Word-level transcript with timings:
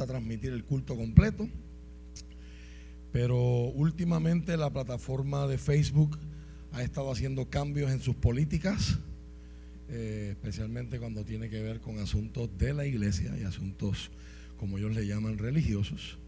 a 0.00 0.06
transmitir 0.06 0.52
el 0.52 0.64
culto 0.64 0.96
completo. 0.96 1.48
Pero 3.12 3.36
últimamente 3.38 4.56
la 4.56 4.70
plataforma 4.70 5.46
de 5.46 5.58
Facebook 5.58 6.18
ha 6.72 6.82
estado 6.82 7.10
haciendo 7.10 7.48
cambios 7.48 7.90
en 7.90 8.00
sus 8.00 8.14
políticas, 8.14 8.98
eh, 9.88 10.28
especialmente 10.32 10.98
cuando 10.98 11.24
tiene 11.24 11.48
que 11.48 11.62
ver 11.62 11.80
con 11.80 11.98
asuntos 11.98 12.50
de 12.58 12.74
la 12.74 12.86
iglesia 12.86 13.34
y 13.38 13.44
asuntos, 13.44 14.10
como 14.58 14.78
ellos 14.78 14.94
le 14.94 15.06
llaman, 15.06 15.38
religiosos. 15.38 16.18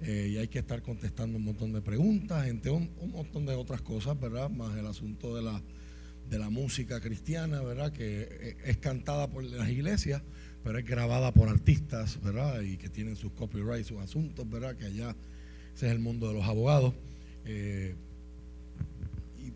Eh, 0.00 0.30
y 0.32 0.36
hay 0.38 0.48
que 0.48 0.58
estar 0.58 0.82
contestando 0.82 1.38
un 1.38 1.44
montón 1.44 1.72
de 1.72 1.80
preguntas, 1.80 2.46
entre 2.46 2.70
un, 2.70 2.90
montón 3.12 3.46
de 3.46 3.54
otras 3.54 3.82
cosas, 3.82 4.18
¿verdad? 4.18 4.50
Más 4.50 4.76
el 4.76 4.86
asunto 4.86 5.36
de 5.36 5.42
la, 5.42 5.62
de 6.28 6.38
la 6.38 6.50
música 6.50 7.00
cristiana, 7.00 7.60
¿verdad? 7.62 7.92
Que 7.92 8.28
eh, 8.30 8.56
es 8.64 8.78
cantada 8.78 9.28
por 9.28 9.44
las 9.44 9.68
iglesias, 9.68 10.22
pero 10.64 10.78
es 10.78 10.86
grabada 10.86 11.32
por 11.32 11.50
artistas, 11.50 12.18
¿verdad? 12.22 12.62
Y 12.62 12.78
que 12.78 12.88
tienen 12.88 13.16
sus 13.16 13.30
copyrights, 13.32 13.88
sus 13.88 14.00
asuntos, 14.00 14.48
¿verdad? 14.48 14.74
Que 14.74 14.86
allá 14.86 15.14
ese 15.74 15.86
es 15.86 15.92
el 15.92 15.98
mundo 15.98 16.26
de 16.26 16.34
los 16.34 16.44
abogados. 16.44 16.94
Eh, 17.44 17.94
y 19.38 19.52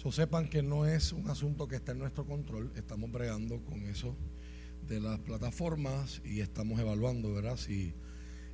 so 0.00 0.10
sepan 0.10 0.48
que 0.48 0.62
no 0.62 0.86
es 0.86 1.12
un 1.12 1.28
asunto 1.28 1.68
que 1.68 1.76
está 1.76 1.92
en 1.92 1.98
nuestro 1.98 2.24
control, 2.24 2.72
estamos 2.74 3.12
bregando 3.12 3.60
con 3.60 3.82
eso 3.82 4.16
de 4.88 4.98
las 4.98 5.18
plataformas 5.20 6.22
y 6.24 6.40
estamos 6.40 6.80
evaluando, 6.80 7.34
¿verdad? 7.34 7.58
Si 7.58 7.92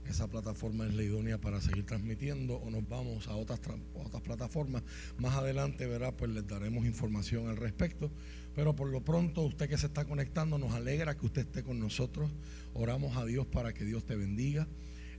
esa 0.08 0.27
plataforma 0.27 0.86
es 0.86 0.94
la 0.94 1.05
idónea 1.05 1.41
para 1.41 1.60
seguir 1.60 1.86
transmitiendo 1.86 2.56
o 2.56 2.70
nos 2.70 2.86
vamos 2.88 3.28
a 3.28 3.36
otras, 3.36 3.60
otras 3.94 4.22
plataformas. 4.22 4.82
Más 5.18 5.34
adelante, 5.36 5.86
¿verdad? 5.86 6.14
Pues 6.16 6.32
les 6.32 6.46
daremos 6.46 6.84
información 6.84 7.48
al 7.48 7.56
respecto. 7.56 8.10
Pero 8.54 8.76
por 8.76 8.88
lo 8.88 9.04
pronto, 9.04 9.42
usted 9.42 9.68
que 9.68 9.78
se 9.78 9.86
está 9.86 10.04
conectando, 10.04 10.58
nos 10.58 10.72
alegra 10.72 11.16
que 11.16 11.26
usted 11.26 11.42
esté 11.42 11.62
con 11.62 11.78
nosotros. 11.78 12.30
Oramos 12.72 13.16
a 13.16 13.24
Dios 13.24 13.46
para 13.46 13.72
que 13.72 13.84
Dios 13.84 14.04
te 14.04 14.16
bendiga. 14.16 14.68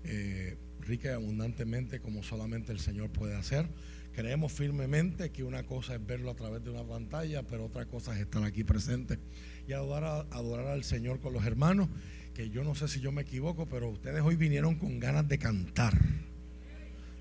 Eh, 0.03 0.57
rica 0.81 1.09
y 1.09 1.11
abundantemente 1.11 1.99
como 1.99 2.23
solamente 2.23 2.71
el 2.71 2.79
Señor 2.79 3.09
puede 3.09 3.35
hacer. 3.35 3.67
Creemos 4.13 4.51
firmemente 4.53 5.31
que 5.31 5.43
una 5.43 5.63
cosa 5.63 5.95
es 5.95 6.05
verlo 6.05 6.31
a 6.31 6.35
través 6.35 6.63
de 6.63 6.69
una 6.69 6.83
pantalla, 6.83 7.43
pero 7.43 7.65
otra 7.65 7.85
cosa 7.85 8.13
es 8.15 8.21
estar 8.21 8.43
aquí 8.43 8.63
presente 8.63 9.19
y 9.67 9.73
adorar, 9.73 10.27
adorar 10.31 10.67
al 10.67 10.83
Señor 10.83 11.19
con 11.19 11.33
los 11.33 11.45
hermanos, 11.45 11.89
que 12.33 12.49
yo 12.49 12.63
no 12.63 12.75
sé 12.75 12.87
si 12.87 13.01
yo 13.01 13.11
me 13.11 13.23
equivoco, 13.23 13.65
pero 13.65 13.89
ustedes 13.89 14.21
hoy 14.21 14.35
vinieron 14.35 14.75
con 14.75 14.99
ganas 14.99 15.27
de 15.27 15.37
cantar. 15.37 15.97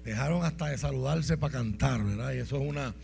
Dejaron 0.05 0.45
hasta 0.45 0.69
de 0.69 0.79
saludarse 0.79 1.37
para 1.39 1.55
cantar, 1.55 2.05
¿verdad? 2.05 2.35
Y 2.35 2.39
eso 2.39 2.63
es 2.63 2.69
una, 2.69 2.95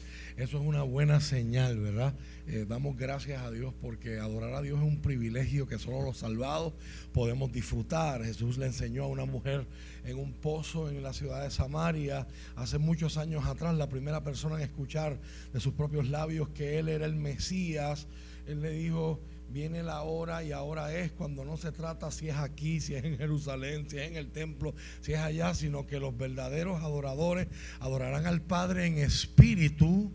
eso 0.40 0.56
es 0.56 0.64
una 0.64 0.82
buena 0.82 1.20
señal, 1.20 1.78
¿verdad? 1.78 2.14
Eh, 2.46 2.64
damos 2.66 2.96
gracias 2.96 3.42
a 3.42 3.50
Dios 3.50 3.74
porque 3.78 4.18
adorar 4.18 4.54
a 4.54 4.62
Dios 4.62 4.78
es 4.78 4.86
un 4.86 5.02
privilegio 5.02 5.66
que 5.66 5.78
solo 5.78 6.00
los 6.00 6.16
salvados 6.16 6.72
podemos 7.12 7.52
disfrutar. 7.52 8.24
Jesús 8.24 8.56
le 8.56 8.64
enseñó 8.64 9.04
a 9.04 9.08
una 9.08 9.26
mujer 9.26 9.66
en 10.02 10.18
un 10.18 10.32
pozo 10.32 10.88
en 10.88 11.02
la 11.02 11.12
ciudad 11.12 11.42
de 11.42 11.50
Samaria 11.50 12.26
hace 12.56 12.78
muchos 12.78 13.18
años 13.18 13.44
atrás, 13.44 13.74
la 13.74 13.90
primera 13.90 14.24
persona 14.24 14.56
en 14.56 14.62
escuchar 14.62 15.20
de 15.52 15.60
sus 15.60 15.74
propios 15.74 16.08
labios 16.08 16.48
que 16.48 16.78
Él 16.78 16.88
era 16.88 17.04
el 17.04 17.16
Mesías. 17.16 18.08
Él 18.46 18.62
le 18.62 18.70
dijo, 18.70 19.20
viene 19.50 19.82
la 19.82 20.00
hora 20.04 20.42
y 20.42 20.52
ahora 20.52 20.96
es 20.96 21.12
cuando 21.12 21.44
no 21.44 21.58
se 21.58 21.70
trata 21.70 22.10
si 22.10 22.30
es 22.30 22.36
aquí, 22.36 22.80
si 22.80 22.94
es 22.94 23.04
en 23.04 23.18
Jerusalén, 23.18 23.90
si 23.90 23.98
es 23.98 24.08
en 24.08 24.16
el 24.16 24.30
templo, 24.30 24.74
si 25.02 25.12
es 25.12 25.18
allá, 25.18 25.52
sino 25.52 25.86
que 25.86 26.00
los 26.00 26.16
verdaderos 26.16 26.82
adoradores 26.82 27.46
adorarán 27.78 28.24
al 28.24 28.40
Padre 28.40 28.86
en 28.86 28.96
espíritu 28.96 30.10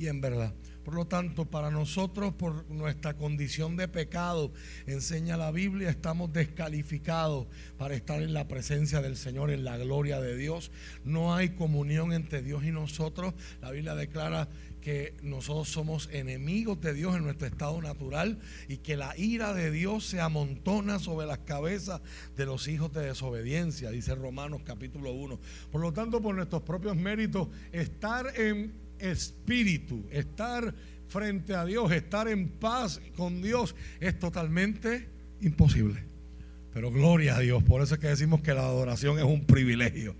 y 0.00 0.08
en 0.08 0.22
verdad. 0.22 0.54
Por 0.82 0.94
lo 0.94 1.06
tanto, 1.06 1.44
para 1.44 1.70
nosotros, 1.70 2.32
por 2.32 2.68
nuestra 2.70 3.14
condición 3.14 3.76
de 3.76 3.86
pecado, 3.86 4.50
enseña 4.86 5.36
la 5.36 5.50
Biblia, 5.50 5.90
estamos 5.90 6.32
descalificados 6.32 7.48
para 7.76 7.94
estar 7.94 8.22
en 8.22 8.32
la 8.32 8.48
presencia 8.48 9.02
del 9.02 9.18
Señor, 9.18 9.50
en 9.50 9.62
la 9.62 9.76
gloria 9.76 10.22
de 10.22 10.36
Dios. 10.36 10.72
No 11.04 11.34
hay 11.34 11.50
comunión 11.50 12.14
entre 12.14 12.40
Dios 12.40 12.64
y 12.64 12.70
nosotros. 12.70 13.34
La 13.60 13.70
Biblia 13.70 13.94
declara 13.94 14.48
que 14.80 15.14
nosotros 15.22 15.68
somos 15.68 16.08
enemigos 16.12 16.80
de 16.80 16.94
Dios 16.94 17.14
en 17.14 17.24
nuestro 17.24 17.46
estado 17.46 17.82
natural 17.82 18.38
y 18.66 18.78
que 18.78 18.96
la 18.96 19.14
ira 19.18 19.52
de 19.52 19.70
Dios 19.70 20.06
se 20.06 20.20
amontona 20.20 20.98
sobre 20.98 21.26
las 21.26 21.40
cabezas 21.40 22.00
de 22.36 22.46
los 22.46 22.66
hijos 22.68 22.90
de 22.94 23.02
desobediencia, 23.02 23.90
dice 23.90 24.14
Romanos 24.14 24.62
capítulo 24.64 25.12
1. 25.12 25.38
Por 25.70 25.82
lo 25.82 25.92
tanto, 25.92 26.22
por 26.22 26.34
nuestros 26.34 26.62
propios 26.62 26.96
méritos, 26.96 27.48
estar 27.72 28.32
en 28.40 28.72
espíritu, 29.00 30.06
estar 30.10 30.74
frente 31.08 31.54
a 31.54 31.64
Dios, 31.64 31.90
estar 31.92 32.28
en 32.28 32.48
paz 32.48 33.00
con 33.16 33.42
Dios, 33.42 33.74
es 34.00 34.18
totalmente 34.18 35.08
imposible. 35.40 36.04
Pero 36.72 36.90
gloria 36.90 37.36
a 37.36 37.40
Dios, 37.40 37.62
por 37.64 37.82
eso 37.82 37.94
es 37.94 38.00
que 38.00 38.06
decimos 38.06 38.42
que 38.42 38.54
la 38.54 38.62
adoración 38.62 39.18
es 39.18 39.24
un 39.24 39.44
privilegio. 39.44 40.14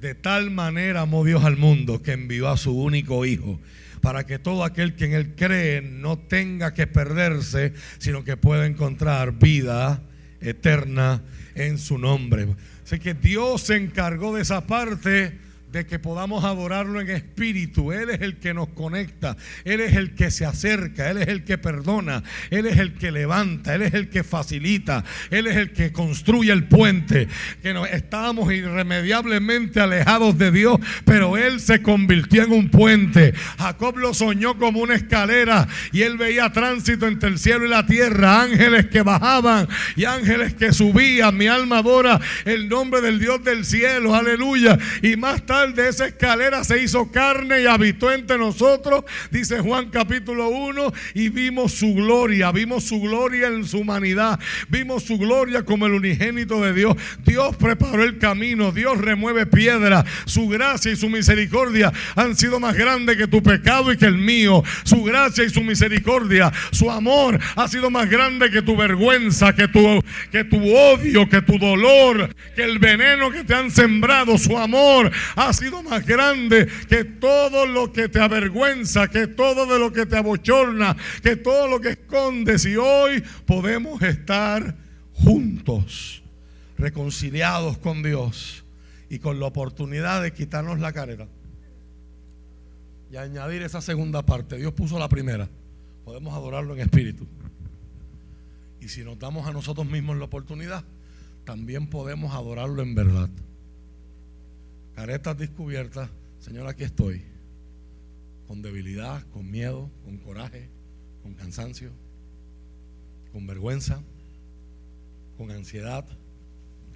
De 0.00 0.14
tal 0.14 0.52
manera 0.52 1.00
amó 1.00 1.24
Dios 1.24 1.44
al 1.44 1.56
mundo 1.56 2.02
que 2.02 2.12
envió 2.12 2.48
a 2.48 2.56
su 2.56 2.72
único 2.72 3.26
Hijo, 3.26 3.58
para 4.00 4.24
que 4.24 4.38
todo 4.38 4.62
aquel 4.62 4.94
que 4.94 5.06
en 5.06 5.12
Él 5.14 5.34
cree 5.34 5.82
no 5.82 6.18
tenga 6.18 6.72
que 6.72 6.86
perderse, 6.86 7.72
sino 7.98 8.22
que 8.22 8.36
pueda 8.36 8.66
encontrar 8.66 9.32
vida 9.32 10.04
eterna 10.40 11.24
en 11.56 11.78
su 11.78 11.98
nombre. 11.98 12.46
Así 12.84 13.00
que 13.00 13.14
Dios 13.14 13.62
se 13.62 13.76
encargó 13.76 14.36
de 14.36 14.42
esa 14.42 14.68
parte 14.68 15.47
de 15.72 15.86
que 15.86 15.98
podamos 15.98 16.44
adorarlo 16.44 17.00
en 17.00 17.10
espíritu. 17.10 17.92
Él 17.92 18.10
es 18.10 18.22
el 18.22 18.38
que 18.38 18.54
nos 18.54 18.68
conecta, 18.68 19.36
Él 19.64 19.80
es 19.80 19.96
el 19.96 20.14
que 20.14 20.30
se 20.30 20.46
acerca, 20.46 21.10
Él 21.10 21.18
es 21.18 21.28
el 21.28 21.44
que 21.44 21.58
perdona, 21.58 22.22
Él 22.50 22.66
es 22.66 22.78
el 22.78 22.94
que 22.94 23.12
levanta, 23.12 23.74
Él 23.74 23.82
es 23.82 23.94
el 23.94 24.08
que 24.08 24.24
facilita, 24.24 25.04
Él 25.30 25.46
es 25.46 25.56
el 25.56 25.72
que 25.72 25.92
construye 25.92 26.52
el 26.52 26.64
puente. 26.64 27.28
Que 27.62 27.74
nos 27.74 27.88
estábamos 27.90 28.52
irremediablemente 28.52 29.80
alejados 29.80 30.38
de 30.38 30.50
Dios, 30.50 30.78
pero 31.04 31.36
Él 31.36 31.60
se 31.60 31.82
convirtió 31.82 32.44
en 32.44 32.52
un 32.52 32.70
puente. 32.70 33.34
Jacob 33.58 33.98
lo 33.98 34.14
soñó 34.14 34.58
como 34.58 34.80
una 34.80 34.94
escalera 34.94 35.68
y 35.92 36.02
él 36.02 36.16
veía 36.16 36.50
tránsito 36.52 37.06
entre 37.06 37.28
el 37.28 37.38
cielo 37.38 37.66
y 37.66 37.68
la 37.68 37.86
tierra, 37.86 38.42
ángeles 38.42 38.86
que 38.86 39.02
bajaban 39.02 39.68
y 39.96 40.04
ángeles 40.04 40.54
que 40.54 40.72
subían. 40.72 41.36
Mi 41.36 41.46
alma 41.46 41.78
adora 41.78 42.20
el 42.44 42.68
nombre 42.68 43.00
del 43.00 43.18
Dios 43.18 43.42
del 43.44 43.64
cielo, 43.64 44.14
aleluya. 44.14 44.78
Y 45.02 45.16
más 45.16 45.44
tarde 45.44 45.57
de 45.66 45.88
esa 45.88 46.06
escalera 46.06 46.62
se 46.62 46.80
hizo 46.80 47.10
carne 47.10 47.62
y 47.62 47.66
habitó 47.66 48.12
entre 48.12 48.38
nosotros, 48.38 49.04
dice 49.30 49.58
Juan 49.58 49.90
capítulo 49.90 50.48
1, 50.48 50.92
y 51.14 51.30
vimos 51.30 51.72
su 51.72 51.94
gloria, 51.94 52.52
vimos 52.52 52.84
su 52.84 53.00
gloria 53.00 53.48
en 53.48 53.66
su 53.66 53.80
humanidad, 53.80 54.38
vimos 54.68 55.02
su 55.02 55.18
gloria 55.18 55.64
como 55.64 55.86
el 55.86 55.94
unigénito 55.94 56.62
de 56.62 56.72
Dios. 56.72 56.96
Dios 57.24 57.56
preparó 57.56 58.04
el 58.04 58.18
camino, 58.18 58.70
Dios 58.70 58.98
remueve 58.98 59.46
piedra, 59.46 60.04
su 60.26 60.48
gracia 60.48 60.92
y 60.92 60.96
su 60.96 61.08
misericordia 61.08 61.92
han 62.14 62.36
sido 62.36 62.60
más 62.60 62.76
grandes 62.76 63.16
que 63.16 63.26
tu 63.26 63.42
pecado 63.42 63.92
y 63.92 63.96
que 63.96 64.06
el 64.06 64.18
mío. 64.18 64.62
Su 64.84 65.02
gracia 65.02 65.42
y 65.42 65.50
su 65.50 65.62
misericordia, 65.62 66.52
su 66.70 66.88
amor 66.88 67.38
ha 67.56 67.66
sido 67.66 67.90
más 67.90 68.08
grande 68.08 68.50
que 68.50 68.62
tu 68.62 68.76
vergüenza, 68.76 69.54
que 69.54 69.66
tu, 69.66 70.04
que 70.30 70.44
tu 70.44 70.72
odio, 70.72 71.28
que 71.28 71.42
tu 71.42 71.58
dolor, 71.58 72.34
que 72.54 72.62
el 72.62 72.78
veneno 72.78 73.30
que 73.30 73.42
te 73.42 73.54
han 73.54 73.72
sembrado. 73.72 74.38
Su 74.38 74.56
amor 74.56 75.10
ha 75.34 75.47
ha 75.48 75.52
sido 75.52 75.82
más 75.82 76.06
grande 76.06 76.68
que 76.88 77.04
todo 77.04 77.66
lo 77.66 77.92
que 77.92 78.08
te 78.08 78.20
avergüenza, 78.20 79.08
que 79.08 79.26
todo 79.26 79.66
de 79.66 79.78
lo 79.78 79.92
que 79.92 80.04
te 80.04 80.16
abochorna, 80.16 80.96
que 81.22 81.36
todo 81.36 81.66
lo 81.68 81.80
que 81.80 81.90
escondes. 81.90 82.66
Y 82.66 82.76
hoy 82.76 83.22
podemos 83.46 84.02
estar 84.02 84.76
juntos, 85.14 86.22
reconciliados 86.76 87.78
con 87.78 88.02
Dios 88.02 88.64
y 89.08 89.18
con 89.18 89.40
la 89.40 89.46
oportunidad 89.46 90.22
de 90.22 90.32
quitarnos 90.32 90.80
la 90.80 90.92
careta. 90.92 91.26
Y 93.10 93.16
añadir 93.16 93.62
esa 93.62 93.80
segunda 93.80 94.22
parte. 94.24 94.58
Dios 94.58 94.74
puso 94.74 94.98
la 94.98 95.08
primera. 95.08 95.48
Podemos 96.04 96.34
adorarlo 96.34 96.74
en 96.74 96.80
espíritu. 96.80 97.26
Y 98.80 98.88
si 98.88 99.02
nos 99.02 99.18
damos 99.18 99.46
a 99.46 99.52
nosotros 99.52 99.86
mismos 99.86 100.18
la 100.18 100.26
oportunidad, 100.26 100.84
también 101.44 101.86
podemos 101.86 102.34
adorarlo 102.34 102.82
en 102.82 102.94
verdad 102.94 103.30
caretas 104.98 105.38
descubiertas, 105.38 106.10
Señor, 106.40 106.66
aquí 106.66 106.82
estoy, 106.82 107.22
con 108.48 108.62
debilidad, 108.62 109.24
con 109.28 109.48
miedo, 109.48 109.88
con 110.04 110.18
coraje, 110.18 110.68
con 111.22 111.34
cansancio, 111.34 111.92
con 113.30 113.46
vergüenza, 113.46 114.02
con 115.36 115.52
ansiedad, 115.52 116.04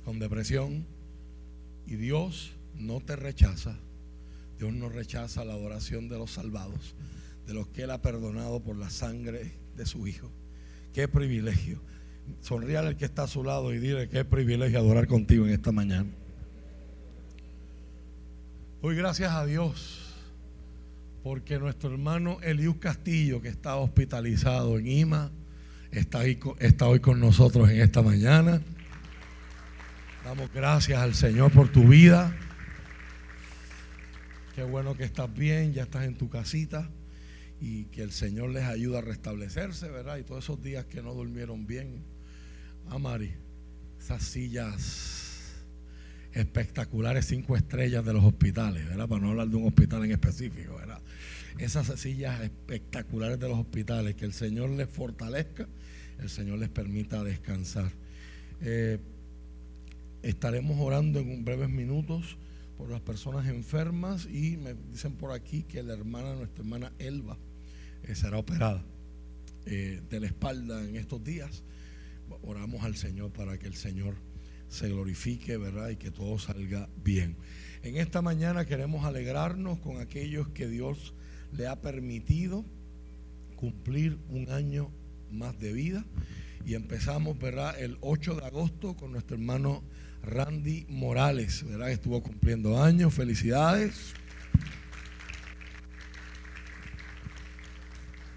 con 0.04 0.18
depresión. 0.18 0.84
Y 1.86 1.94
Dios 1.94 2.54
no 2.74 3.00
te 3.00 3.14
rechaza. 3.14 3.78
Dios 4.58 4.72
no 4.72 4.88
rechaza 4.88 5.44
la 5.44 5.52
adoración 5.52 6.08
de 6.08 6.18
los 6.18 6.32
salvados, 6.32 6.96
de 7.46 7.54
los 7.54 7.68
que 7.68 7.84
Él 7.84 7.92
ha 7.92 8.02
perdonado 8.02 8.64
por 8.64 8.74
la 8.74 8.90
sangre 8.90 9.52
de 9.76 9.86
su 9.86 10.08
Hijo. 10.08 10.28
Qué 10.92 11.06
privilegio. 11.06 11.80
Sonríale 12.40 12.88
al 12.88 12.96
que 12.96 13.04
está 13.04 13.22
a 13.22 13.28
su 13.28 13.44
lado 13.44 13.72
y 13.72 13.78
dile 13.78 14.08
qué 14.08 14.24
privilegio 14.24 14.80
adorar 14.80 15.06
contigo 15.06 15.46
en 15.46 15.52
esta 15.52 15.70
mañana. 15.70 16.10
Hoy 18.84 18.96
gracias 18.96 19.30
a 19.30 19.46
Dios 19.46 20.12
porque 21.22 21.60
nuestro 21.60 21.92
hermano 21.92 22.40
Eliú 22.42 22.80
Castillo, 22.80 23.40
que 23.40 23.46
está 23.46 23.76
hospitalizado 23.76 24.76
en 24.76 24.88
IMA, 24.88 25.30
está, 25.92 26.24
está 26.24 26.88
hoy 26.88 26.98
con 26.98 27.20
nosotros 27.20 27.70
en 27.70 27.80
esta 27.80 28.02
mañana. 28.02 28.60
Damos 30.24 30.52
gracias 30.52 30.98
al 30.98 31.14
Señor 31.14 31.52
por 31.52 31.70
tu 31.70 31.84
vida. 31.84 32.36
Qué 34.56 34.64
bueno 34.64 34.96
que 34.96 35.04
estás 35.04 35.32
bien, 35.32 35.72
ya 35.72 35.84
estás 35.84 36.02
en 36.02 36.16
tu 36.16 36.28
casita 36.28 36.90
y 37.60 37.84
que 37.84 38.02
el 38.02 38.10
Señor 38.10 38.50
les 38.50 38.64
ayude 38.64 38.98
a 38.98 39.00
restablecerse, 39.00 39.90
¿verdad? 39.90 40.16
Y 40.16 40.24
todos 40.24 40.42
esos 40.42 40.60
días 40.60 40.86
que 40.86 41.02
no 41.02 41.14
durmieron 41.14 41.68
bien. 41.68 42.02
Ah, 42.90 42.98
Mari, 42.98 43.32
esas 44.00 44.24
sillas 44.24 45.21
espectaculares, 46.32 47.26
cinco 47.26 47.56
estrellas 47.56 48.04
de 48.04 48.12
los 48.12 48.24
hospitales, 48.24 48.86
¿verdad? 48.88 49.08
Para 49.08 49.20
no 49.20 49.30
hablar 49.30 49.48
de 49.48 49.56
un 49.56 49.66
hospital 49.66 50.04
en 50.04 50.12
específico, 50.12 50.76
¿verdad? 50.76 51.00
Esas 51.58 52.00
sillas 52.00 52.40
espectaculares 52.40 53.38
de 53.38 53.48
los 53.48 53.58
hospitales, 53.58 54.14
que 54.14 54.24
el 54.24 54.32
Señor 54.32 54.70
les 54.70 54.88
fortalezca, 54.88 55.68
el 56.18 56.30
Señor 56.30 56.58
les 56.58 56.68
permita 56.68 57.22
descansar. 57.22 57.90
Eh, 58.60 58.98
Estaremos 60.22 60.78
orando 60.78 61.18
en 61.18 61.44
breves 61.44 61.68
minutos 61.68 62.36
por 62.78 62.88
las 62.88 63.00
personas 63.00 63.48
enfermas 63.48 64.26
y 64.26 64.56
me 64.56 64.74
dicen 64.92 65.14
por 65.14 65.32
aquí 65.32 65.64
que 65.64 65.82
la 65.82 65.94
hermana, 65.94 66.36
nuestra 66.36 66.62
hermana 66.62 66.92
Elba, 67.00 67.36
eh, 68.04 68.14
será 68.14 68.38
operada 68.38 68.84
eh, 69.66 70.00
de 70.08 70.20
la 70.20 70.26
espalda 70.26 70.88
en 70.88 70.94
estos 70.94 71.24
días. 71.24 71.64
Oramos 72.42 72.84
al 72.84 72.94
Señor 72.94 73.32
para 73.32 73.58
que 73.58 73.66
el 73.66 73.74
Señor 73.74 74.14
se 74.72 74.88
glorifique, 74.88 75.58
¿verdad? 75.58 75.90
Y 75.90 75.96
que 75.96 76.10
todo 76.10 76.38
salga 76.38 76.88
bien. 77.04 77.36
En 77.82 77.98
esta 77.98 78.22
mañana 78.22 78.64
queremos 78.64 79.04
alegrarnos 79.04 79.78
con 79.80 80.00
aquellos 80.00 80.48
que 80.48 80.66
Dios 80.66 81.12
le 81.52 81.66
ha 81.66 81.82
permitido 81.82 82.64
cumplir 83.56 84.18
un 84.30 84.50
año 84.50 84.90
más 85.30 85.58
de 85.60 85.74
vida. 85.74 86.04
Y 86.64 86.74
empezamos, 86.74 87.38
¿verdad? 87.38 87.78
El 87.78 87.98
8 88.00 88.36
de 88.36 88.46
agosto 88.46 88.96
con 88.96 89.12
nuestro 89.12 89.36
hermano 89.36 89.82
Randy 90.22 90.86
Morales, 90.88 91.64
¿verdad? 91.68 91.90
Estuvo 91.90 92.22
cumpliendo 92.22 92.82
años, 92.82 93.12
felicidades. 93.12 94.14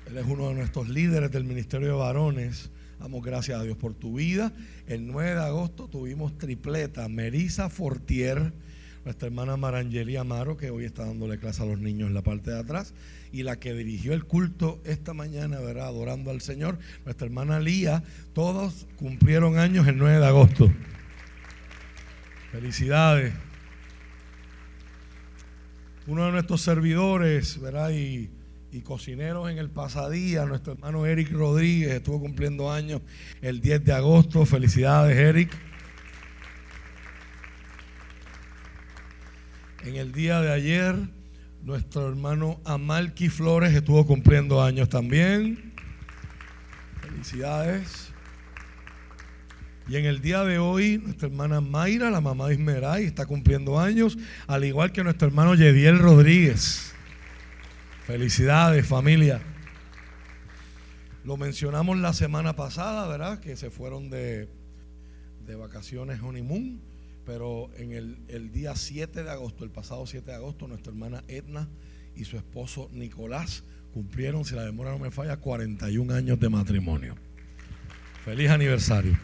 Él 0.08 0.18
es 0.18 0.26
uno 0.26 0.50
de 0.50 0.56
nuestros 0.56 0.90
líderes 0.90 1.32
del 1.32 1.46
Ministerio 1.46 1.88
de 1.88 1.94
Varones. 1.94 2.72
Damos 3.06 3.24
gracias 3.24 3.60
a 3.60 3.64
Dios 3.64 3.78
por 3.78 3.94
tu 3.94 4.16
vida. 4.16 4.52
El 4.88 5.06
9 5.06 5.36
de 5.36 5.44
agosto 5.44 5.88
tuvimos 5.88 6.40
tripleta, 6.40 7.08
Merisa 7.08 7.70
Fortier, 7.70 8.52
nuestra 9.04 9.28
hermana 9.28 9.58
Marangeli 9.58 10.16
Amaro, 10.16 10.58
que 10.58 10.72
hoy 10.72 10.86
está 10.86 11.06
dándole 11.06 11.38
clase 11.38 11.62
a 11.62 11.68
los 11.68 11.78
niños 11.78 12.08
en 12.08 12.16
la 12.16 12.24
parte 12.24 12.50
de 12.50 12.58
atrás, 12.58 12.96
y 13.32 13.44
la 13.44 13.60
que 13.60 13.76
dirigió 13.76 14.14
el 14.14 14.26
culto 14.26 14.82
esta 14.86 15.14
mañana, 15.14 15.60
¿verdad? 15.60 15.86
Adorando 15.86 16.32
al 16.32 16.42
Señor, 16.42 16.80
nuestra 17.04 17.28
hermana 17.28 17.60
Lía, 17.60 18.02
todos 18.34 18.88
cumplieron 18.96 19.60
años 19.60 19.88
el 19.88 20.00
9 20.00 20.18
de 20.18 20.26
agosto. 20.26 20.74
Felicidades. 22.52 23.36
Uno 26.08 26.26
de 26.26 26.32
nuestros 26.32 26.60
servidores, 26.64 27.62
¿verdad? 27.62 27.92
Y, 27.92 28.32
y, 28.76 28.82
cocineros 28.82 29.50
en 29.50 29.58
el 29.58 29.70
pasadía, 29.70 30.46
nuestro 30.46 30.74
hermano 30.74 31.06
Eric 31.06 31.32
Rodríguez, 31.32 31.92
estuvo 31.92 32.20
cumpliendo 32.20 32.72
años 32.72 33.02
el 33.42 33.62
10 33.62 33.86
de 33.86 33.94
agosto. 33.94 34.46
Felicidades, 34.46 35.18
Eric. 35.18 35.56
En 39.84 39.96
el 39.96 40.12
día 40.12 40.42
de 40.42 40.52
ayer, 40.52 40.96
nuestro 41.64 42.10
hermano 42.10 42.60
Amalki 42.66 43.30
Flores 43.30 43.74
estuvo 43.74 44.06
cumpliendo 44.06 44.62
años 44.62 44.90
también. 44.90 45.74
Felicidades. 47.02 48.12
Y 49.88 49.98
en 49.98 50.06
el 50.06 50.22
día 50.22 50.44
de 50.44 50.58
hoy, 50.58 50.98
nuestra 50.98 51.28
hermana 51.28 51.62
Mayra, 51.62 52.10
la 52.10 52.20
mamá 52.20 52.48
de 52.48 52.56
Ismeray, 52.56 53.06
está 53.06 53.26
cumpliendo 53.26 53.80
años, 53.80 54.18
al 54.48 54.66
igual 54.66 54.92
que 54.92 55.04
nuestro 55.04 55.28
hermano 55.28 55.54
Yediel 55.54 56.00
Rodríguez. 56.00 56.95
Felicidades, 58.06 58.86
familia. 58.86 59.42
Lo 61.24 61.38
mencionamos 61.38 61.98
la 61.98 62.14
semana 62.14 62.56
pasada, 62.56 63.08
¿verdad? 63.08 63.40
Que 63.40 63.56
se 63.56 63.72
fueron 63.72 64.12
de, 64.12 64.48
de 65.48 65.56
vacaciones 65.56 66.22
honeymoon. 66.22 66.82
Pero 67.26 67.72
en 67.78 67.94
el, 67.94 68.20
el, 68.28 68.52
día 68.52 68.76
7 68.76 69.24
de 69.24 69.32
agosto, 69.32 69.64
el 69.64 69.72
pasado 69.72 70.06
7 70.06 70.30
de 70.30 70.38
agosto, 70.38 70.68
nuestra 70.68 70.92
hermana 70.92 71.24
Edna 71.28 71.68
y 72.16 72.26
su 72.26 72.38
esposo 72.38 72.92
Nicolás 72.94 73.64
cumplieron, 73.92 74.46
si 74.46 74.54
la 74.54 74.66
memoria 74.66 74.92
no 74.92 75.00
me 75.00 75.10
falla, 75.10 75.38
41 75.38 76.14
años 76.14 76.40
de 76.40 76.50
matrimonio. 76.50 77.16
Feliz 78.24 78.52
aniversario. 78.52 79.18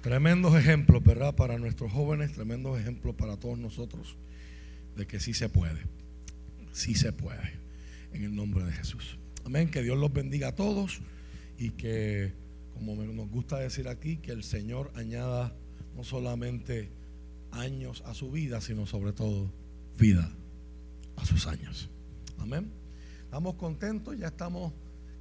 Tremendos 0.00 0.56
ejemplos, 0.56 1.04
¿verdad? 1.04 1.36
Para 1.36 1.56
nuestros 1.56 1.92
jóvenes, 1.92 2.32
tremendos 2.32 2.80
ejemplos 2.80 3.14
para 3.14 3.36
todos 3.36 3.56
nosotros 3.56 4.16
de 4.98 5.06
que 5.06 5.20
sí 5.20 5.32
se 5.32 5.48
puede. 5.48 5.80
Sí 6.72 6.94
se 6.94 7.12
puede. 7.12 7.58
En 8.12 8.24
el 8.24 8.34
nombre 8.34 8.64
de 8.64 8.72
Jesús. 8.72 9.18
Amén. 9.46 9.70
Que 9.70 9.82
Dios 9.82 9.96
los 9.96 10.12
bendiga 10.12 10.48
a 10.48 10.54
todos 10.54 11.00
y 11.56 11.70
que, 11.70 12.34
como 12.74 12.96
nos 12.96 13.30
gusta 13.30 13.58
decir 13.58 13.88
aquí, 13.88 14.18
que 14.18 14.32
el 14.32 14.42
Señor 14.42 14.92
añada 14.94 15.54
no 15.96 16.04
solamente 16.04 16.90
años 17.52 18.02
a 18.06 18.12
su 18.12 18.30
vida, 18.30 18.60
sino 18.60 18.86
sobre 18.86 19.12
todo 19.12 19.50
vida 19.96 20.30
a 21.16 21.24
sus 21.24 21.46
años. 21.46 21.88
Amén. 22.38 22.70
Estamos 23.22 23.54
contentos, 23.54 24.18
ya 24.18 24.28
estamos 24.28 24.72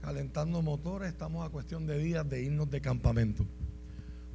calentando 0.02 0.62
motores, 0.62 1.10
estamos 1.10 1.46
a 1.46 1.50
cuestión 1.50 1.86
de 1.86 2.00
días 2.00 2.28
de 2.28 2.44
irnos 2.44 2.70
de 2.70 2.82
campamento. 2.82 3.46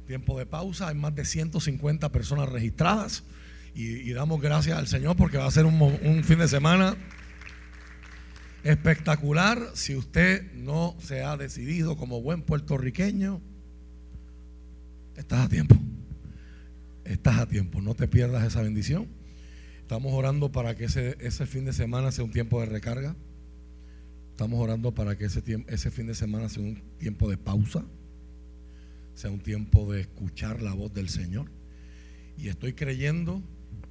Tiempo 0.07 0.37
de 0.37 0.45
pausa, 0.45 0.89
hay 0.89 0.95
más 0.95 1.15
de 1.15 1.25
150 1.25 2.11
personas 2.11 2.49
registradas 2.49 3.23
y, 3.75 4.11
damos 4.13 4.41
gracias 4.41 4.77
al 4.77 4.87
Señor 4.87 5.15
porque 5.15 5.37
va 5.37 5.45
a 5.45 5.51
ser 5.51 5.65
un, 5.65 5.81
un 5.81 6.23
fin 6.23 6.39
de 6.39 6.47
semana 6.47 6.95
espectacular. 8.63 9.59
Si 9.73 9.95
usted 9.95 10.51
no 10.53 10.95
se 10.99 11.23
ha 11.23 11.37
decidido 11.37 11.97
como 11.97 12.21
buen 12.21 12.41
puertorriqueño, 12.41 13.41
estás 15.15 15.45
a 15.45 15.49
tiempo. 15.49 15.75
Estás 17.05 17.39
a 17.39 17.47
tiempo, 17.47 17.81
no 17.81 17.95
te 17.95 18.07
pierdas 18.07 18.45
esa 18.45 18.61
bendición. 18.61 19.07
Estamos 19.81 20.13
orando 20.13 20.51
para 20.51 20.75
que 20.75 20.85
ese, 20.85 21.17
ese 21.19 21.45
fin 21.45 21.65
de 21.65 21.73
semana 21.73 22.11
sea 22.11 22.23
un 22.23 22.31
tiempo 22.31 22.59
de 22.61 22.67
recarga. 22.67 23.15
Estamos 24.31 24.59
orando 24.59 24.93
para 24.93 25.17
que 25.17 25.25
ese, 25.25 25.43
ese 25.67 25.91
fin 25.91 26.07
de 26.07 26.15
semana 26.15 26.49
sea 26.49 26.63
un 26.63 26.81
tiempo 26.97 27.29
de 27.29 27.37
pausa 27.37 27.83
sea 29.15 29.29
un 29.29 29.39
tiempo 29.39 29.91
de 29.91 30.01
escuchar 30.01 30.61
la 30.61 30.73
voz 30.73 30.93
del 30.93 31.09
Señor. 31.09 31.49
Y 32.37 32.47
estoy 32.47 32.73
creyendo 32.73 33.41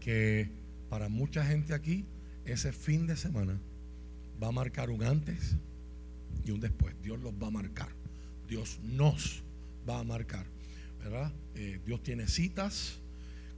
que 0.03 0.51
para 0.91 1.09
mucha 1.09 1.45
gente 1.45 1.75
aquí, 1.75 2.05
ese 2.45 2.73
fin 2.73 3.07
de 3.07 3.17
semana 3.17 3.59
va 4.43 4.49
a 4.49 4.53
marcar 4.53 4.91
un 4.91 5.05
antes 5.05 5.57
y 6.45 6.51
un 6.51 6.61
después. 6.61 6.95
Dios 7.03 7.21
los 7.21 7.33
va 7.35 7.47
a 7.47 7.51
marcar. 7.51 7.89
Dios 8.49 8.81
nos 8.83 9.43
va 9.89 10.01
a 10.01 10.05
marcar. 10.05 10.45
¿Verdad? 11.03 11.33
Eh, 11.55 11.81
Dios 11.87 12.03
tiene 12.03 12.27
citas 12.27 12.99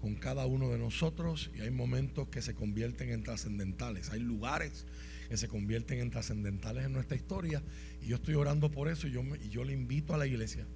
con 0.00 0.14
cada 0.16 0.44
uno 0.44 0.70
de 0.70 0.78
nosotros 0.78 1.50
y 1.56 1.60
hay 1.60 1.70
momentos 1.70 2.28
que 2.28 2.42
se 2.42 2.54
convierten 2.54 3.10
en 3.10 3.22
trascendentales. 3.22 4.10
Hay 4.10 4.20
lugares 4.20 4.84
que 5.28 5.38
se 5.38 5.48
convierten 5.48 6.00
en 6.00 6.10
trascendentales 6.10 6.84
en 6.84 6.92
nuestra 6.92 7.16
historia. 7.16 7.62
Y 8.02 8.08
yo 8.08 8.16
estoy 8.16 8.34
orando 8.34 8.70
por 8.70 8.88
eso 8.88 9.06
y 9.06 9.12
yo, 9.12 9.22
yo 9.50 9.64
le 9.64 9.72
invito 9.72 10.14
a 10.14 10.18
la 10.18 10.26
iglesia 10.26 10.66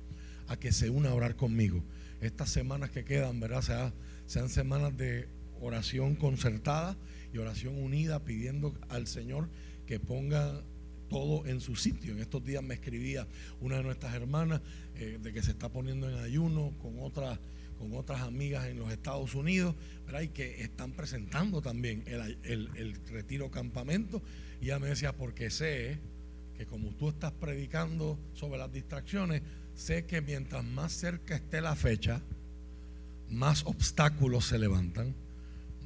a 0.49 0.57
que 0.57 0.73
se 0.73 0.89
una 0.89 1.11
a 1.11 1.15
orar 1.15 1.37
conmigo. 1.37 1.85
Estas 2.23 2.49
semanas 2.49 2.91
que 2.91 3.05
quedan, 3.05 3.39
¿verdad? 3.39 3.93
sean 4.27 4.49
semanas 4.49 4.97
de 4.97 5.29
oración 5.61 6.15
concertada 6.15 6.97
y 7.33 7.39
oración 7.39 7.77
unida, 7.77 8.25
pidiendo 8.25 8.75
al 8.89 9.07
Señor 9.07 9.49
que 9.87 10.01
ponga 10.01 10.63
todo 11.09 11.47
en 11.47 11.61
su 11.61 11.77
sitio. 11.77 12.13
En 12.13 12.21
estos 12.21 12.45
días 12.45 12.63
me 12.63 12.75
escribía 12.75 13.27
una 13.61 13.77
de 13.77 13.83
nuestras 13.83 14.15
hermanas 14.15 14.61
eh, 14.97 15.19
de 15.21 15.33
que 15.33 15.43
se 15.43 15.53
está 15.53 15.69
poniendo 15.71 16.09
en 16.09 16.19
ayuno 16.19 16.73
con 16.81 17.01
otras 17.01 17.39
con 17.79 17.95
otras 17.95 18.23
amigas 18.23 18.67
en 18.67 18.81
los 18.81 18.91
Estados 18.91 19.37
Unidos, 19.37 19.73
¿verdad? 20.05 20.23
y 20.23 20.29
que 20.31 20.63
están 20.63 20.91
presentando 20.91 21.63
también 21.63 22.03
el, 22.07 22.37
el 22.43 22.95
retiro 23.07 23.53
campamento. 23.53 24.21
Y 24.61 24.65
ella 24.65 24.81
me 24.81 24.89
decía, 24.89 25.17
porque 25.17 25.49
sé 25.49 26.01
que 26.57 26.67
como 26.67 26.91
tú 26.91 27.09
estás 27.09 27.31
predicando 27.31 28.19
sobre 28.35 28.59
las 28.59 28.73
distracciones, 28.73 29.43
sé 29.77 30.07
que 30.07 30.21
mientras 30.21 30.65
más 30.65 30.93
cerca 30.93 31.37
esté 31.37 31.61
la 31.61 31.77
fecha, 31.77 32.21
más 33.31 33.65
obstáculos 33.65 34.47
se 34.47 34.59
levantan, 34.59 35.15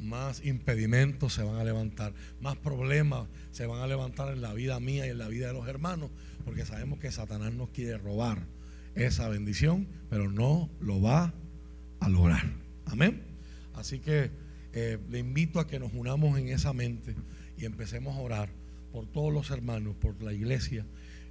más 0.03 0.45
impedimentos 0.45 1.35
se 1.35 1.43
van 1.43 1.57
a 1.57 1.65
levantar, 1.65 2.13
más 2.41 2.57
problemas 2.57 3.29
se 3.51 3.67
van 3.67 3.81
a 3.81 3.87
levantar 3.87 4.33
en 4.33 4.43
la 4.43 4.53
vida 4.55 4.79
mía 4.81 5.07
y 5.07 5.11
en 5.11 5.19
la 5.19 5.29
vida 5.29 5.49
de 5.49 5.53
los 5.53 5.69
hermanos, 5.69 6.11
porque 6.45 6.65
sabemos 6.65 6.99
que 6.99 7.11
Satanás 7.11 7.53
nos 7.53 7.71
quiere 7.71 7.99
robar 7.99 8.47
esa 8.95 9.29
bendición, 9.29 9.87
pero 10.11 10.31
no 10.31 10.71
lo 10.81 11.01
va 11.01 11.33
a 12.01 12.09
lograr. 12.09 12.53
Amén. 12.87 13.23
Así 13.75 14.01
que 14.01 14.31
eh, 14.73 14.99
le 15.11 15.19
invito 15.19 15.61
a 15.61 15.67
que 15.67 15.79
nos 15.79 15.93
unamos 15.93 16.39
en 16.39 16.49
esa 16.49 16.73
mente 16.73 17.15
y 17.57 17.65
empecemos 17.65 18.17
a 18.17 18.21
orar 18.21 18.51
por 18.91 19.07
todos 19.07 19.33
los 19.33 19.51
hermanos, 19.51 19.97
por 19.97 20.23
la 20.23 20.33
iglesia 20.33 20.87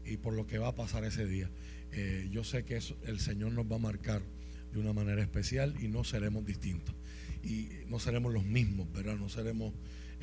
y 0.05 0.17
por 0.17 0.33
lo 0.33 0.47
que 0.47 0.57
va 0.57 0.69
a 0.69 0.75
pasar 0.75 1.03
ese 1.03 1.25
día. 1.25 1.49
Eh, 1.91 2.29
yo 2.31 2.43
sé 2.43 2.63
que 2.63 2.79
el 3.05 3.19
Señor 3.19 3.51
nos 3.51 3.71
va 3.71 3.75
a 3.75 3.79
marcar 3.79 4.21
de 4.73 4.79
una 4.79 4.93
manera 4.93 5.21
especial 5.21 5.75
y 5.81 5.87
no 5.87 6.03
seremos 6.03 6.45
distintos. 6.45 6.95
Y 7.43 7.69
no 7.87 7.99
seremos 7.99 8.33
los 8.33 8.43
mismos, 8.43 8.91
¿verdad? 8.93 9.15
No 9.17 9.29
seremos 9.29 9.73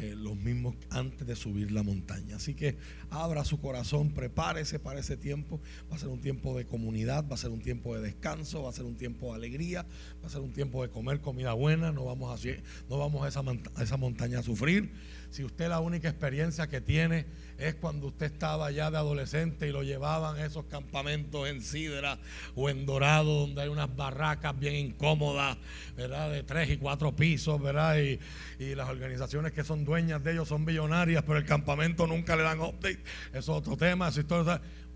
eh, 0.00 0.14
los 0.16 0.36
mismos 0.36 0.76
antes 0.90 1.26
de 1.26 1.34
subir 1.34 1.72
la 1.72 1.82
montaña. 1.82 2.36
Así 2.36 2.54
que 2.54 2.76
abra 3.10 3.44
su 3.44 3.60
corazón, 3.60 4.10
prepárese 4.10 4.78
para 4.78 5.00
ese 5.00 5.16
tiempo. 5.16 5.60
Va 5.90 5.96
a 5.96 5.98
ser 5.98 6.08
un 6.08 6.20
tiempo 6.20 6.56
de 6.56 6.66
comunidad, 6.66 7.28
va 7.28 7.34
a 7.34 7.38
ser 7.38 7.50
un 7.50 7.60
tiempo 7.60 7.96
de 7.96 8.02
descanso, 8.02 8.62
va 8.62 8.70
a 8.70 8.72
ser 8.72 8.84
un 8.84 8.96
tiempo 8.96 9.30
de 9.30 9.34
alegría, 9.34 9.84
va 10.22 10.28
a 10.28 10.30
ser 10.30 10.40
un 10.40 10.52
tiempo 10.52 10.84
de 10.84 10.90
comer 10.90 11.20
comida 11.20 11.52
buena. 11.52 11.90
No 11.90 12.04
vamos 12.04 12.44
a, 12.44 12.48
no 12.88 12.98
vamos 12.98 13.24
a, 13.24 13.28
esa, 13.28 13.42
a 13.74 13.82
esa 13.82 13.96
montaña 13.96 14.38
a 14.38 14.42
sufrir. 14.44 14.92
Si 15.30 15.44
usted 15.44 15.68
la 15.68 15.80
única 15.80 16.08
experiencia 16.08 16.68
que 16.68 16.80
tiene 16.80 17.26
es 17.58 17.74
cuando 17.74 18.06
usted 18.06 18.26
estaba 18.26 18.70
ya 18.70 18.90
de 18.90 18.96
adolescente 18.96 19.68
y 19.68 19.72
lo 19.72 19.82
llevaban 19.82 20.36
a 20.36 20.46
esos 20.46 20.64
campamentos 20.66 21.48
en 21.48 21.60
Sidra 21.60 22.18
o 22.54 22.70
en 22.70 22.86
Dorado, 22.86 23.40
donde 23.40 23.62
hay 23.62 23.68
unas 23.68 23.94
barracas 23.94 24.58
bien 24.58 24.74
incómodas, 24.74 25.58
¿verdad? 25.96 26.30
De 26.30 26.42
tres 26.44 26.70
y 26.70 26.76
cuatro 26.76 27.14
pisos, 27.14 27.60
¿verdad? 27.60 27.98
Y, 27.98 28.18
y 28.58 28.74
las 28.74 28.88
organizaciones 28.88 29.52
que 29.52 29.64
son 29.64 29.84
dueñas 29.84 30.22
de 30.24 30.32
ellos 30.32 30.48
son 30.48 30.64
billonarias, 30.64 31.24
pero 31.24 31.38
el 31.38 31.44
campamento 31.44 32.06
nunca 32.06 32.36
le 32.36 32.44
dan 32.44 32.60
update. 32.60 33.02
Eso 33.30 33.38
es 33.38 33.48
otro 33.48 33.76
tema. 33.76 34.10
Si 34.12 34.22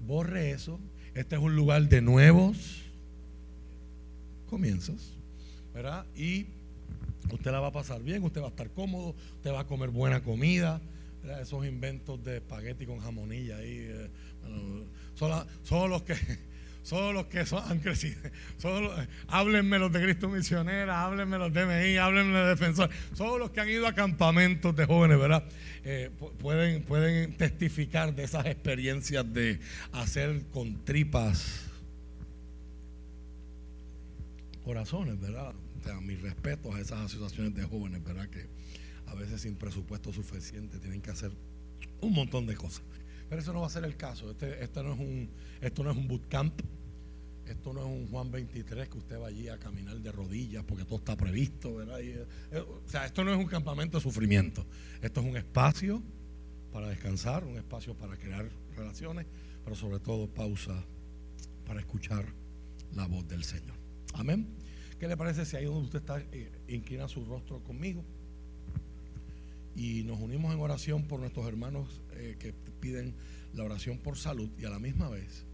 borre 0.00 0.50
eso. 0.50 0.80
Este 1.14 1.36
es 1.36 1.42
un 1.42 1.54
lugar 1.54 1.82
de 1.88 2.00
nuevos 2.00 2.82
comienzos, 4.46 5.18
¿verdad? 5.74 6.06
Y 6.16 6.46
Usted 7.30 7.50
la 7.50 7.60
va 7.60 7.68
a 7.68 7.72
pasar 7.72 8.02
bien, 8.02 8.22
usted 8.22 8.40
va 8.40 8.46
a 8.46 8.50
estar 8.50 8.70
cómodo, 8.70 9.14
usted 9.36 9.52
va 9.52 9.60
a 9.60 9.66
comer 9.66 9.90
buena 9.90 10.22
comida. 10.22 10.80
Esos 11.40 11.64
inventos 11.64 12.22
de 12.24 12.38
espagueti 12.38 12.84
con 12.84 12.98
jamonilla 12.98 13.58
ahí, 13.58 13.78
eh, 13.78 14.10
son, 15.14 15.90
los 15.90 16.02
que 16.02 16.16
son 16.82 17.14
los 17.14 17.26
que 17.26 17.44
han 17.68 17.78
crecido. 17.78 18.20
háblenme 19.28 19.78
los 19.78 19.92
de 19.92 20.02
Cristo 20.02 20.28
Misionera, 20.28 21.04
háblenme 21.04 21.38
los 21.38 21.52
de 21.52 21.64
MI, 21.64 21.96
háblenme 21.96 22.38
de 22.38 22.48
Defensor. 22.48 22.90
Son 23.14 23.38
los 23.38 23.50
que 23.50 23.60
han 23.60 23.70
ido 23.70 23.86
a 23.86 23.94
campamentos 23.94 24.74
de 24.74 24.84
jóvenes, 24.84 25.18
¿verdad? 25.18 25.44
Eh, 25.84 26.10
pueden, 26.40 26.82
pueden 26.82 27.36
testificar 27.36 28.14
de 28.14 28.24
esas 28.24 28.46
experiencias 28.46 29.32
de 29.32 29.60
hacer 29.92 30.42
con 30.52 30.84
tripas 30.84 31.68
corazones, 34.64 35.20
¿verdad? 35.20 35.52
O 35.90 36.00
mis 36.00 36.20
respetos 36.20 36.74
a 36.74 36.80
esas 36.80 37.00
asociaciones 37.00 37.54
de 37.54 37.64
jóvenes, 37.64 38.02
¿verdad? 38.04 38.28
Que 38.28 38.48
a 39.06 39.14
veces 39.14 39.40
sin 39.40 39.56
presupuesto 39.56 40.12
suficiente 40.12 40.78
tienen 40.78 41.02
que 41.02 41.10
hacer 41.10 41.32
un 42.00 42.12
montón 42.12 42.46
de 42.46 42.56
cosas. 42.56 42.82
Pero 43.28 43.40
eso 43.40 43.52
no 43.52 43.60
va 43.60 43.66
a 43.66 43.70
ser 43.70 43.84
el 43.84 43.96
caso. 43.96 44.30
Este, 44.30 44.62
este 44.62 44.82
no 44.82 44.92
es 44.92 44.98
un, 44.98 45.30
esto 45.60 45.82
no 45.82 45.90
es 45.90 45.96
un 45.96 46.08
bootcamp. 46.08 46.60
Esto 47.46 47.72
no 47.72 47.80
es 47.80 47.86
un 47.86 48.08
Juan 48.08 48.30
23 48.30 48.88
que 48.88 48.98
usted 48.98 49.20
va 49.20 49.26
allí 49.26 49.48
a 49.48 49.58
caminar 49.58 49.98
de 49.98 50.12
rodillas 50.12 50.64
porque 50.64 50.84
todo 50.84 50.98
está 50.98 51.16
previsto, 51.16 51.74
¿verdad? 51.74 52.00
Eh, 52.00 52.24
o 52.60 52.88
sea, 52.88 53.04
esto 53.04 53.24
no 53.24 53.32
es 53.32 53.38
un 53.38 53.46
campamento 53.46 53.98
de 53.98 54.02
sufrimiento. 54.02 54.64
Esto 55.00 55.20
es 55.20 55.26
un 55.26 55.36
espacio 55.36 56.02
para 56.72 56.88
descansar, 56.88 57.44
un 57.44 57.56
espacio 57.56 57.94
para 57.94 58.16
crear 58.16 58.48
relaciones, 58.76 59.26
pero 59.64 59.76
sobre 59.76 59.98
todo 59.98 60.28
pausa 60.28 60.84
para 61.66 61.80
escuchar 61.80 62.24
la 62.94 63.06
voz 63.06 63.26
del 63.28 63.44
Señor. 63.44 63.76
Amén. 64.14 64.46
¿Qué 65.02 65.08
le 65.08 65.16
parece 65.16 65.44
si 65.44 65.56
ahí 65.56 65.64
donde 65.64 65.80
usted 65.80 65.98
está 65.98 66.20
eh, 66.30 66.48
inclina 66.68 67.08
su 67.08 67.24
rostro 67.24 67.58
conmigo? 67.64 68.04
Y 69.74 70.04
nos 70.04 70.20
unimos 70.20 70.54
en 70.54 70.60
oración 70.60 71.08
por 71.08 71.18
nuestros 71.18 71.44
hermanos 71.48 72.00
eh, 72.12 72.36
que 72.38 72.52
piden 72.52 73.12
la 73.52 73.64
oración 73.64 73.98
por 73.98 74.16
salud 74.16 74.48
y 74.60 74.64
a 74.64 74.70
la 74.70 74.78
misma 74.78 75.08
vez 75.08 75.44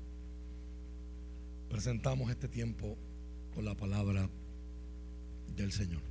presentamos 1.71 2.31
este 2.31 2.47
tiempo 2.47 2.99
con 3.55 3.64
la 3.64 3.75
palabra 3.75 4.28
del 5.57 5.73
Señor. 5.73 6.02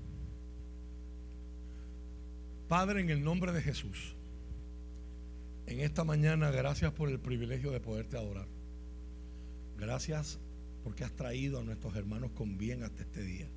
Padre, 2.68 3.02
en 3.02 3.12
el 3.12 3.24
nombre 3.24 3.52
de 3.52 3.62
Jesús, 3.62 4.16
en 5.68 5.82
esta 5.82 6.04
mañana 6.04 6.50
gracias 6.50 6.92
por 6.92 7.08
el 7.08 7.20
privilegio 7.20 7.70
de 7.70 7.82
poderte 7.82 8.18
adorar. 8.18 8.48
Gracias 9.78 10.40
porque 10.88 11.04
has 11.04 11.12
traído 11.12 11.60
a 11.60 11.64
nuestros 11.64 11.98
hermanos 11.98 12.32
con 12.32 12.58
bien 12.58 12.82
hasta 12.82 13.02
este 13.02 13.22
día. 13.22 13.50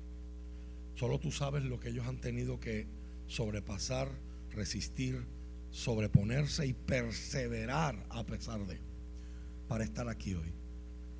Solo 0.95 1.17
tú 1.17 1.31
sabes 1.31 1.63
lo 1.63 1.79
que 1.79 1.87
ellos 1.87 2.05
han 2.05 2.19
tenido 2.19 2.59
que 2.59 2.87
sobrepasar, 3.27 4.09
resistir, 4.53 5.23
sobreponerse 5.69 6.67
y 6.67 6.73
perseverar 6.73 8.05
a 8.09 8.25
pesar 8.25 8.67
de 8.67 8.79
para 9.69 9.85
estar 9.85 10.09
aquí 10.09 10.33
hoy. 10.33 10.51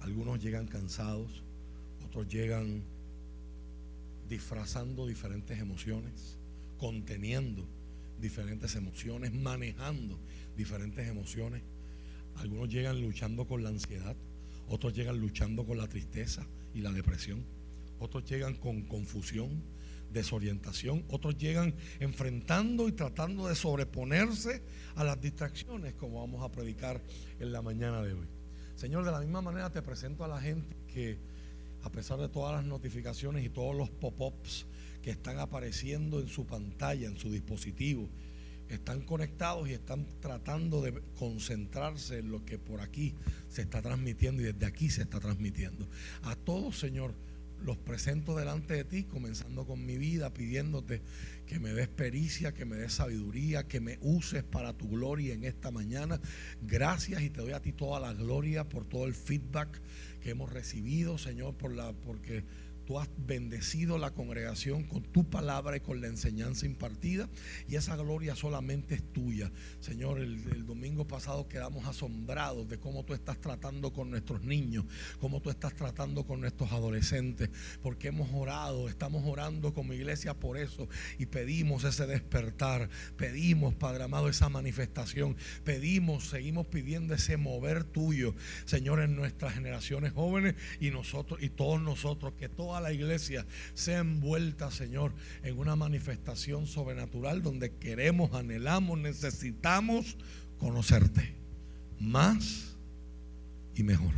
Algunos 0.01 0.43
llegan 0.43 0.67
cansados, 0.67 1.45
otros 2.05 2.27
llegan 2.27 2.83
disfrazando 4.27 5.07
diferentes 5.07 5.59
emociones, 5.59 6.37
conteniendo 6.77 7.65
diferentes 8.19 8.75
emociones, 8.75 9.33
manejando 9.33 10.19
diferentes 10.57 11.07
emociones. 11.07 11.63
Algunos 12.35 12.67
llegan 12.67 13.01
luchando 13.01 13.47
con 13.47 13.63
la 13.63 13.69
ansiedad, 13.69 14.17
otros 14.71 14.93
llegan 14.93 15.19
luchando 15.19 15.65
con 15.65 15.77
la 15.77 15.87
tristeza 15.87 16.47
y 16.73 16.79
la 16.79 16.93
depresión. 16.93 17.43
Otros 17.99 18.23
llegan 18.23 18.55
con 18.55 18.83
confusión, 18.83 19.61
desorientación. 20.13 21.03
Otros 21.09 21.37
llegan 21.37 21.75
enfrentando 21.99 22.87
y 22.87 22.93
tratando 22.93 23.49
de 23.49 23.55
sobreponerse 23.55 24.63
a 24.95 25.03
las 25.03 25.19
distracciones, 25.19 25.93
como 25.95 26.21
vamos 26.21 26.41
a 26.41 26.49
predicar 26.49 27.01
en 27.41 27.51
la 27.51 27.61
mañana 27.61 28.01
de 28.01 28.13
hoy. 28.13 28.27
Señor, 28.75 29.03
de 29.03 29.11
la 29.11 29.19
misma 29.19 29.41
manera 29.41 29.69
te 29.69 29.81
presento 29.81 30.23
a 30.23 30.29
la 30.29 30.39
gente 30.39 30.73
que, 30.87 31.19
a 31.83 31.91
pesar 31.91 32.17
de 32.19 32.29
todas 32.29 32.55
las 32.55 32.65
notificaciones 32.65 33.43
y 33.43 33.49
todos 33.49 33.75
los 33.75 33.89
pop-ups 33.89 34.67
que 35.01 35.11
están 35.11 35.37
apareciendo 35.39 36.21
en 36.21 36.29
su 36.29 36.45
pantalla, 36.45 37.07
en 37.07 37.17
su 37.17 37.29
dispositivo, 37.29 38.07
están 38.73 39.01
conectados 39.01 39.69
y 39.69 39.73
están 39.73 40.05
tratando 40.19 40.81
de 40.81 41.01
concentrarse 41.17 42.19
en 42.19 42.31
lo 42.31 42.45
que 42.45 42.57
por 42.57 42.81
aquí 42.81 43.15
se 43.49 43.61
está 43.61 43.81
transmitiendo 43.81 44.41
y 44.41 44.45
desde 44.45 44.65
aquí 44.65 44.89
se 44.89 45.03
está 45.03 45.19
transmitiendo. 45.19 45.87
A 46.23 46.35
todos, 46.35 46.79
Señor, 46.79 47.13
los 47.63 47.77
presento 47.77 48.35
delante 48.35 48.73
de 48.73 48.83
ti, 48.83 49.03
comenzando 49.03 49.65
con 49.65 49.85
mi 49.85 49.97
vida, 49.97 50.33
pidiéndote 50.33 51.01
que 51.45 51.59
me 51.59 51.73
des 51.73 51.87
pericia, 51.87 52.53
que 52.53 52.65
me 52.65 52.77
des 52.77 52.93
sabiduría, 52.93 53.67
que 53.67 53.79
me 53.79 53.99
uses 54.01 54.43
para 54.43 54.73
tu 54.73 54.89
gloria 54.89 55.33
en 55.33 55.43
esta 55.43 55.69
mañana. 55.69 56.19
Gracias 56.61 57.21
y 57.21 57.29
te 57.29 57.41
doy 57.41 57.51
a 57.51 57.61
ti 57.61 57.71
toda 57.71 57.99
la 57.99 58.13
gloria 58.13 58.67
por 58.67 58.85
todo 58.85 59.05
el 59.05 59.13
feedback 59.13 59.79
que 60.21 60.31
hemos 60.31 60.51
recibido, 60.51 61.17
Señor, 61.17 61.55
por 61.55 61.73
la 61.73 61.93
porque 61.93 62.43
Tú 62.85 62.99
has 62.99 63.09
bendecido 63.17 63.97
la 63.97 64.11
congregación 64.11 64.83
con 64.83 65.03
tu 65.03 65.29
palabra 65.29 65.77
y 65.77 65.79
con 65.81 66.01
la 66.01 66.07
enseñanza 66.07 66.65
impartida 66.65 67.29
y 67.67 67.75
esa 67.75 67.95
gloria 67.95 68.35
solamente 68.35 68.95
es 68.95 69.13
tuya. 69.13 69.51
Señor, 69.79 70.19
el, 70.19 70.65
domingo 70.65 71.07
pasado 71.07 71.47
quedamos 71.47 71.85
asombrados 71.85 72.67
de 72.69 72.79
cómo 72.79 73.03
tú 73.03 73.13
estás 73.13 73.39
tratando 73.39 73.91
con 73.91 74.09
nuestros 74.09 74.43
niños, 74.43 74.85
cómo 75.19 75.41
tú 75.41 75.49
estás 75.49 75.75
tratando 75.75 76.25
con 76.25 76.39
nuestros 76.41 76.71
adolescentes, 76.71 77.49
porque 77.81 78.07
hemos 78.07 78.29
orado, 78.33 78.87
estamos 78.87 79.23
orando 79.25 79.73
como 79.73 79.93
iglesia 79.93 80.33
por 80.33 80.57
eso 80.57 80.87
y 81.19 81.25
pedimos 81.25 81.83
ese 81.83 82.07
despertar, 82.07 82.89
pedimos, 83.17 83.73
Padre 83.75 84.03
amado, 84.03 84.29
esa 84.29 84.49
manifestación, 84.49 85.35
pedimos, 85.63 86.29
seguimos 86.29 86.67
pidiendo 86.67 87.13
ese 87.13 87.37
mover 87.37 87.83
tuyo, 87.83 88.35
Señor, 88.65 89.01
en 89.01 89.15
nuestras 89.15 89.53
generaciones 89.53 90.13
jóvenes 90.13 90.55
y 90.79 90.91
nosotros 90.91 91.41
y 91.41 91.49
todos 91.49 91.81
nosotros, 91.81 92.33
que 92.33 92.49
todos 92.49 92.70
la 92.79 92.93
iglesia 92.93 93.45
sea 93.73 93.99
envuelta, 93.99 94.71
Señor, 94.71 95.13
en 95.43 95.57
una 95.57 95.75
manifestación 95.75 96.67
sobrenatural 96.67 97.41
donde 97.41 97.75
queremos, 97.75 98.33
anhelamos, 98.33 98.99
necesitamos 98.99 100.15
conocerte 100.57 101.33
más 101.99 102.75
y 103.75 103.83
mejor. 103.83 104.13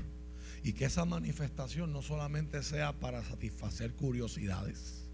Y 0.63 0.74
que 0.74 0.86
esa 0.86 1.05
manifestación 1.05 1.91
no 1.91 2.01
solamente 2.01 2.62
sea 2.63 2.93
para 3.00 3.24
satisfacer 3.24 3.93
curiosidades, 3.93 5.05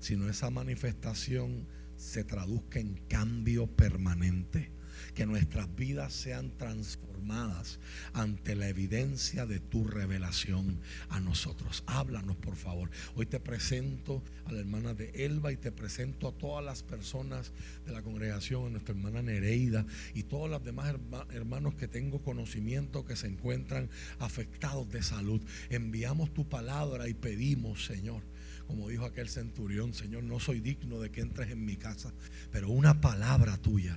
sino 0.00 0.28
esa 0.28 0.50
manifestación 0.50 1.66
se 1.96 2.24
traduzca 2.24 2.78
en 2.78 2.94
cambio 3.08 3.66
permanente 3.66 4.75
que 5.16 5.24
nuestras 5.24 5.74
vidas 5.74 6.12
sean 6.12 6.50
transformadas 6.58 7.80
ante 8.12 8.54
la 8.54 8.68
evidencia 8.68 9.46
de 9.46 9.60
tu 9.60 9.84
revelación 9.84 10.78
a 11.08 11.20
nosotros. 11.20 11.84
Háblanos, 11.86 12.36
por 12.36 12.54
favor. 12.54 12.90
Hoy 13.14 13.24
te 13.24 13.40
presento 13.40 14.22
a 14.44 14.52
la 14.52 14.60
hermana 14.60 14.92
de 14.92 15.24
Elba 15.24 15.52
y 15.52 15.56
te 15.56 15.72
presento 15.72 16.28
a 16.28 16.32
todas 16.32 16.62
las 16.62 16.82
personas 16.82 17.52
de 17.86 17.92
la 17.92 18.02
congregación, 18.02 18.66
a 18.66 18.70
nuestra 18.72 18.94
hermana 18.94 19.22
Nereida 19.22 19.86
y 20.12 20.24
todos 20.24 20.50
los 20.50 20.62
demás 20.62 20.94
hermanos 21.30 21.74
que 21.76 21.88
tengo 21.88 22.20
conocimiento 22.20 23.06
que 23.06 23.16
se 23.16 23.26
encuentran 23.26 23.88
afectados 24.18 24.86
de 24.90 25.02
salud. 25.02 25.40
Enviamos 25.70 26.34
tu 26.34 26.46
palabra 26.46 27.08
y 27.08 27.14
pedimos, 27.14 27.86
Señor 27.86 28.22
como 28.66 28.88
dijo 28.88 29.04
aquel 29.04 29.28
centurión, 29.28 29.94
Señor, 29.94 30.24
no 30.24 30.40
soy 30.40 30.58
digno 30.58 30.98
de 30.98 31.12
que 31.12 31.20
entres 31.20 31.52
en 31.52 31.64
mi 31.64 31.76
casa, 31.76 32.12
pero 32.50 32.68
una 32.68 33.00
palabra 33.00 33.56
tuya 33.58 33.96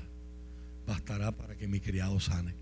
bastará 0.90 1.32
para 1.32 1.56
que 1.56 1.68
mi 1.68 1.80
criado 1.80 2.20
sane. 2.20 2.56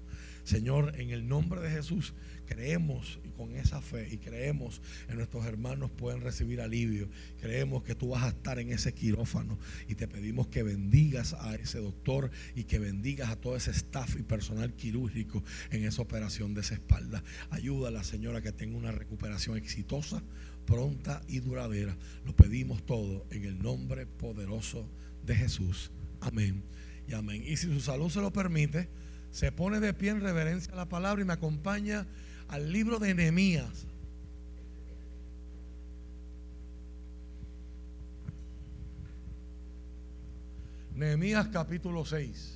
Señor, 0.44 0.94
en 0.98 1.10
el 1.10 1.28
nombre 1.28 1.60
de 1.60 1.70
Jesús, 1.70 2.14
creemos 2.46 3.20
y 3.26 3.30
con 3.30 3.54
esa 3.56 3.82
fe 3.82 4.08
y 4.12 4.18
creemos 4.18 4.82
en 5.10 5.18
nuestros 5.18 5.46
hermanos 5.46 5.92
pueden 5.92 6.22
recibir 6.22 6.62
alivio. 6.62 7.10
Creemos 7.40 7.84
que 7.84 7.96
tú 7.96 8.10
vas 8.10 8.24
a 8.24 8.30
estar 8.30 8.58
en 8.60 8.72
ese 8.72 8.94
quirófano 8.94 9.60
y 9.90 9.96
te 9.96 10.08
pedimos 10.08 10.48
que 10.48 10.64
bendigas 10.64 11.34
a 11.34 11.56
ese 11.56 11.80
doctor 11.80 12.32
y 12.56 12.64
que 12.64 12.80
bendigas 12.80 13.30
a 13.30 13.36
todo 13.36 13.58
ese 13.58 13.72
staff 13.72 14.16
y 14.18 14.24
personal 14.24 14.74
quirúrgico 14.74 15.44
en 15.70 15.84
esa 15.84 16.02
operación 16.02 16.54
de 16.54 16.62
esa 16.62 16.76
espalda. 16.76 17.24
Ayuda 17.50 17.90
a 17.90 17.92
la 17.92 18.06
señora 18.06 18.42
que 18.42 18.54
tenga 18.54 18.78
una 18.78 18.94
recuperación 18.94 19.58
exitosa, 19.58 20.24
pronta 20.66 21.22
y 21.28 21.40
duradera. 21.40 21.98
Lo 22.26 22.34
pedimos 22.34 22.86
todo 22.86 23.26
en 23.32 23.44
el 23.44 23.60
nombre 23.60 24.06
poderoso 24.06 24.90
de 25.26 25.36
Jesús. 25.36 25.92
Amén 26.22 26.64
y 27.08 27.14
amén. 27.14 27.42
Y 27.46 27.58
si 27.58 27.68
su 27.68 27.80
salud 27.80 28.10
se 28.10 28.22
lo 28.22 28.32
permite, 28.32 28.90
se 29.32 29.52
pone 29.52 29.80
de 29.80 29.94
pie 29.94 30.12
en 30.12 30.22
reverencia 30.22 30.74
a 30.74 30.76
la 30.76 30.90
palabra 30.90 31.22
y 31.22 31.26
me 31.26 31.34
acompaña 31.34 32.06
al 32.48 32.72
libro 32.72 33.00
de 33.00 33.14
Nehemías. 33.14 33.88
Nehemías 40.96 41.48
capítulo 41.50 42.04
6. 42.04 42.56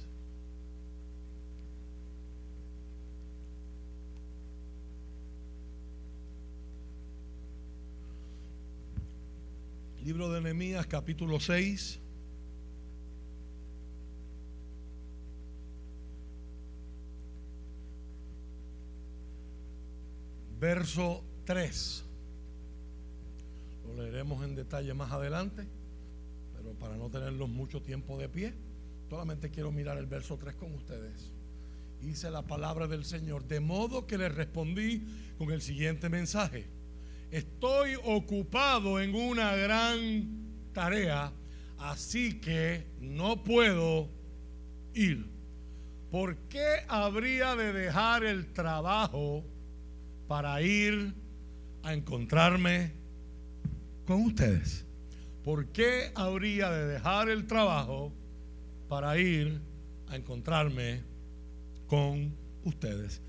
Libro 10.03 10.31
de 10.33 10.41
Nehemías 10.41 10.87
capítulo 10.87 11.39
6. 11.39 12.00
Verso 20.61 21.23
3. 21.45 22.05
Lo 23.87 24.03
leeremos 24.03 24.45
en 24.45 24.55
detalle 24.55 24.93
más 24.93 25.11
adelante, 25.11 25.65
pero 26.55 26.73
para 26.75 26.95
no 26.95 27.09
tenerlos 27.09 27.49
mucho 27.49 27.81
tiempo 27.81 28.15
de 28.19 28.29
pie, 28.29 28.53
solamente 29.09 29.49
quiero 29.49 29.71
mirar 29.71 29.97
el 29.97 30.05
verso 30.05 30.37
3 30.37 30.53
con 30.53 30.75
ustedes. 30.75 31.31
Hice 32.03 32.29
la 32.29 32.43
palabra 32.43 32.85
del 32.85 33.05
Señor, 33.05 33.45
de 33.47 33.59
modo 33.59 34.05
que 34.05 34.19
le 34.19 34.29
respondí 34.29 35.03
con 35.39 35.51
el 35.51 35.63
siguiente 35.63 36.09
mensaje. 36.09 36.67
Estoy 37.31 37.95
ocupado 37.95 38.99
en 39.01 39.15
una 39.15 39.55
gran 39.55 40.69
tarea, 40.73 41.33
así 41.79 42.39
que 42.39 42.85
no 42.99 43.43
puedo 43.43 44.09
ir. 44.93 45.25
¿Por 46.11 46.37
qué 46.49 46.85
habría 46.87 47.55
de 47.55 47.73
dejar 47.73 48.23
el 48.23 48.53
trabajo? 48.53 49.43
Para 50.31 50.61
ir 50.61 51.13
a 51.83 51.93
encontrarme 51.93 52.93
con 54.07 54.21
ustedes. 54.21 54.85
¿Por 55.43 55.73
qué 55.73 56.13
habría 56.15 56.69
de 56.69 56.85
dejar 56.85 57.27
el 57.27 57.47
trabajo 57.47 58.13
para 58.87 59.17
ir 59.17 59.59
a 60.07 60.15
encontrarme 60.15 61.03
con 61.85 62.33
ustedes? 62.63 63.21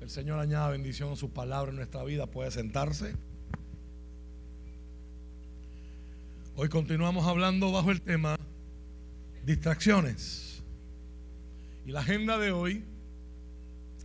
El 0.00 0.08
Señor 0.08 0.38
añada 0.38 0.70
bendición 0.70 1.12
a 1.12 1.16
su 1.16 1.28
palabra 1.28 1.72
en 1.72 1.76
nuestra 1.76 2.02
vida. 2.04 2.26
Puede 2.26 2.50
sentarse. 2.50 3.14
Hoy 6.54 6.70
continuamos 6.70 7.26
hablando 7.26 7.70
bajo 7.70 7.90
el 7.90 8.00
tema 8.00 8.38
distracciones. 9.44 10.62
Y 11.84 11.90
la 11.90 12.00
agenda 12.00 12.38
de 12.38 12.50
hoy 12.52 12.82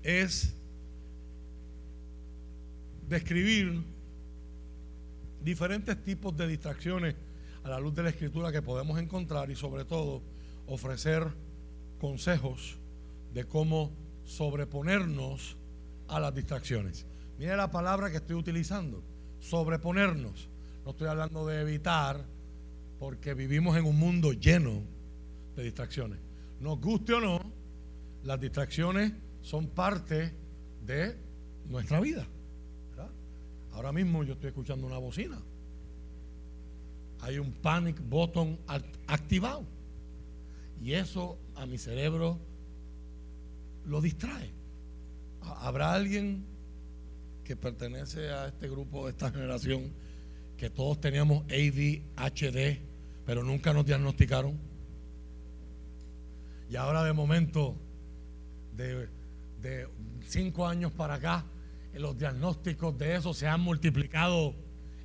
es 0.03 0.53
describir 3.11 3.83
diferentes 5.43 6.01
tipos 6.01 6.35
de 6.37 6.47
distracciones 6.47 7.13
a 7.61 7.69
la 7.69 7.79
luz 7.79 7.93
de 7.93 8.03
la 8.03 8.09
escritura 8.09 8.53
que 8.53 8.61
podemos 8.61 8.97
encontrar 8.99 9.51
y 9.51 9.55
sobre 9.55 9.83
todo 9.83 10.21
ofrecer 10.65 11.27
consejos 11.99 12.77
de 13.33 13.43
cómo 13.43 13.91
sobreponernos 14.23 15.57
a 16.07 16.21
las 16.21 16.33
distracciones. 16.33 17.05
Mira 17.37 17.57
la 17.57 17.69
palabra 17.69 18.09
que 18.09 18.17
estoy 18.17 18.37
utilizando, 18.37 19.03
sobreponernos. 19.39 20.47
No 20.85 20.91
estoy 20.91 21.07
hablando 21.07 21.45
de 21.45 21.61
evitar, 21.61 22.25
porque 22.97 23.33
vivimos 23.33 23.75
en 23.75 23.85
un 23.85 23.99
mundo 23.99 24.31
lleno 24.31 24.83
de 25.57 25.63
distracciones. 25.63 26.19
Nos 26.61 26.79
guste 26.79 27.13
o 27.13 27.19
no, 27.19 27.41
las 28.23 28.39
distracciones 28.39 29.11
son 29.41 29.67
parte 29.67 30.33
de 30.85 31.17
nuestra 31.67 31.99
vida. 31.99 32.25
Ahora 33.73 33.91
mismo 33.91 34.23
yo 34.23 34.33
estoy 34.33 34.49
escuchando 34.49 34.85
una 34.85 34.97
bocina. 34.97 35.39
Hay 37.21 37.37
un 37.37 37.51
panic 37.51 38.01
button 38.07 38.59
activado. 39.07 39.63
Y 40.81 40.93
eso 40.93 41.37
a 41.55 41.65
mi 41.65 41.77
cerebro 41.77 42.39
lo 43.85 44.01
distrae. 44.01 44.51
¿Habrá 45.41 45.93
alguien 45.93 46.45
que 47.43 47.55
pertenece 47.55 48.29
a 48.29 48.47
este 48.47 48.69
grupo, 48.69 49.05
de 49.05 49.11
esta 49.11 49.31
generación, 49.31 49.91
que 50.57 50.69
todos 50.69 50.99
teníamos 50.99 51.43
ADHD, 51.45 52.79
pero 53.25 53.43
nunca 53.43 53.73
nos 53.73 53.85
diagnosticaron? 53.85 54.57
Y 56.69 56.75
ahora 56.75 57.03
de 57.03 57.13
momento, 57.13 57.75
de, 58.75 59.07
de 59.61 59.87
cinco 60.25 60.65
años 60.65 60.91
para 60.91 61.15
acá, 61.15 61.45
los 61.99 62.17
diagnósticos 62.17 62.97
de 62.97 63.15
eso 63.15 63.33
se 63.33 63.47
han 63.47 63.61
multiplicado 63.61 64.55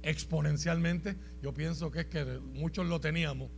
exponencialmente. 0.03 1.16
Yo 1.42 1.53
pienso 1.53 1.90
que 1.90 2.01
es 2.01 2.07
que 2.07 2.25
muchos 2.38 2.87
lo 2.87 3.01
teníamos 3.01 3.51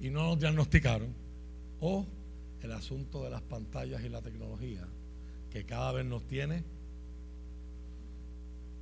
y 0.00 0.10
no 0.10 0.24
nos 0.24 0.38
diagnosticaron. 0.38 1.14
O 1.80 2.06
el 2.60 2.72
asunto 2.72 3.24
de 3.24 3.30
las 3.30 3.42
pantallas 3.42 4.02
y 4.04 4.08
la 4.08 4.22
tecnología, 4.22 4.86
que 5.50 5.64
cada 5.64 5.92
vez 5.92 6.04
nos 6.04 6.26
tiene 6.26 6.62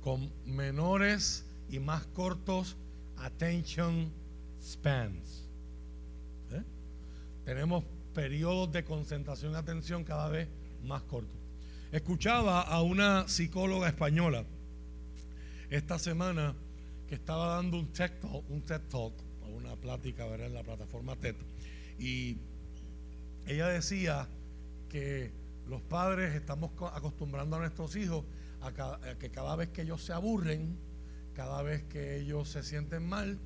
con 0.01 0.31
menores 0.45 1.45
y 1.69 1.79
más 1.79 2.05
cortos 2.07 2.77
attention 3.17 4.11
spans. 4.61 5.47
¿Eh? 6.51 6.63
Tenemos 7.45 7.83
periodos 8.13 8.71
de 8.71 8.83
concentración 8.83 9.53
y 9.53 9.55
atención 9.55 10.03
cada 10.03 10.27
vez 10.29 10.47
más 10.83 11.03
cortos. 11.03 11.40
Escuchaba 11.91 12.61
a 12.61 12.81
una 12.81 13.27
psicóloga 13.27 13.89
española 13.89 14.45
esta 15.69 15.99
semana 15.99 16.55
que 17.05 17.15
estaba 17.15 17.55
dando 17.55 17.77
un 17.79 17.91
TED 17.91 18.11
Talk, 18.21 18.49
un 18.49 18.61
TED 18.61 18.79
Talk, 18.89 19.13
una 19.53 19.75
plática 19.75 20.25
en 20.25 20.53
la 20.53 20.63
plataforma 20.63 21.17
TED, 21.17 21.35
y 21.99 22.37
ella 23.45 23.67
decía 23.67 24.29
que 24.87 25.33
los 25.67 25.81
padres 25.81 26.33
estamos 26.33 26.71
acostumbrando 26.93 27.57
a 27.57 27.59
nuestros 27.59 27.93
hijos 27.97 28.23
a, 28.61 28.71
que 29.19 29.29
cada 29.29 29.57
vez 29.57 29.67
que 29.71 29.81
ellos 29.81 30.01
se 30.01 30.13
aburren, 30.13 30.77
cada 31.33 31.61
vez 31.61 31.83
que 31.83 32.21
ellos 32.21 32.47
se 32.47 32.63
sienten 32.63 33.03
mal, 33.03 33.37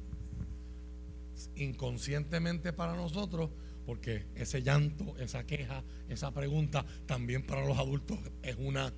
inconscientemente 1.55 2.73
para 2.73 2.93
nosotros, 2.93 3.49
porque 3.85 4.25
ese 4.35 4.61
llanto, 4.61 5.15
esa 5.17 5.45
queja, 5.45 5.83
esa 6.09 6.31
pregunta 6.31 6.85
también 7.05 7.45
para 7.45 7.65
los 7.65 7.77
adultos 7.77 8.19
es 8.41 8.55
una 8.57 8.91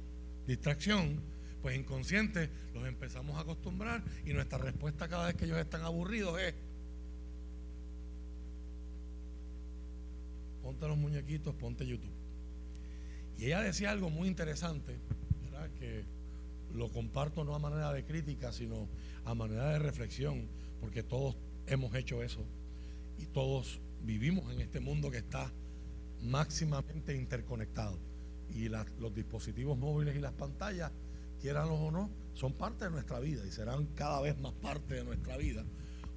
distracción, 0.45 1.21
pues 1.61 1.77
inconsciente 1.77 2.49
los 2.73 2.87
empezamos 2.87 3.37
a 3.37 3.41
acostumbrar 3.41 4.03
y 4.25 4.33
nuestra 4.33 4.57
respuesta 4.57 5.07
cada 5.07 5.27
vez 5.27 5.35
que 5.35 5.45
ellos 5.45 5.57
están 5.57 5.81
aburridos 5.81 6.39
es, 6.39 6.53
ponte 10.61 10.87
los 10.87 10.97
muñequitos, 10.97 11.53
ponte 11.55 11.85
YouTube. 11.85 12.15
Y 13.37 13.45
ella 13.45 13.61
decía 13.61 13.91
algo 13.91 14.09
muy 14.09 14.27
interesante, 14.27 14.97
que 15.79 16.05
lo 16.73 16.89
comparto 16.89 17.43
no 17.43 17.55
a 17.55 17.59
manera 17.59 17.91
de 17.93 18.03
crítica, 18.03 18.51
sino 18.51 18.87
a 19.25 19.33
manera 19.33 19.69
de 19.71 19.79
reflexión, 19.79 20.47
porque 20.79 21.03
todos 21.03 21.35
hemos 21.67 21.93
hecho 21.95 22.23
eso 22.23 22.45
y 23.17 23.25
todos 23.25 23.79
vivimos 24.03 24.51
en 24.53 24.61
este 24.61 24.79
mundo 24.79 25.11
que 25.11 25.17
está 25.17 25.51
máximamente 26.21 27.15
interconectado. 27.15 27.99
Y 28.49 28.69
los 28.69 29.13
dispositivos 29.13 29.77
móviles 29.77 30.15
y 30.15 30.19
las 30.19 30.33
pantallas, 30.33 30.91
quieranlos 31.39 31.79
o 31.79 31.91
no, 31.91 32.09
son 32.33 32.53
parte 32.53 32.85
de 32.85 32.91
nuestra 32.91 33.19
vida 33.19 33.45
y 33.45 33.51
serán 33.51 33.87
cada 33.87 34.21
vez 34.21 34.39
más 34.39 34.53
parte 34.53 34.95
de 34.95 35.03
nuestra 35.03 35.37
vida 35.37 35.65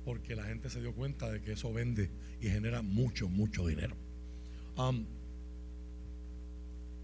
porque 0.04 0.34
la 0.34 0.44
gente 0.44 0.70
se 0.70 0.80
dio 0.80 0.94
cuenta 0.94 1.30
de 1.30 1.40
que 1.40 1.52
eso 1.52 1.72
vende 1.72 2.10
y 2.40 2.48
genera 2.48 2.82
mucho, 2.82 3.28
mucho 3.28 3.66
dinero. 3.66 3.96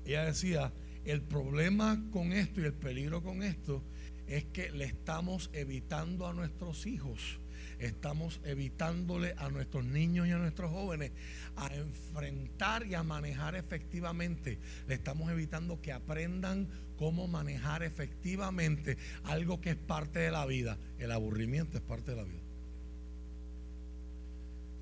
ella 0.05 0.25
decía, 0.25 0.73
el 1.05 1.23
problema 1.23 2.03
con 2.11 2.33
esto 2.33 2.61
y 2.61 2.65
el 2.65 2.73
peligro 2.73 3.23
con 3.23 3.43
esto 3.43 3.83
es 4.27 4.45
que 4.47 4.71
le 4.73 4.87
estamos 4.87 5.51
evitando 5.53 6.27
a 6.27 6.33
nuestros 6.33 6.87
hijos 6.87 7.39
estamos 7.79 8.41
evitándole 8.45 9.35
a 9.39 9.49
nuestros 9.51 9.85
niños 9.85 10.27
y 10.27 10.31
a 10.31 10.39
nuestros 10.39 10.71
jóvenes 10.71 11.13
a 11.57 11.75
enfrentar 11.75 12.87
y 12.87 12.95
a 12.95 13.03
manejar 13.03 13.55
efectivamente. 13.55 14.59
Le 14.89 14.95
estamos 14.95 15.31
evitando 15.31 15.81
que 15.81 15.93
aprendan 15.93 16.69
cómo 16.97 17.29
manejar 17.29 17.83
efectivamente 17.83 18.97
algo 19.25 19.61
que 19.61 19.71
es 19.71 19.77
parte 19.77 20.19
de 20.21 20.31
la 20.31 20.47
vida. 20.47 20.79
El 20.99 21.13
aburrimiento 21.13 21.77
es 21.77 21.83
parte 21.83 22.13
de 22.13 22.17
la 22.17 22.25
vida. 22.25 22.43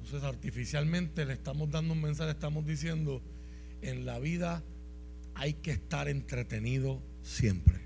Entonces 0.03 0.23
artificialmente 0.23 1.25
le 1.25 1.33
estamos 1.33 1.71
dando 1.71 1.95
un 1.95 2.03
mensaje, 2.03 2.31
estamos 2.31 2.67
diciendo, 2.67 3.23
en 3.81 4.05
la 4.05 4.19
vida 4.19 4.63
hay 5.35 5.55
que 5.55 5.73
estar 5.73 6.09
entretenido 6.09 7.03
siempre. 7.23 7.81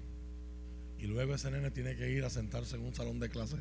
Y 0.99 1.07
luego 1.07 1.35
ese 1.35 1.51
nene 1.51 1.71
tiene 1.71 1.95
que 1.95 2.11
ir 2.11 2.25
a 2.25 2.31
sentarse 2.31 2.77
en 2.77 2.83
un 2.83 2.95
salón 2.95 3.21
de 3.21 3.29
clase 3.29 3.57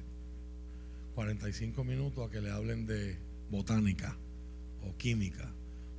45 1.18 1.84
minutos 1.84 2.28
a 2.28 2.30
que 2.30 2.40
le 2.40 2.52
hablen 2.52 2.86
de 2.86 3.18
botánica 3.50 4.16
o 4.84 4.96
química 4.98 5.52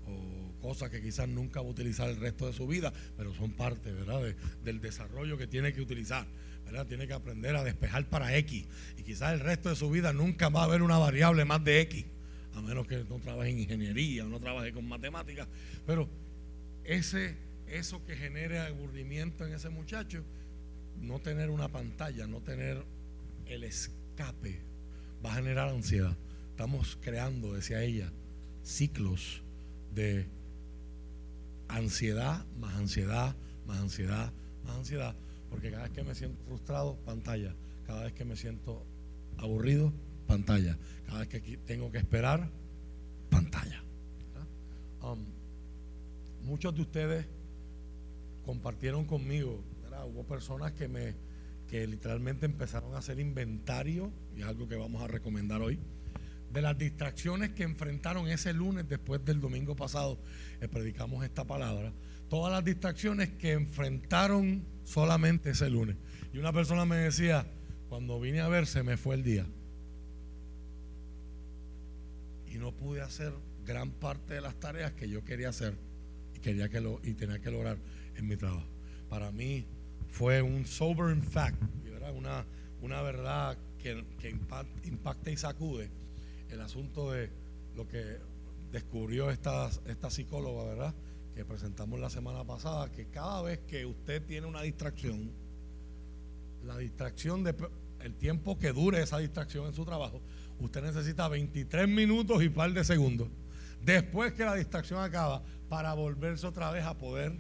o 0.07 0.61
cosas 0.63 0.91
que 0.91 1.03
quizás 1.03 1.29
nunca 1.29 1.61
va 1.61 1.67
a 1.67 1.71
utilizar 1.71 2.09
el 2.09 2.19
resto 2.19 2.47
de 2.47 2.53
su 2.53 2.69
vida, 2.69 2.93
pero 3.17 3.35
son 3.35 3.51
parte, 3.51 3.91
¿verdad?, 3.91 4.33
del 4.63 4.81
desarrollo 4.81 5.37
que 5.37 5.49
tiene 5.49 5.73
que 5.73 5.81
utilizar, 5.81 6.25
¿verdad? 6.65 6.87
Tiene 6.87 7.09
que 7.09 7.15
aprender 7.15 7.57
a 7.57 7.65
despejar 7.65 8.09
para 8.09 8.37
X 8.37 8.65
y 8.97 9.03
quizás 9.03 9.33
el 9.33 9.41
resto 9.41 9.71
de 9.71 9.75
su 9.75 9.91
vida 9.91 10.13
nunca 10.13 10.51
va 10.51 10.61
a 10.61 10.65
haber 10.67 10.83
una 10.83 10.99
variable 10.99 11.45
más 11.45 11.65
de 11.65 11.81
X, 11.81 12.05
a 12.55 12.63
menos 12.63 12.87
que 12.87 13.03
no 13.03 13.19
trabaje 13.19 13.51
en 13.51 13.59
ingeniería 13.59 14.25
o 14.25 14.29
no 14.29 14.39
trabaje 14.39 14.73
con 14.73 14.87
matemáticas, 14.87 15.49
pero 15.85 16.09
ese 16.85 17.35
eso 17.67 18.07
que 18.07 18.15
genere 18.15 18.61
aburrimiento 18.61 19.45
en 19.45 19.53
ese 19.53 19.69
muchacho, 19.69 20.23
no 21.01 21.19
tener 21.19 21.51
una 21.51 21.67
pantalla, 21.67 22.29
no 22.29 22.41
tener 22.41 22.85
el 23.47 23.65
escape 23.65 24.68
va 25.25 25.33
a 25.33 25.37
generar 25.37 25.69
ansiedad. 25.69 26.17
Estamos 26.51 26.99
creando, 27.01 27.55
decía 27.55 27.83
ella, 27.83 28.13
ciclos 28.63 29.43
de 29.95 30.27
ansiedad, 31.69 32.45
más 32.59 32.75
ansiedad, 32.77 33.37
más 33.67 33.79
ansiedad, 33.79 34.33
más 34.65 34.77
ansiedad. 34.77 35.15
Porque 35.51 35.71
cada 35.71 35.85
vez 35.85 35.93
que 35.93 36.03
me 36.03 36.15
siento 36.15 36.43
frustrado, 36.45 36.97
pantalla. 37.05 37.55
Cada 37.87 38.05
vez 38.05 38.13
que 38.13 38.25
me 38.25 38.37
siento 38.37 38.85
aburrido, 39.39 39.93
pantalla. 40.27 40.79
Cada 41.07 41.21
vez 41.21 41.29
que 41.29 41.57
tengo 41.59 41.91
que 41.91 41.99
esperar, 41.99 42.51
pantalla. 43.31 43.83
Um, 45.03 45.25
muchos 46.45 46.75
de 46.75 46.83
ustedes 46.83 47.27
compartieron 48.45 49.05
conmigo, 49.05 49.63
hubo 50.07 50.25
personas 50.25 50.73
que 50.73 50.89
me 50.89 51.15
que 51.69 51.87
literalmente 51.87 52.47
empezaron 52.47 52.95
a 52.95 52.99
hacer 52.99 53.21
inventario, 53.21 54.11
y 54.39 54.43
es 54.43 54.47
algo 54.47 54.69
que 54.69 54.77
vamos 54.77 55.03
a 55.03 55.09
recomendar 55.09 55.61
hoy, 55.61 55.81
de 56.53 56.63
las 56.63 56.79
distracciones 56.79 57.51
que 57.51 57.65
enfrentaron 57.65 58.29
ese 58.29 58.53
lunes 58.53 58.89
después 58.89 59.25
del 59.25 59.41
domingo 59.41 59.75
pasado, 59.75 60.17
que 60.61 60.69
predicamos 60.69 61.25
esta 61.25 61.45
palabra, 61.45 61.93
todas 62.29 62.53
las 62.53 62.65
distracciones 62.65 63.31
que 63.31 63.53
enfrentaron 63.53 64.65
solamente 64.85 65.51
ese 65.51 65.69
lunes. 65.69 65.97
Y 66.33 66.39
una 66.39 66.53
persona 66.53 66.85
me 66.85 66.97
decía, 66.97 67.47
cuando 67.89 68.21
vine 68.21 68.41
a 68.41 68.49
ver 68.49 68.67
se 68.69 68.85
me 68.85 68.97
fue 68.97 69.17
el 69.17 69.25
día. 69.25 69.45
Y 72.47 72.59
no 72.59 72.71
pude 72.71 73.03
hacer 73.03 73.33
gran 73.67 73.91
parte 73.91 74.35
de 74.35 74.41
las 74.41 74.55
tareas 74.55 74.93
que 74.93 75.09
yo 75.09 75.25
quería 75.25 75.49
hacer 75.49 75.75
y 76.35 76.39
quería 76.39 76.69
que 76.69 76.81
lo 76.81 77.01
y 77.03 77.15
tenía 77.15 77.41
que 77.41 77.51
lograr 77.51 77.77
en 78.15 78.29
mi 78.29 78.37
trabajo. 78.37 78.69
Para 79.11 79.33
mí 79.33 79.67
fue 80.09 80.43
un 80.43 80.65
sobering 80.65 81.23
fact, 81.23 81.61
Una, 82.15 82.47
una 82.81 83.03
verdad 83.03 83.59
que, 83.79 84.05
impacta 84.85 85.31
y 85.31 85.37
sacude 85.37 85.91
el 86.51 86.61
asunto 86.61 87.13
de 87.13 87.31
lo 87.75 87.87
que 87.87 88.19
descubrió 88.71 89.31
esta, 89.31 89.71
esta 89.87 90.11
psicóloga, 90.11 90.65
¿verdad? 90.65 90.95
Que 91.35 91.45
presentamos 91.45 91.99
la 92.01 92.11
semana 92.11 92.45
pasada, 92.45 92.91
que 92.91 93.07
cada 93.07 93.43
vez 93.43 93.61
que 93.61 93.87
usted 93.87 94.25
tiene 94.25 94.47
una 94.47 94.63
distracción, 94.63 95.31
la 96.65 96.77
distracción 96.77 97.45
de 97.45 97.55
el 98.01 98.15
tiempo 98.15 98.59
que 98.59 98.73
dure 98.73 99.03
esa 99.03 99.19
distracción 99.19 99.67
en 99.67 99.73
su 99.73 99.85
trabajo, 99.85 100.21
usted 100.61 100.83
necesita 100.83 101.29
23 101.29 101.89
minutos 101.89 102.43
y 102.43 102.49
par 102.49 102.73
de 102.73 102.85
segundos 102.85 103.29
después 103.83 104.33
que 104.33 104.45
la 104.45 104.55
distracción 104.55 105.03
acaba 105.03 105.43
para 105.69 105.95
volverse 105.95 106.47
otra 106.47 106.71
vez 106.71 106.85
a 106.85 106.97
poder 106.97 107.33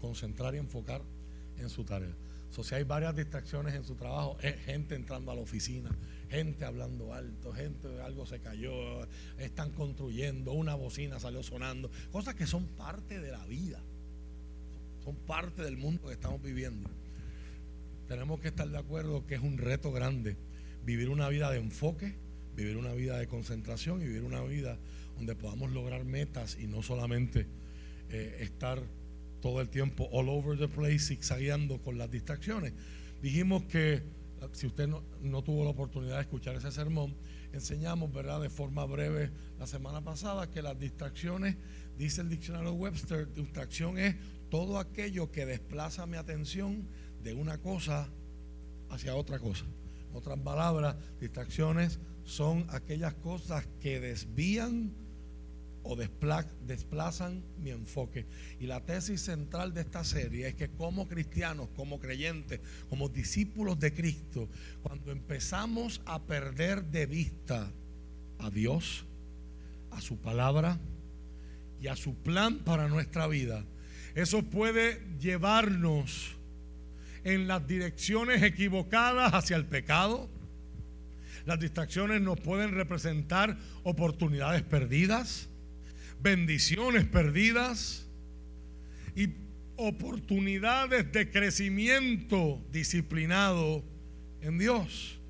concentrar 0.00 0.54
y 0.54 0.58
enfocar 0.58 1.02
en 1.58 1.68
su 1.68 1.84
tarea. 1.84 2.14
So, 2.54 2.62
si 2.62 2.76
hay 2.76 2.84
varias 2.84 3.16
distracciones 3.16 3.74
en 3.74 3.82
su 3.82 3.96
trabajo, 3.96 4.36
gente 4.64 4.94
entrando 4.94 5.32
a 5.32 5.34
la 5.34 5.40
oficina, 5.40 5.90
gente 6.30 6.64
hablando 6.64 7.12
alto, 7.12 7.52
gente, 7.52 8.00
algo 8.00 8.26
se 8.26 8.38
cayó, 8.38 9.08
están 9.38 9.72
construyendo, 9.72 10.52
una 10.52 10.76
bocina 10.76 11.18
salió 11.18 11.42
sonando, 11.42 11.90
cosas 12.12 12.36
que 12.36 12.46
son 12.46 12.66
parte 12.68 13.18
de 13.18 13.32
la 13.32 13.44
vida, 13.46 13.80
son 15.02 15.16
parte 15.16 15.62
del 15.62 15.76
mundo 15.76 16.06
que 16.06 16.12
estamos 16.12 16.40
viviendo. 16.40 16.88
Tenemos 18.06 18.38
que 18.38 18.46
estar 18.46 18.68
de 18.68 18.78
acuerdo 18.78 19.26
que 19.26 19.34
es 19.34 19.40
un 19.40 19.58
reto 19.58 19.90
grande 19.90 20.36
vivir 20.84 21.08
una 21.08 21.28
vida 21.30 21.50
de 21.50 21.58
enfoque, 21.58 22.14
vivir 22.54 22.76
una 22.76 22.92
vida 22.92 23.18
de 23.18 23.26
concentración 23.26 24.00
y 24.00 24.04
vivir 24.04 24.22
una 24.22 24.42
vida 24.44 24.78
donde 25.16 25.34
podamos 25.34 25.72
lograr 25.72 26.04
metas 26.04 26.56
y 26.60 26.68
no 26.68 26.84
solamente 26.84 27.48
eh, 28.10 28.38
estar 28.42 28.80
todo 29.44 29.60
el 29.60 29.68
tiempo 29.68 30.08
all 30.10 30.30
over 30.30 30.56
the 30.58 30.68
place, 30.68 31.00
zigzagueando 31.00 31.82
con 31.82 31.98
las 31.98 32.10
distracciones. 32.10 32.72
Dijimos 33.20 33.64
que, 33.64 34.02
si 34.52 34.66
usted 34.66 34.88
no, 34.88 35.42
tuvo 35.42 35.64
la 35.64 35.70
oportunidad 35.70 36.14
de 36.14 36.22
escuchar 36.22 36.56
ese 36.56 36.72
sermón, 36.72 37.14
enseñamos, 37.52 38.10
¿verdad?, 38.10 38.40
de 38.40 38.48
forma 38.48 38.86
breve 38.86 39.30
la 39.58 39.66
semana 39.66 40.00
pasada 40.00 40.50
que 40.50 40.62
las 40.62 40.78
distracciones, 40.78 41.58
dice 41.98 42.22
el 42.22 42.30
diccionario 42.30 42.72
Webster, 42.72 43.34
distracción 43.34 43.98
es 43.98 44.16
todo 44.48 44.78
aquello 44.78 45.30
que 45.30 45.44
desplaza 45.44 46.06
mi 46.06 46.16
atención 46.16 46.88
de 47.22 47.34
una 47.34 47.58
cosa 47.58 48.08
hacia 48.88 49.14
otra 49.14 49.38
cosa. 49.40 49.66
En 50.08 50.16
otras 50.16 50.38
palabras, 50.38 50.96
distracciones 51.20 52.00
son 52.24 52.64
aquellas 52.70 53.12
cosas 53.12 53.66
que 53.78 54.00
desvían 54.00 54.94
o 55.84 55.96
desplazan 55.96 57.44
mi 57.58 57.70
enfoque. 57.70 58.26
Y 58.58 58.66
la 58.66 58.80
tesis 58.84 59.20
central 59.20 59.74
de 59.74 59.82
esta 59.82 60.02
serie 60.02 60.48
es 60.48 60.54
que 60.54 60.70
como 60.70 61.06
cristianos, 61.06 61.68
como 61.76 62.00
creyentes, 62.00 62.60
como 62.88 63.08
discípulos 63.08 63.78
de 63.78 63.92
Cristo, 63.92 64.48
cuando 64.82 65.12
empezamos 65.12 66.00
a 66.06 66.22
perder 66.22 66.84
de 66.86 67.06
vista 67.06 67.70
a 68.38 68.50
Dios, 68.50 69.04
a 69.90 70.00
su 70.00 70.16
palabra 70.16 70.80
y 71.80 71.88
a 71.88 71.96
su 71.96 72.14
plan 72.14 72.60
para 72.60 72.88
nuestra 72.88 73.26
vida, 73.26 73.64
eso 74.14 74.42
puede 74.42 75.02
llevarnos 75.20 76.36
en 77.24 77.46
las 77.46 77.66
direcciones 77.66 78.42
equivocadas 78.42 79.34
hacia 79.34 79.56
el 79.56 79.66
pecado. 79.66 80.30
Las 81.44 81.60
distracciones 81.60 82.22
nos 82.22 82.40
pueden 82.40 82.72
representar 82.72 83.58
oportunidades 83.82 84.62
perdidas 84.62 85.50
bendiciones 86.24 87.04
perdidas 87.04 88.06
y 89.14 89.28
oportunidades 89.76 91.12
de 91.12 91.30
crecimiento 91.30 92.64
disciplinado 92.72 93.84
en 94.40 94.58
Dios. 94.58 95.20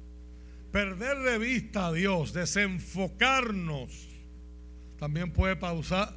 Perder 0.71 1.19
de 1.19 1.39
vista 1.39 1.89
a 1.89 1.93
Dios, 1.93 2.33
desenfocarnos, 2.33 4.09
también 4.99 5.33
puede, 5.33 5.57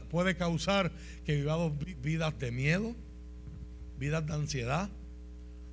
puede 0.09 0.37
causar 0.37 0.91
que 1.25 1.35
vivamos 1.35 1.73
vidas 1.99 2.37
de 2.37 2.51
miedo, 2.51 2.95
vidas 3.97 4.27
de 4.27 4.33
ansiedad, 4.33 4.91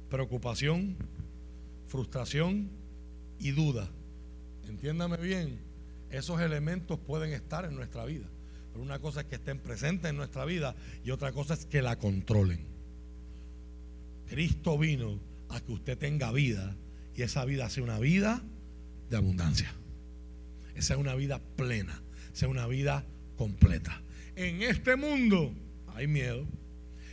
preocupación, 0.09 0.97
frustración 1.89 2.71
y 3.39 3.51
duda. 3.51 3.91
Entiéndame 4.67 5.19
bien, 5.19 5.59
esos 6.11 6.41
elementos 6.41 6.99
pueden 6.99 7.35
estar 7.35 7.67
en 7.67 7.77
nuestra 7.77 8.07
vida. 8.07 8.27
Pero 8.75 8.83
una 8.83 8.99
cosa 8.99 9.21
es 9.21 9.27
que 9.27 9.37
estén 9.37 9.61
presentes 9.61 10.11
en 10.11 10.17
nuestra 10.17 10.45
vida 10.45 10.75
y 11.05 11.13
otra 11.13 11.31
cosa 11.31 11.55
es 11.55 11.65
que 11.65 11.81
la 11.81 11.97
controlen. 11.97 12.59
Cristo 14.27 14.77
vino 14.77 15.21
a 15.49 15.61
que 15.61 15.73
usted 15.73 15.97
tenga 15.97 16.33
vida 16.33 16.75
y 17.15 17.23
esa 17.23 17.45
vida 17.45 17.71
sea 17.71 17.85
una 17.85 18.01
vida 18.01 18.43
de 19.11 19.17
abundancia. 19.17 19.73
Esa 20.75 20.95
es 20.95 21.01
una 21.01 21.15
vida 21.15 21.41
plena, 21.55 22.03
sea 22.33 22.49
una 22.49 22.67
vida 22.67 23.07
completa. 23.37 24.03
En 24.35 24.63
este 24.63 24.97
mundo 24.97 25.55
hay 25.95 26.09
miedo, 26.09 26.45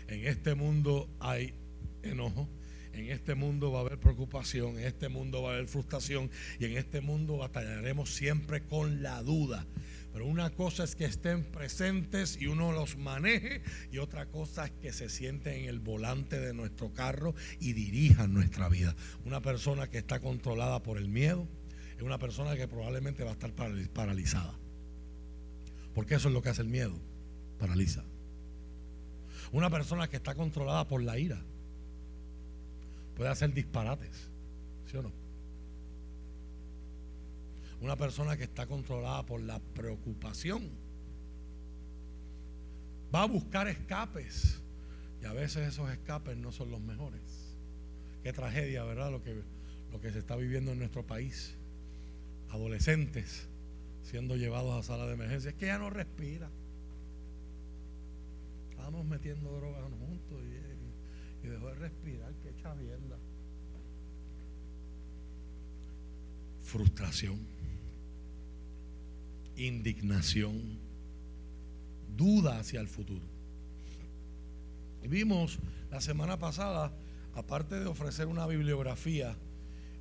en 0.08 0.26
este 0.26 0.56
mundo 0.56 1.08
hay 1.20 1.54
enojo, 2.02 2.50
en 2.94 3.12
este 3.12 3.36
mundo 3.36 3.72
va 3.72 3.80
a 3.80 3.82
haber 3.82 4.00
preocupación, 4.00 4.80
en 4.80 4.86
este 4.86 5.10
mundo 5.10 5.44
va 5.44 5.52
a 5.52 5.54
haber 5.54 5.68
frustración 5.68 6.32
y 6.60 6.66
en 6.66 6.76
este 6.76 7.02
mundo 7.02 7.38
batallaremos 7.38 8.16
siempre 8.16 8.64
con 8.64 9.04
la 9.04 9.22
duda. 9.22 9.68
Pero 10.14 10.26
una 10.26 10.50
cosa 10.50 10.84
es 10.84 10.96
que 10.96 11.06
estén 11.06 11.44
presentes 11.44 12.38
y 12.40 12.48
uno 12.48 12.72
los 12.72 12.98
maneje 12.98 13.62
y 13.92 14.00
otra 14.00 14.26
cosa 14.26 14.66
es 14.66 14.72
que 14.72 14.92
se 14.92 15.10
sienten 15.10 15.62
en 15.62 15.70
el 15.70 15.80
volante 15.80 16.40
de 16.40 16.54
nuestro 16.54 16.94
carro 16.94 17.34
y 17.60 17.74
dirijan 17.74 18.34
nuestra 18.34 18.68
vida. 18.68 18.96
Una 19.24 19.42
persona 19.42 19.90
que 19.90 20.00
está 20.00 20.20
controlada 20.20 20.84
por 20.84 20.98
el 20.98 21.08
miedo 21.08 21.48
es 21.96 22.04
una 22.04 22.20
persona 22.20 22.56
que 22.56 22.68
probablemente 22.68 23.24
va 23.24 23.30
a 23.30 23.34
estar 23.34 23.54
paralizada. 23.54 24.58
Porque 25.94 26.16
eso 26.16 26.28
es 26.28 26.34
lo 26.34 26.42
que 26.42 26.50
hace 26.50 26.62
el 26.62 26.70
miedo, 26.70 27.00
paraliza. 27.58 28.04
Una 29.52 29.70
persona 29.70 30.10
que 30.10 30.18
está 30.18 30.36
controlada 30.36 30.88
por 30.88 31.02
la 31.04 31.18
ira 31.20 31.42
puede 33.16 33.30
hacer 33.30 33.54
disparates, 33.54 34.30
¿sí 34.90 34.98
o 34.98 35.04
no? 35.04 35.21
Una 37.82 37.96
persona 37.96 38.38
que 38.38 38.44
está 38.44 38.68
controlada 38.68 39.26
por 39.26 39.42
la 39.42 39.60
preocupación 39.60 40.70
va 43.14 43.24
a 43.24 43.26
buscar 43.26 43.68
escapes 43.68 44.62
y 45.22 45.26
a 45.26 45.34
veces 45.34 45.68
esos 45.68 45.90
escapes 45.92 46.38
no 46.38 46.52
son 46.52 46.70
los 46.70 46.80
mejores. 46.80 47.56
Qué 48.24 48.34
tragedia, 48.34 48.84
¿verdad? 48.84 49.12
Lo 49.12 49.24
que, 49.24 49.44
lo 49.92 50.00
que 50.00 50.12
se 50.12 50.20
está 50.20 50.36
viviendo 50.36 50.72
en 50.72 50.80
nuestro 50.80 51.06
país. 51.06 51.56
Adolescentes 52.50 53.48
siendo 54.04 54.36
llevados 54.36 54.78
a 54.78 54.84
sala 54.84 55.08
de 55.08 55.14
emergencia. 55.14 55.50
Es 55.50 55.56
que 55.56 55.68
ya 55.68 55.78
no 55.78 55.90
respira. 55.90 56.50
Estábamos 58.70 59.06
metiendo 59.06 59.52
drogas 59.52 59.84
juntos 59.84 60.42
y, 61.44 61.48
dejó 61.48 61.68
de 61.68 61.76
respirar. 61.76 62.34
Qué 62.44 62.54
chavienda. 62.62 63.18
Frustración 66.62 67.51
indignación, 69.68 70.80
duda 72.16 72.60
hacia 72.60 72.80
el 72.80 72.88
futuro. 72.88 73.26
vimos 75.08 75.60
la 75.90 76.02
semana 76.02 76.38
pasada, 76.38 76.92
aparte 77.36 77.80
de 77.80 77.86
ofrecer 77.86 78.28
una 78.28 78.46
bibliografía 78.48 79.36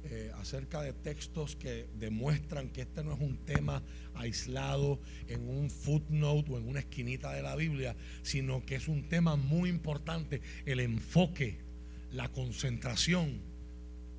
eh, 0.05 0.33
acerca 0.39 0.81
de 0.81 0.95
textos 0.95 1.57
que 1.57 1.87
demuestran 1.99 2.71
que 2.71 2.83
este 2.83 3.05
no 3.05 3.13
es 3.13 3.21
un 3.21 3.37
tema 3.45 3.83
aislado 4.15 4.99
en 5.29 5.47
un 5.47 5.69
footnote 5.69 6.53
o 6.53 6.59
en 6.59 6.69
una 6.69 6.81
esquinita 6.81 7.33
de 7.33 7.43
la 7.43 7.55
Biblia, 7.55 7.95
sino 8.23 8.65
que 8.65 8.77
es 8.77 8.89
un 8.89 9.09
tema 9.09 9.37
muy 9.37 9.69
importante, 9.69 10.41
el 10.65 10.81
enfoque, 10.81 11.59
la 12.13 12.31
concentración, 12.31 13.41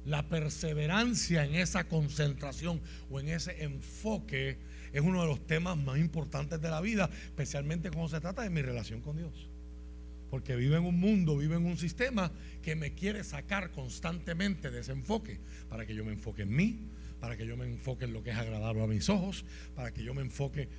la 0.05 0.29
perseverancia 0.29 1.45
en 1.45 1.55
esa 1.55 1.87
concentración 1.87 2.79
o 3.09 3.19
en 3.19 3.29
ese 3.29 3.63
enfoque 3.63 4.57
es 4.93 5.01
uno 5.01 5.21
de 5.21 5.27
los 5.27 5.45
temas 5.45 5.77
más 5.77 5.97
importantes 5.97 6.61
de 6.61 6.69
la 6.69 6.81
vida, 6.81 7.09
especialmente 7.25 7.89
cuando 7.89 8.09
se 8.09 8.21
trata 8.21 8.41
de 8.43 8.49
mi 8.49 8.61
relación 8.61 9.01
con 9.01 9.17
Dios. 9.17 9.49
Porque 10.29 10.55
vivo 10.55 10.75
en 10.75 10.85
un 10.85 10.99
mundo, 10.99 11.37
vivo 11.37 11.55
en 11.55 11.65
un 11.65 11.77
sistema 11.77 12.31
que 12.61 12.75
me 12.75 12.93
quiere 12.93 13.23
sacar 13.23 13.71
constantemente 13.71 14.71
de 14.71 14.79
ese 14.79 14.93
enfoque, 14.93 15.39
para 15.69 15.85
que 15.85 15.93
yo 15.93 16.05
me 16.05 16.13
enfoque 16.13 16.43
en 16.43 16.55
mí, 16.55 16.79
para 17.19 17.37
que 17.37 17.45
yo 17.45 17.55
me 17.57 17.65
enfoque 17.65 18.05
en 18.05 18.13
lo 18.13 18.23
que 18.23 18.31
es 18.31 18.37
agradable 18.37 18.83
a 18.83 18.87
mis 18.87 19.09
ojos, 19.09 19.45
para 19.75 19.93
que 19.93 20.03
yo 20.03 20.13
me 20.13 20.21
enfoque 20.21 20.69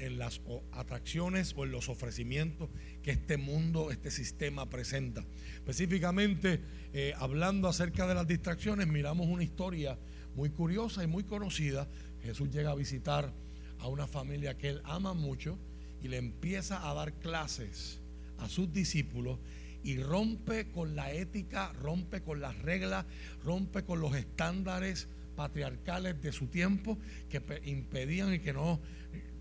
en 0.00 0.18
las 0.18 0.40
atracciones 0.72 1.54
o 1.56 1.64
en 1.64 1.72
los 1.72 1.88
ofrecimientos 1.88 2.70
que 3.02 3.10
este 3.12 3.36
mundo, 3.36 3.90
este 3.90 4.10
sistema 4.10 4.68
presenta. 4.68 5.24
Específicamente, 5.54 6.60
eh, 6.92 7.14
hablando 7.18 7.68
acerca 7.68 8.06
de 8.06 8.14
las 8.14 8.26
distracciones, 8.26 8.86
miramos 8.86 9.26
una 9.26 9.42
historia 9.42 9.98
muy 10.34 10.50
curiosa 10.50 11.02
y 11.02 11.06
muy 11.06 11.24
conocida. 11.24 11.88
Jesús 12.22 12.50
llega 12.50 12.70
a 12.70 12.74
visitar 12.74 13.32
a 13.78 13.88
una 13.88 14.06
familia 14.06 14.56
que 14.56 14.68
él 14.68 14.82
ama 14.84 15.14
mucho 15.14 15.58
y 16.02 16.08
le 16.08 16.18
empieza 16.18 16.88
a 16.88 16.94
dar 16.94 17.14
clases 17.14 18.00
a 18.38 18.48
sus 18.48 18.72
discípulos 18.72 19.38
y 19.82 19.98
rompe 19.98 20.70
con 20.70 20.96
la 20.96 21.12
ética, 21.12 21.72
rompe 21.74 22.22
con 22.22 22.40
las 22.40 22.58
reglas, 22.62 23.06
rompe 23.44 23.84
con 23.84 24.00
los 24.00 24.14
estándares 24.16 25.08
patriarcales 25.36 26.20
de 26.20 26.32
su 26.32 26.48
tiempo 26.48 26.98
que 27.28 27.42
impedían 27.64 28.34
y 28.34 28.40
que 28.40 28.52
no 28.52 28.80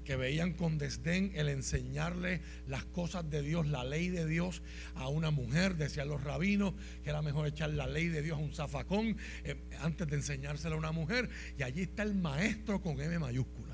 que 0.06 0.15
veían 0.15 0.54
con 0.54 0.78
desdén 0.78 1.32
el 1.36 1.50
enseñarle 1.50 2.41
las 2.67 2.86
cosas 2.86 3.30
de 3.30 3.41
Dios, 3.41 3.67
la 3.67 3.84
ley 3.84 4.10
de 4.10 4.26
Dios 4.26 4.62
a 4.93 5.10
una 5.10 5.32
mujer. 5.32 5.76
Decían 5.76 6.08
los 6.08 6.24
rabinos 6.24 6.76
que 7.04 7.10
era 7.10 7.21
mejor 7.21 7.48
echar 7.48 7.71
la 7.71 7.88
ley 7.88 8.08
de 8.08 8.21
Dios 8.21 8.38
a 8.38 8.41
un 8.41 8.54
zafacón 8.54 9.17
eh, 9.43 9.56
antes 9.82 10.08
de 10.08 10.15
enseñársela 10.15 10.76
a 10.76 10.78
una 10.78 10.91
mujer. 10.91 11.30
Y 11.58 11.63
allí 11.63 11.82
está 11.82 12.04
el 12.04 12.13
maestro 12.13 12.82
con 12.82 13.02
M 13.02 13.17
mayúscula. 13.19 13.64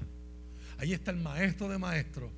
Ahí 0.82 0.94
está 0.94 1.12
el 1.12 1.18
maestro 1.18 1.70
de 1.70 1.78
maestros. 1.78 2.32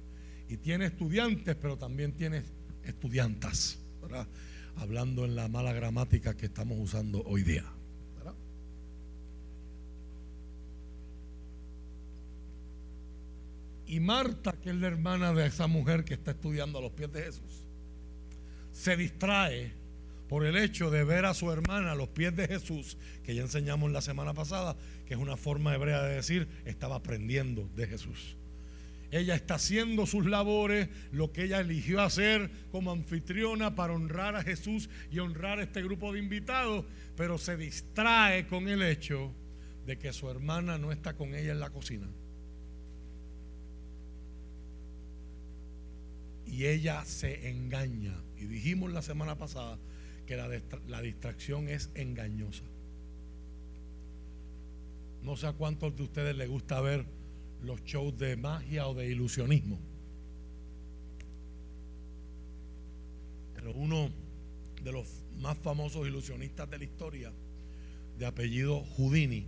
Y 0.50 0.58
tiene 0.58 0.88
estudiantes, 0.88 1.56
pero 1.56 1.78
también 1.78 2.12
tiene 2.12 2.44
estudiantas. 2.84 3.80
Hablando 4.76 5.24
en 5.24 5.38
la 5.38 5.48
mala 5.48 5.72
gramática 5.72 6.36
que 6.36 6.48
estamos 6.48 6.78
usando 6.78 7.24
hoy 7.24 7.44
día. 7.44 7.64
Y 13.86 14.02
Marta, 14.02 14.52
que 14.62 14.72
es 14.72 14.76
la 14.76 14.88
hermana 14.88 15.34
de 15.34 15.46
esa 15.46 15.68
mujer 15.68 16.04
que 16.04 16.16
está 16.16 16.32
estudiando 16.32 16.80
a 16.80 16.82
los 16.82 16.92
pies 16.92 17.14
de 17.14 17.24
Jesús, 17.24 17.64
se 18.74 18.98
distrae 18.98 19.72
por 20.28 20.46
el 20.46 20.58
hecho 20.58 20.90
de 20.90 21.06
ver 21.06 21.26
a 21.26 21.34
su 21.34 21.50
hermana 21.50 21.94
a 21.94 21.96
los 21.96 22.10
pies 22.10 22.36
de 22.36 22.48
Jesús, 22.48 22.98
que 23.24 23.36
ya 23.36 23.44
enseñamos 23.44 23.92
la 23.92 24.02
semana 24.02 24.34
pasada, 24.34 24.76
que 25.06 25.14
es 25.14 25.20
una 25.20 25.38
forma 25.38 25.74
hebrea 25.74 26.04
de 26.04 26.16
decir, 26.16 26.48
estaba 26.66 26.96
aprendiendo 26.96 27.70
de 27.76 27.88
Jesús. 27.88 28.38
Ella 29.12 29.36
está 29.36 29.56
haciendo 29.56 30.08
sus 30.08 30.26
labores, 30.26 30.90
lo 31.12 31.32
que 31.32 31.44
ella 31.44 31.60
eligió 31.60 32.02
hacer 32.02 32.50
como 32.72 32.92
anfitriona 32.92 33.76
para 33.76 33.94
honrar 33.94 34.36
a 34.36 34.42
Jesús 34.42 34.90
y 35.12 35.20
honrar 35.20 35.60
a 35.60 35.64
este 35.64 35.84
grupo 35.84 36.12
de 36.12 36.20
invitados, 36.20 36.86
pero 37.16 37.38
se 37.38 37.56
distrae 37.56 38.48
con 38.48 38.68
el 38.68 38.82
hecho 38.82 39.32
de 39.86 40.00
que 40.00 40.14
su 40.14 40.30
hermana 40.30 40.80
no 40.80 40.92
está 40.92 41.14
con 41.14 41.36
ella 41.36 41.52
en 41.52 41.60
la 41.60 41.70
cocina. 41.70 42.08
Y 46.48 46.66
ella 46.66 47.06
se 47.06 47.50
engaña. 47.50 48.16
Y 48.38 48.46
dijimos 48.46 48.92
la 48.92 49.02
semana 49.02 49.38
pasada 49.38 49.78
que 50.26 50.38
la, 50.38 51.02
distracción 51.02 51.68
es 51.68 51.92
engañosa. 51.96 52.64
No 55.24 55.38
sé 55.38 55.48
a 55.48 55.54
cuántos 55.54 55.96
de 55.96 56.04
ustedes 56.04 56.36
les 56.36 56.50
gusta 56.50 56.82
ver 56.82 57.06
los 57.62 57.82
shows 57.86 58.18
de 58.18 58.36
magia 58.36 58.88
o 58.88 58.94
de 58.94 59.10
ilusionismo. 59.10 59.80
Pero 63.56 63.72
uno 63.72 64.10
de 64.84 64.92
los 64.92 65.08
más 65.40 65.58
famosos 65.58 66.06
ilusionistas 66.06 66.70
de 66.70 66.78
la 66.78 66.84
historia, 66.84 67.32
de 68.18 68.26
apellido 68.26 68.84
Houdini, 68.98 69.48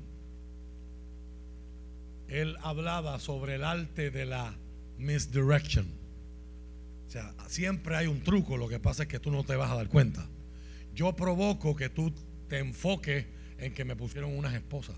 él 2.29 2.55
hablaba 2.61 3.19
sobre 3.19 3.55
el 3.55 3.65
arte 3.65 4.11
de 4.11 4.25
la 4.25 4.57
misdirection. 4.97 5.85
O 7.05 7.09
sea, 7.09 7.35
siempre 7.47 7.97
hay 7.97 8.07
un 8.07 8.23
truco, 8.23 8.55
lo 8.55 8.69
que 8.69 8.79
pasa 8.79 9.03
es 9.03 9.09
que 9.09 9.19
tú 9.19 9.29
no 9.29 9.43
te 9.43 9.55
vas 9.57 9.69
a 9.71 9.75
dar 9.75 9.89
cuenta. 9.89 10.27
Yo 10.93 11.13
provoco 11.15 11.75
que 11.75 11.89
tú 11.89 12.13
te 12.47 12.59
enfoques 12.59 13.25
en 13.57 13.73
que 13.73 13.83
me 13.83 13.97
pusieron 13.97 14.35
unas 14.35 14.53
esposas. 14.53 14.95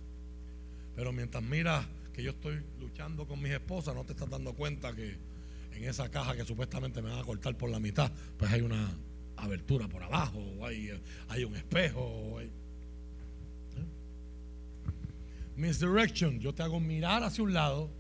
Pero 0.98 1.14
mientras 1.14 1.44
miras 1.44 1.86
que 2.12 2.24
yo 2.24 2.32
estoy 2.32 2.60
luchando 2.80 3.28
con 3.28 3.40
mis 3.40 3.52
esposas, 3.52 3.94
no 3.94 4.04
te 4.04 4.14
estás 4.14 4.28
dando 4.32 4.54
cuenta 4.56 4.96
que 4.96 5.16
en 5.74 5.84
esa 5.84 6.10
caja 6.10 6.36
que 6.36 6.44
supuestamente 6.44 7.04
me 7.04 7.12
van 7.12 7.20
a 7.20 7.24
cortar 7.24 7.56
por 7.56 7.70
la 7.70 7.80
mitad, 7.80 8.12
pues 8.36 8.52
hay 8.52 8.62
una 8.62 8.98
abertura 9.36 9.88
por 9.88 10.02
abajo, 10.02 10.40
o 10.40 10.66
hay, 10.66 10.90
hay 11.28 11.44
un 11.44 11.56
espejo. 11.56 12.02
O 12.02 12.40
hay, 12.40 12.48
¿eh? 12.48 12.52
Misdirection, 15.56 16.40
yo 16.40 16.52
te 16.56 16.64
hago 16.64 16.80
mirar 16.80 17.22
hacia 17.22 17.44
un 17.44 17.54
lado 17.54 17.92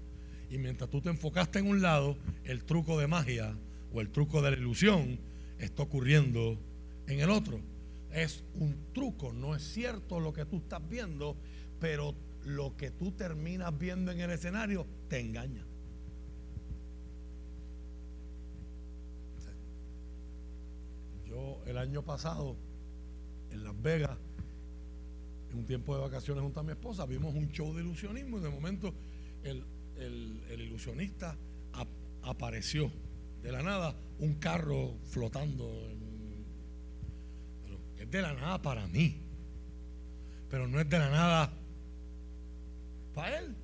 y 0.49 0.57
mientras 0.57 0.89
tú 0.89 0.99
te 0.99 1.09
enfocaste 1.09 1.59
en 1.59 1.67
un 1.67 1.83
lado, 1.83 2.17
el 2.45 2.63
truco 2.63 2.99
de 2.99 3.05
magia 3.05 3.55
o 3.93 4.01
el 4.01 4.09
truco 4.09 4.41
de 4.41 4.49
la 4.49 4.57
ilusión 4.57 5.19
está 5.59 5.83
ocurriendo 5.83 6.57
en 7.05 7.19
el 7.19 7.29
otro. 7.29 7.59
Es 8.11 8.43
un 8.55 8.75
truco, 8.91 9.33
no 9.33 9.55
es 9.55 9.61
cierto 9.61 10.19
lo 10.19 10.33
que 10.33 10.45
tú 10.45 10.57
estás 10.57 10.81
viendo, 10.89 11.37
pero 11.79 12.15
lo 12.47 12.77
que 12.77 12.91
tú 12.91 13.11
terminas 13.11 13.77
viendo 13.77 14.09
en 14.09 14.21
el 14.21 14.31
escenario 14.31 14.87
te 15.09 15.19
engaña. 15.19 15.65
Yo 21.25 21.61
el 21.65 21.77
año 21.77 22.03
pasado 22.03 22.55
en 23.51 23.65
Las 23.65 23.79
Vegas, 23.81 24.17
en 25.51 25.57
un 25.57 25.65
tiempo 25.65 25.93
de 25.93 26.01
vacaciones 26.01 26.41
junto 26.41 26.61
a 26.61 26.63
mi 26.63 26.71
esposa, 26.71 27.05
vimos 27.05 27.35
un 27.35 27.51
show 27.51 27.73
de 27.75 27.81
ilusionismo 27.81 28.37
y 28.37 28.41
de 28.41 28.49
momento 28.49 28.93
el, 29.43 29.65
ilusionista 30.57 31.35
apareció 32.23 32.89
de 33.41 33.51
la 33.51 33.61
nada 33.61 33.93
un 34.19 34.35
carro 34.35 34.95
flotando. 35.03 35.69
es 37.99 38.09
de 38.09 38.21
la 38.21 38.33
nada 38.33 38.61
para 38.61 38.87
mí, 38.87 39.17
pero 40.49 40.65
no 40.65 40.79
es 40.79 40.89
de 40.89 40.97
la 40.97 41.09
nada 41.09 41.66
para 43.17 43.39
él. 43.39 43.55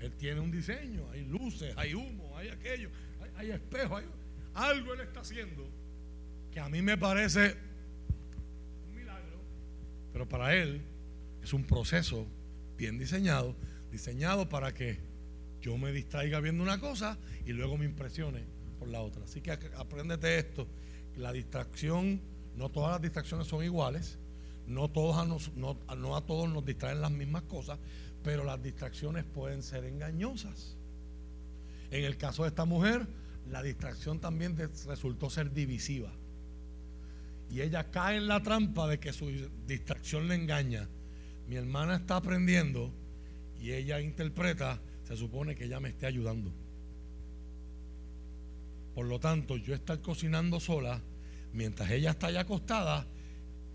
Él 0.00 0.12
tiene 0.16 0.40
un 0.40 0.50
diseño, 0.50 1.06
hay 1.10 1.24
luces, 1.26 1.74
hay 1.76 1.92
humo, 1.92 2.36
hay 2.38 2.48
aquello, 2.48 2.88
hay, 3.36 3.50
espejos, 3.50 4.00
hay, 4.00 4.06
algo 4.54 4.94
Él 4.94 5.00
está 5.00 5.20
haciendo 5.20 5.68
que 6.50 6.58
a 6.58 6.68
mí 6.70 6.80
me 6.80 6.96
parece 6.96 7.54
un 8.88 8.94
milagro, 8.94 9.40
pero 10.12 10.26
para 10.26 10.54
Él 10.54 10.80
es 11.42 11.52
un 11.52 11.64
proceso 11.64 12.26
bien 12.78 12.98
diseñado, 12.98 13.54
diseñado 13.90 14.48
para 14.48 14.72
que 14.72 14.98
yo 15.60 15.76
me 15.76 15.92
distraiga 15.92 16.40
viendo 16.40 16.62
una 16.62 16.80
cosa 16.80 17.18
y 17.44 17.52
luego 17.52 17.76
me 17.76 17.84
impresione 17.84 18.44
por 18.78 18.88
la 18.88 19.02
otra. 19.02 19.24
Así 19.24 19.42
que 19.42 19.50
apréndete 19.50 20.38
esto, 20.38 20.66
la 21.16 21.32
distracción, 21.32 22.22
no 22.56 22.70
todas 22.70 22.92
las 22.92 23.02
distracciones 23.02 23.48
son 23.48 23.64
iguales, 23.64 24.18
no, 24.66 24.88
todos 24.88 25.26
no, 25.56 25.78
no 25.96 26.16
a 26.16 26.26
todos 26.26 26.48
nos 26.48 26.64
distraen 26.64 27.00
las 27.00 27.10
mismas 27.10 27.42
cosas, 27.42 27.78
pero 28.28 28.44
las 28.44 28.62
distracciones 28.62 29.24
pueden 29.24 29.62
ser 29.62 29.86
engañosas. 29.86 30.76
En 31.90 32.04
el 32.04 32.18
caso 32.18 32.42
de 32.42 32.50
esta 32.50 32.66
mujer, 32.66 33.06
la 33.50 33.62
distracción 33.62 34.20
también 34.20 34.54
resultó 34.54 35.30
ser 35.30 35.50
divisiva. 35.54 36.12
Y 37.50 37.62
ella 37.62 37.90
cae 37.90 38.18
en 38.18 38.28
la 38.28 38.42
trampa 38.42 38.86
de 38.86 39.00
que 39.00 39.14
su 39.14 39.30
distracción 39.66 40.28
le 40.28 40.34
engaña. 40.34 40.90
Mi 41.48 41.56
hermana 41.56 41.96
está 41.96 42.16
aprendiendo 42.16 42.92
y 43.62 43.72
ella 43.72 43.98
interpreta, 43.98 44.78
se 45.04 45.16
supone 45.16 45.54
que 45.54 45.64
ella 45.64 45.80
me 45.80 45.88
esté 45.88 46.04
ayudando. 46.04 46.52
Por 48.94 49.06
lo 49.06 49.18
tanto, 49.18 49.56
yo 49.56 49.74
estar 49.74 50.02
cocinando 50.02 50.60
sola, 50.60 51.00
mientras 51.54 51.90
ella 51.90 52.10
está 52.10 52.26
allá 52.26 52.40
acostada, 52.40 53.06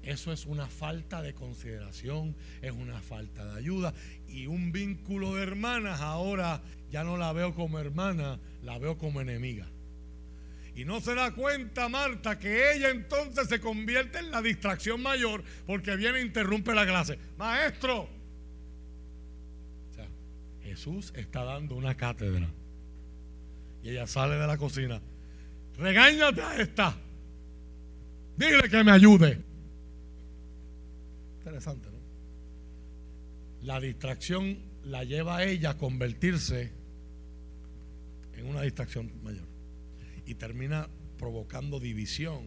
eso 0.03 0.33
es 0.33 0.45
una 0.45 0.67
falta 0.67 1.21
de 1.21 1.33
consideración, 1.33 2.35
es 2.61 2.73
una 2.73 3.01
falta 3.01 3.45
de 3.45 3.57
ayuda. 3.57 3.93
Y 4.27 4.47
un 4.47 4.73
vínculo 4.73 5.35
de 5.35 5.43
hermanas 5.43 6.01
ahora 6.01 6.61
ya 6.91 7.05
no 7.05 7.17
la 7.17 7.31
veo 7.31 7.55
como 7.55 7.79
hermana, 7.79 8.39
la 8.63 8.77
veo 8.77 8.97
como 8.97 9.21
enemiga. 9.21 9.65
Y 10.75 10.83
no 10.85 10.99
se 10.99 11.15
da 11.15 11.31
cuenta 11.31 11.87
Marta 11.87 12.37
que 12.37 12.73
ella 12.73 12.89
entonces 12.89 13.47
se 13.47 13.61
convierte 13.61 14.19
en 14.19 14.31
la 14.31 14.41
distracción 14.41 15.01
mayor 15.01 15.43
porque 15.65 15.95
viene 15.95 16.17
e 16.19 16.25
interrumpe 16.25 16.73
la 16.73 16.85
clase. 16.85 17.17
Maestro. 17.37 18.01
O 18.01 19.93
sea, 19.95 20.07
Jesús 20.63 21.13
está 21.15 21.43
dando 21.43 21.75
una 21.75 21.95
cátedra. 21.95 22.49
Y 23.83 23.91
ella 23.91 24.07
sale 24.07 24.35
de 24.35 24.47
la 24.47 24.57
cocina. 24.57 24.99
Regáñate 25.77 26.41
a 26.41 26.57
esta. 26.57 26.97
Dile 28.35 28.67
que 28.67 28.83
me 28.83 28.91
ayude. 28.91 29.52
Interesante, 31.43 31.89
¿no? 31.91 31.97
La 33.63 33.81
distracción 33.81 34.59
la 34.85 35.03
lleva 35.03 35.37
a 35.37 35.43
ella 35.43 35.71
a 35.71 35.77
convertirse 35.77 36.71
en 38.33 38.45
una 38.45 38.61
distracción 38.61 39.11
mayor. 39.21 39.45
Y 40.25 40.35
termina 40.35 40.87
provocando 41.17 41.81
división 41.81 42.45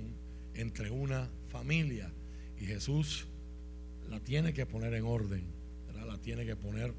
entre 0.55 0.91
una 0.91 1.29
familia. 1.49 2.11
Y 2.59 2.65
Jesús 2.65 3.27
la 4.09 4.19
tiene 4.21 4.55
que 4.55 4.65
poner 4.65 4.95
en 4.95 5.05
orden, 5.05 5.45
la 6.07 6.17
tiene 6.17 6.47
que 6.47 6.57
poner 6.57 6.95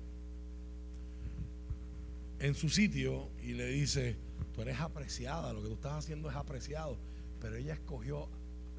en 2.38 2.54
su 2.54 2.70
sitio 2.70 3.32
y 3.42 3.54
le 3.54 3.70
dice, 3.70 4.18
tú 4.54 4.62
eres 4.62 4.80
apreciada, 4.80 5.52
lo 5.52 5.64
que 5.64 5.70
tú 5.70 5.74
estás 5.74 5.94
haciendo 5.94 6.30
es 6.30 6.36
apreciado, 6.36 7.00
pero 7.42 7.56
ella 7.56 7.74
escogió 7.74 8.30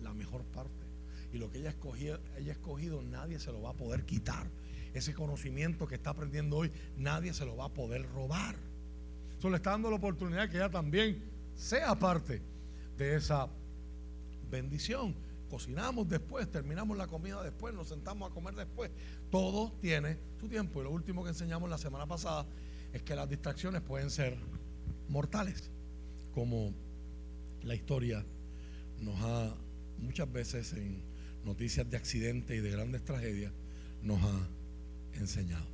la 0.01 0.15
mejor 0.15 0.45
parte 0.45 0.88
y 1.33 1.39
lo 1.39 1.51
que 1.51 1.59
ella, 1.59 1.71
escogió, 1.71 2.19
ella 2.37 2.53
escogido 2.53 3.03
nadie 3.03 3.39
se 3.39 3.53
lo 3.53 3.63
va 3.63 3.71
a 3.71 3.75
poder 3.75 4.05
quitar. 4.05 4.47
Ese 4.95 5.15
conocimiento 5.15 5.87
que 5.87 5.97
está 5.97 6.11
aprendiendo 6.11 6.57
hoy, 6.57 6.73
nadie 6.97 7.35
se 7.35 7.45
lo 7.45 7.57
va 7.57 7.67
a 7.67 7.75
poder 7.75 8.09
robar. 8.11 8.57
Eso 9.39 9.51
le 9.51 9.57
está 9.57 9.71
dando 9.71 9.91
la 9.91 9.97
oportunidad 9.97 10.49
que 10.49 10.57
ella 10.57 10.71
también 10.71 11.23
sea 11.55 11.95
parte 11.99 12.41
de 12.97 13.17
esa 13.17 13.49
bendición. 14.51 15.15
Cocinamos 15.51 16.09
después, 16.09 16.51
terminamos 16.51 16.97
la 16.97 17.07
comida 17.07 17.43
después, 17.43 17.75
nos 17.75 17.89
sentamos 17.89 18.31
a 18.31 18.35
comer 18.35 18.55
después. 18.55 18.91
Todo 19.31 19.73
tiene 19.81 20.19
su 20.41 20.49
tiempo. 20.49 20.81
Y 20.81 20.85
lo 20.85 20.91
último 20.91 21.23
que 21.23 21.31
enseñamos 21.31 21.71
la 21.71 21.79
semana 21.79 22.07
pasada 22.07 22.47
es 22.93 23.03
que 23.03 23.15
las 23.15 23.29
distracciones 23.29 23.83
pueden 23.83 24.11
ser 24.11 24.37
mortales, 25.09 25.71
como 26.35 26.73
la 27.63 27.75
historia 27.75 28.25
nos 29.01 29.17
ha 29.21 29.55
muchas 29.99 30.31
veces 30.31 30.73
en 30.73 31.03
noticias 31.49 31.89
de 31.89 31.97
accidentes 31.97 32.57
y 32.57 32.61
de 32.61 32.71
grandes 32.71 33.05
tragedias 33.05 33.53
nos 34.03 34.23
ha 34.23 34.49
enseñado. 35.15 35.67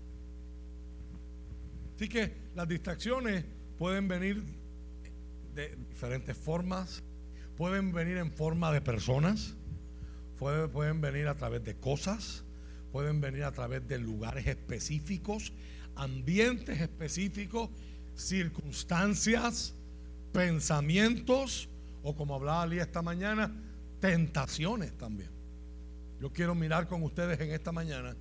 Así 1.96 2.08
que 2.08 2.32
las 2.54 2.68
distracciones 2.68 3.44
pueden 3.76 4.06
venir 4.08 4.42
de 5.54 5.76
diferentes 5.88 6.36
formas, 6.36 7.02
pueden 7.56 7.92
venir 7.92 8.16
en 8.18 8.30
forma 8.32 8.72
de 8.72 8.80
personas, 8.80 9.54
pueden, 10.38 11.00
venir 11.00 11.26
a 11.26 11.34
través 11.36 11.64
de 11.64 11.74
cosas, 11.74 12.44
pueden 12.92 13.20
venir 13.20 13.44
a 13.44 13.52
través 13.52 13.86
de 13.88 13.98
lugares 13.98 14.46
específicos, 14.46 15.52
ambientes 15.96 16.80
específicos, 16.80 17.70
circunstancias, 18.14 19.74
pensamientos, 20.32 21.68
o 22.02 22.14
como 22.14 22.34
hablaba 22.34 22.62
Ali 22.62 22.78
esta 22.78 23.02
mañana, 23.02 23.52
tentaciones 24.00 24.96
también. 24.98 25.33
Yo 26.24 26.32
quiero 26.32 26.54
mirar 26.54 26.88
con 26.88 27.02
ustedes 27.02 27.38
en 27.38 27.50
esta 27.50 27.70
mañana 27.70 28.16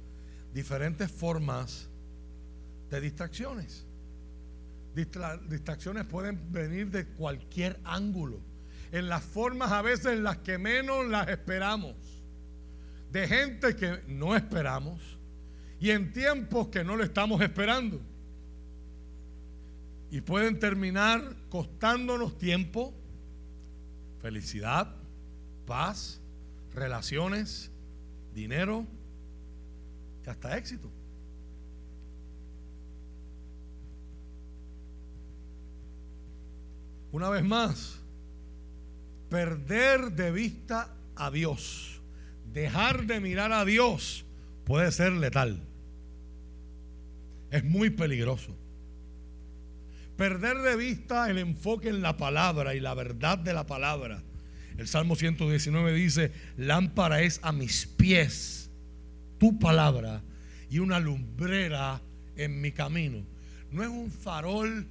diferentes 0.54 1.10
formas 1.10 1.88
de 2.90 3.00
distracciones. 3.00 3.86
distracciones 4.94 6.04
pueden 6.04 6.52
venir 6.52 6.92
de 6.92 7.06
cualquier 7.06 7.80
ángulo, 7.86 8.42
en 8.92 9.08
las 9.08 9.24
formas 9.24 9.72
a 9.72 9.82
veces 9.82 10.08
en 10.08 10.24
las 10.24 10.40
que 10.40 10.58
menos 10.58 11.08
las 11.08 11.30
esperamos, 11.30 11.96
de 13.10 13.26
gente 13.26 13.74
que 13.78 14.02
no 14.10 14.36
esperamos 14.36 15.00
y 15.80 15.92
en 15.92 16.12
tiempos 16.12 16.68
que 16.68 16.84
no 16.84 16.98
lo 16.98 17.06
estamos 17.06 17.42
esperando. 17.42 18.02
Y 20.12 20.20
pueden 20.20 20.60
terminar 20.60 21.38
costándonos 21.48 22.38
tiempo, 22.38 22.94
felicidad, 24.20 24.94
paz, 25.66 26.20
relaciones, 26.74 27.70
dinero 28.34 28.86
y 30.26 30.30
hasta 30.30 30.58
éxito. 30.58 30.90
Una 37.12 37.30
vez 37.30 37.44
más, 37.44 38.00
perder 39.30 40.14
de 40.14 40.32
vista 40.32 40.90
a 41.16 41.30
Dios, 41.30 42.02
dejar 42.52 43.06
de 43.06 43.20
mirar 43.20 43.52
a 43.52 43.66
Dios 43.66 44.26
puede 44.66 44.92
ser 44.92 45.12
letal. 45.12 45.60
Es 47.52 47.64
muy 47.64 47.92
peligroso. 47.92 48.56
Perder 50.18 50.58
de 50.60 50.76
vista 50.76 51.30
el 51.30 51.38
enfoque 51.38 51.90
en 51.90 52.02
la 52.02 52.18
palabra 52.18 52.74
y 52.74 52.80
la 52.80 52.94
verdad 52.96 53.38
de 53.38 53.54
la 53.54 53.68
palabra 53.68 54.24
el 54.78 54.88
Salmo 54.88 55.16
119 55.16 55.94
dice, 55.94 56.32
lámpara 56.58 57.22
es 57.22 57.40
a 57.44 57.52
mis 57.52 57.86
pies 57.86 58.70
tu 59.38 59.60
palabra 59.60 60.22
y 60.70 60.80
una 60.80 61.00
lumbrera 61.00 62.02
en 62.36 62.62
mi 62.62 62.72
camino. 62.72 63.24
No 63.72 63.84
es 63.84 63.90
un 63.90 64.12
farol 64.12 64.88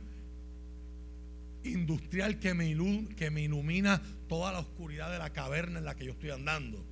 industrial 1.65 2.39
que 2.39 2.55
me, 2.55 2.77
que 3.17 3.31
me 3.31 3.43
ilumina 3.43 4.03
toda 4.29 4.53
la 4.53 4.61
oscuridad 4.61 5.11
de 5.11 5.19
la 5.19 5.31
caverna 5.31 5.79
en 5.79 5.85
la 5.85 5.95
que 5.95 6.05
yo 6.05 6.13
estoy 6.13 6.31
andando, 6.31 6.85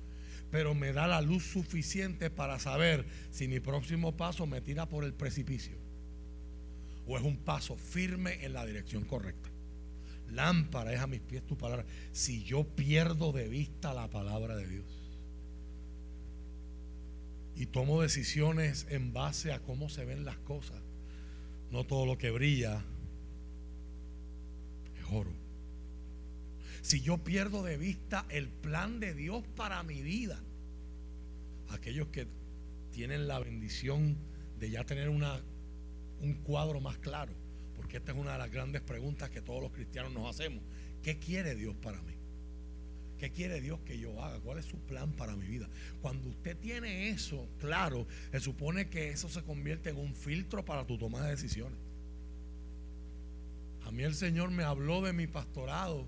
pero 0.49 0.73
me 0.73 0.93
da 0.93 1.07
la 1.07 1.21
luz 1.21 1.43
suficiente 1.43 2.29
para 2.29 2.59
saber 2.59 3.05
si 3.31 3.47
mi 3.47 3.59
próximo 3.59 4.15
paso 4.15 4.45
me 4.47 4.61
tira 4.61 4.87
por 4.87 5.03
el 5.03 5.13
precipicio 5.13 5.77
o 7.07 7.17
es 7.17 7.23
un 7.23 7.37
paso 7.37 7.75
firme 7.75 8.43
en 8.45 8.53
la 8.53 8.65
dirección 8.65 9.03
correcta. 9.03 9.50
Lámpara 10.31 10.93
es 10.93 10.99
a 10.99 11.07
mis 11.07 11.19
pies 11.19 11.45
tu 11.45 11.57
palabra. 11.57 11.85
Si 12.11 12.43
yo 12.43 12.63
pierdo 12.63 13.31
de 13.31 13.47
vista 13.47 13.93
la 13.93 14.09
palabra 14.09 14.55
de 14.55 14.67
Dios 14.67 14.85
y 17.55 17.65
tomo 17.65 18.01
decisiones 18.01 18.87
en 18.89 19.13
base 19.13 19.51
a 19.51 19.59
cómo 19.59 19.89
se 19.89 20.05
ven 20.05 20.25
las 20.25 20.37
cosas, 20.37 20.81
no 21.69 21.85
todo 21.85 22.05
lo 22.05 22.17
que 22.17 22.31
brilla 22.31 22.83
es 24.97 25.05
oro. 25.11 25.31
Si 26.81 27.01
yo 27.01 27.19
pierdo 27.19 27.63
de 27.63 27.77
vista 27.77 28.25
el 28.29 28.47
plan 28.49 28.99
de 28.99 29.13
Dios 29.13 29.43
para 29.55 29.83
mi 29.83 30.01
vida, 30.01 30.39
aquellos 31.69 32.07
que 32.07 32.27
tienen 32.91 33.27
la 33.27 33.39
bendición 33.39 34.17
de 34.59 34.69
ya 34.69 34.83
tener 34.83 35.09
una, 35.09 35.39
un 36.21 36.33
cuadro 36.35 36.79
más 36.79 36.97
claro, 36.97 37.33
porque 37.91 37.97
esta 37.97 38.13
es 38.13 38.17
una 38.17 38.31
de 38.31 38.37
las 38.37 38.49
grandes 38.49 38.81
preguntas 38.81 39.29
que 39.31 39.41
todos 39.41 39.61
los 39.61 39.73
cristianos 39.73 40.13
nos 40.13 40.29
hacemos. 40.29 40.63
¿Qué 41.03 41.19
quiere 41.19 41.55
Dios 41.55 41.75
para 41.75 42.01
mí? 42.03 42.13
¿Qué 43.19 43.31
quiere 43.31 43.59
Dios 43.59 43.81
que 43.81 43.99
yo 43.99 44.23
haga? 44.23 44.39
¿Cuál 44.39 44.59
es 44.59 44.65
su 44.65 44.77
plan 44.77 45.11
para 45.11 45.35
mi 45.35 45.45
vida? 45.45 45.67
Cuando 46.01 46.29
usted 46.29 46.55
tiene 46.55 47.09
eso 47.09 47.49
claro, 47.59 48.07
se 48.31 48.39
supone 48.39 48.87
que 48.87 49.09
eso 49.09 49.27
se 49.27 49.43
convierte 49.43 49.89
en 49.89 49.97
un 49.97 50.15
filtro 50.15 50.63
para 50.63 50.87
tu 50.87 50.97
toma 50.97 51.21
de 51.25 51.31
decisiones. 51.31 51.77
A 53.83 53.91
mí 53.91 54.03
el 54.03 54.15
Señor 54.15 54.51
me 54.51 54.63
habló 54.63 55.01
de 55.01 55.11
mi 55.11 55.27
pastorado 55.27 56.07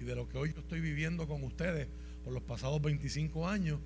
y 0.00 0.04
de 0.04 0.14
lo 0.14 0.28
que 0.28 0.38
hoy 0.38 0.52
yo 0.52 0.60
estoy 0.60 0.78
viviendo 0.78 1.26
con 1.26 1.42
ustedes 1.42 1.88
por 2.22 2.34
los 2.34 2.44
pasados 2.44 2.80
25 2.80 3.48
años, 3.48 3.80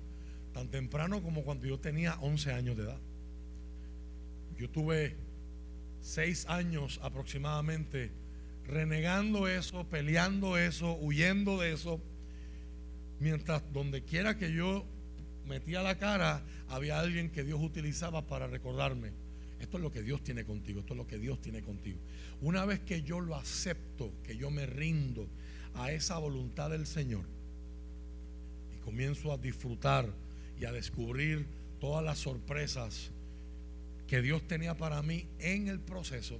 tan 0.53 0.69
temprano 0.69 1.23
como 1.23 1.41
cuando 1.43 1.65
yo 1.65 1.79
tenía 1.79 2.19
11 2.21 2.53
años 2.53 2.77
de 2.77 2.83
edad. 2.83 2.99
Yo 4.59 4.69
tuve 4.69 5.30
6 6.01 6.47
años 6.47 6.99
aproximadamente 7.03 8.11
renegando 8.67 9.47
eso, 9.47 9.85
peleando 9.85 10.57
eso, 10.57 10.97
huyendo 10.99 11.59
de 11.59 11.73
eso, 11.73 11.99
mientras 13.19 13.63
donde 13.73 14.03
quiera 14.03 14.37
que 14.37 14.53
yo 14.53 14.85
metía 15.45 15.81
la 15.81 15.97
cara, 15.97 16.43
había 16.69 16.99
alguien 16.99 17.29
que 17.29 17.43
Dios 17.43 17.59
utilizaba 17.61 18.25
para 18.27 18.47
recordarme. 18.47 19.11
Esto 19.59 19.77
es 19.77 19.83
lo 19.83 19.91
que 19.91 20.01
Dios 20.01 20.23
tiene 20.23 20.43
contigo, 20.43 20.79
esto 20.79 20.93
es 20.93 20.97
lo 20.97 21.07
que 21.07 21.19
Dios 21.19 21.39
tiene 21.41 21.61
contigo. 21.61 21.99
Una 22.41 22.65
vez 22.65 22.79
que 22.79 23.03
yo 23.03 23.19
lo 23.19 23.35
acepto, 23.35 24.11
que 24.23 24.35
yo 24.35 24.49
me 24.49 24.65
rindo 24.65 25.27
a 25.75 25.91
esa 25.91 26.17
voluntad 26.17 26.71
del 26.71 26.87
Señor 26.87 27.25
y 28.75 28.79
comienzo 28.79 29.31
a 29.31 29.37
disfrutar 29.37 30.09
y 30.59 30.65
a 30.65 30.71
descubrir 30.71 31.45
todas 31.79 32.03
las 32.03 32.19
sorpresas 32.19 33.11
que 34.11 34.21
Dios 34.21 34.45
tenía 34.45 34.75
para 34.75 35.01
mí 35.01 35.25
en 35.39 35.69
el 35.69 35.79
proceso, 35.79 36.37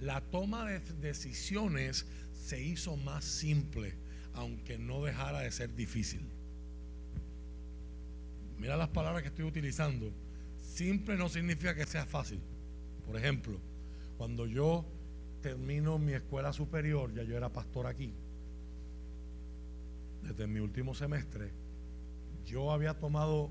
la 0.00 0.20
toma 0.20 0.68
de 0.68 0.80
decisiones 0.80 2.04
se 2.32 2.60
hizo 2.60 2.96
más 2.96 3.24
simple, 3.24 3.94
aunque 4.34 4.76
no 4.76 5.04
dejara 5.04 5.38
de 5.38 5.52
ser 5.52 5.72
difícil. 5.76 6.20
Mira 8.58 8.76
las 8.76 8.88
palabras 8.88 9.22
que 9.22 9.28
estoy 9.28 9.44
utilizando. 9.44 10.12
Simple 10.60 11.16
no 11.16 11.28
significa 11.28 11.76
que 11.76 11.86
sea 11.86 12.06
fácil. 12.06 12.40
Por 13.06 13.16
ejemplo, 13.16 13.60
cuando 14.18 14.44
yo 14.48 14.84
termino 15.42 16.00
mi 16.00 16.14
escuela 16.14 16.52
superior, 16.52 17.14
ya 17.14 17.22
yo 17.22 17.36
era 17.36 17.52
pastor 17.52 17.86
aquí, 17.86 18.12
desde 20.24 20.48
mi 20.48 20.58
último 20.58 20.92
semestre, 20.92 21.52
yo 22.44 22.72
había 22.72 22.94
tomado 22.94 23.48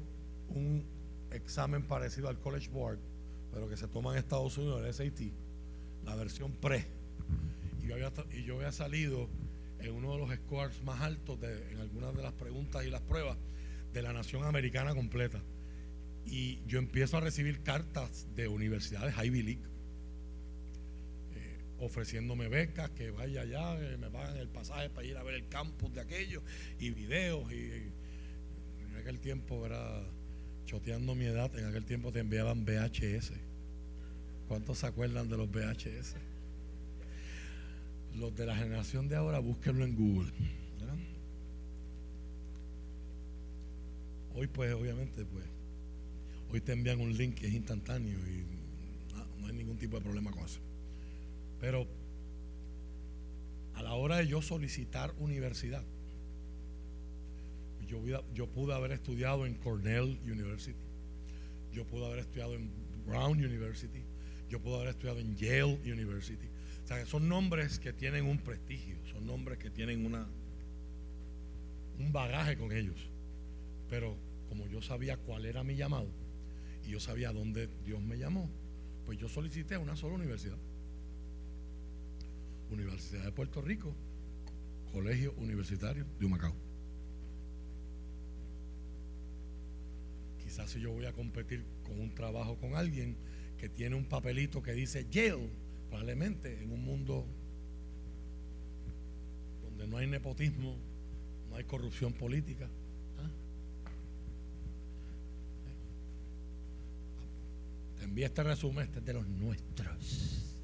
un 0.50 0.84
examen 1.32 1.84
parecido 1.84 2.28
al 2.28 2.38
College 2.38 2.70
Board, 2.70 3.00
pero 3.52 3.70
que 3.70 3.78
se 3.78 3.88
toma 3.88 4.12
en 4.14 4.20
Estados 4.20 4.58
Unidos, 4.58 4.84
el 4.86 4.94
SAT, 4.94 5.22
la 6.04 6.16
versión 6.16 6.54
pre. 6.54 6.86
Y 7.84 7.88
yo 7.88 7.96
había, 7.96 8.12
y 8.32 8.44
yo 8.44 8.58
había 8.58 8.72
salido 8.72 9.30
en 9.80 9.94
uno 9.94 10.14
de 10.14 10.20
los 10.20 10.34
scores 10.34 10.82
más 10.84 11.02
altos 11.02 11.40
de, 11.40 11.72
en 11.72 11.80
algunas 11.80 12.16
de 12.16 12.22
las 12.22 12.34
preguntas 12.34 12.86
y 12.86 12.90
las 12.90 13.02
pruebas 13.02 13.38
de 13.94 14.02
la 14.02 14.14
nación 14.14 14.44
americana 14.44 14.94
completa. 14.94 15.42
Y 16.26 16.60
yo 16.68 16.80
empiezo 16.80 17.18
a 17.18 17.22
recibir 17.22 17.64
cartas 17.64 18.28
de 18.36 18.48
universidades 18.48 19.16
Ivy 19.18 19.42
League 19.42 19.64
eh, 21.34 21.60
ofreciéndome 21.80 22.48
becas, 22.48 22.92
que 22.92 23.12
vaya 23.12 23.42
allá, 23.42 23.76
me 23.98 24.10
pagan 24.10 24.38
el 24.38 24.50
pasaje 24.50 24.90
para 24.90 25.08
ir 25.08 25.18
a 25.18 25.24
ver 25.24 25.36
el 25.36 25.48
campus 25.48 25.94
de 25.94 26.02
aquello, 26.02 26.44
y 26.80 26.92
videos. 26.92 27.52
Y, 27.52 27.92
en 28.92 28.98
aquel 28.98 29.20
tiempo 29.20 29.66
era 29.66 30.04
choteando 30.72 31.16
mi 31.16 31.26
edad, 31.26 31.54
en 31.60 31.66
aquel 31.66 31.84
tiempo 31.84 32.14
te 32.14 32.22
enviaban 32.22 32.64
VHS. 32.64 33.34
¿Cuántos 34.48 34.78
se 34.78 34.88
acuerdan 34.88 35.28
de 35.28 35.36
los 35.36 35.52
VHS? 35.52 36.16
Los 38.16 38.34
de 38.38 38.46
la 38.46 38.56
generación 38.56 39.10
de 39.10 39.18
ahora, 39.18 39.40
búsquenlo 39.40 39.84
en 39.84 39.96
Google. 39.98 40.32
Hoy 44.34 44.48
pues 44.48 44.74
obviamente 44.74 45.26
pues 45.26 45.44
hoy 46.54 46.62
te 46.62 46.72
envían 46.72 47.02
un 47.02 47.18
link 47.18 47.36
que 47.36 47.48
es 47.48 47.54
instantáneo 47.54 48.18
y 48.20 48.46
no, 49.42 49.48
hay 49.48 49.54
ningún 49.54 49.78
tipo 49.78 49.98
de 49.98 50.04
problema 50.04 50.32
con 50.32 50.46
eso. 50.46 50.62
Pero 51.60 51.86
a 53.74 53.84
la 53.84 53.94
hora 53.96 54.20
de 54.20 54.28
yo 54.28 54.42
solicitar 54.42 55.14
universidad, 55.20 55.84
yo, 58.34 58.48
pude 58.48 58.74
haber 58.74 58.92
estudiado 58.92 59.46
en 59.46 59.56
Cornell 59.56 60.20
University, 60.24 60.80
yo 61.72 61.86
pude 61.86 62.06
haber 62.06 62.20
estudiado 62.20 62.54
en 62.54 62.72
Brown 63.06 63.38
University, 63.38 64.04
yo 64.50 64.62
pude 64.62 64.76
haber 64.76 64.90
estudiado 64.90 65.20
en 65.20 65.36
Yale 65.36 65.80
University. 65.86 66.48
O 66.84 66.88
sea, 66.88 67.06
son 67.06 67.28
nombres 67.28 67.80
que 67.80 67.94
tienen 67.94 68.26
un 68.26 68.40
prestigio, 68.40 68.98
son 69.12 69.26
nombres 69.26 69.58
que 69.58 69.70
tienen 69.70 70.06
una, 70.06 70.28
un 72.00 72.12
bagaje 72.12 72.58
con 72.58 72.72
ellos. 72.72 73.10
Pero 73.90 74.18
como 74.50 74.68
yo 74.68 74.82
sabía 74.82 75.18
cuál 75.18 75.46
era 75.46 75.64
mi 75.64 75.76
llamado 75.76 76.10
y 76.86 76.92
yo 76.92 77.00
sabía 77.00 77.32
dónde 77.32 77.70
Dios 77.86 78.02
me 78.02 78.18
llamó, 78.18 78.50
pues 79.06 79.18
yo 79.18 79.30
solicité 79.30 79.78
una 79.78 79.96
sola 79.96 80.16
universidad. 80.16 80.58
Universidad 82.70 83.26
de 83.26 83.32
Puerto 83.34 83.62
Rico, 83.62 83.94
Colegio 84.94 85.34
Universitario 85.38 86.06
de 86.20 86.26
Humacao. 86.26 86.71
Quizás 90.52 90.70
si 90.70 90.82
yo 90.82 90.92
voy 90.92 91.06
a 91.06 91.14
competir 91.14 91.64
con 91.82 91.98
un 91.98 92.14
trabajo 92.14 92.58
con 92.58 92.76
alguien 92.76 93.16
que 93.58 93.70
tiene 93.70 93.96
un 93.96 94.04
papelito 94.04 94.62
que 94.62 94.74
dice 94.74 95.08
Yale, 95.10 95.50
probablemente 95.88 96.62
en 96.62 96.74
un 96.74 96.84
mundo 96.84 97.26
donde 99.64 99.88
no 99.88 99.96
hay 99.96 100.08
nepotismo, 100.08 100.76
no 101.50 101.56
hay 101.56 101.64
corrupción 101.64 102.12
política, 102.12 102.68
envía 108.02 108.26
este 108.26 108.44
resumen, 108.44 108.84
este 108.84 109.00
es 109.00 109.06
de 109.06 109.14
los 109.14 109.26
nuestros. 109.30 110.58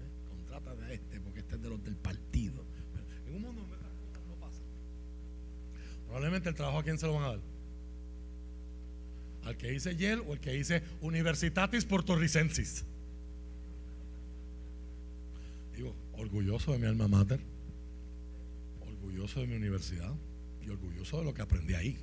¿Eh? 0.00 0.28
Contrata 0.30 0.74
de 0.74 0.94
este, 0.94 1.20
porque 1.20 1.38
este 1.38 1.54
es 1.54 1.62
de 1.62 1.68
los 1.68 1.80
del 1.84 1.94
partido. 1.94 2.64
en 3.28 3.36
un 3.36 3.42
mundo 3.42 3.62
donde 3.62 3.76
estas 3.76 3.92
cosas 3.92 4.26
no 4.26 4.34
pasan. 4.34 4.64
Probablemente 6.06 6.48
el 6.48 6.56
trabajo 6.56 6.78
a 6.80 6.82
quién 6.82 6.98
se 6.98 7.06
lo 7.06 7.14
van 7.14 7.22
a 7.22 7.28
dar. 7.28 7.49
Al 9.44 9.56
que 9.56 9.70
dice 9.70 9.96
Yale 9.96 10.22
o 10.26 10.32
el 10.32 10.40
que 10.40 10.52
dice 10.52 10.82
Universitatis 11.00 11.84
Portoricensis. 11.84 12.84
Digo, 15.74 15.94
orgulloso 16.12 16.72
de 16.72 16.78
mi 16.78 16.86
alma 16.86 17.08
mater, 17.08 17.40
orgulloso 18.80 19.40
de 19.40 19.46
mi 19.46 19.56
universidad 19.56 20.14
y 20.64 20.68
orgulloso 20.68 21.18
de 21.18 21.24
lo 21.24 21.34
que 21.34 21.42
aprendí 21.42 21.74
ahí. 21.74 21.98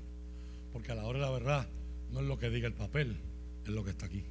Porque 0.73 0.91
a 0.91 0.95
la 0.95 1.05
hora 1.05 1.19
de 1.19 1.25
la 1.25 1.31
verdad 1.31 1.67
no 2.11 2.21
es 2.21 2.25
lo 2.25 2.37
que 2.37 2.49
diga 2.49 2.67
el 2.67 2.73
papel, 2.73 3.17
es 3.65 3.71
lo 3.71 3.83
que 3.83 3.91
está 3.91 4.07
aquí. 4.07 4.23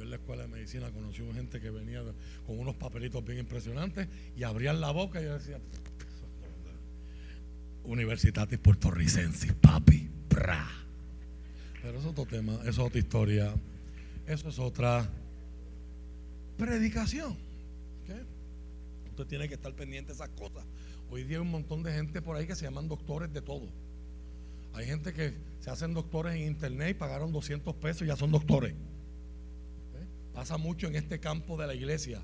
Yo 0.00 0.04
en 0.04 0.10
la 0.10 0.16
escuela 0.16 0.44
de 0.44 0.48
medicina 0.48 0.90
conocí 0.92 1.20
a 1.28 1.34
gente 1.34 1.60
que 1.60 1.68
venía 1.68 2.02
con 2.46 2.58
unos 2.58 2.74
papelitos 2.76 3.22
bien 3.22 3.40
impresionantes 3.40 4.08
y 4.34 4.44
abrían 4.44 4.80
la 4.80 4.92
boca 4.92 5.20
y 5.20 5.24
yo 5.24 5.34
decía, 5.34 5.60
Universitatis 7.84 8.58
Puertorricensis, 8.58 9.52
papi, 9.54 10.08
pra. 10.28 10.68
Pero 11.82 11.98
eso 11.98 12.10
es 12.10 12.18
otro 12.18 12.26
tema, 12.26 12.54
eso 12.62 12.68
es 12.68 12.78
otra 12.78 12.98
historia, 12.98 13.54
eso 14.26 14.48
es 14.48 14.58
otra 14.58 15.08
predicación. 16.56 17.36
Usted 19.10 19.26
tiene 19.26 19.48
que 19.48 19.54
estar 19.54 19.74
pendiente 19.74 20.08
de 20.08 20.14
esas 20.14 20.28
cosas. 20.30 20.64
Hoy 21.10 21.24
día 21.24 21.38
hay 21.38 21.42
un 21.42 21.50
montón 21.50 21.82
de 21.82 21.92
gente 21.92 22.22
por 22.22 22.36
ahí 22.36 22.46
que 22.46 22.54
se 22.54 22.64
llaman 22.64 22.88
doctores 22.88 23.32
de 23.32 23.42
todo. 23.42 23.68
Hay 24.72 24.86
gente 24.86 25.12
que 25.12 25.34
se 25.60 25.70
hacen 25.70 25.94
doctores 25.94 26.34
en 26.34 26.42
internet 26.42 26.90
y 26.90 26.94
pagaron 26.94 27.32
200 27.32 27.74
pesos 27.76 28.02
y 28.02 28.06
ya 28.06 28.16
son 28.16 28.30
doctores. 28.30 28.74
Pasa 30.32 30.56
mucho 30.56 30.86
en 30.86 30.94
este 30.94 31.18
campo 31.18 31.56
de 31.56 31.66
la 31.66 31.74
iglesia. 31.74 32.22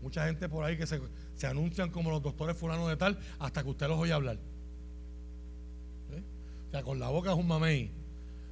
Mucha 0.00 0.26
gente 0.26 0.48
por 0.48 0.64
ahí 0.64 0.76
que 0.76 0.86
se, 0.86 1.00
anuncian 1.46 1.90
como 1.90 2.10
los 2.10 2.22
doctores 2.22 2.56
fulanos 2.56 2.88
de 2.88 2.96
tal 2.96 3.18
hasta 3.38 3.62
que 3.62 3.70
usted 3.70 3.88
los 3.88 3.98
oye 3.98 4.12
hablar. 4.12 4.38
Sea, 6.72 6.82
con 6.82 6.98
la 6.98 7.10
boca 7.10 7.32
es 7.32 7.36
un 7.36 7.46
mamey. 7.46 7.90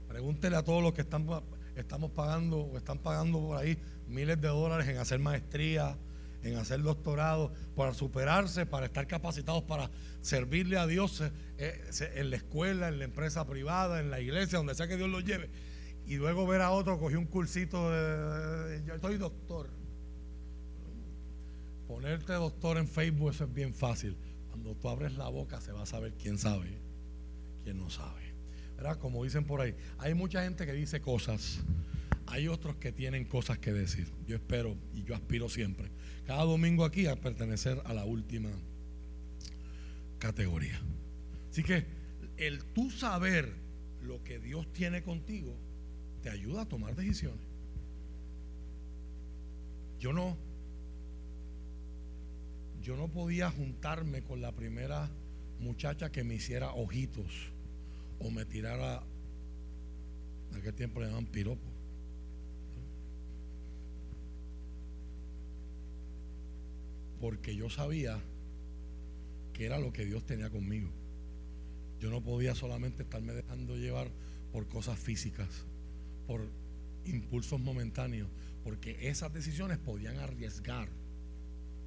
Pregúntele 0.07 0.55
a 0.55 0.63
todos 0.63 0.83
los 0.83 0.93
que 0.93 1.01
estamos 1.01 2.11
pagando 2.15 2.59
o 2.59 2.77
están 2.77 2.99
pagando 2.99 3.41
por 3.41 3.57
ahí 3.57 3.79
miles 4.09 4.39
de 4.39 4.49
dólares 4.49 4.87
en 4.89 4.99
hacer 4.99 5.19
maestría, 5.21 5.97
en 6.43 6.57
hacer 6.57 6.83
doctorado, 6.83 7.51
para 7.75 7.95
superarse, 7.95 8.67
para 8.67 8.87
estar 8.87 9.07
capacitados 9.07 9.63
para 9.63 9.91
servirle 10.21 10.77
a 10.77 10.87
Dios 10.87 11.23
eh, 11.23 11.33
eh, 11.57 12.13
en 12.17 12.29
la 12.29 12.37
escuela, 12.37 12.89
en 12.89 12.99
la 12.99 13.05
empresa 13.07 13.47
privada, 13.47 14.01
en 14.01 14.11
la 14.11 14.21
iglesia, 14.21 14.59
donde 14.59 14.75
sea 14.75 14.87
que 14.87 14.99
Dios 14.99 15.09
los 15.09 15.25
lleve. 15.25 15.49
Y 16.07 16.17
luego 16.17 16.47
ver 16.47 16.61
a 16.61 16.73
otro, 16.73 16.99
cogió 16.99 17.19
un 17.19 17.27
cursito 17.27 17.91
de, 17.91 18.83
yo 18.85 18.99
soy 18.99 19.17
doctor. 19.17 19.71
Ponerte 21.89 22.35
doctor 22.35 22.77
en 22.77 22.87
Facebook, 22.87 23.31
eso 23.31 23.45
es 23.45 23.55
bien 23.55 23.73
fácil. 23.73 24.15
Cuando 24.49 24.75
tú 24.75 24.91
abres 24.91 25.15
la 25.15 25.29
boca 25.29 25.59
se 25.63 25.73
va 25.73 25.85
a 25.85 25.87
saber 25.87 26.13
quién 26.19 26.37
sabe, 26.37 26.90
quién 27.63 27.79
no 27.79 27.91
sabe. 27.91 28.35
¿Verdad? 28.77 28.99
Como 28.99 29.25
dicen 29.25 29.45
por 29.45 29.61
ahí, 29.61 29.75
hay 29.99 30.15
mucha 30.15 30.43
gente 30.43 30.65
que 30.67 30.73
dice 30.73 31.01
cosas 31.01 31.61
hay 32.31 32.47
otros 32.47 32.77
que 32.77 32.93
tienen 32.93 33.25
cosas 33.25 33.59
que 33.59 33.73
decir. 33.73 34.07
Yo 34.27 34.37
espero 34.37 34.77
y 34.95 35.03
yo 35.03 35.15
aspiro 35.15 35.49
siempre, 35.49 35.91
cada 36.27 36.45
domingo 36.45 36.85
aquí, 36.85 37.07
a 37.07 37.17
pertenecer 37.17 37.83
a 37.85 37.93
la 37.93 38.05
última 38.05 38.51
categoría. 40.19 40.81
Así 41.51 41.65
que 41.65 41.85
el 42.37 42.63
tú 42.67 42.91
saber 42.91 43.53
lo 44.03 44.23
que 44.23 44.39
Dios 44.39 44.73
tiene 44.73 45.03
contigo 45.03 45.57
te 46.23 46.31
ayuda 46.31 46.63
a 46.63 46.67
tomar 46.67 46.95
decisiones. 46.95 47.45
Yo 49.99 50.13
no, 50.13 50.37
yo 52.81 52.97
no 52.97 53.09
podía 53.09 53.51
juntarme 53.51 54.23
con 54.23 54.41
la 54.41 54.53
primera 54.53 55.11
muchacha 55.59 56.11
que 56.13 56.23
me 56.23 56.37
hiciera 56.37 56.73
ojitos 56.73 57.50
o 58.21 58.31
me 58.31 58.45
tirara, 58.45 59.03
en 60.51 60.57
aquel 60.57 60.75
tiempo 60.75 61.01
le 61.01 61.07
llamaban 61.07 61.27
piropo. 61.27 61.67
Porque 67.21 67.55
yo 67.55 67.69
sabía 67.69 68.19
que 69.53 69.67
era 69.67 69.79
lo 69.79 69.93
que 69.93 70.05
Dios 70.05 70.25
tenía 70.25 70.49
conmigo. 70.49 70.89
Yo 71.99 72.11
no 72.11 72.23
podía 72.23 72.55
solamente 72.55 73.03
estarme 73.03 73.35
dejando 73.35 73.77
llevar 73.77 74.11
por 74.53 74.69
cosas 74.69 74.99
físicas, 74.99 75.67
por 76.27 76.49
impulsos 77.05 77.61
momentáneos, 77.61 78.29
porque 78.65 79.09
esas 79.09 79.33
decisiones 79.33 79.79
podían 79.79 80.19
arriesgar 80.19 80.89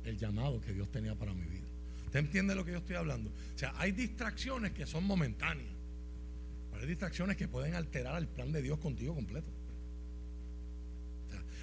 el 0.04 0.18
llamado 0.18 0.62
que 0.62 0.74
Dios 0.74 0.92
tenía 0.92 1.16
para 1.16 1.34
mi 1.34 1.46
vida. 1.46 1.68
¿Usted 2.06 2.20
entiende 2.20 2.54
lo 2.56 2.64
que 2.64 2.72
yo 2.72 2.78
estoy 2.78 2.96
hablando? 2.96 3.32
O 3.32 3.58
sea, 3.58 3.74
hay 3.78 3.92
distracciones 3.92 4.72
que 4.74 4.86
son 4.86 5.04
momentáneas, 5.06 5.74
distracciones 6.88 7.38
que 7.38 7.48
pueden 7.48 7.76
alterar 7.76 8.18
el 8.18 8.28
plan 8.28 8.52
de 8.52 8.62
Dios 8.62 8.80
contigo 8.80 9.14
completo. 9.16 9.52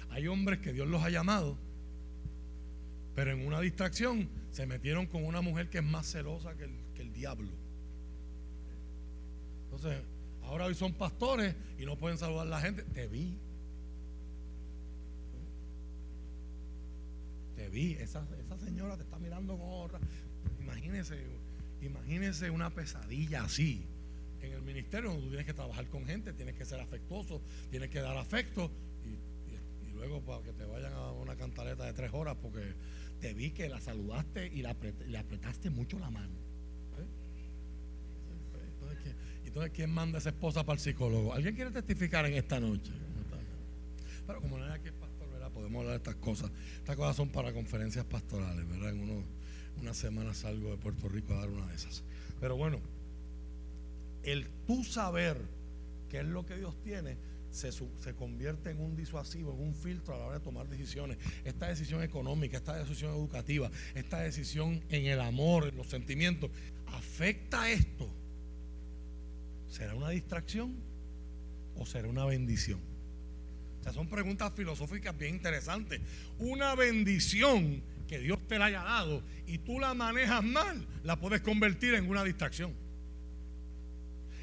Hay 0.09 0.27
hombres 0.27 0.59
que 0.59 0.73
Dios 0.73 0.87
los 0.87 1.01
ha 1.03 1.09
llamado, 1.09 1.57
pero 3.15 3.31
en 3.31 3.45
una 3.45 3.59
distracción 3.61 4.29
se 4.51 4.65
metieron 4.65 5.05
con 5.05 5.25
una 5.25 5.41
mujer 5.41 5.69
que 5.69 5.77
es 5.77 5.83
más 5.83 6.11
celosa 6.11 6.55
que 6.55 6.65
el, 6.65 6.75
que 6.93 7.01
el 7.01 7.13
diablo. 7.13 7.51
Entonces, 9.65 10.01
ahora 10.43 10.65
hoy 10.65 10.75
son 10.75 10.93
pastores 10.93 11.55
y 11.79 11.85
no 11.85 11.97
pueden 11.97 12.17
saludar 12.17 12.45
a 12.45 12.49
la 12.49 12.59
gente. 12.59 12.83
Te 12.83 13.07
vi. 13.07 13.39
Te 17.55 17.69
vi. 17.69 17.93
Esa, 17.93 18.27
esa 18.37 18.57
señora 18.57 18.97
te 18.97 19.03
está 19.03 19.17
mirando 19.17 19.57
con 19.57 19.67
honra. 19.71 19.99
Imagínese, 20.59 21.25
imagínese 21.81 22.49
una 22.49 22.69
pesadilla 22.69 23.43
así. 23.43 23.87
En 24.41 24.53
el 24.53 24.61
ministerio 24.61 25.09
donde 25.09 25.23
tú 25.23 25.29
tienes 25.29 25.45
que 25.45 25.53
trabajar 25.53 25.87
con 25.87 26.05
gente, 26.05 26.33
tienes 26.33 26.55
que 26.55 26.65
ser 26.65 26.79
afectuoso, 26.79 27.41
tienes 27.69 27.89
que 27.89 27.99
dar 27.99 28.17
afecto 28.17 28.71
y, 29.05 29.91
luego 29.93 30.21
para 30.21 30.41
que 30.41 30.53
te 30.53 30.65
vayan 30.65 30.93
a 30.93 31.11
una 31.11 31.35
cantaleta 31.35 31.85
de 31.85 31.93
tres 31.93 32.11
horas 32.13 32.35
porque 32.41 32.73
te 33.19 33.33
vi 33.35 33.51
que 33.51 33.69
la 33.69 33.79
saludaste 33.79 34.47
y 34.47 34.63
la 34.63 34.75
apret- 34.75 35.05
le 35.05 35.17
apretaste 35.17 35.69
mucho 35.69 35.99
la 35.99 36.09
mano. 36.09 36.33
¿Eh? 36.97 37.05
Entonces, 38.73 38.97
¿quién, 39.03 39.15
entonces, 39.45 39.71
¿quién 39.73 39.89
manda 39.91 40.17
a 40.17 40.19
esa 40.19 40.29
esposa 40.29 40.65
para 40.65 40.75
el 40.75 40.79
psicólogo? 40.79 41.33
¿Alguien 41.33 41.53
quiere 41.53 41.69
testificar 41.71 42.25
en 42.25 42.33
esta 42.33 42.59
noche? 42.59 42.91
Pero 44.25 44.41
como 44.41 44.57
nadie 44.57 44.73
aquí 44.73 44.87
es 44.87 44.93
pastor, 44.93 45.29
¿verdad? 45.31 45.51
Podemos 45.51 45.79
hablar 45.81 45.93
de 45.93 45.97
estas 45.97 46.15
cosas. 46.15 46.51
Estas 46.77 46.95
cosas 46.95 47.15
son 47.15 47.29
para 47.29 47.53
conferencias 47.53 48.05
pastorales, 48.05 48.67
¿verdad? 48.67 48.89
En 48.89 49.01
uno, 49.01 49.23
unas 49.79 49.97
semanas 49.97 50.37
salgo 50.37 50.71
de 50.71 50.77
Puerto 50.77 51.09
Rico 51.09 51.33
a 51.33 51.37
dar 51.37 51.49
una 51.49 51.67
de 51.67 51.75
esas. 51.75 52.03
Pero 52.39 52.55
bueno, 52.55 52.79
el 54.23 54.47
tú 54.67 54.83
saber 54.83 55.37
qué 56.09 56.19
es 56.19 56.25
lo 56.25 56.45
que 56.45 56.57
Dios 56.57 56.75
tiene 56.83 57.17
se, 57.51 57.71
se 57.71 58.15
convierte 58.15 58.71
en 58.71 58.79
un 58.79 58.95
disuasivo, 58.95 59.53
en 59.53 59.61
un 59.61 59.75
filtro 59.75 60.15
a 60.15 60.17
la 60.17 60.25
hora 60.25 60.39
de 60.39 60.43
tomar 60.43 60.67
decisiones. 60.67 61.17
Esta 61.43 61.67
decisión 61.67 62.01
económica, 62.01 62.57
esta 62.57 62.77
decisión 62.77 63.11
educativa, 63.11 63.69
esta 63.93 64.19
decisión 64.19 64.81
en 64.89 65.05
el 65.05 65.19
amor, 65.19 65.67
en 65.67 65.77
los 65.77 65.87
sentimientos, 65.87 66.49
¿afecta 66.87 67.69
esto? 67.69 68.09
¿Será 69.69 69.95
una 69.95 70.09
distracción 70.09 70.75
o 71.75 71.85
será 71.85 72.07
una 72.07 72.25
bendición? 72.25 72.79
O 73.79 73.83
sea, 73.83 73.93
son 73.93 74.07
preguntas 74.07 74.53
filosóficas 74.55 75.17
bien 75.17 75.35
interesantes. 75.35 76.01
Una 76.37 76.75
bendición 76.75 77.81
que 78.07 78.19
Dios 78.19 78.39
te 78.47 78.59
la 78.59 78.65
haya 78.65 78.83
dado 78.83 79.23
y 79.47 79.57
tú 79.57 79.79
la 79.79 79.93
manejas 79.93 80.43
mal, 80.43 80.85
la 81.03 81.15
puedes 81.15 81.41
convertir 81.41 81.95
en 81.95 82.07
una 82.07 82.23
distracción. 82.23 82.73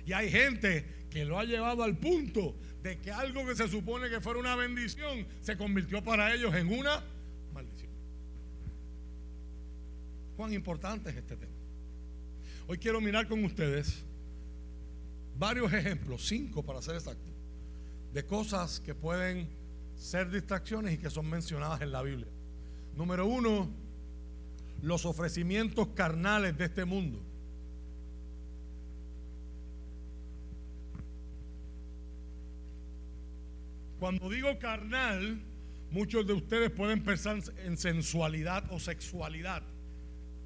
Y 0.09 0.15
hay 0.15 0.31
gente 0.31 0.87
que 1.11 1.27
lo 1.27 1.39
ha 1.39 1.45
llevado 1.45 1.83
al 1.83 1.99
punto 1.99 2.57
de 2.83 2.99
que 2.99 3.13
algo 3.13 3.45
que 3.45 3.55
se 3.55 3.69
supone 3.69 4.09
que 4.09 4.23
fuera 4.23 4.41
una 4.41 4.57
bendición 4.57 5.27
se 5.43 5.55
convirtió 5.59 6.03
para 6.03 6.33
ellos 6.33 6.55
en 6.55 6.73
una 6.73 7.05
maldición. 7.53 7.93
Cuán 10.35 10.55
importante 10.55 11.11
es 11.11 11.17
este 11.17 11.37
tema. 11.37 11.53
Hoy 12.69 12.79
quiero 12.79 13.03
mirar 13.03 13.29
con 13.29 13.45
ustedes 13.45 14.03
varios 15.37 15.71
ejemplos, 15.75 16.27
cinco 16.27 16.65
para 16.65 16.81
ser 16.81 16.95
exacto, 16.95 17.31
de 18.15 18.25
cosas 18.25 18.81
que 18.81 18.95
pueden 18.95 19.47
ser 19.95 20.31
distracciones 20.31 20.95
y 20.95 20.97
que 20.97 21.11
son 21.11 21.29
mencionadas 21.29 21.83
en 21.83 21.93
la 21.93 22.01
Biblia. 22.01 22.29
Número 22.97 23.27
uno, 23.27 23.71
los 24.81 25.05
ofrecimientos 25.05 25.89
carnales 25.89 26.57
de 26.57 26.65
este 26.65 26.87
mundo. 26.87 27.28
Cuando 33.99 34.29
digo 34.31 34.59
carnal, 34.59 35.41
muchos 35.91 36.27
de 36.27 36.33
ustedes 36.33 36.71
pueden 36.71 37.03
pensar 37.03 37.41
en 37.65 37.77
sensualidad 37.77 38.65
o 38.71 38.79
sexualidad. 38.79 39.63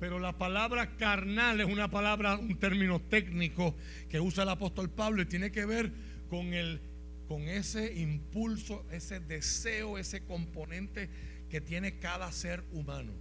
Pero 0.00 0.18
la 0.18 0.36
palabra 0.38 0.96
carnal 0.96 1.60
es 1.60 1.66
una 1.66 1.90
palabra, 1.90 2.36
un 2.36 2.58
término 2.58 3.00
técnico 3.00 3.76
que 4.08 4.20
usa 4.20 4.42
el 4.42 4.48
apóstol 4.48 4.90
Pablo 4.90 5.22
y 5.22 5.26
tiene 5.26 5.52
que 5.52 5.64
ver 5.64 5.92
con 6.28 6.54
el 6.54 6.80
con 7.28 7.48
ese 7.48 7.94
impulso, 7.94 8.84
ese 8.90 9.18
deseo, 9.18 9.96
ese 9.96 10.22
componente 10.22 11.08
que 11.48 11.62
tiene 11.62 11.98
cada 11.98 12.30
ser 12.30 12.62
humano. 12.72 13.12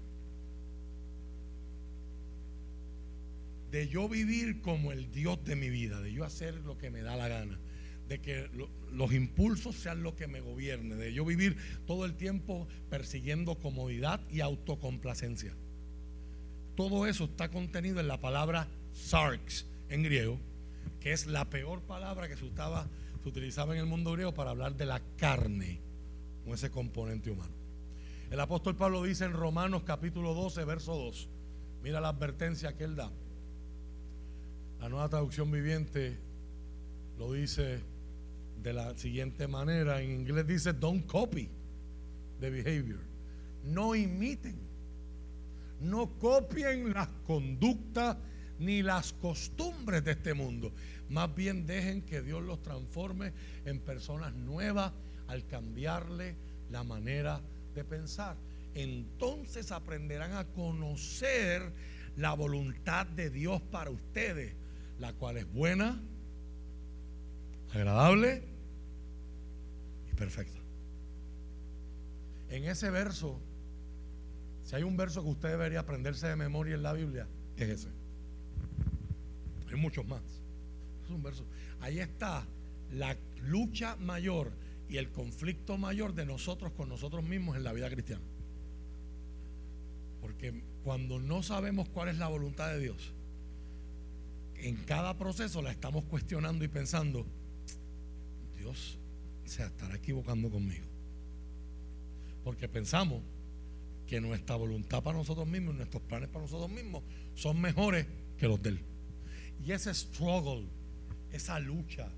De 3.72 3.88
yo 3.88 4.10
vivir 4.10 4.60
como 4.60 4.92
el 4.92 5.12
Dios 5.12 5.42
de 5.46 5.56
mi 5.56 5.70
vida, 5.70 6.02
de 6.02 6.12
yo 6.12 6.26
hacer 6.26 6.56
lo 6.56 6.78
que 6.78 6.90
me 6.90 7.04
da 7.04 7.16
la 7.16 7.30
gana, 7.30 7.58
de 8.10 8.20
que 8.20 8.50
los 8.92 9.14
impulsos 9.14 9.76
sean 9.76 10.04
lo 10.04 10.16
que 10.16 10.28
me 10.28 10.42
gobierne, 10.42 10.96
de 10.96 11.14
yo 11.14 11.24
vivir 11.26 11.58
todo 11.86 12.06
el 12.06 12.16
tiempo 12.16 12.68
persiguiendo 12.90 13.56
comodidad 13.56 14.22
y 14.30 14.42
autocomplacencia. 14.42 15.54
Todo 16.76 17.06
eso 17.08 17.26
está 17.26 17.50
contenido 17.50 18.00
en 18.00 18.08
la 18.08 18.20
palabra 18.20 18.68
sarx 18.94 19.66
en 19.90 20.04
griego, 20.04 20.40
que 21.00 21.12
es 21.14 21.26
la 21.28 21.50
peor 21.50 21.82
palabra 21.82 22.28
que 22.28 22.36
se, 22.38 22.46
usaba- 22.46 22.88
se 23.22 23.30
utilizaba 23.30 23.74
en 23.74 23.80
el 23.82 23.86
mundo 23.86 24.12
griego 24.14 24.34
para 24.34 24.52
hablar 24.52 24.76
de 24.76 24.86
la 24.86 25.02
carne, 25.18 25.80
con 26.44 26.54
ese 26.54 26.72
componente 26.72 27.30
humano. 27.32 27.54
El 28.30 28.40
apóstol 28.40 28.76
Pablo 28.76 29.04
dice 29.04 29.26
en 29.26 29.34
Romanos 29.34 29.84
capítulo 29.84 30.34
12, 30.34 30.64
verso 30.66 30.96
2, 30.96 31.30
mira 31.84 32.00
la 32.02 32.10
advertencia 32.10 32.76
que 32.76 32.86
él 32.86 32.96
da. 32.96 33.12
La 34.80 34.90
nueva 34.90 35.10
traducción 35.10 35.52
viviente 35.52 36.18
lo 37.20 37.32
dice 37.34 37.82
de 38.62 38.74
la 38.74 38.98
siguiente 38.98 39.48
manera, 39.48 40.02
en 40.02 40.12
inglés 40.12 40.48
dice, 40.48 40.74
don't 40.74 41.06
copy 41.06 41.50
the 42.40 42.50
behavior, 42.50 43.00
no 43.64 43.96
imiten 43.96 44.72
no 45.82 46.08
copien 46.20 46.94
las 46.94 47.08
conductas 47.26 48.16
ni 48.60 48.84
las 48.84 49.14
costumbres 49.14 50.04
de 50.04 50.12
este 50.12 50.34
mundo. 50.34 50.72
Más 51.10 51.34
bien 51.36 51.66
dejen 51.66 52.04
que 52.04 52.22
Dios 52.22 52.44
los 52.44 52.62
transforme 52.62 53.34
en 53.66 53.80
personas 53.80 54.34
nuevas 54.34 54.94
al 55.28 55.46
cambiarle 55.48 56.36
la 56.70 56.84
manera 56.84 57.42
de 57.74 57.84
pensar. 57.84 58.38
Entonces 58.76 59.72
aprenderán 59.72 60.34
a 60.34 60.46
conocer 60.46 61.74
la 62.16 62.34
voluntad 62.34 63.08
de 63.08 63.30
Dios 63.30 63.62
para 63.62 63.90
ustedes, 63.90 64.54
la 65.00 65.14
cual 65.14 65.38
es 65.38 65.52
buena, 65.52 66.00
agradable 67.74 68.44
perfecta. 70.22 70.60
En 72.50 72.66
ese 72.66 72.92
verso 72.92 73.42
si 74.64 74.76
hay 74.76 74.84
un 74.84 74.96
verso 74.96 75.24
que 75.24 75.30
usted 75.30 75.50
debería 75.50 75.80
aprenderse 75.80 76.28
de 76.28 76.36
memoria 76.36 76.76
en 76.76 76.84
la 76.84 76.94
Biblia, 76.94 77.28
es 77.58 77.70
ese. 77.70 77.90
Hay 79.70 79.76
muchos 79.76 80.06
más. 80.06 80.22
Es 81.04 81.10
un 81.10 81.24
verso. 81.24 81.46
Ahí 81.80 82.00
está 82.00 82.46
la 82.92 83.18
lucha 83.42 83.96
mayor 83.96 84.52
y 84.88 84.98
el 84.98 85.12
conflicto 85.12 85.78
mayor 85.78 86.14
de 86.14 86.26
nosotros 86.26 86.72
con 86.74 86.90
nosotros 86.90 87.24
mismos 87.24 87.58
en 87.58 87.64
la 87.64 87.74
vida 87.74 87.90
cristiana. 87.90 88.24
Porque 90.22 90.64
cuando 90.84 91.20
no 91.20 91.42
sabemos 91.42 91.90
cuál 91.90 92.10
es 92.10 92.18
la 92.18 92.28
voluntad 92.28 92.70
de 92.70 92.80
Dios, 92.80 93.14
en 94.56 94.76
cada 94.86 95.18
proceso 95.18 95.62
la 95.62 95.72
estamos 95.72 96.06
cuestionando 96.06 96.64
y 96.64 96.68
pensando, 96.68 97.26
Dios 98.58 99.01
se 99.52 99.66
estará 99.66 99.96
equivocando 99.96 100.50
conmigo. 100.50 100.86
Porque 102.44 102.70
pensamos 102.70 103.22
que 104.08 104.22
nuestra 104.22 104.56
voluntad 104.56 105.04
para 105.04 105.18
nosotros 105.18 105.46
mismos, 105.46 105.76
nuestros 105.76 106.02
planes 106.04 106.30
para 106.30 106.46
nosotros 106.46 106.72
mismos 106.72 107.04
son 107.36 107.60
mejores 107.60 108.08
que 108.38 108.48
los 108.48 108.62
de 108.62 108.70
Él. 108.70 108.80
Y 109.66 109.74
ese 109.74 109.94
struggle, 109.94 110.66
esa 111.34 111.60
lucha, 111.60 112.10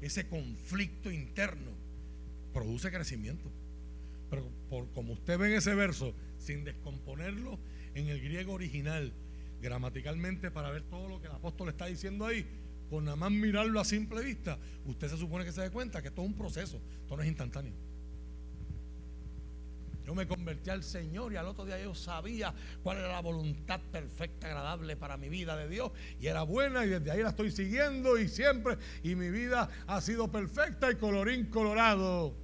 ese 0.00 0.26
conflicto 0.28 1.10
interno, 1.10 1.72
produce 2.54 2.90
crecimiento. 2.90 3.50
Pero 4.30 4.48
por 4.70 4.90
como 4.92 5.12
usted 5.12 5.38
ve 5.38 5.48
en 5.48 5.58
ese 5.58 5.74
verso, 5.74 6.14
sin 6.38 6.64
descomponerlo 6.64 7.58
en 7.94 8.08
el 8.08 8.20
griego 8.20 8.54
original, 8.54 9.12
gramaticalmente, 9.60 10.50
para 10.50 10.70
ver 10.70 10.84
todo 10.84 11.08
lo 11.08 11.20
que 11.20 11.26
el 11.26 11.34
apóstol 11.34 11.68
está 11.68 11.84
diciendo 11.86 12.24
ahí, 12.24 12.46
con 12.88 13.04
nada 13.04 13.16
más 13.16 13.30
mirarlo 13.30 13.80
a 13.80 13.84
simple 13.84 14.22
vista, 14.22 14.58
usted 14.86 15.08
se 15.08 15.16
supone 15.16 15.44
que 15.44 15.52
se 15.52 15.62
dé 15.62 15.70
cuenta 15.70 16.00
que 16.02 16.08
esto 16.08 16.22
es 16.22 16.28
un 16.28 16.34
proceso, 16.34 16.80
esto 17.02 17.16
no 17.16 17.22
es 17.22 17.28
instantáneo. 17.28 17.74
Yo 20.06 20.14
me 20.14 20.26
convertí 20.26 20.70
al 20.70 20.82
Señor 20.82 21.34
y 21.34 21.36
al 21.36 21.46
otro 21.46 21.66
día 21.66 21.78
yo 21.78 21.94
sabía 21.94 22.54
cuál 22.82 22.96
era 22.96 23.08
la 23.08 23.20
voluntad 23.20 23.78
perfecta, 23.92 24.46
agradable 24.46 24.96
para 24.96 25.18
mi 25.18 25.28
vida 25.28 25.54
de 25.54 25.68
Dios. 25.68 25.92
Y 26.18 26.28
era 26.28 26.44
buena 26.44 26.86
y 26.86 26.88
desde 26.88 27.10
ahí 27.10 27.22
la 27.22 27.28
estoy 27.28 27.50
siguiendo 27.50 28.18
y 28.18 28.26
siempre. 28.26 28.78
Y 29.02 29.16
mi 29.16 29.28
vida 29.28 29.68
ha 29.86 30.00
sido 30.00 30.32
perfecta 30.32 30.90
y 30.90 30.94
colorín 30.94 31.50
colorado. 31.50 32.34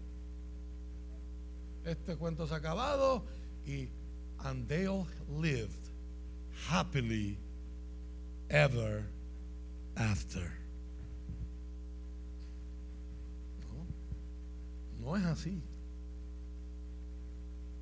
Este 1.87 2.17
cuento 2.17 2.47
se 2.47 2.53
ha 2.53 2.59
acabado 2.59 3.25
y 3.65 3.89
and 4.45 4.69
they 4.69 4.87
lived 5.27 5.89
happily 6.69 7.39
ever 8.51 9.07
after. 9.97 10.51
No, 13.61 13.87
no 15.01 15.17
es 15.17 15.25
así. 15.25 15.63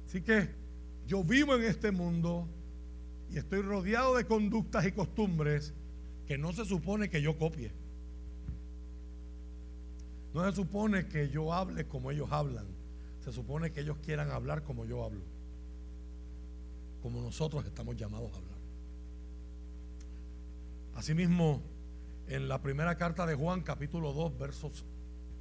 Así 0.07 0.21
que 0.21 0.49
yo 1.07 1.25
vivo 1.25 1.55
en 1.55 1.65
este 1.65 1.91
mundo 1.91 2.49
y 3.31 3.39
estoy 3.39 3.63
rodeado 3.63 4.17
de 4.17 4.27
conductas 4.27 4.85
y 4.87 4.93
costumbres 4.93 5.73
que 6.27 6.37
no 6.37 6.53
se 6.53 6.65
supone 6.65 7.09
que 7.09 7.23
yo 7.23 7.39
copie. 7.39 7.73
No 10.35 10.45
se 10.49 10.57
supone 10.57 11.09
que 11.09 11.29
yo 11.29 11.53
hable 11.53 11.87
como 11.87 12.11
ellos 12.11 12.29
hablan. 12.31 12.67
Se 13.25 13.33
supone 13.33 13.73
que 13.73 13.81
ellos 13.81 13.99
quieran 14.03 14.31
hablar 14.31 14.63
como 14.63 14.85
yo 14.85 15.05
hablo. 15.05 15.23
Como 17.03 17.21
nosotros 17.21 17.65
estamos 17.65 17.97
llamados 17.97 18.33
a 18.33 18.37
hablar. 18.37 18.59
Asimismo, 20.95 21.63
en 22.29 22.49
la 22.49 22.61
primera 22.61 22.97
carta 22.97 23.27
de 23.27 23.35
Juan, 23.35 23.63
capítulo 23.63 24.13
2, 24.13 24.39
versos, 24.39 24.85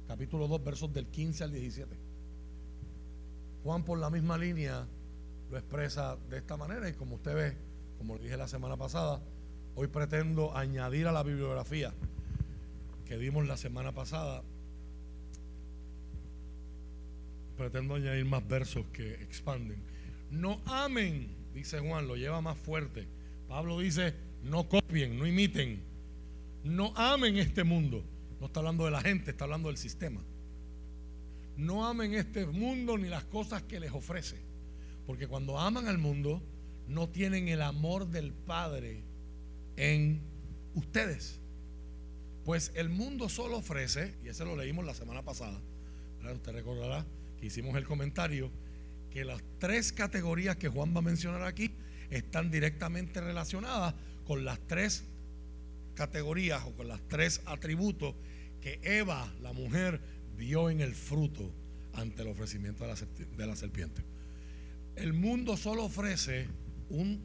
capítulo 0.08 0.48
2, 0.48 0.64
versos 0.64 0.92
del 0.92 1.06
15 1.06 1.44
al 1.44 1.52
17. 1.52 1.96
Juan 3.62 3.84
por 3.84 3.98
la 3.98 4.10
misma 4.10 4.36
línea 4.36 4.86
lo 5.50 5.58
expresa 5.58 6.16
de 6.28 6.38
esta 6.38 6.56
manera 6.56 6.88
y 6.88 6.94
como 6.94 7.16
usted 7.16 7.34
ve, 7.34 7.56
como 7.98 8.16
le 8.16 8.24
dije 8.24 8.36
la 8.36 8.48
semana 8.48 8.76
pasada, 8.76 9.20
hoy 9.74 9.86
pretendo 9.86 10.56
añadir 10.56 11.06
a 11.06 11.12
la 11.12 11.22
bibliografía 11.22 11.92
que 13.06 13.18
dimos 13.18 13.46
la 13.46 13.56
semana 13.56 13.92
pasada, 13.92 14.42
pretendo 17.56 17.94
añadir 17.94 18.24
más 18.24 18.46
versos 18.48 18.86
que 18.92 19.14
expanden. 19.14 19.82
No 20.30 20.60
amen, 20.66 21.28
dice 21.54 21.78
Juan, 21.78 22.08
lo 22.08 22.16
lleva 22.16 22.40
más 22.40 22.58
fuerte. 22.58 23.06
Pablo 23.48 23.78
dice, 23.78 24.14
no 24.42 24.68
copien, 24.68 25.18
no 25.18 25.26
imiten, 25.26 25.91
no 26.64 26.92
amen 26.96 27.38
este 27.38 27.64
mundo. 27.64 28.04
No 28.40 28.46
está 28.46 28.60
hablando 28.60 28.84
de 28.84 28.90
la 28.90 29.00
gente, 29.00 29.30
está 29.30 29.44
hablando 29.44 29.68
del 29.68 29.76
sistema 29.76 30.22
no 31.56 31.86
amen 31.86 32.14
este 32.14 32.46
mundo 32.46 32.98
ni 32.98 33.08
las 33.08 33.24
cosas 33.24 33.62
que 33.62 33.80
les 33.80 33.92
ofrece. 33.92 34.36
Porque 35.06 35.26
cuando 35.26 35.58
aman 35.58 35.88
al 35.88 35.98
mundo, 35.98 36.42
no 36.88 37.08
tienen 37.08 37.48
el 37.48 37.62
amor 37.62 38.08
del 38.08 38.32
Padre 38.32 39.02
en 39.76 40.20
ustedes. 40.74 41.40
Pues 42.44 42.72
el 42.74 42.88
mundo 42.88 43.28
solo 43.28 43.58
ofrece, 43.58 44.14
y 44.24 44.28
ese 44.28 44.44
lo 44.44 44.56
leímos 44.56 44.84
la 44.84 44.94
semana 44.94 45.22
pasada, 45.22 45.60
usted 46.32 46.52
recordará 46.52 47.04
que 47.38 47.46
hicimos 47.46 47.76
el 47.76 47.84
comentario, 47.84 48.50
que 49.10 49.24
las 49.24 49.42
tres 49.58 49.92
categorías 49.92 50.56
que 50.56 50.68
Juan 50.68 50.94
va 50.94 50.98
a 50.98 51.02
mencionar 51.02 51.42
aquí 51.42 51.74
están 52.10 52.50
directamente 52.50 53.20
relacionadas 53.20 53.94
con 54.24 54.44
las 54.44 54.58
tres 54.66 55.04
categorías 55.94 56.62
o 56.64 56.74
con 56.74 56.88
las 56.88 57.00
tres 57.08 57.42
atributos 57.46 58.14
que 58.60 58.80
Eva, 58.82 59.32
la 59.40 59.52
mujer, 59.52 60.00
vio 60.36 60.70
en 60.70 60.80
el 60.80 60.94
fruto 60.94 61.52
ante 61.94 62.22
el 62.22 62.28
ofrecimiento 62.28 62.84
de 62.84 63.46
la, 63.46 63.56
serpiente. 63.56 64.02
El 64.96 65.12
mundo 65.12 65.56
solo 65.56 65.84
ofrece 65.84 66.48
un 66.88 67.22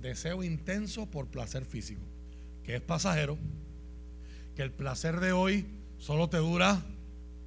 deseo 0.00 0.42
intenso 0.42 1.10
por 1.10 1.28
placer 1.28 1.64
físico, 1.64 2.02
que 2.64 2.76
es 2.76 2.80
pasajero, 2.80 3.38
que 4.56 4.62
el 4.62 4.72
placer 4.72 5.20
de 5.20 5.32
hoy 5.32 5.66
solo 5.98 6.28
te 6.28 6.38
dura 6.38 6.84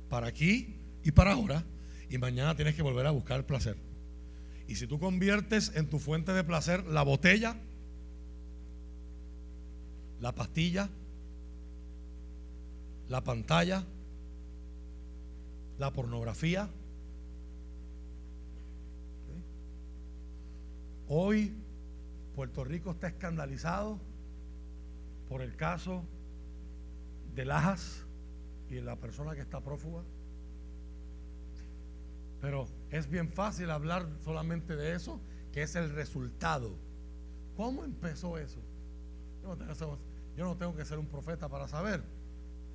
para 0.10 0.28
aquí 0.28 0.76
y 1.04 1.12
para 1.12 1.34
ahora, 1.34 1.66
y 2.10 2.18
mañana 2.18 2.56
tienes 2.56 2.76
que 2.76 2.82
volver 2.82 3.08
a 3.08 3.12
buscar 3.12 3.38
el 3.38 3.46
placer. 3.46 3.78
Y 4.68 4.76
si 4.76 4.88
tú 4.88 5.00
conviertes 5.00 5.72
en 5.76 5.90
tu 5.90 6.00
fuente 6.00 6.32
de 6.34 6.44
placer 6.44 6.86
la 6.86 7.04
botella, 7.04 7.58
la 10.22 10.32
pastilla, 10.34 10.88
la 13.10 13.24
pantalla, 13.24 13.84
la 15.80 15.92
pornografía. 15.92 16.70
Hoy 21.08 21.54
Puerto 22.36 22.64
Rico 22.64 22.92
está 22.92 23.08
escandalizado 23.08 24.00
por 25.28 25.42
el 25.42 25.56
caso 25.56 26.04
de 27.36 27.44
Lajas 27.44 28.06
y 28.70 28.80
la 28.80 28.96
persona 28.96 29.34
que 29.34 29.42
está 29.42 29.60
prófuga. 29.60 30.04
Pero 32.40 32.68
es 32.92 33.10
bien 33.10 33.30
fácil 33.30 33.72
hablar 33.72 34.08
solamente 34.24 34.76
de 34.76 34.96
eso, 34.96 35.20
que 35.52 35.64
es 35.64 35.76
el 35.76 35.90
resultado. 35.90 36.76
¿Cómo 37.58 37.84
empezó 37.84 38.38
eso? 38.38 38.60
Yo 40.38 40.46
no 40.46 40.58
tengo, 40.58 40.76
que 40.76 40.86
ser 40.86 40.98
un 40.98 41.08
profeta 41.08 41.50
para 41.50 41.68
saber 41.68 42.04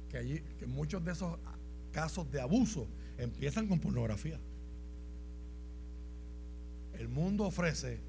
que, 0.09 0.19
allí, 0.19 0.41
que 0.59 0.67
muchos 0.67 1.05
de 1.05 1.13
esos 1.13 1.39
casos 1.93 2.31
de 2.31 2.41
abuso 2.41 2.87
empiezan 3.19 3.67
con 3.67 3.81
pornografía. 3.81 4.39
El 6.99 7.09
mundo 7.09 7.45
ofrece 7.45 8.01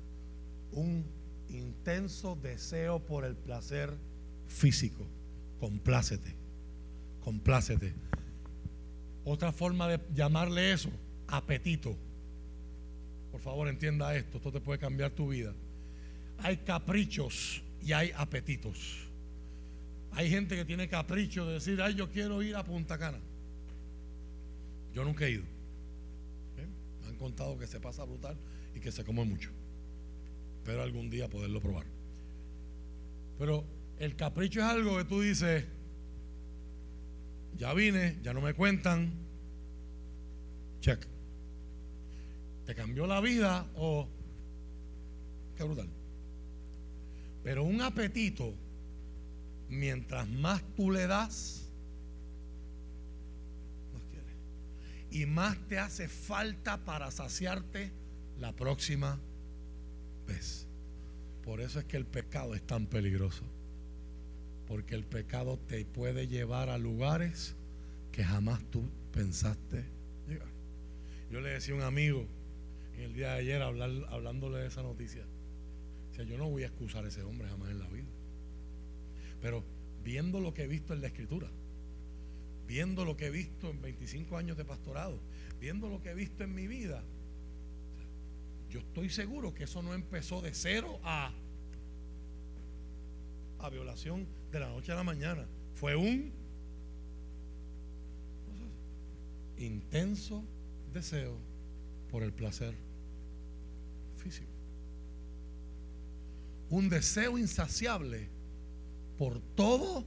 un 0.72 1.06
intenso 1.50 2.36
deseo 2.36 3.00
por 3.00 3.26
el 3.26 3.36
placer 3.36 3.94
físico. 4.48 5.06
Complácete, 5.60 6.36
complácete. 7.22 7.94
Otra 9.26 9.52
forma 9.52 9.88
de 9.88 10.00
llamarle 10.14 10.72
eso, 10.72 10.90
apetito. 11.28 11.98
Por 13.32 13.42
favor, 13.42 13.68
entienda 13.68 14.16
esto, 14.16 14.38
esto 14.38 14.52
te 14.52 14.62
puede 14.62 14.80
cambiar 14.80 15.12
tu 15.12 15.30
vida. 15.30 15.54
Hay 16.40 16.58
caprichos 16.58 17.62
y 17.82 17.92
hay 17.92 18.12
apetitos. 18.16 19.07
Hay 20.12 20.30
gente 20.30 20.56
que 20.56 20.66
tiene 20.66 20.88
capricho 20.88 21.46
de 21.46 21.54
decir, 21.54 21.82
ay, 21.82 21.96
yo 21.96 22.10
quiero 22.10 22.42
ir 22.42 22.56
a 22.56 22.64
Punta 22.64 22.98
Cana. 22.98 23.20
Yo 24.94 25.04
nunca 25.04 25.26
he 25.26 25.32
ido. 25.32 25.44
Me 27.02 27.08
han 27.08 27.16
contado 27.16 27.58
que 27.58 27.68
se 27.68 27.80
pasa 27.80 28.04
brutal 28.04 28.36
y 28.76 28.80
que 28.80 28.92
se 28.92 29.04
come 29.04 29.24
mucho. 29.24 29.52
Espero 30.58 30.82
algún 30.82 31.10
día 31.10 31.30
poderlo 31.30 31.62
probar. 31.62 31.86
Pero 33.38 33.64
el 34.00 34.16
capricho 34.16 34.60
es 34.60 34.66
algo 34.66 34.98
que 34.98 35.06
tú 35.06 35.22
dices, 35.22 35.66
ya 37.58 37.74
vine, 37.74 38.18
ya 38.24 38.34
no 38.34 38.42
me 38.42 38.54
cuentan, 38.54 39.14
check. 40.82 41.06
¿Te 42.66 42.76
cambió 42.76 43.08
la 43.08 43.22
vida 43.22 43.66
o 43.76 44.08
qué 45.56 45.64
brutal? 45.64 45.88
Pero 47.44 47.64
un 47.64 47.82
apetito, 47.82 48.54
mientras 49.70 50.28
más 50.28 50.64
tú 50.76 50.92
le 50.92 51.08
das, 51.08 51.64
y 55.10 55.26
más 55.26 55.58
te 55.68 55.80
hace 55.80 56.08
falta 56.08 56.84
para 56.84 57.10
saciarte 57.12 57.92
la 58.40 58.54
próxima 58.54 59.18
vez. 60.28 60.68
Por 61.44 61.62
eso 61.62 61.80
es 61.80 61.86
que 61.86 61.96
el 61.96 62.06
pecado 62.06 62.54
es 62.54 62.62
tan 62.62 62.88
peligroso. 62.88 63.44
Porque 64.68 64.96
el 64.96 65.06
pecado 65.06 65.58
te 65.58 65.86
puede 65.86 66.28
llevar 66.28 66.70
a 66.70 66.78
lugares 66.78 67.56
que 68.12 68.24
jamás 68.24 68.62
tú 68.70 68.84
pensaste 69.14 69.86
llegar. 70.28 70.50
Yo 71.32 71.40
le 71.40 71.52
decía 71.52 71.74
a 71.74 71.78
un 71.78 71.84
amigo 71.84 72.28
en 72.98 73.04
el 73.04 73.14
día 73.14 73.32
de 73.32 73.40
ayer 73.40 73.62
hablándole 73.62 74.58
de 74.58 74.68
esa 74.68 74.84
noticia. 74.84 75.24
O 76.12 76.14
sea, 76.16 76.26
yo 76.26 76.38
no 76.38 76.50
voy 76.50 76.64
a 76.64 76.68
excusar 76.68 77.06
a 77.06 77.08
ese 77.08 77.24
hombre 77.24 77.48
jamás 77.48 77.70
en 77.70 77.80
la 77.80 77.88
vida. 77.88 78.08
Pero 79.42 79.64
viendo 80.04 80.40
lo 80.40 80.54
que 80.54 80.64
he 80.64 80.68
visto 80.68 80.94
en 80.94 81.02
la 81.02 81.08
escritura, 81.08 81.50
viendo 82.66 83.06
lo 83.06 83.16
que 83.16 83.28
he 83.28 83.30
visto 83.30 83.70
en 83.70 83.82
25 83.82 84.38
años 84.38 84.58
de 84.58 84.66
pastorado, 84.66 85.20
viendo 85.60 85.90
lo 85.90 86.02
que 86.02 86.10
he 86.10 86.16
visto 86.16 86.44
en 86.44 86.54
mi 86.54 86.68
vida, 86.68 87.04
yo 88.70 88.80
estoy 88.80 89.10
seguro 89.10 89.54
que 89.54 89.64
eso 89.64 89.82
no 89.82 89.94
empezó 89.94 90.42
de 90.42 90.54
cero 90.54 91.00
a, 91.04 91.32
a 93.60 93.70
violación 93.70 94.28
de 94.52 94.60
la 94.60 94.70
noche 94.70 94.92
a 94.92 94.96
la 94.96 95.04
mañana. 95.04 95.48
Fue 95.76 95.96
un 95.96 96.32
intenso 99.58 100.44
deseo 100.94 101.38
por 102.10 102.24
el 102.24 102.34
placer 102.34 102.76
físico. 104.18 104.52
un 106.70 106.90
deseo 106.90 107.38
insaciable 107.38 108.30
por 109.18 109.40
todo 109.56 110.06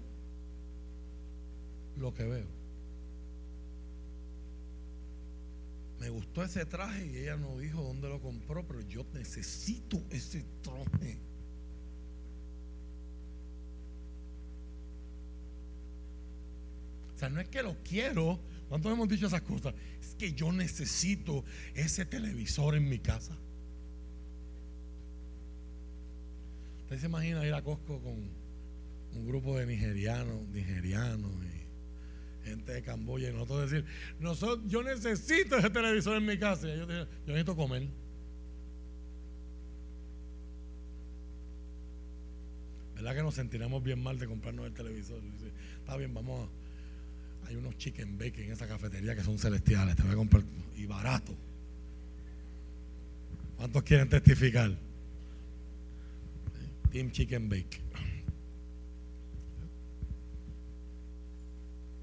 lo 1.97 2.15
que 2.15 2.25
veo. 2.25 2.61
Me 5.99 6.09
gustó 6.09 6.43
ese 6.43 6.65
traje 6.65 7.07
y 7.07 7.19
ella 7.19 7.37
no 7.37 7.59
dijo 7.59 7.83
dónde 7.83 8.09
lo 8.09 8.21
compró, 8.21 8.67
pero 8.67 8.81
yo 8.81 9.05
necesito 9.13 10.03
ese 10.11 10.45
traje. 10.63 11.19
O 17.15 17.19
sea, 17.19 17.29
no 17.29 17.39
es 17.39 17.49
que 17.49 17.63
lo 17.63 17.77
quiero. 17.83 18.41
¿Cuántos 18.71 18.91
hemos 18.91 19.09
dicho 19.09 19.27
esas 19.27 19.43
cosas? 19.43 19.75
Es 20.01 20.15
que 20.15 20.33
yo 20.33 20.53
necesito 20.53 21.45
ese 21.75 22.07
televisor 22.07 22.77
en 22.77 22.89
mi 22.89 22.99
casa. 22.99 23.37
Usted 26.85 26.99
se 26.99 27.07
imagina 27.07 27.47
ir 27.47 27.53
a 27.53 27.63
Costco 27.63 28.01
con 28.01 28.40
un 29.15 29.27
grupo 29.27 29.59
de 29.59 29.67
nigerianos, 29.67 30.49
nigerianos 30.49 31.33
y 31.45 32.49
gente 32.49 32.73
de 32.73 32.83
Camboya 32.83 33.29
y 33.29 33.33
nosotros 33.33 33.71
decir, 33.71 33.85
yo 34.67 34.83
necesito 34.83 35.57
ese 35.59 35.71
televisor 35.71 36.17
en 36.17 36.27
mi 36.27 36.39
casa. 36.39 36.67
yo, 36.69 36.87
yo 36.87 37.07
necesito 37.27 37.57
comer. 37.57 37.87
¿Verdad 42.95 43.15
que 43.15 43.23
nos 43.23 43.35
sentiremos 43.35 43.83
bien 43.83 44.03
mal 44.03 44.19
de 44.19 44.27
comprarnos 44.27 44.67
el 44.67 44.75
televisor? 44.75 45.23
Dice, 45.23 45.51
está 45.79 45.97
bien, 45.97 46.13
vamos 46.13 46.49
a... 46.49 47.49
Hay 47.49 47.57
unos 47.57 47.77
chicken 47.79 48.19
bake 48.19 48.45
en 48.45 48.53
esa 48.53 48.69
cafetería 48.69 49.17
que 49.17 49.25
son 49.25 49.39
celestiales, 49.39 49.97
te 49.97 50.03
voy 50.03 50.13
a 50.13 50.17
comprar 50.17 50.43
y 50.77 50.87
barato. 50.87 51.35
¿Cuántos 53.57 53.83
quieren 53.83 54.09
testificar? 54.09 54.77
Team 56.91 57.11
Chicken 57.11 57.49
Bake. 57.49 57.81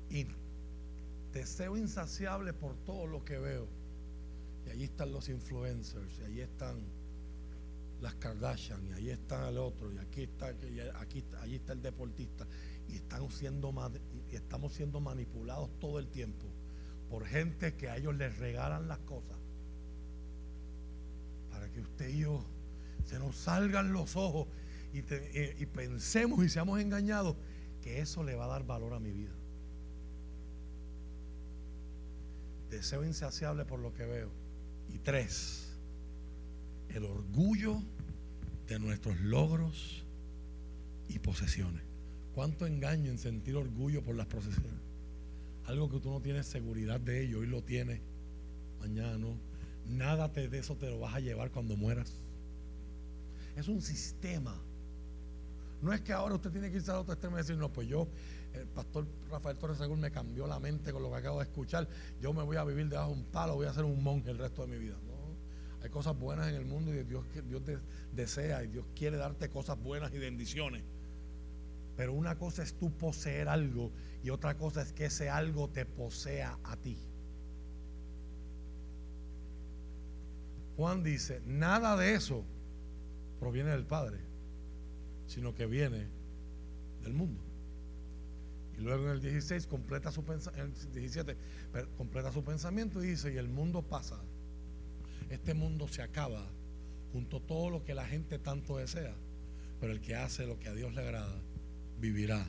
Y 0.10 0.28
deseo 1.34 1.78
insaciable 1.78 2.54
por 2.54 2.76
todo 2.86 3.08
lo 3.08 3.24
que 3.24 3.38
veo. 3.38 3.68
Y 4.66 4.70
allí 4.70 4.84
están 4.86 5.12
los 5.12 5.30
influencers, 5.30 6.20
y 6.20 6.24
allí 6.24 6.42
están 6.42 6.78
las 8.02 8.16
Kardashian, 8.16 8.86
y 8.88 8.94
allí 8.94 9.10
está 9.10 9.50
el 9.50 9.58
otro, 9.58 9.92
y 9.92 9.98
aquí 9.98 10.24
está, 10.24 10.48
aquí 11.00 11.24
allí 11.40 11.56
está 11.56 11.74
el 11.74 11.82
deportista. 11.82 12.48
Y 12.88 12.96
estamos 12.96 13.34
siendo, 13.34 13.74
y 14.32 14.36
estamos 14.36 14.74
siendo 14.74 15.00
manipulados 15.00 15.70
todo 15.80 16.00
el 16.00 16.08
tiempo 16.08 16.48
por 17.10 17.26
gente 17.26 17.76
que 17.76 17.90
a 17.90 17.98
ellos 17.98 18.16
les 18.16 18.38
regalan 18.38 18.88
las 18.88 19.00
cosas. 19.00 19.38
Para 21.50 21.72
que 21.72 21.82
usted 21.82 22.10
y 22.10 22.20
yo 22.20 22.46
se 23.06 23.20
nos 23.20 23.36
salgan 23.38 23.94
los 23.94 24.16
ojos 24.16 24.48
y, 24.94 25.02
pensemos 25.68 26.44
y 26.44 26.50
seamos 26.50 26.80
engañados, 26.80 27.36
que 27.82 28.00
eso 28.02 28.24
le 28.24 28.36
va 28.36 28.46
a 28.46 28.48
dar 28.48 28.66
valor 28.66 28.94
a 28.94 29.00
mi 29.00 29.12
vida. 29.12 29.34
Deseo 32.70 33.04
insaciable 33.04 33.66
por 33.66 33.80
lo 33.80 33.94
que 33.94 34.06
veo. 34.06 34.30
Y 34.90 35.00
tres, 35.00 35.74
el 36.90 37.06
orgullo 37.06 37.82
de 38.68 38.80
nuestros 38.80 39.20
logros 39.20 40.06
y 41.08 41.20
posesiones. 41.20 41.84
¿Cuánto 42.34 42.66
engaño 42.66 43.12
en 43.12 43.18
sentir 43.18 43.56
orgullo 43.56 44.04
por 44.04 44.16
las 44.16 44.28
posesiones? 44.28 44.82
Algo 45.66 45.90
que 45.90 46.00
tú 46.00 46.10
no 46.10 46.22
tienes 46.22 46.46
seguridad 46.46 47.00
de 47.00 47.24
ello, 47.24 47.40
hoy 47.40 47.48
lo 47.48 47.64
tienes, 47.64 48.02
mañana 48.80 49.18
no. 49.18 49.38
Nada 49.88 50.28
de 50.28 50.58
eso 50.58 50.76
te 50.76 50.90
lo 50.90 51.00
vas 51.00 51.16
a 51.16 51.20
llevar 51.20 51.52
cuando 51.52 51.76
mueras. 51.76 52.14
Es 53.56 53.68
un 53.68 53.82
sistema 53.82 54.62
no 55.82 55.94
es 55.94 56.02
que 56.02 56.14
ahora 56.14 56.36
usted 56.36 56.52
tiene 56.52 56.72
que 56.72 56.78
irse 56.78 56.92
al 56.92 56.98
otro 56.98 57.14
extremo 57.14 57.38
y 57.38 57.40
decir, 57.40 57.58
no, 57.58 57.72
pues 57.72 57.88
yo, 57.88 58.08
el 58.62 58.68
pastor 58.68 59.08
Rafael 59.30 59.58
Torres 59.58 59.78
Según 59.78 60.00
me 60.00 60.12
cambió 60.12 60.48
la 60.48 60.60
mente 60.60 60.92
con 60.92 61.04
lo 61.04 61.10
que 61.12 61.18
acabo 61.18 61.40
de 61.40 61.46
escuchar. 61.46 61.88
Yo 62.20 62.34
me 62.34 62.44
voy 62.44 62.58
a 62.58 62.64
vivir 62.64 62.88
debajo 62.88 63.12
de 63.12 63.18
un 63.18 63.26
palo, 63.26 63.56
voy 63.56 63.68
a 63.68 63.74
ser 63.74 63.84
un 63.84 64.02
monje 64.04 64.32
el 64.32 64.38
resto 64.38 64.64
de 64.64 64.68
mi 64.68 64.78
vida. 64.78 64.96
No, 65.06 65.38
hay 65.82 65.90
cosas 65.90 66.18
buenas 66.18 66.48
en 66.50 66.56
el 66.56 66.66
mundo 66.66 66.94
y 66.94 67.04
Dios, 67.04 67.26
Dios 67.48 67.62
desea 68.12 68.64
y 68.64 68.68
Dios 68.68 68.86
quiere 68.96 69.18
darte 69.18 69.50
cosas 69.50 69.82
buenas 69.82 70.14
y 70.14 70.20
bendiciones. 70.20 70.84
Pero 71.96 72.14
una 72.14 72.38
cosa 72.38 72.64
es 72.64 72.78
tú 72.78 72.92
poseer 72.92 73.50
algo 73.50 73.92
y 74.24 74.30
otra 74.30 74.56
cosa 74.58 74.82
es 74.82 74.94
que 74.94 75.06
ese 75.06 75.30
algo 75.30 75.70
te 75.70 75.86
posea 75.86 76.60
a 76.64 76.78
ti. 76.78 76.98
Juan 80.76 81.04
dice, 81.04 81.42
nada 81.46 81.98
de 81.98 82.14
eso 82.14 82.44
proviene 83.40 83.72
del 83.72 83.86
Padre 83.86 84.28
sino 85.28 85.54
que 85.54 85.66
viene 85.66 86.08
del 87.04 87.14
mundo. 87.14 87.44
Y 88.78 88.82
luego 88.82 89.06
en 89.06 89.12
el 89.12 89.22
16 89.22 89.66
completa 89.68 90.12
su 90.12 90.24
el 90.56 90.92
17 90.94 91.36
completa 91.98 92.32
su 92.32 92.44
pensamiento 92.44 93.04
y 93.04 93.08
dice, 93.08 93.34
y 93.34 93.38
el 93.38 93.48
mundo 93.48 93.82
pasa. 93.82 94.20
Este 95.30 95.54
mundo 95.54 95.88
se 95.88 96.02
acaba 96.02 96.46
junto 97.12 97.38
a 97.38 97.42
todo 97.42 97.70
lo 97.70 97.84
que 97.84 97.96
la 97.96 98.06
gente 98.06 98.38
tanto 98.40 98.78
desea, 98.78 99.16
pero 99.80 99.92
el 99.92 100.00
que 100.00 100.16
hace 100.16 100.46
lo 100.46 100.60
que 100.60 100.70
a 100.70 100.74
Dios 100.74 100.94
le 100.94 101.02
agrada 101.02 101.42
vivirá 102.00 102.48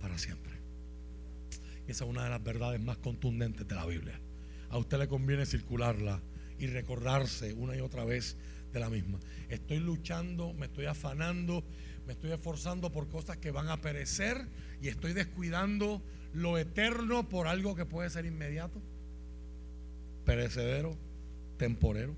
para 0.00 0.16
siempre. 0.18 0.52
Y 1.86 1.90
esa 1.90 2.04
es 2.04 2.10
una 2.10 2.24
de 2.24 2.30
las 2.30 2.42
verdades 2.42 2.80
más 2.80 2.98
contundentes 2.98 3.66
de 3.66 3.74
la 3.74 3.86
Biblia. 3.86 4.20
A 4.70 4.78
usted 4.78 4.98
le 4.98 5.08
conviene 5.08 5.44
circularla 5.44 6.20
y 6.58 6.68
recordarse 6.68 7.52
una 7.54 7.76
y 7.76 7.80
otra 7.80 8.04
vez 8.04 8.36
de 8.72 8.80
la 8.80 8.88
misma. 8.88 9.18
Estoy 9.48 9.80
luchando, 9.80 10.52
me 10.54 10.66
estoy 10.66 10.86
afanando, 10.86 11.64
me 12.06 12.12
estoy 12.12 12.32
esforzando 12.32 12.90
por 12.90 13.08
cosas 13.08 13.36
que 13.36 13.50
van 13.50 13.68
a 13.68 13.80
perecer 13.80 14.46
y 14.82 14.88
estoy 14.88 15.12
descuidando 15.12 16.02
lo 16.32 16.58
eterno 16.58 17.28
por 17.28 17.46
algo 17.46 17.74
que 17.74 17.84
puede 17.84 18.10
ser 18.10 18.26
inmediato, 18.26 18.80
perecedero, 20.24 20.96
temporero. 21.56 22.14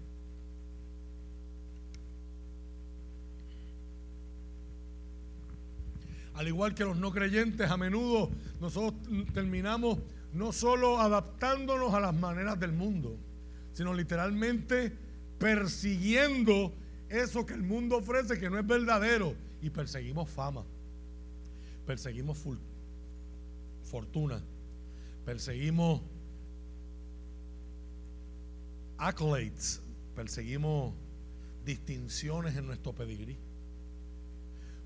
Al 6.35 6.49
igual 6.49 6.75
que 6.75 6.85
los 6.85 6.97
no 6.97 7.13
creyentes, 7.13 7.71
a 7.71 7.77
menudo 7.77 8.31
nosotros 8.61 8.95
terminamos 9.35 9.99
no 10.33 10.53
solo 10.53 10.99
adaptándonos 10.99 11.93
a 11.93 12.01
las 12.01 12.15
maneras 12.15 12.59
del 12.59 12.73
mundo, 12.73 13.17
sino 13.75 13.93
literalmente 13.93 14.93
persiguiendo 15.39 16.73
eso 17.09 17.45
que 17.45 17.55
el 17.55 17.63
mundo 17.63 17.99
ofrece 17.99 18.39
que 18.39 18.49
no 18.49 18.59
es 18.59 18.67
verdadero 18.67 19.35
y 19.63 19.71
perseguimos 19.71 20.29
fama, 20.29 20.65
perseguimos 21.87 22.39
fortuna, 23.85 24.43
perseguimos 25.25 26.03
accolades, 28.99 29.81
perseguimos 30.17 30.93
distinciones 31.65 32.57
en 32.57 32.67
nuestro 32.67 32.93
pedigrí, 32.93 33.39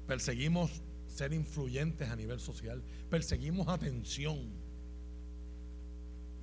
perseguimos 0.06 0.82
ser 1.06 1.32
influyentes 1.32 2.10
a 2.10 2.16
nivel 2.16 2.38
social, 2.38 2.82
perseguimos 3.08 3.68
atención. 3.68 4.38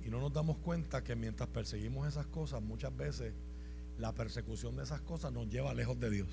Y 0.04 0.10
no 0.10 0.20
nos 0.20 0.32
damos 0.32 0.58
cuenta 0.58 1.02
que 1.04 1.14
mientras 1.14 1.48
perseguimos 1.48 2.08
esas 2.08 2.26
cosas, 2.26 2.60
muchas 2.60 2.94
veces 2.94 3.32
la 3.96 4.12
persecución 4.12 4.76
de 4.76 4.82
esas 4.82 5.00
cosas 5.00 5.32
nos 5.32 5.48
lleva 5.48 5.72
lejos 5.72 5.98
de 6.00 6.10
Dios. 6.10 6.28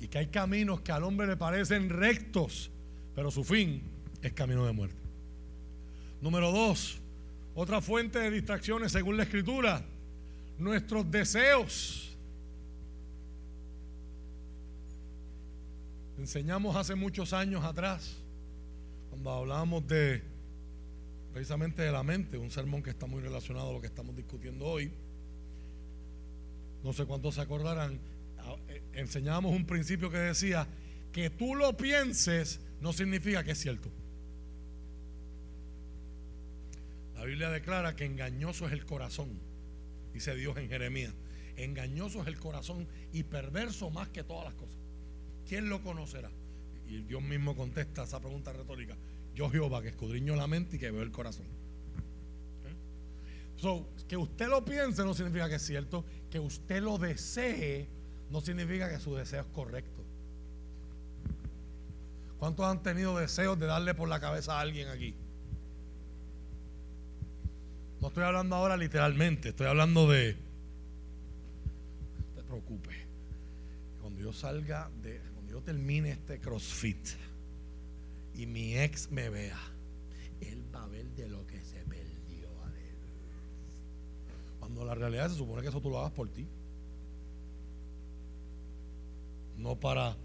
Y 0.00 0.08
que 0.08 0.18
hay 0.18 0.26
caminos 0.28 0.80
que 0.80 0.92
al 0.92 1.04
hombre 1.04 1.26
le 1.26 1.36
parecen 1.36 1.90
rectos, 1.90 2.70
pero 3.14 3.30
su 3.30 3.44
fin 3.44 3.82
es 4.22 4.32
camino 4.32 4.64
de 4.66 4.72
muerte. 4.72 4.96
Número 6.20 6.50
dos, 6.50 6.98
otra 7.54 7.80
fuente 7.80 8.18
de 8.18 8.30
distracciones 8.30 8.92
según 8.92 9.16
la 9.16 9.24
escritura, 9.24 9.84
nuestros 10.58 11.10
deseos. 11.10 12.16
Enseñamos 16.18 16.76
hace 16.76 16.94
muchos 16.94 17.32
años 17.32 17.64
atrás, 17.64 18.16
cuando 19.10 19.30
hablábamos 19.30 19.86
de 19.86 20.22
precisamente 21.32 21.82
de 21.82 21.92
la 21.92 22.02
mente, 22.02 22.36
un 22.36 22.50
sermón 22.50 22.82
que 22.82 22.90
está 22.90 23.06
muy 23.06 23.20
relacionado 23.20 23.70
a 23.70 23.72
lo 23.72 23.80
que 23.80 23.86
estamos 23.86 24.16
discutiendo 24.16 24.66
hoy 24.66 24.90
no 26.82 26.92
sé 26.92 27.04
cuántos 27.04 27.34
se 27.34 27.40
acordarán, 27.40 27.98
enseñábamos 28.92 29.54
un 29.54 29.66
principio 29.66 30.10
que 30.10 30.18
decía 30.18 30.66
que 31.12 31.30
tú 31.30 31.54
lo 31.54 31.76
pienses 31.76 32.60
no 32.80 32.92
significa 32.92 33.44
que 33.44 33.52
es 33.52 33.58
cierto. 33.58 33.90
La 37.14 37.24
Biblia 37.24 37.50
declara 37.50 37.96
que 37.96 38.06
engañoso 38.06 38.66
es 38.66 38.72
el 38.72 38.84
corazón, 38.86 39.28
dice 40.12 40.34
Dios 40.34 40.56
en 40.56 40.68
Jeremías. 40.68 41.12
Engañoso 41.56 42.22
es 42.22 42.28
el 42.28 42.38
corazón 42.38 42.88
y 43.12 43.24
perverso 43.24 43.90
más 43.90 44.08
que 44.08 44.24
todas 44.24 44.44
las 44.44 44.54
cosas. 44.54 44.78
¿Quién 45.46 45.68
lo 45.68 45.82
conocerá? 45.82 46.30
Y 46.88 47.02
Dios 47.02 47.22
mismo 47.22 47.54
contesta 47.54 48.04
esa 48.04 48.20
pregunta 48.20 48.52
retórica. 48.52 48.96
Yo 49.34 49.50
Jehová 49.50 49.82
que 49.82 49.88
escudriño 49.88 50.36
la 50.36 50.46
mente 50.46 50.76
y 50.76 50.78
que 50.78 50.90
veo 50.90 51.02
el 51.02 51.12
corazón 51.12 51.46
que 54.08 54.16
usted 54.16 54.48
lo 54.48 54.64
piense 54.64 55.04
no 55.04 55.14
significa 55.14 55.48
que 55.48 55.56
es 55.56 55.62
cierto. 55.62 56.04
Que 56.30 56.38
usted 56.38 56.82
lo 56.82 56.98
desee 56.98 57.88
no 58.30 58.40
significa 58.40 58.88
que 58.88 58.98
su 58.98 59.14
deseo 59.14 59.40
es 59.40 59.46
correcto. 59.48 60.04
¿Cuántos 62.38 62.64
han 62.64 62.82
tenido 62.82 63.18
deseos 63.18 63.58
de 63.58 63.66
darle 63.66 63.94
por 63.94 64.08
la 64.08 64.20
cabeza 64.20 64.56
a 64.56 64.60
alguien 64.60 64.88
aquí? 64.88 65.14
No 68.00 68.08
estoy 68.08 68.24
hablando 68.24 68.56
ahora 68.56 68.76
literalmente, 68.76 69.50
estoy 69.50 69.66
hablando 69.66 70.08
de... 70.08 70.36
No 72.28 72.34
te 72.34 72.42
preocupes. 72.42 72.96
Cuando 74.00 74.20
yo 74.20 74.32
salga 74.32 74.90
de... 75.02 75.20
Cuando 75.34 75.52
yo 75.52 75.60
termine 75.60 76.12
este 76.12 76.40
CrossFit 76.40 77.08
y 78.34 78.46
mi 78.46 78.78
ex 78.78 79.10
me 79.10 79.28
vea, 79.28 79.58
él 80.40 80.64
va 80.74 80.84
a 80.84 80.86
ver 80.86 81.04
de 81.10 81.28
lo 81.28 81.46
que 81.46 81.60
se 81.62 81.84
perdió. 81.84 82.48
Cuando 84.58 84.84
la 84.84 84.94
realidad 84.94 85.28
se 85.28 85.36
supone 85.36 85.60
que 85.60 85.68
eso 85.68 85.80
tú 85.82 85.90
lo 85.90 85.98
hagas 85.98 86.12
por 86.12 86.28
ti. 86.28 86.46
No 89.60 89.78
para 89.78 90.16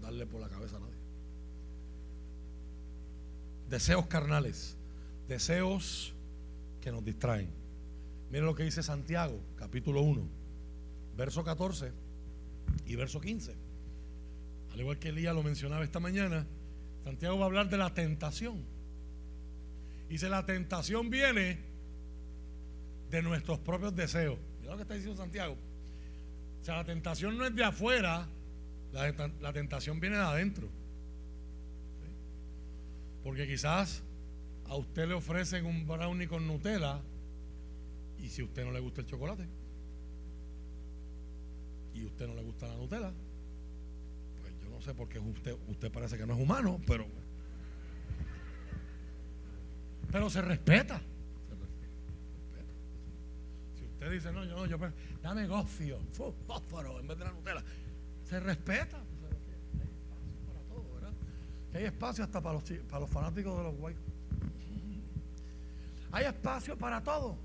darle 0.00 0.26
por 0.26 0.40
la 0.40 0.48
cabeza 0.48 0.78
a 0.78 0.80
nadie. 0.80 0.94
Deseos 3.68 4.06
carnales, 4.06 4.78
deseos 5.28 6.14
que 6.80 6.90
nos 6.90 7.04
distraen. 7.04 7.50
Miren 8.30 8.46
lo 8.46 8.54
que 8.54 8.64
dice 8.64 8.82
Santiago, 8.82 9.38
capítulo 9.56 10.00
1, 10.00 10.26
verso 11.16 11.44
14 11.44 11.92
y 12.86 12.96
verso 12.96 13.20
15. 13.20 13.54
Al 14.72 14.80
igual 14.80 14.98
que 14.98 15.10
Elías 15.10 15.34
lo 15.34 15.42
mencionaba 15.42 15.84
esta 15.84 16.00
mañana, 16.00 16.46
Santiago 17.04 17.36
va 17.38 17.44
a 17.44 17.46
hablar 17.46 17.68
de 17.68 17.76
la 17.76 17.92
tentación. 17.92 18.64
Si 20.08 20.16
la 20.28 20.46
tentación 20.46 21.10
viene 21.10 21.58
de 23.10 23.22
nuestros 23.22 23.58
propios 23.58 23.94
deseos. 23.94 24.38
Mira 24.60 24.72
lo 24.72 24.76
que 24.76 24.82
está 24.82 24.94
diciendo 24.94 25.20
Santiago. 25.20 25.56
O 26.66 26.68
sea, 26.68 26.78
la 26.78 26.84
tentación 26.84 27.38
no 27.38 27.46
es 27.46 27.54
de 27.54 27.62
afuera, 27.62 28.26
la, 28.92 29.52
tentación 29.52 30.00
viene 30.00 30.16
de 30.16 30.22
adentro. 30.24 30.68
Porque 33.22 33.46
quizás 33.46 34.02
a 34.64 34.74
usted 34.74 35.06
le 35.06 35.14
ofrecen 35.14 35.64
un 35.64 35.86
brownie 35.86 36.26
con 36.26 36.44
Nutella 36.44 37.00
y 38.18 38.30
si 38.30 38.42
a 38.42 38.46
usted 38.46 38.64
no 38.64 38.72
le 38.72 38.80
gusta 38.80 39.02
el 39.02 39.06
chocolate 39.06 39.46
y 41.94 42.02
a 42.02 42.06
usted 42.06 42.26
no 42.26 42.34
le 42.34 42.42
gusta 42.42 42.66
la 42.66 42.74
Nutella, 42.74 43.12
pues 44.42 44.54
yo 44.60 44.68
no 44.68 44.80
sé 44.80 44.92
por 44.92 45.08
qué 45.08 45.20
usted, 45.20 45.54
usted 45.68 45.92
parece 45.92 46.18
que 46.18 46.26
no 46.26 46.34
es 46.34 46.40
humano, 46.40 46.80
pero 46.84 47.06
pero 50.10 50.28
se 50.28 50.42
respeta. 50.42 51.00
Usted 54.06 54.18
dice, 54.18 54.32
no, 54.32 54.44
yo 54.44 54.54
no, 54.54 54.66
yo 54.66 54.78
dame 55.20 55.48
gofio, 55.48 55.98
fósforo 56.12 57.00
en 57.00 57.08
vez 57.08 57.18
de 57.18 57.24
la 57.24 57.32
Nutella 57.32 57.64
se 58.22 58.38
respeta. 58.38 58.98
Hay 58.98 59.82
espacio 59.82 60.46
para 60.46 60.60
todo, 60.68 60.94
¿verdad? 60.94 61.12
hay 61.74 61.84
espacio 61.86 62.24
hasta 62.24 62.40
para 62.40 62.54
los, 62.54 62.62
para 62.88 63.00
los 63.00 63.10
fanáticos 63.10 63.56
de 63.56 63.62
los 63.64 63.74
guayos. 63.74 64.00
Hay 66.12 66.24
espacio 66.24 66.78
para 66.78 67.02
todo. 67.02 67.36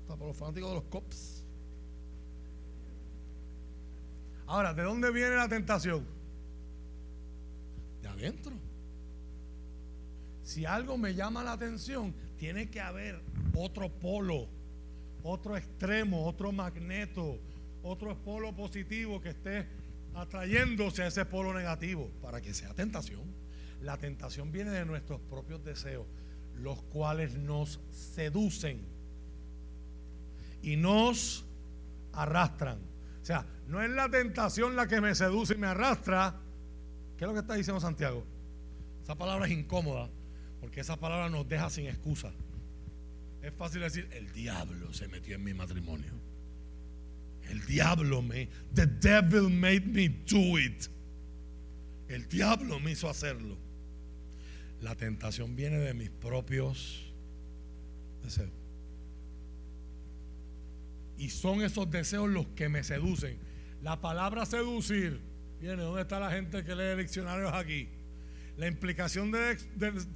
Hasta 0.00 0.16
para 0.16 0.28
los 0.28 0.36
fanáticos 0.38 0.70
de 0.70 0.74
los 0.76 0.84
cops. 0.84 1.44
Ahora, 4.46 4.72
¿de 4.72 4.84
dónde 4.84 5.12
viene 5.12 5.36
la 5.36 5.50
tentación? 5.50 6.06
De 8.00 8.08
adentro. 8.08 8.52
Si 10.42 10.64
algo 10.64 10.96
me 10.96 11.14
llama 11.14 11.44
la 11.44 11.52
atención, 11.52 12.14
tiene 12.38 12.70
que 12.70 12.80
haber 12.80 13.22
otro 13.54 13.88
polo, 13.88 14.48
otro 15.22 15.56
extremo, 15.56 16.26
otro 16.26 16.52
magneto, 16.52 17.38
otro 17.82 18.16
polo 18.22 18.54
positivo 18.54 19.20
que 19.20 19.30
esté 19.30 19.66
atrayéndose 20.14 21.02
a 21.02 21.06
ese 21.06 21.24
polo 21.24 21.54
negativo 21.54 22.10
para 22.20 22.40
que 22.40 22.54
sea 22.54 22.74
tentación. 22.74 23.22
La 23.80 23.96
tentación 23.96 24.52
viene 24.52 24.70
de 24.70 24.84
nuestros 24.84 25.20
propios 25.20 25.64
deseos, 25.64 26.06
los 26.54 26.82
cuales 26.82 27.34
nos 27.36 27.80
seducen 27.90 28.86
y 30.62 30.76
nos 30.76 31.44
arrastran. 32.12 32.78
O 33.20 33.24
sea, 33.24 33.46
no 33.66 33.82
es 33.82 33.90
la 33.90 34.08
tentación 34.08 34.76
la 34.76 34.86
que 34.86 35.00
me 35.00 35.14
seduce 35.14 35.54
y 35.54 35.58
me 35.58 35.66
arrastra. 35.66 36.36
¿Qué 37.16 37.24
es 37.24 37.28
lo 37.28 37.34
que 37.34 37.40
está 37.40 37.54
diciendo 37.54 37.80
Santiago? 37.80 38.24
Esa 39.02 39.16
palabra 39.16 39.46
es 39.46 39.52
incómoda 39.52 40.08
porque 40.60 40.80
esa 40.80 40.96
palabra 40.96 41.28
nos 41.28 41.48
deja 41.48 41.70
sin 41.70 41.86
excusa. 41.86 42.32
Es 43.42 43.52
fácil 43.54 43.80
decir, 43.80 44.08
el 44.12 44.32
diablo 44.32 44.92
se 44.92 45.08
metió 45.08 45.34
en 45.34 45.42
mi 45.42 45.52
matrimonio. 45.52 46.12
El 47.50 47.64
diablo 47.66 48.22
me, 48.22 48.48
the 48.74 48.86
devil 48.86 49.50
made 49.50 49.86
me 49.86 50.08
do 50.08 50.58
it. 50.58 50.86
El 52.08 52.28
diablo 52.28 52.78
me 52.78 52.92
hizo 52.92 53.08
hacerlo. 53.08 53.58
La 54.80 54.94
tentación 54.94 55.56
viene 55.56 55.78
de 55.78 55.92
mis 55.92 56.10
propios 56.10 57.12
deseos. 58.22 58.50
Y 61.18 61.30
son 61.30 61.62
esos 61.62 61.90
deseos 61.90 62.28
los 62.28 62.46
que 62.48 62.68
me 62.68 62.82
seducen. 62.84 63.38
La 63.82 64.00
palabra 64.00 64.46
seducir, 64.46 65.20
viene, 65.60 65.82
¿dónde 65.82 66.02
está 66.02 66.20
la 66.20 66.30
gente 66.30 66.64
que 66.64 66.74
lee 66.74 67.00
diccionarios 67.00 67.52
aquí? 67.52 67.88
La 68.56 68.66
implicación 68.66 69.30
de, 69.30 69.56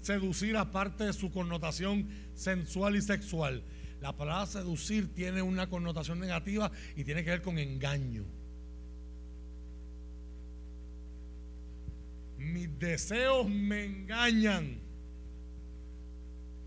seducir, 0.03 0.57
aparte 0.57 1.05
de 1.05 1.13
su 1.13 1.31
connotación 1.31 2.09
sensual 2.35 2.97
y 2.97 3.03
sexual, 3.03 3.63
la 4.01 4.15
palabra 4.15 4.47
seducir 4.47 5.13
tiene 5.15 5.41
una 5.41 5.69
connotación 5.69 6.21
negativa 6.21 6.71
y 6.95 7.05
tiene 7.05 7.25
que 7.25 7.31
ver 7.31 7.43
con 7.43 7.59
engaño. 7.59 8.25
Mis 12.37 12.79
deseos 12.79 13.49
me 13.49 13.85
engañan. 13.85 14.79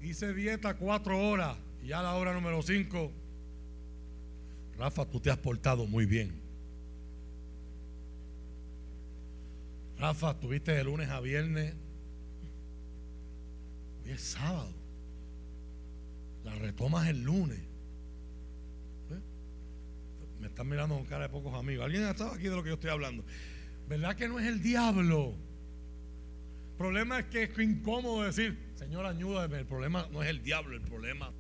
Hice 0.02 0.34
dieta 0.34 0.76
cuatro 0.76 1.20
horas 1.30 1.58
y 1.84 1.92
a 1.92 2.02
la 2.02 2.16
hora 2.16 2.34
número 2.34 2.62
cinco. 2.64 3.12
Rafa, 4.78 5.06
tú 5.06 5.20
te 5.20 5.30
has 5.30 5.38
portado 5.38 5.86
muy 5.86 6.06
bien. 6.06 6.39
Rafa, 10.00 10.32
estuviste 10.32 10.72
de 10.72 10.82
lunes 10.86 11.10
a 11.10 11.20
viernes. 11.20 11.76
Hoy 14.02 14.12
es 14.12 14.22
sábado. 14.22 14.74
La 16.46 16.56
retomas 16.56 17.10
el 17.10 17.22
lunes. 17.22 17.60
Me 20.40 20.48
están 20.48 20.70
mirando 20.70 20.96
con 20.96 21.04
cara 21.04 21.24
de 21.24 21.30
pocos 21.30 21.54
amigos. 21.54 21.84
¿Alguien 21.84 22.06
ha 22.06 22.12
estado 22.12 22.32
aquí 22.32 22.44
de 22.44 22.56
lo 22.56 22.64
que 22.64 22.70
yo 22.70 22.76
estoy 22.76 22.92
hablando? 22.92 23.26
¿Verdad 23.90 24.16
que 24.16 24.30
no 24.30 24.40
es 24.40 24.46
el 24.46 24.64
diablo? 24.64 25.34
El 26.72 26.78
problema 26.78 27.20
es 27.20 27.26
que 27.26 27.44
es 27.44 27.60
incómodo 27.60 28.24
decir, 28.24 28.58
Señor, 28.76 29.06
ayúdame. 29.06 29.58
El 29.58 29.66
problema 29.66 30.08
no 30.14 30.24
es 30.24 30.30
el 30.30 30.42
diablo, 30.42 30.78
el 30.78 30.82
problema. 30.82 31.34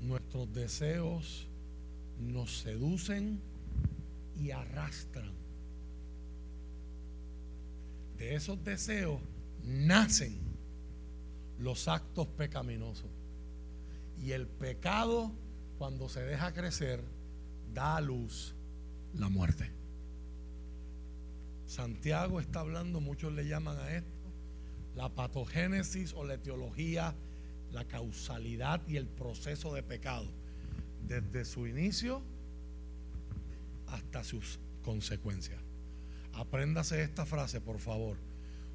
Nuestros 0.00 0.52
deseos 0.52 1.46
nos 2.18 2.58
seducen 2.58 3.51
y 4.42 4.50
arrastran. 4.50 5.32
De 8.18 8.34
esos 8.34 8.62
deseos 8.64 9.20
nacen 9.64 10.36
los 11.58 11.86
actos 11.86 12.26
pecaminosos. 12.26 13.10
Y 14.20 14.32
el 14.32 14.48
pecado, 14.48 15.32
cuando 15.78 16.08
se 16.08 16.22
deja 16.22 16.52
crecer, 16.52 17.02
da 17.72 17.96
a 17.96 18.00
luz 18.00 18.54
la 19.14 19.28
muerte. 19.28 19.70
Santiago 21.66 22.40
está 22.40 22.60
hablando, 22.60 23.00
muchos 23.00 23.32
le 23.32 23.46
llaman 23.46 23.78
a 23.78 23.92
esto, 23.96 24.10
la 24.96 25.08
patogénesis 25.08 26.12
o 26.14 26.24
la 26.24 26.34
etiología, 26.34 27.14
la 27.70 27.86
causalidad 27.86 28.86
y 28.88 28.96
el 28.96 29.06
proceso 29.06 29.72
de 29.72 29.82
pecado, 29.82 30.26
desde 31.06 31.44
su 31.44 31.66
inicio 31.66 32.22
hasta 33.92 34.24
sus 34.24 34.58
consecuencias. 34.82 35.60
Apréndase 36.32 37.02
esta 37.02 37.26
frase, 37.26 37.60
por 37.60 37.78
favor. 37.78 38.16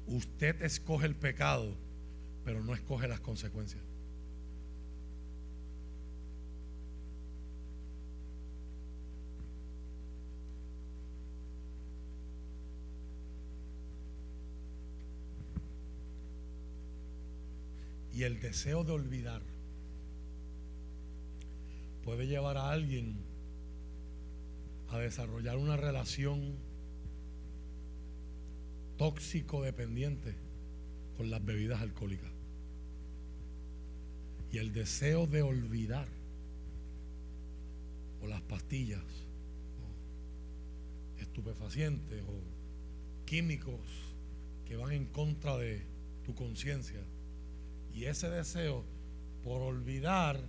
Usted 0.06 0.62
escoge 0.62 1.06
el 1.06 1.16
pecado, 1.16 1.76
pero 2.44 2.62
no 2.62 2.72
escoge 2.74 3.08
las 3.08 3.20
consecuencias. 3.20 3.82
Y 18.12 18.22
el 18.24 18.40
deseo 18.40 18.82
de 18.82 18.92
olvidar 18.92 19.42
puede 22.02 22.26
llevar 22.26 22.56
a 22.56 22.70
alguien 22.70 23.27
a 24.90 24.98
desarrollar 24.98 25.56
una 25.56 25.76
relación 25.76 26.56
tóxico 28.96 29.62
dependiente 29.62 30.34
con 31.16 31.30
las 31.30 31.44
bebidas 31.44 31.80
alcohólicas. 31.80 32.30
Y 34.50 34.58
el 34.58 34.72
deseo 34.72 35.26
de 35.26 35.42
olvidar, 35.42 36.08
o 38.22 38.26
las 38.26 38.40
pastillas, 38.42 39.04
o 41.18 41.20
estupefacientes, 41.20 42.22
o 42.22 42.40
químicos 43.26 43.80
que 44.66 44.76
van 44.76 44.92
en 44.92 45.06
contra 45.06 45.56
de 45.56 45.82
tu 46.24 46.34
conciencia. 46.34 47.00
Y 47.94 48.04
ese 48.04 48.30
deseo 48.30 48.84
por 49.44 49.60
olvidar, 49.62 50.40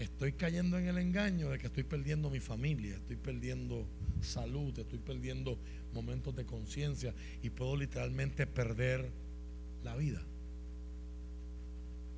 estoy 0.00 0.32
cayendo 0.32 0.78
en 0.78 0.88
el 0.88 0.96
engaño 0.96 1.50
de 1.50 1.58
que 1.58 1.66
estoy 1.66 1.84
perdiendo 1.84 2.30
mi 2.30 2.40
familia, 2.40 2.96
estoy 2.96 3.16
perdiendo 3.16 3.86
salud, 4.22 4.76
estoy 4.78 4.98
perdiendo 4.98 5.58
momentos 5.92 6.34
de 6.34 6.46
conciencia 6.46 7.14
y 7.42 7.50
puedo 7.50 7.76
literalmente 7.76 8.46
perder 8.46 9.10
la 9.84 9.94
vida. 9.96 10.22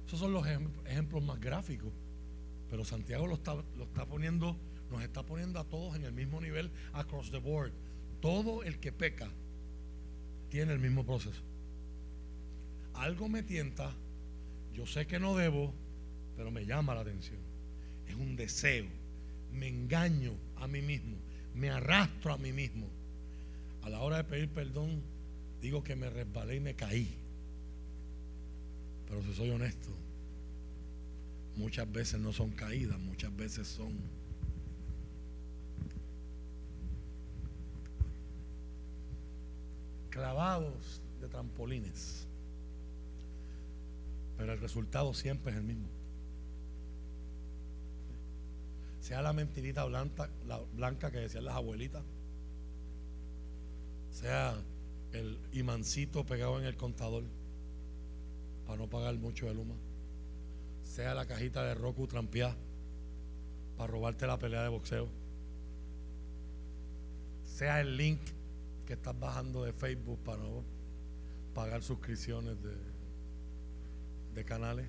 Esos 0.07 0.21
son 0.21 0.33
los 0.33 0.47
ejemplos 0.87 1.25
más 1.25 1.41
gráficos. 1.41 1.93
Pero 2.71 2.85
Santiago 2.85 3.27
lo 3.27 3.35
está, 3.35 4.07
poniendo, 4.07 4.57
nos 4.91 5.03
está 5.03 5.25
poniendo 5.25 5.59
a 5.59 5.65
todos 5.65 5.97
en 5.97 6.05
el 6.05 6.13
mismo 6.13 6.41
nivel, 6.41 6.71
across 6.93 7.31
the 7.31 7.39
board. 7.39 7.73
Todo 8.21 8.63
el 8.63 8.79
que 8.79 8.93
peca 8.93 9.29
tiene 10.49 10.73
el 10.73 10.79
mismo 10.79 11.05
proceso. 11.05 11.43
Algo 12.95 13.29
me 13.29 13.43
tienta, 13.43 13.93
yo 14.73 14.87
sé 14.87 15.07
que 15.07 15.19
no 15.19 15.37
debo, 15.37 15.75
pero 16.37 16.51
me 16.51 16.65
llama 16.65 16.95
la 16.95 17.01
atención. 17.01 17.52
Es 18.13 18.19
un 18.19 18.37
deseo. 18.37 18.85
Me 19.53 19.69
engaño 19.69 20.35
a 20.57 20.67
mí 20.67 20.83
mismo, 20.83 21.17
me 21.55 21.71
arrastro 21.71 22.33
a 22.33 22.39
mí 22.39 22.53
mismo. 22.53 22.87
A 23.83 23.89
la 23.89 24.01
hora 24.01 24.19
de 24.19 24.25
pedir 24.25 24.49
perdón, 24.51 25.03
digo 25.61 25.83
que 25.83 25.97
me 25.97 26.11
resbalé 26.11 26.57
y 26.57 26.61
me 26.61 26.75
caí. 26.75 27.17
Pero 29.09 29.23
si 29.23 29.35
soy 29.35 29.51
honesto, 29.51 29.89
muchas 31.57 31.91
veces 31.91 32.21
no 32.21 32.33
son 32.33 32.51
caídas, 32.51 32.99
muchas 32.99 33.35
veces 33.35 33.67
son 33.67 33.93
clavados 40.11 41.01
de 41.21 41.29
trampolines. 41.29 42.27
Pero 44.37 44.53
el 44.53 44.61
resultado 44.61 45.15
siempre 45.15 45.53
es 45.53 45.59
el 45.59 45.65
mismo. 45.65 46.02
Sea 49.03 49.21
la 49.21 49.33
mentirita 49.33 49.85
blanca, 49.85 50.31
la 50.47 50.61
blanca 50.77 51.11
que 51.11 51.19
decían 51.19 51.45
las 51.45 51.57
abuelitas, 51.57 52.05
sea 54.13 54.55
el 55.11 55.41
imancito 55.53 56.25
pegado 56.25 56.61
en 56.61 56.67
el 56.67 56.77
contador 56.77 57.25
para 58.65 58.79
no 58.79 58.89
pagar 58.89 59.17
mucho 59.17 59.47
de 59.47 59.55
luma, 59.55 59.75
sea 60.85 61.15
la 61.15 61.27
cajita 61.27 61.65
de 61.65 61.75
Roku 61.75 62.07
trampeada 62.07 62.55
para 63.77 63.91
robarte 63.91 64.25
la 64.29 64.39
pelea 64.39 64.63
de 64.63 64.69
boxeo, 64.69 65.09
sea 67.45 67.81
el 67.81 67.97
link 67.97 68.21
que 68.87 68.93
estás 68.93 69.19
bajando 69.19 69.65
de 69.65 69.73
Facebook 69.73 70.21
para 70.23 70.45
no 70.45 70.63
pagar 71.57 71.83
suscripciones 71.83 72.63
de, 72.63 72.77
de 74.33 74.45
canales. 74.45 74.87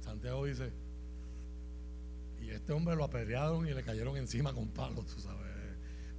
Santiago 0.00 0.46
dice, 0.46 0.87
y 2.40 2.50
este 2.50 2.72
hombre 2.72 2.96
lo 2.96 3.04
apedrearon 3.04 3.66
y 3.66 3.74
le 3.74 3.82
cayeron 3.82 4.16
encima 4.16 4.52
con 4.52 4.68
palos, 4.68 5.06
tú 5.06 5.20
sabes. 5.20 5.46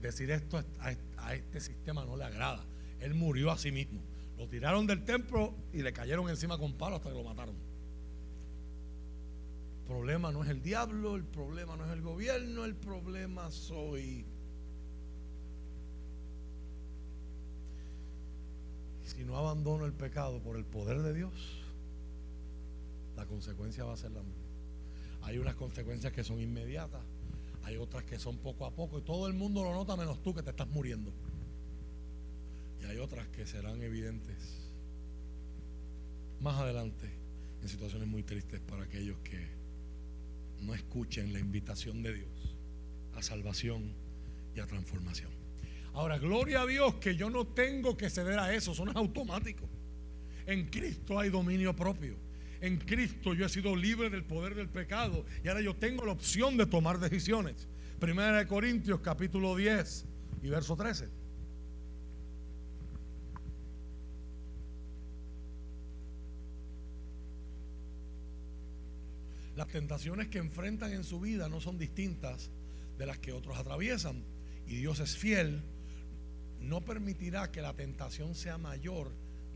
Decir 0.01 0.31
esto 0.31 0.63
a 0.79 1.33
este 1.33 1.59
sistema 1.59 2.05
no 2.05 2.15
le 2.15 2.23
agrada. 2.23 2.65
Él 2.99 3.13
murió 3.13 3.51
a 3.51 3.57
sí 3.57 3.71
mismo. 3.71 4.01
Lo 4.37 4.47
tiraron 4.47 4.87
del 4.87 5.03
templo 5.03 5.53
y 5.73 5.81
le 5.81 5.91
cayeron 5.91 6.29
encima 6.29 6.57
con 6.57 6.73
palos 6.73 6.99
hasta 6.99 7.09
que 7.09 7.15
lo 7.15 7.23
mataron. 7.23 7.55
El 9.79 9.85
problema 9.85 10.31
no 10.31 10.43
es 10.43 10.49
el 10.49 10.61
diablo, 10.61 11.15
el 11.15 11.25
problema 11.25 11.75
no 11.75 11.85
es 11.85 11.91
el 11.91 12.01
gobierno, 12.01 12.63
el 12.63 12.75
problema 12.75 13.51
soy. 13.51 14.25
Si 19.03 19.25
no 19.25 19.35
abandono 19.35 19.85
el 19.85 19.93
pecado 19.93 20.39
por 20.41 20.55
el 20.55 20.63
poder 20.63 21.01
de 21.01 21.13
Dios, 21.13 21.33
la 23.17 23.25
consecuencia 23.25 23.83
va 23.83 23.93
a 23.93 23.97
ser 23.97 24.11
la 24.11 24.21
misma. 24.21 24.38
Hay 25.21 25.37
unas 25.37 25.55
consecuencias 25.55 26.13
que 26.13 26.23
son 26.23 26.41
inmediatas, 26.41 27.01
hay 27.63 27.77
otras 27.77 28.03
que 28.03 28.17
son 28.17 28.37
poco 28.37 28.65
a 28.65 28.71
poco 28.71 28.99
y 28.99 29.01
todo 29.01 29.27
el 29.27 29.33
mundo 29.33 29.63
lo 29.63 29.73
nota 29.73 29.95
menos 29.95 30.21
tú 30.23 30.33
que 30.33 30.41
te 30.41 30.49
estás 30.49 30.67
muriendo. 30.69 31.11
Y 32.81 32.85
hay 32.85 32.97
otras 32.97 33.27
que 33.27 33.45
serán 33.45 33.81
evidentes 33.83 34.37
más 36.39 36.55
adelante 36.59 37.09
en 37.61 37.67
situaciones 37.67 38.07
muy 38.07 38.23
tristes 38.23 38.61
para 38.61 38.83
aquellos 38.83 39.17
que 39.19 39.47
no 40.61 40.73
escuchen 40.73 41.33
la 41.33 41.39
invitación 41.39 42.01
de 42.01 42.13
Dios 42.13 42.55
a 43.15 43.21
salvación 43.21 43.93
y 44.55 44.59
a 44.59 44.65
transformación. 44.65 45.29
Ahora, 45.93 46.17
gloria 46.17 46.61
a 46.61 46.65
Dios 46.65 46.95
que 46.95 47.15
yo 47.15 47.29
no 47.29 47.45
tengo 47.45 47.97
que 47.97 48.09
ceder 48.09 48.39
a 48.39 48.53
eso, 48.53 48.73
son 48.73 48.95
automáticos. 48.95 49.69
En 50.45 50.69
Cristo 50.69 51.19
hay 51.19 51.29
dominio 51.29 51.75
propio 51.75 52.15
en 52.61 52.77
Cristo 52.77 53.33
yo 53.33 53.45
he 53.45 53.49
sido 53.49 53.75
libre 53.75 54.09
del 54.09 54.23
poder 54.23 54.55
del 54.55 54.69
pecado 54.69 55.25
y 55.43 55.47
ahora 55.47 55.61
yo 55.61 55.75
tengo 55.75 56.05
la 56.05 56.11
opción 56.11 56.57
de 56.57 56.65
tomar 56.65 56.99
decisiones. 56.99 57.67
Primera 57.99 58.37
de 58.37 58.47
Corintios 58.47 58.99
capítulo 59.01 59.55
10 59.55 60.05
y 60.43 60.49
verso 60.49 60.75
13. 60.75 61.07
Las 69.55 69.67
tentaciones 69.67 70.29
que 70.29 70.37
enfrentan 70.37 70.93
en 70.93 71.03
su 71.03 71.19
vida 71.19 71.49
no 71.49 71.59
son 71.59 71.77
distintas 71.77 72.49
de 72.97 73.05
las 73.05 73.19
que 73.19 73.33
otros 73.33 73.57
atraviesan. 73.57 74.23
Y 74.65 74.75
Dios 74.77 75.01
es 75.01 75.17
fiel, 75.17 75.61
no 76.61 76.79
permitirá 76.79 77.51
que 77.51 77.61
la 77.61 77.73
tentación 77.73 78.35
sea 78.35 78.57
mayor 78.57 79.11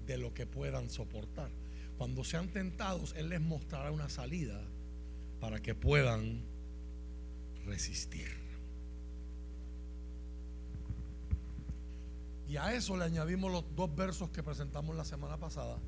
de 0.06 0.18
lo 0.18 0.34
que 0.34 0.45
puedan 0.45 0.89
soportar. 0.89 1.62
Cuando 2.04 2.26
sean 2.26 2.49
tentados, 2.49 3.14
Él 3.16 3.30
les 3.30 3.39
mostrará 3.39 3.89
una 3.89 4.10
salida 4.10 4.62
para 5.39 5.62
que 5.62 5.74
puedan 5.74 6.43
resistir. 7.66 8.28
Y 12.49 12.58
a 12.58 12.74
eso 12.74 12.97
le 12.97 13.06
añadimos 13.06 13.49
los 13.49 13.64
dos 13.74 13.95
versos 13.95 14.32
que 14.32 14.43
presentamos 14.43 14.97
la 14.97 15.06
semana 15.06 15.38
pasada, 15.38 15.80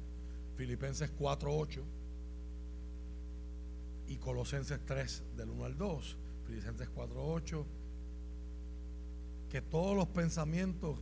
Filipenses 0.55 1.11
4.8 1.19 1.83
y 4.07 4.15
Colosenses 4.15 4.79
3 4.85 5.23
del 5.35 5.49
1 5.49 5.65
al 5.65 5.77
2. 5.77 6.17
Filipenses 6.47 6.87
4.8, 6.95 7.65
que 9.49 9.61
todos 9.61 9.97
los 9.97 10.07
pensamientos, 10.07 10.97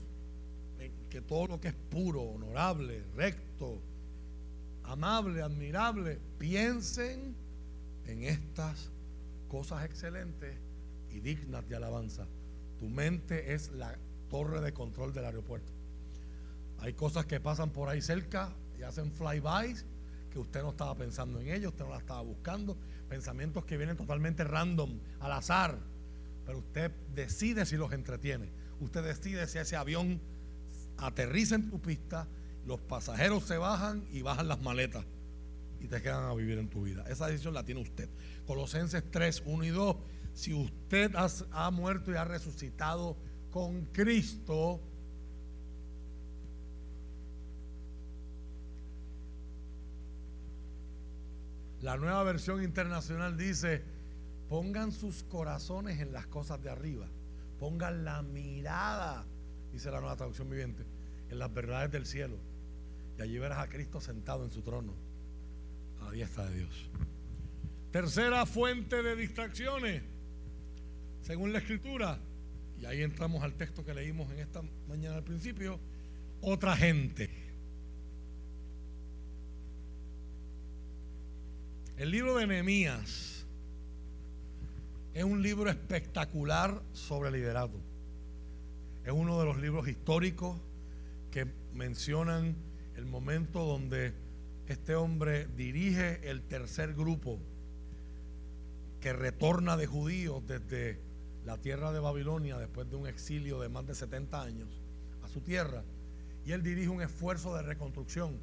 eh, 0.79 0.91
que 1.07 1.21
todo 1.21 1.45
lo 1.45 1.61
que 1.61 1.67
es 1.67 1.75
puro, 1.75 2.23
honorable, 2.23 3.03
recto, 3.15 3.79
amable, 4.93 5.41
admirable, 5.41 6.19
piensen 6.37 7.35
en 8.05 8.23
estas 8.23 8.91
cosas 9.47 9.85
excelentes 9.85 10.55
y 11.09 11.19
dignas 11.19 11.67
de 11.67 11.75
alabanza. 11.75 12.27
Tu 12.79 12.87
mente 12.89 13.53
es 13.53 13.71
la 13.71 13.97
torre 14.29 14.61
de 14.61 14.71
control 14.71 15.13
del 15.13 15.25
aeropuerto. 15.25 15.71
Hay 16.79 16.93
cosas 16.93 17.25
que 17.25 17.39
pasan 17.39 17.71
por 17.71 17.89
ahí 17.89 18.01
cerca 18.01 18.53
y 18.77 18.83
hacen 18.83 19.11
flybys 19.11 19.85
que 20.31 20.39
usted 20.39 20.61
no 20.61 20.69
estaba 20.69 20.95
pensando 20.95 21.39
en 21.39 21.49
ellos, 21.49 21.71
usted 21.71 21.85
no 21.85 21.91
la 21.91 21.99
estaba 21.99 22.21
buscando, 22.21 22.77
pensamientos 23.09 23.65
que 23.65 23.77
vienen 23.77 23.97
totalmente 23.97 24.43
random, 24.43 24.99
al 25.19 25.31
azar, 25.31 25.77
pero 26.45 26.59
usted 26.59 26.91
decide 27.13 27.65
si 27.65 27.77
los 27.77 27.91
entretiene. 27.93 28.49
Usted 28.79 29.03
decide 29.03 29.47
si 29.47 29.59
ese 29.59 29.75
avión 29.75 30.19
aterriza 30.97 31.55
en 31.55 31.69
tu 31.69 31.79
pista 31.79 32.27
los 32.65 32.79
pasajeros 32.79 33.43
se 33.43 33.57
bajan 33.57 34.07
y 34.11 34.21
bajan 34.21 34.47
las 34.47 34.61
maletas 34.61 35.05
y 35.79 35.87
te 35.87 36.01
quedan 36.01 36.23
a 36.23 36.33
vivir 36.33 36.57
en 36.59 36.69
tu 36.69 36.83
vida. 36.83 37.03
Esa 37.09 37.27
decisión 37.27 37.53
la 37.53 37.65
tiene 37.65 37.81
usted. 37.81 38.09
Colosenses 38.47 39.03
3, 39.11 39.43
1 39.45 39.63
y 39.65 39.69
2. 39.69 39.97
Si 40.33 40.53
usted 40.53 41.11
ha 41.51 41.71
muerto 41.71 42.11
y 42.11 42.15
ha 42.15 42.23
resucitado 42.23 43.17
con 43.51 43.85
Cristo, 43.87 44.81
la 51.81 51.97
nueva 51.97 52.23
versión 52.23 52.63
internacional 52.63 53.37
dice, 53.37 53.83
pongan 54.47 54.93
sus 54.93 55.23
corazones 55.23 55.99
en 55.99 56.13
las 56.13 56.27
cosas 56.27 56.63
de 56.63 56.69
arriba, 56.69 57.09
pongan 57.59 58.05
la 58.05 58.21
mirada, 58.21 59.25
dice 59.71 59.91
la 59.91 59.99
nueva 59.99 60.15
traducción 60.15 60.49
viviente, 60.49 60.85
en 61.29 61.39
las 61.39 61.53
verdades 61.53 61.91
del 61.91 62.05
cielo 62.05 62.52
y 63.17 63.21
allí 63.21 63.37
verás 63.37 63.59
a 63.59 63.69
Cristo 63.69 64.01
sentado 64.01 64.43
en 64.43 64.51
su 64.51 64.61
trono, 64.61 64.93
a 66.01 66.05
la 66.05 66.11
diestra 66.11 66.45
de 66.45 66.59
Dios. 66.59 66.89
Tercera 67.91 68.45
fuente 68.45 69.03
de 69.03 69.15
distracciones, 69.15 70.01
según 71.21 71.53
la 71.53 71.59
escritura, 71.59 72.19
y 72.79 72.85
ahí 72.85 73.01
entramos 73.01 73.43
al 73.43 73.53
texto 73.53 73.85
que 73.85 73.93
leímos 73.93 74.31
en 74.31 74.39
esta 74.39 74.61
mañana 74.87 75.17
al 75.17 75.23
principio, 75.23 75.79
otra 76.41 76.75
gente. 76.75 77.29
El 81.95 82.09
libro 82.09 82.35
de 82.35 82.47
Nehemías 82.47 83.45
es 85.13 85.23
un 85.23 85.43
libro 85.43 85.69
espectacular 85.69 86.81
sobre 86.91 87.29
liderazgo. 87.31 87.79
Es 89.05 89.11
uno 89.11 89.39
de 89.39 89.45
los 89.45 89.57
libros 89.57 89.87
históricos 89.87 90.59
que 91.29 91.45
mencionan 91.73 92.55
el 92.95 93.05
momento 93.05 93.65
donde 93.65 94.13
este 94.67 94.95
hombre 94.95 95.47
dirige 95.55 96.29
el 96.29 96.41
tercer 96.43 96.93
grupo 96.93 97.39
que 99.01 99.13
retorna 99.13 99.75
de 99.75 99.85
judíos 99.85 100.45
desde 100.47 100.99
la 101.45 101.57
tierra 101.57 101.91
de 101.91 101.99
Babilonia 101.99 102.57
después 102.57 102.89
de 102.89 102.95
un 102.95 103.07
exilio 103.07 103.59
de 103.59 103.69
más 103.69 103.85
de 103.85 103.95
70 103.95 104.41
años 104.41 104.69
a 105.21 105.27
su 105.27 105.41
tierra. 105.41 105.83
Y 106.45 106.51
él 106.51 106.63
dirige 106.63 106.89
un 106.89 107.01
esfuerzo 107.01 107.55
de 107.55 107.63
reconstrucción. 107.63 108.37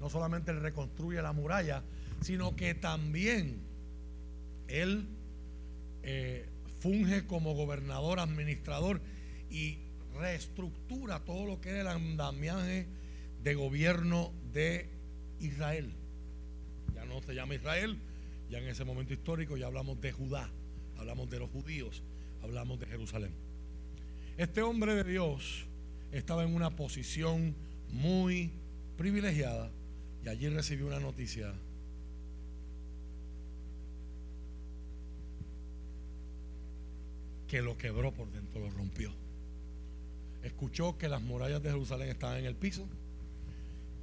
No 0.00 0.08
solamente 0.08 0.50
él 0.50 0.60
reconstruye 0.60 1.20
la 1.20 1.32
muralla, 1.32 1.82
sino 2.22 2.56
que 2.56 2.74
también 2.74 3.60
él 4.68 5.06
eh, 6.02 6.46
funge 6.80 7.26
como 7.26 7.54
gobernador, 7.54 8.20
administrador 8.20 9.00
y 9.50 9.78
reestructura 10.18 11.20
todo 11.24 11.46
lo 11.46 11.60
que 11.60 11.70
era 11.70 11.80
el 11.80 11.88
andamiaje 11.88 12.86
de 13.46 13.54
gobierno 13.54 14.32
de 14.52 14.88
Israel. 15.38 15.92
Ya 16.96 17.04
no 17.04 17.22
se 17.22 17.32
llama 17.32 17.54
Israel, 17.54 17.96
ya 18.50 18.58
en 18.58 18.66
ese 18.66 18.84
momento 18.84 19.14
histórico 19.14 19.56
ya 19.56 19.66
hablamos 19.68 20.00
de 20.00 20.10
Judá, 20.10 20.50
hablamos 20.98 21.30
de 21.30 21.38
los 21.38 21.48
judíos, 21.50 22.02
hablamos 22.42 22.80
de 22.80 22.86
Jerusalén. 22.86 23.30
Este 24.36 24.62
hombre 24.62 24.96
de 24.96 25.04
Dios 25.04 25.64
estaba 26.10 26.42
en 26.42 26.56
una 26.56 26.74
posición 26.74 27.54
muy 27.92 28.50
privilegiada 28.96 29.70
y 30.24 30.28
allí 30.28 30.48
recibió 30.48 30.88
una 30.88 30.98
noticia 30.98 31.54
que 37.46 37.62
lo 37.62 37.78
quebró 37.78 38.12
por 38.12 38.28
dentro, 38.32 38.58
lo 38.58 38.70
rompió. 38.70 39.12
Escuchó 40.42 40.98
que 40.98 41.08
las 41.08 41.22
murallas 41.22 41.62
de 41.62 41.70
Jerusalén 41.70 42.08
estaban 42.08 42.38
en 42.38 42.46
el 42.46 42.56
piso, 42.56 42.88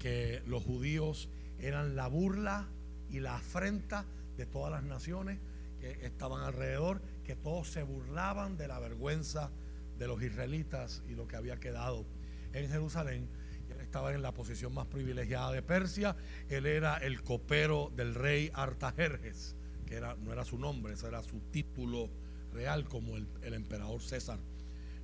que 0.03 0.43
los 0.47 0.61
judíos 0.61 1.29
eran 1.59 1.95
la 1.95 2.07
burla 2.07 2.67
y 3.09 3.21
la 3.21 3.37
afrenta 3.37 4.05
de 4.35 4.45
todas 4.45 4.69
las 4.69 4.83
naciones 4.83 5.39
que 5.79 6.05
estaban 6.05 6.43
alrededor, 6.43 7.01
que 7.23 7.37
todos 7.37 7.69
se 7.69 7.83
burlaban 7.83 8.57
de 8.57 8.67
la 8.67 8.79
vergüenza 8.79 9.49
de 9.97 10.07
los 10.07 10.21
israelitas 10.21 11.03
y 11.07 11.15
lo 11.15 11.25
que 11.25 11.37
había 11.37 11.57
quedado 11.57 12.05
en 12.51 12.69
Jerusalén. 12.69 13.29
Él 13.69 13.79
estaba 13.79 14.13
en 14.13 14.21
la 14.21 14.33
posición 14.33 14.73
más 14.73 14.87
privilegiada 14.87 15.53
de 15.53 15.61
Persia. 15.61 16.17
Él 16.49 16.65
era 16.65 16.97
el 16.97 17.23
copero 17.23 17.89
del 17.95 18.13
rey 18.13 18.51
Artajerjes, 18.53 19.55
que 19.85 19.95
era, 19.95 20.17
no 20.17 20.33
era 20.33 20.43
su 20.43 20.57
nombre, 20.57 20.95
ese 20.95 21.07
era 21.07 21.23
su 21.23 21.39
título 21.49 22.09
real 22.51 22.89
como 22.89 23.15
el, 23.15 23.25
el 23.41 23.53
emperador 23.53 24.01
César 24.01 24.39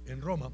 en 0.07 0.19
Roma. 0.19 0.51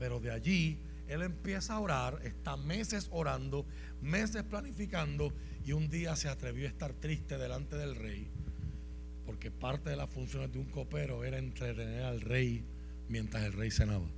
Pero 0.00 0.18
de 0.18 0.32
allí 0.32 0.80
él 1.10 1.22
empieza 1.22 1.74
a 1.74 1.80
orar, 1.80 2.20
está 2.22 2.56
meses 2.56 3.08
orando, 3.10 3.66
meses 4.00 4.44
planificando 4.44 5.34
y 5.64 5.72
un 5.72 5.90
día 5.90 6.14
se 6.14 6.28
atrevió 6.28 6.66
a 6.66 6.70
estar 6.70 6.92
triste 6.94 7.36
delante 7.36 7.76
del 7.76 7.96
rey, 7.96 8.28
porque 9.26 9.50
parte 9.50 9.90
de 9.90 9.96
las 9.96 10.08
funciones 10.08 10.52
de 10.52 10.60
un 10.60 10.66
copero 10.66 11.24
era 11.24 11.38
entretener 11.38 12.04
al 12.04 12.20
rey 12.20 12.64
mientras 13.08 13.42
el 13.42 13.52
rey 13.54 13.72
cenaba. 13.72 14.08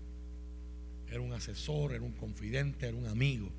Era 1.09 1.22
un 1.22 1.32
asesor, 1.32 1.95
era 1.95 2.05
un 2.05 2.12
confidente, 2.12 2.86
era 2.86 2.97
un 2.97 3.07
amigo. 3.07 3.51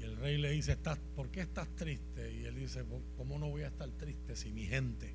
Y 0.00 0.02
el 0.02 0.16
rey 0.16 0.38
le 0.38 0.50
dice, 0.50 0.72
¿Estás, 0.72 0.98
¿por 1.14 1.30
qué 1.30 1.42
estás 1.42 1.68
triste? 1.76 2.34
Y 2.34 2.46
él 2.46 2.56
dice, 2.56 2.84
¿cómo 3.16 3.38
no 3.38 3.48
voy 3.48 3.62
a 3.62 3.68
estar 3.68 3.88
triste 3.92 4.34
si 4.34 4.50
mi 4.50 4.66
gente 4.66 5.14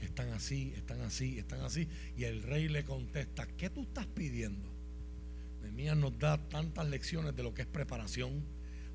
están 0.00 0.30
así, 0.30 0.72
están 0.74 1.00
así, 1.02 1.38
están 1.38 1.60
así? 1.60 1.88
Y 2.16 2.24
el 2.24 2.42
rey 2.42 2.68
le 2.68 2.84
contesta, 2.84 3.46
¿qué 3.56 3.70
tú 3.70 3.82
estás 3.82 4.06
pidiendo? 4.06 4.73
Nehemías 5.64 5.96
nos 5.96 6.18
da 6.18 6.36
tantas 6.48 6.86
lecciones 6.88 7.34
de 7.34 7.42
lo 7.42 7.54
que 7.54 7.62
es 7.62 7.68
preparación, 7.68 8.44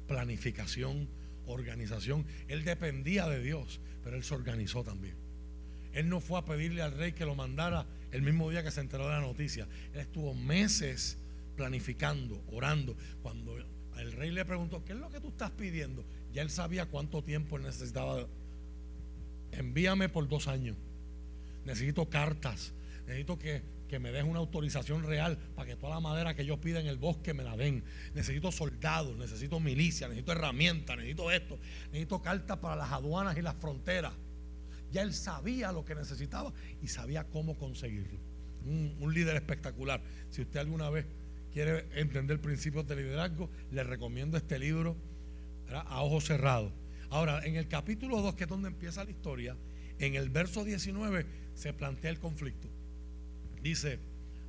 planificación, 0.07 1.09
organización. 1.47 2.25
Él 2.47 2.63
dependía 2.63 3.27
de 3.27 3.41
Dios, 3.41 3.79
pero 4.03 4.15
él 4.15 4.23
se 4.23 4.35
organizó 4.35 4.83
también. 4.83 5.15
Él 5.93 6.09
no 6.09 6.21
fue 6.21 6.37
a 6.37 6.45
pedirle 6.45 6.83
al 6.83 6.91
rey 6.91 7.13
que 7.13 7.25
lo 7.25 7.35
mandara 7.35 7.87
el 8.11 8.21
mismo 8.21 8.51
día 8.51 8.63
que 8.63 8.69
se 8.69 8.81
enteró 8.81 9.05
de 9.05 9.13
la 9.13 9.21
noticia. 9.21 9.67
Él 9.93 10.01
estuvo 10.01 10.35
meses 10.35 11.17
planificando, 11.57 12.39
orando. 12.51 12.95
Cuando 13.23 13.57
el 13.97 14.11
rey 14.11 14.31
le 14.31 14.45
preguntó, 14.45 14.85
¿qué 14.85 14.93
es 14.93 14.99
lo 14.99 15.09
que 15.09 15.19
tú 15.19 15.29
estás 15.29 15.49
pidiendo? 15.51 16.05
Ya 16.31 16.43
él 16.43 16.51
sabía 16.51 16.85
cuánto 16.85 17.23
tiempo 17.23 17.57
él 17.57 17.63
necesitaba. 17.63 18.27
Envíame 19.51 20.07
por 20.07 20.27
dos 20.29 20.47
años. 20.47 20.77
Necesito 21.65 22.07
cartas. 22.09 22.73
Necesito 23.07 23.39
que 23.39 23.63
que 23.89 23.99
me 23.99 24.11
deje 24.11 24.23
una 24.23 24.39
autorización 24.39 25.03
real 25.03 25.37
para 25.55 25.67
que 25.67 25.75
toda 25.75 25.95
la 25.95 25.99
madera 25.99 26.33
que 26.35 26.45
yo 26.45 26.61
pida 26.61 26.79
en 26.79 26.87
el 26.87 26.97
bosque 26.97 27.33
me 27.33 27.43
la 27.43 27.57
den. 27.57 27.83
Necesito 28.13 28.51
soldados, 28.51 29.17
necesito 29.17 29.59
milicia, 29.59 30.07
necesito 30.07 30.31
herramientas, 30.31 30.95
necesito 30.95 31.29
esto, 31.31 31.59
necesito 31.87 32.21
cartas 32.21 32.57
para 32.59 32.77
las 32.77 32.91
aduanas 32.91 33.37
y 33.37 33.41
las 33.41 33.55
fronteras. 33.55 34.13
Ya 34.91 35.01
él 35.01 35.13
sabía 35.13 35.71
lo 35.71 35.83
que 35.83 35.95
necesitaba 35.95 36.53
y 36.81 36.87
sabía 36.87 37.25
cómo 37.25 37.57
conseguirlo. 37.57 38.19
Un, 38.65 39.13
líder 39.13 39.35
espectacular. 39.35 40.01
Si 40.29 40.41
usted 40.41 40.59
alguna 40.59 40.89
vez 40.89 41.05
quiere 41.51 41.87
entender 41.99 42.39
principios 42.39 42.87
de 42.87 42.95
liderazgo, 42.95 43.49
le 43.71 43.83
recomiendo 43.83 44.37
este 44.37 44.59
libro 44.59 44.95
a 45.71 46.01
ojos 46.03 46.25
cerrados. 46.25 46.71
Ahora, 47.09 47.43
en 47.43 47.55
el 47.55 47.67
capítulo 47.67 48.21
2, 48.21 48.35
que 48.35 48.43
es 48.43 48.49
donde 48.49 48.67
empieza 48.67 49.03
la 49.03 49.09
historia, 49.09 49.57
en 49.97 50.15
el 50.15 50.29
verso 50.29 50.63
19 50.63 51.25
se 51.55 51.73
plantea 51.73 52.11
el 52.11 52.19
conflicto. 52.19 52.69
Dice, 53.61 53.99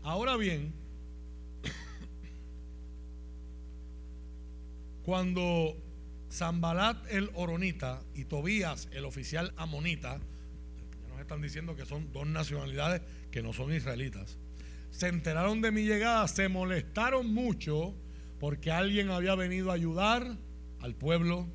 ahora 0.03 0.37
bien, 0.37 0.73
cuando 5.03 5.77
Zambalat 6.31 7.11
el 7.11 7.31
Oronita 7.35 8.03
y 8.15 8.25
Tobías 8.25 8.89
el 8.93 9.05
oficial 9.05 9.53
amonita, 9.57 10.19
ya 10.19 11.09
nos 11.09 11.21
están 11.21 11.43
diciendo 11.43 11.75
que 11.75 11.87
son 11.87 12.13
dos 12.13 12.27
nacionalidades 12.27 13.03
que 13.33 13.43
no 13.43 13.53
son 13.53 13.73
israelitas, 13.73 14.39
se 14.91 15.09
enteraron 15.09 15.61
de 15.61 15.73
mi 15.73 15.83
llegada, 15.83 16.29
se 16.29 16.49
molestaron 16.49 17.33
mucho 17.33 17.95
porque 18.39 18.71
alguien 18.71 19.11
había 19.11 19.35
venido 19.35 19.71
a 19.71 19.75
ayudar 19.75 20.37
al 20.81 20.95
pueblo 20.95 21.47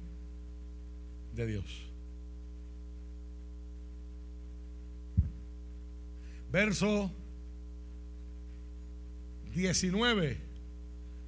de 1.34 1.47
Dios. 1.47 1.66
Verso 6.51 7.12
19 9.56 10.38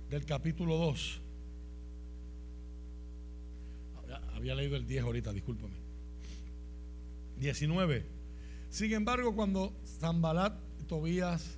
del 0.10 0.26
capítulo 0.26 0.76
2. 0.76 1.22
Había, 4.36 4.54
leído 4.54 4.76
el 4.76 4.86
10 4.86 5.04
ahorita, 5.04 5.32
discúlpame. 5.32 5.76
19. 7.40 8.06
Sin 8.70 8.94
embargo, 8.94 9.34
cuando 9.34 9.74
Zambalat, 10.00 10.54
Tobías 10.88 11.58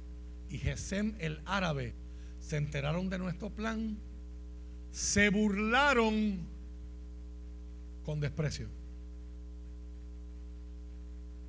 y 0.50 0.60
Gesem 0.60 1.16
el 1.20 1.42
árabe 1.46 1.94
se 2.40 2.58
enteraron 2.58 3.10
de 3.10 3.18
nuestro 3.18 3.50
plan, 3.50 3.98
se 4.92 5.30
burlaron 5.30 6.40
con 8.06 8.20
desprecio. 8.20 8.68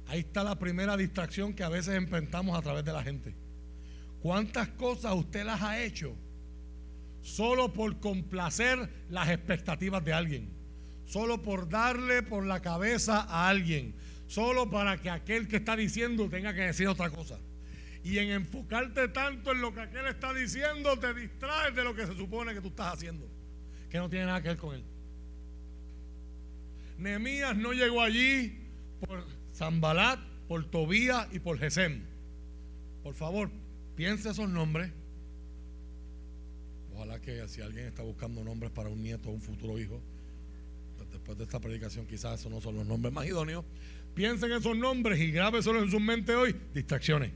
Ahí 0.07 0.21
está 0.21 0.43
la 0.43 0.59
primera 0.59 0.97
distracción 0.97 1.53
que 1.53 1.63
a 1.63 1.69
veces 1.69 1.95
enfrentamos 1.95 2.59
a 2.59 2.63
través 2.63 2.85
de 2.85 2.93
la 2.93 3.03
gente. 3.03 3.35
¿Cuántas 4.23 4.69
cosas 4.69 5.15
usted 5.15 5.45
las 5.45 5.63
ha 5.63 5.83
hecho 5.83 6.15
solo 7.23 7.73
por 7.73 8.01
complacer 8.01 8.89
las 9.09 9.29
expectativas 9.31 10.05
de 10.05 10.13
alguien? 10.13 10.51
Solo 11.07 11.43
por 11.43 11.69
darle 11.69 12.23
por 12.23 12.45
la 12.47 12.61
cabeza 12.61 13.23
a 13.23 13.49
alguien. 13.49 13.95
Solo 14.27 14.71
para 14.71 14.99
que 14.99 15.11
aquel 15.11 15.49
que 15.49 15.57
está 15.57 15.75
diciendo 15.75 16.29
tenga 16.29 16.55
que 16.55 16.61
decir 16.61 16.87
otra 16.87 17.11
cosa. 17.11 17.39
Y 18.05 18.19
en 18.19 18.31
enfocarte 18.31 19.09
tanto 19.09 19.53
en 19.53 19.61
lo 19.61 19.75
que 19.75 19.81
aquel 19.81 20.07
está 20.07 20.33
diciendo, 20.33 20.99
te 20.99 21.13
distraes 21.13 21.75
de 21.75 21.85
lo 21.85 21.95
que 21.95 22.07
se 22.07 22.15
supone 22.15 22.55
que 22.55 22.61
tú 22.61 22.69
estás 22.69 22.95
haciendo. 22.95 23.27
Que 23.91 23.99
no 23.99 24.09
tiene 24.09 24.27
nada 24.27 24.41
que 24.41 24.49
ver 24.49 24.57
con 24.57 24.75
él. 24.75 24.85
Nehemías 26.99 27.57
no 27.57 27.73
llegó 27.73 28.03
allí 28.03 28.69
por 29.01 29.27
Zambalat, 29.55 30.21
por 30.47 30.65
Tobías 30.71 31.27
y 31.33 31.39
por 31.41 31.59
Gesem. 31.59 32.05
Por 33.03 33.15
favor, 33.15 33.51
Piense 33.97 34.31
esos 34.31 34.49
nombres. 34.49 34.91
Ojalá 36.95 37.21
que 37.21 37.47
si 37.49 37.61
alguien 37.61 37.87
está 37.87 38.03
buscando 38.03 38.45
nombres 38.45 38.71
para 38.71 38.89
un 38.89 39.03
nieto 39.03 39.31
o 39.31 39.33
un 39.33 39.41
futuro 39.41 39.79
hijo, 39.79 40.01
después 41.11 41.37
de 41.39 41.45
esta 41.45 41.61
predicación 41.61 42.07
quizás 42.07 42.41
esos 42.41 42.53
no 42.53 42.61
son 42.61 42.77
los 42.77 42.87
nombres 42.87 43.13
más 43.13 43.27
idóneos. 43.27 43.65
Piensen 44.15 44.53
esos 44.53 44.77
nombres 44.77 45.19
y 45.21 45.31
grábeselo 45.31 45.83
en 45.83 45.91
su 45.91 46.01
mente 46.01 46.35
hoy. 46.35 46.55
Distracciones. 46.75 47.33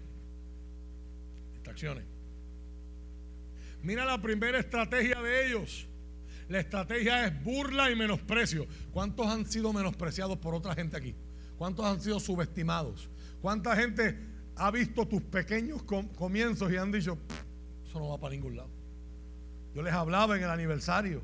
Distracciones. 1.52 2.04
Mira 3.82 4.04
la 4.04 4.20
primera 4.20 4.58
estrategia 4.58 5.20
de 5.22 5.46
ellos. 5.46 5.86
La 6.48 6.60
estrategia 6.60 7.26
es 7.26 7.42
burla 7.42 7.90
y 7.90 7.96
menosprecio. 7.96 8.66
¿Cuántos 8.92 9.26
han 9.26 9.46
sido 9.46 9.72
menospreciados 9.72 10.38
por 10.38 10.54
otra 10.54 10.74
gente 10.74 10.96
aquí? 10.96 11.14
¿Cuántos 11.56 11.86
han 11.86 12.00
sido 12.00 12.20
subestimados? 12.20 13.08
¿Cuánta 13.40 13.76
gente 13.76 14.18
ha 14.56 14.70
visto 14.70 15.06
tus 15.06 15.22
pequeños 15.22 15.82
comienzos 15.82 16.72
y 16.72 16.76
han 16.76 16.92
dicho, 16.92 17.18
eso 17.86 17.98
no 17.98 18.08
va 18.08 18.18
para 18.18 18.34
ningún 18.34 18.56
lado? 18.56 18.70
Yo 19.74 19.82
les 19.82 19.92
hablaba 19.92 20.36
en 20.36 20.44
el 20.44 20.50
aniversario 20.50 21.22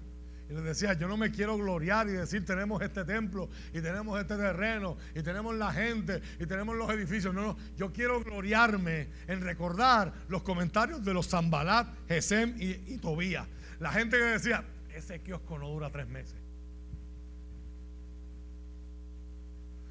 y 0.48 0.54
les 0.54 0.64
decía, 0.64 0.94
yo 0.94 1.06
no 1.06 1.16
me 1.16 1.30
quiero 1.30 1.56
gloriar 1.56 2.08
y 2.08 2.12
decir 2.12 2.44
tenemos 2.44 2.82
este 2.82 3.04
templo 3.04 3.48
y 3.72 3.80
tenemos 3.80 4.20
este 4.20 4.36
terreno 4.36 4.96
y 5.14 5.22
tenemos 5.22 5.54
la 5.54 5.72
gente 5.72 6.20
y 6.40 6.46
tenemos 6.46 6.76
los 6.76 6.90
edificios. 6.90 7.32
No, 7.32 7.42
no, 7.42 7.56
yo 7.76 7.92
quiero 7.92 8.20
gloriarme 8.24 9.08
en 9.28 9.42
recordar 9.42 10.12
los 10.28 10.42
comentarios 10.42 11.04
de 11.04 11.14
los 11.14 11.28
Zambalat, 11.28 11.86
Gesem 12.08 12.56
y, 12.58 12.94
y 12.94 12.98
Tobías. 12.98 13.46
La 13.78 13.92
gente 13.92 14.18
que 14.18 14.24
decía, 14.24 14.64
ese 14.92 15.20
kiosco 15.20 15.56
no 15.56 15.68
dura 15.68 15.90
tres 15.90 16.08
meses. 16.08 16.34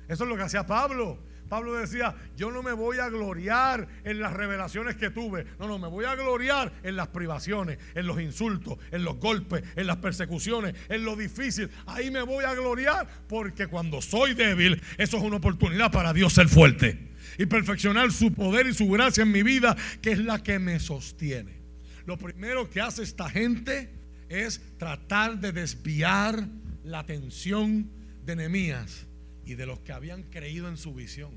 Eso 0.09 0.23
es 0.23 0.29
lo 0.29 0.35
que 0.35 0.43
hacía 0.43 0.65
Pablo. 0.65 1.28
Pablo 1.49 1.73
decía, 1.73 2.15
yo 2.37 2.51
no 2.51 2.61
me 2.61 2.73
voy 2.73 2.99
a 2.99 3.09
gloriar 3.09 3.87
en 4.03 4.19
las 4.19 4.33
revelaciones 4.33 4.95
que 4.95 5.09
tuve. 5.09 5.45
No, 5.59 5.67
no, 5.67 5.79
me 5.79 5.87
voy 5.87 6.05
a 6.05 6.15
gloriar 6.15 6.71
en 6.83 6.95
las 6.95 7.07
privaciones, 7.07 7.79
en 7.95 8.05
los 8.05 8.21
insultos, 8.21 8.77
en 8.91 9.03
los 9.03 9.17
golpes, 9.17 9.63
en 9.75 9.87
las 9.87 9.97
persecuciones, 9.97 10.75
en 10.87 11.03
lo 11.03 11.15
difícil. 11.15 11.69
Ahí 11.87 12.11
me 12.11 12.21
voy 12.21 12.45
a 12.45 12.53
gloriar 12.53 13.07
porque 13.27 13.67
cuando 13.67 14.01
soy 14.01 14.35
débil, 14.35 14.81
eso 14.97 15.17
es 15.17 15.23
una 15.23 15.37
oportunidad 15.37 15.91
para 15.91 16.13
Dios 16.13 16.33
ser 16.33 16.47
fuerte 16.47 17.09
y 17.37 17.47
perfeccionar 17.47 18.11
su 18.11 18.31
poder 18.31 18.67
y 18.67 18.73
su 18.73 18.87
gracia 18.87 19.23
en 19.23 19.31
mi 19.31 19.41
vida, 19.41 19.75
que 20.01 20.11
es 20.11 20.19
la 20.19 20.43
que 20.43 20.59
me 20.59 20.79
sostiene. 20.79 21.59
Lo 22.05 22.17
primero 22.17 22.69
que 22.69 22.81
hace 22.81 23.01
esta 23.01 23.29
gente 23.29 23.89
es 24.29 24.61
tratar 24.77 25.39
de 25.39 25.51
desviar 25.51 26.47
la 26.83 26.99
atención 26.99 27.89
de 28.25 28.35
Nehemías 28.35 29.08
y 29.49 29.55
de 29.55 29.65
los 29.65 29.79
que 29.79 29.93
habían 29.93 30.21
creído 30.21 30.69
en 30.69 30.77
su 30.77 30.93
visión. 30.93 31.31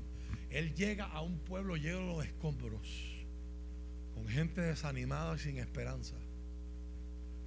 Él 0.51 0.75
llega 0.75 1.05
a 1.05 1.21
un 1.21 1.39
pueblo 1.39 1.77
lleno 1.77 2.19
de 2.19 2.27
escombros, 2.27 2.87
con 4.13 4.27
gente 4.27 4.61
desanimada 4.61 5.35
y 5.35 5.39
sin 5.39 5.57
esperanza. 5.57 6.15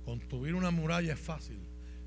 Construir 0.05 0.57
una 0.57 0.73
muralla 0.73 1.13
es 1.13 1.21
fácil, 1.21 1.61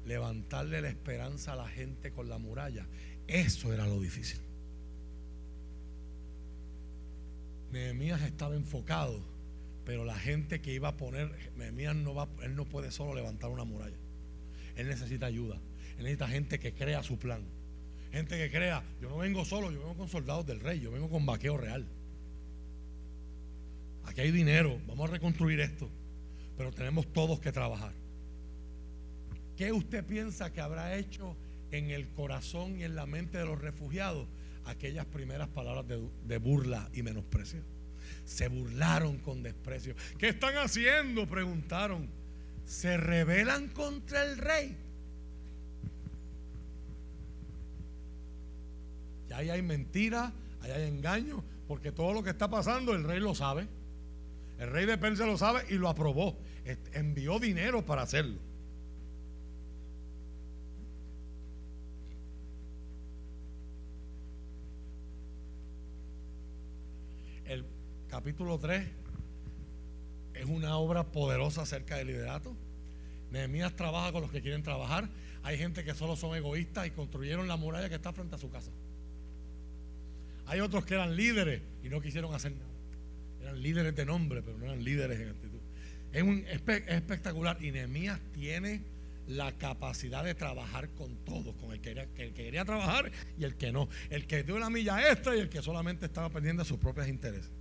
levantarle 0.06 0.82
la 0.82 0.90
esperanza 0.90 1.54
a 1.54 1.56
la 1.56 1.70
gente 1.70 2.12
con 2.12 2.28
la 2.28 2.38
muralla, 2.38 2.86
eso 3.28 3.72
era 3.72 3.88
lo 3.88 3.98
difícil. 4.02 4.42
Nehemías 7.72 8.22
estaba 8.24 8.56
enfocado, 8.56 9.22
pero 9.86 10.04
la 10.04 10.20
gente 10.20 10.60
que 10.60 10.74
iba 10.74 10.90
a 10.90 10.98
poner, 10.98 11.32
Nehemías 11.56 11.96
no 11.96 12.14
va, 12.14 12.28
él 12.44 12.58
no 12.58 12.66
puede 12.66 12.92
solo 12.92 13.16
levantar 13.16 13.52
una 13.52 13.64
muralla. 13.64 13.98
Él 14.76 14.90
necesita 14.90 15.28
ayuda. 15.28 15.62
Él 15.92 16.04
necesita 16.04 16.28
gente 16.28 16.60
que 16.60 16.74
crea 16.74 17.04
su 17.04 17.18
plan 17.18 17.59
gente 18.12 18.38
que 18.38 18.50
crea, 18.50 18.84
yo 19.02 19.10
no 19.10 19.18
vengo 19.18 19.46
solo, 19.46 19.72
yo 19.72 19.80
vengo 19.80 19.96
con 19.96 20.10
soldados 20.10 20.46
del 20.46 20.60
rey, 20.60 20.80
yo 20.80 20.92
vengo 20.92 21.10
con 21.10 21.26
vaqueo 21.26 21.58
real. 21.58 21.88
Aquí 24.06 24.22
hay 24.22 24.32
dinero, 24.32 24.80
vamos 24.88 25.10
a 25.10 25.14
reconstruir 25.14 25.60
esto, 25.60 25.90
pero 26.58 26.72
tenemos 26.72 27.12
todos 27.14 27.40
que 27.40 27.52
trabajar. 27.52 27.94
¿Qué 29.56 29.72
usted 29.72 30.04
piensa 30.06 30.52
que 30.52 30.62
habrá 30.62 30.96
hecho 30.96 31.36
en 31.72 31.92
el 31.92 32.08
corazón 32.10 32.80
y 32.80 32.84
en 32.84 32.96
la 32.96 33.06
mente 33.06 33.38
de 33.38 33.46
los 33.46 33.60
refugiados 33.60 34.28
aquellas 34.66 35.06
primeras 35.06 35.50
palabras 35.50 35.88
de, 35.88 36.02
de 36.26 36.38
burla 36.38 36.90
y 36.94 37.04
menosprecio? 37.04 37.62
Se 38.26 38.48
burlaron 38.48 39.18
con 39.20 39.44
desprecio. 39.44 39.96
¿Qué 40.18 40.30
están 40.30 40.56
haciendo? 40.58 41.28
Preguntaron. 41.28 42.10
Se 42.66 42.98
rebelan 42.98 43.68
contra 43.68 44.24
el 44.24 44.38
rey. 44.38 44.78
Ahí 49.40 49.50
hay 49.50 49.62
mentira, 49.62 50.34
ahí 50.62 50.72
hay 50.72 50.88
engaño, 50.90 51.44
porque 51.68 51.92
todo 51.92 52.14
lo 52.14 52.24
que 52.24 52.30
está 52.30 52.50
pasando 52.50 52.94
el 52.94 53.06
rey 53.06 53.20
lo 53.20 53.34
sabe. 53.34 53.68
El 54.58 54.70
rey 54.70 54.86
de 54.86 54.98
Persia 54.98 55.26
lo 55.26 55.38
sabe 55.38 55.64
y 55.70 55.76
lo 55.76 55.88
aprobó. 55.88 56.38
Envió 56.92 57.40
dinero 57.40 57.86
para 57.86 58.02
hacerlo. 58.02 58.38
El 67.46 67.66
capítulo 68.10 68.60
3 68.60 68.88
es 70.34 70.46
una 70.46 70.78
obra 70.78 71.12
poderosa 71.12 71.62
acerca 71.62 71.96
del 71.96 72.08
liderato. 72.08 72.56
Nehemías 73.32 73.74
trabaja 73.78 74.12
con 74.12 74.22
los 74.22 74.32
que 74.32 74.42
quieren 74.42 74.64
trabajar. 74.64 75.08
Hay 75.44 75.58
gente 75.58 75.86
que 75.86 75.96
solo 75.96 76.18
son 76.18 76.36
egoístas 76.36 76.88
y 76.88 76.92
construyeron 76.92 77.48
la 77.48 77.56
muralla 77.56 77.88
que 77.88 77.96
está 77.96 78.12
frente 78.12 78.36
a 78.36 78.38
su 78.38 78.50
casa. 78.50 78.72
Hay 80.50 80.62
otros 80.62 80.84
que 80.84 80.96
eran 80.96 81.16
líderes 81.16 81.62
y 81.84 81.90
no 81.90 82.02
quisieron 82.02 82.34
hacer 82.34 82.54
nada. 82.54 82.66
Eran 83.40 83.62
líderes 83.62 83.96
de 83.96 84.04
nombre, 84.04 84.42
pero 84.42 84.58
no 84.58 84.66
eran 84.66 84.84
líderes 84.84 85.20
en 85.20 85.30
actitud. 85.30 85.60
Es, 86.12 86.24
un, 86.24 86.44
espectacular. 86.48 87.64
Y 87.64 87.72
Nehemías 87.72 88.20
tiene 88.34 88.82
la 89.28 89.52
capacidad 89.52 90.24
de 90.24 90.34
trabajar 90.34 90.90
con 90.90 91.16
todos, 91.18 91.56
con 91.58 91.72
el 91.72 91.82
que, 91.82 91.92
el 91.92 92.08
que 92.16 92.34
quería 92.34 92.66
trabajar 92.66 93.12
y 93.38 93.44
el 93.44 93.58
que 93.58 93.72
no. 93.72 93.90
El 94.10 94.26
que 94.26 94.42
dio 94.42 94.58
la 94.58 94.72
milla 94.72 95.12
extra 95.12 95.36
y 95.36 95.40
el 95.40 95.50
que 95.50 95.62
solamente 95.62 96.08
estaba 96.08 96.30
pendiente 96.30 96.64
de 96.64 96.68
sus 96.68 96.80
propios 96.80 97.08
intereses. 97.08 97.52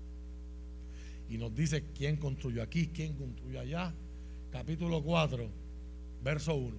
Y 1.29 1.37
nos 1.37 1.55
dice 1.55 1.85
quién 1.95 2.17
construyó 2.17 2.63
aquí, 2.63 2.87
quién 2.87 3.13
construyó 3.13 3.61
allá. 3.61 3.93
Capítulo 4.51 5.03
4, 5.03 5.47
verso 6.25 6.55
1. 6.55 6.77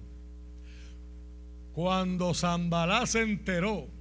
Cuando 1.72 2.34
Zambalá 2.34 3.06
se 3.06 3.20
enteró 3.20 3.99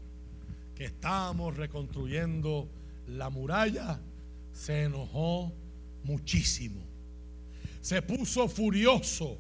que 0.80 0.86
estábamos 0.86 1.58
reconstruyendo 1.58 2.70
la 3.06 3.30
muralla, 3.30 4.00
se 4.54 4.84
enojó 4.84 5.52
muchísimo. 6.06 6.82
Se 7.82 8.02
puso 8.02 8.48
furioso. 8.48 9.38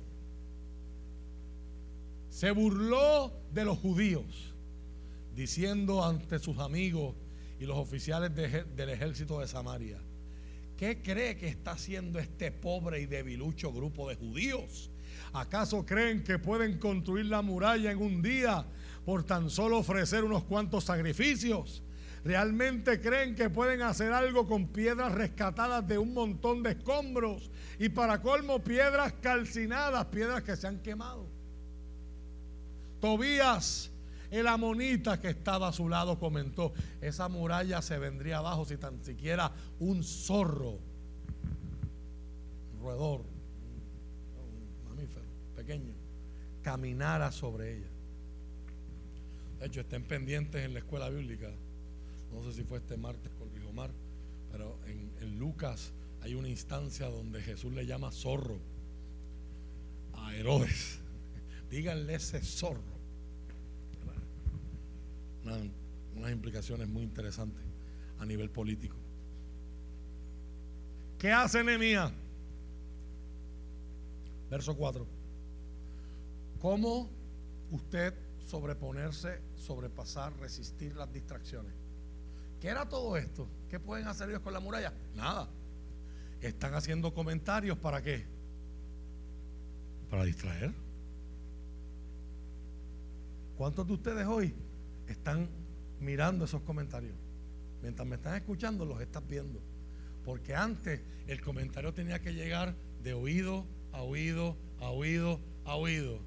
Se 2.29 2.51
burló 2.51 3.31
de 3.53 3.63
los 3.63 3.77
judíos, 3.77 4.53
diciendo 5.33 6.03
ante 6.03 6.39
sus 6.39 6.57
amigos 6.57 7.15
y 7.57 7.63
los 7.63 7.77
oficiales 7.77 8.35
del 8.35 8.89
ejército 8.89 9.39
de 9.39 9.47
Samaria, 9.47 9.97
¿qué 10.79 11.01
cree 11.01 11.35
que 11.35 11.49
está 11.49 11.71
haciendo 11.71 12.19
este 12.19 12.53
pobre 12.53 13.01
y 13.01 13.05
debilucho 13.05 13.73
grupo 13.73 14.07
de 14.07 14.15
judíos? 14.15 14.89
¿Acaso 15.33 15.85
creen 15.85 16.23
que 16.23 16.39
pueden 16.39 16.79
construir 16.79 17.25
la 17.25 17.41
muralla 17.41 17.91
en 17.91 18.01
un 18.01 18.21
día 18.21 18.65
por 19.09 19.23
tan 19.23 19.49
solo 19.49 19.79
ofrecer 19.79 20.23
unos 20.23 20.43
cuantos 20.43 20.83
sacrificios. 20.83 21.81
¿Realmente 22.23 23.01
creen 23.01 23.33
que 23.33 23.49
pueden 23.49 23.81
hacer 23.81 24.13
algo 24.13 24.47
con 24.47 24.67
piedras 24.67 25.13
rescatadas 25.13 25.87
de 25.87 25.97
un 25.97 26.13
montón 26.13 26.61
de 26.61 26.71
escombros? 26.71 27.49
Y 27.79 27.89
para 27.89 28.21
colmo, 28.21 28.63
piedras 28.63 29.13
calcinadas, 29.21 30.05
piedras 30.05 30.43
que 30.43 30.55
se 30.55 30.67
han 30.67 30.79
quemado. 30.79 31.27
Tobías, 33.01 33.88
el 34.31 34.47
amonita 34.47 35.19
que 35.19 35.29
estaba 35.29 35.69
a 35.69 35.73
su 35.73 35.89
lado, 35.89 36.19
comentó, 36.19 36.73
esa 37.01 37.27
muralla 37.29 37.81
se 37.81 37.97
vendría 37.97 38.37
abajo 38.37 38.65
si 38.65 38.77
tan 38.77 39.03
siquiera 39.03 39.51
un 39.79 40.03
zorro, 40.03 40.79
un 42.73 42.79
roedor, 42.81 43.21
un 43.21 44.89
mamífero 44.89 45.25
pequeño, 45.55 45.93
caminara 46.61 47.31
sobre 47.31 47.77
ella. 47.77 47.87
De 49.59 49.65
hecho, 49.65 49.81
estén 49.81 50.03
pendientes 50.03 50.63
en 50.63 50.73
la 50.73 50.79
escuela 50.79 51.09
bíblica. 51.09 51.49
No 52.31 52.43
sé 52.43 52.53
si 52.53 52.63
fue 52.63 52.77
este 52.77 52.95
martes 52.95 53.31
con 53.33 53.51
Rijomar, 53.53 53.91
pero 54.51 54.79
en, 54.85 55.09
Lucas 55.37 55.91
hay 56.21 56.35
una 56.35 56.49
instancia 56.49 57.07
donde 57.07 57.41
Jesús 57.41 57.73
le 57.73 57.85
llama 57.85 58.11
zorro 58.11 58.59
a 60.13 60.35
Herodes. 60.35 60.99
Díganle 61.69 62.15
ese 62.15 62.41
zorro. 62.41 62.98
Unas 65.43 66.31
implicaciones 66.31 66.87
muy 66.87 67.03
interesantes 67.03 67.63
a 68.19 68.25
nivel 68.25 68.49
político. 68.49 68.97
¿Qué 71.17 71.31
hace 71.31 71.63
Nehemías? 71.63 72.11
Verso 74.49 74.75
4. 74.75 75.05
¿Cómo 76.59 77.09
usted 77.71 78.13
sobreponerse, 78.49 79.41
sobrepasar, 79.55 80.35
resistir 80.39 80.95
las 80.95 81.11
distracciones. 81.13 81.71
¿Qué 82.59 82.67
era 82.67 82.89
todo 82.89 83.15
esto? 83.15 83.47
¿Qué 83.69 83.79
pueden 83.79 84.07
hacer 84.07 84.29
ellos 84.29 84.41
con 84.41 84.53
la 84.53 84.59
muralla? 84.59 84.91
Nada. 85.13 85.47
Están 86.41 86.73
haciendo 86.73 87.13
comentarios 87.13 87.77
para 87.77 88.01
qué? 88.01 88.25
Para 90.09 90.23
distraer. 90.23 90.73
¿Cuántos 93.55 93.85
de 93.85 93.93
ustedes 93.93 94.25
hoy 94.25 94.55
están 95.13 95.49
mirando 95.99 96.45
esos 96.45 96.61
comentarios? 96.61 97.15
Mientras 97.81 98.07
me 98.07 98.15
están 98.15 98.35
escuchando, 98.35 98.85
los 98.85 99.01
estás 99.01 99.25
viendo. 99.27 99.59
Porque 100.25 100.55
antes 100.55 101.01
el 101.27 101.41
comentario 101.41 101.93
tenía 101.93 102.19
que 102.19 102.33
llegar 102.33 102.75
de 103.03 103.13
oído 103.13 103.65
a 103.91 104.01
oído, 104.01 104.57
a 104.79 104.89
oído, 104.89 105.39
a 105.65 105.75
oído. 105.75 106.19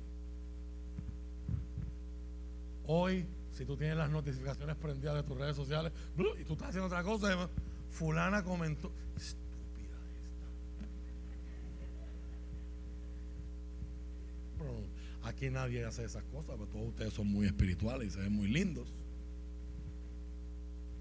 Hoy, 2.87 3.27
si 3.53 3.65
tú 3.65 3.77
tienes 3.77 3.97
las 3.97 4.11
notificaciones 4.11 4.77
prendidas 4.77 5.15
de 5.15 5.23
tus 5.23 5.39
redes 5.39 5.57
sociales 5.57 5.93
y 6.39 6.45
tú 6.45 6.55
estás 6.55 6.71
haciendo 6.71 6.87
otra 6.87 7.03
cosa, 7.03 7.49
fulana 7.91 8.43
comentó, 8.43 8.91
estúpida 9.17 9.99
esta. 10.17 10.37
Aquí 15.23 15.51
nadie 15.51 15.85
hace 15.85 16.05
esas 16.05 16.25
cosas, 16.25 16.57
pero 16.59 16.69
todos 16.69 16.89
ustedes 16.89 17.13
son 17.13 17.29
muy 17.29 17.47
espirituales 17.47 18.09
y 18.09 18.11
se 18.11 18.21
ven 18.21 18.33
muy 18.33 18.49
lindos. 18.49 18.93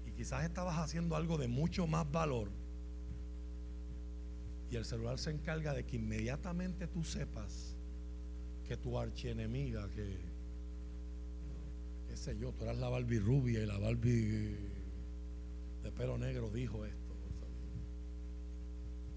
Y 0.06 0.12
quizás 0.12 0.44
estabas 0.44 0.78
haciendo 0.78 1.16
algo 1.16 1.38
de 1.38 1.48
mucho 1.48 1.86
más 1.86 2.10
valor 2.10 2.50
y 4.72 4.76
el 4.76 4.86
celular 4.86 5.18
se 5.18 5.30
encarga 5.30 5.74
de 5.74 5.84
que 5.84 5.96
inmediatamente 5.96 6.86
tú 6.86 7.04
sepas 7.04 7.76
que 8.66 8.74
tu 8.78 8.98
archienemiga, 8.98 9.86
que 9.90 10.18
qué 12.08 12.16
sé 12.16 12.38
yo, 12.38 12.52
tú 12.52 12.64
eras 12.64 12.78
la 12.78 12.88
Barbie 12.88 13.18
rubia 13.18 13.62
y 13.62 13.66
la 13.66 13.76
Barbie 13.76 14.56
de 15.82 15.92
pelo 15.92 16.16
negro 16.16 16.48
dijo 16.48 16.86
esto. 16.86 17.02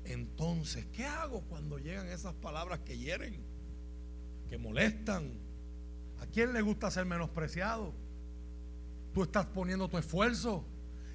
Entonces, 0.03 0.85
¿qué 0.91 1.05
hago 1.05 1.39
cuando 1.43 1.77
llegan 1.77 2.07
esas 2.09 2.33
palabras 2.33 2.79
que 2.81 2.97
hieren, 2.97 3.41
que 4.49 4.57
molestan? 4.57 5.33
¿A 6.19 6.25
quién 6.27 6.53
le 6.53 6.61
gusta 6.61 6.91
ser 6.91 7.05
menospreciado? 7.05 7.93
Tú 9.13 9.23
estás 9.23 9.45
poniendo 9.45 9.87
tu 9.87 9.97
esfuerzo 9.97 10.65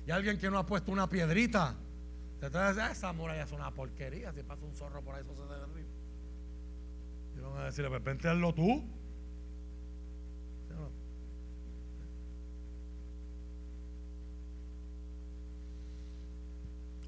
y 0.06 0.10
alguien 0.10 0.38
que 0.38 0.50
no 0.50 0.58
ha 0.58 0.66
puesto 0.66 0.90
una 0.90 1.08
piedrita 1.08 1.76
te 2.40 2.48
trae 2.48 2.92
esa 2.92 3.12
muralla 3.12 3.42
es 3.42 3.52
una 3.52 3.70
porquería. 3.70 4.32
Si 4.32 4.42
pasa 4.42 4.64
un 4.64 4.74
zorro 4.74 5.02
por 5.02 5.14
ahí, 5.14 5.22
eso 5.22 5.34
se 5.34 5.42
derriba. 5.42 5.88
Y 7.36 7.40
van 7.40 7.56
a 7.58 7.64
decirle, 7.66 7.90
pues 7.90 8.02
vente 8.02 8.28
hazlo 8.28 8.54
tú. 8.54 8.82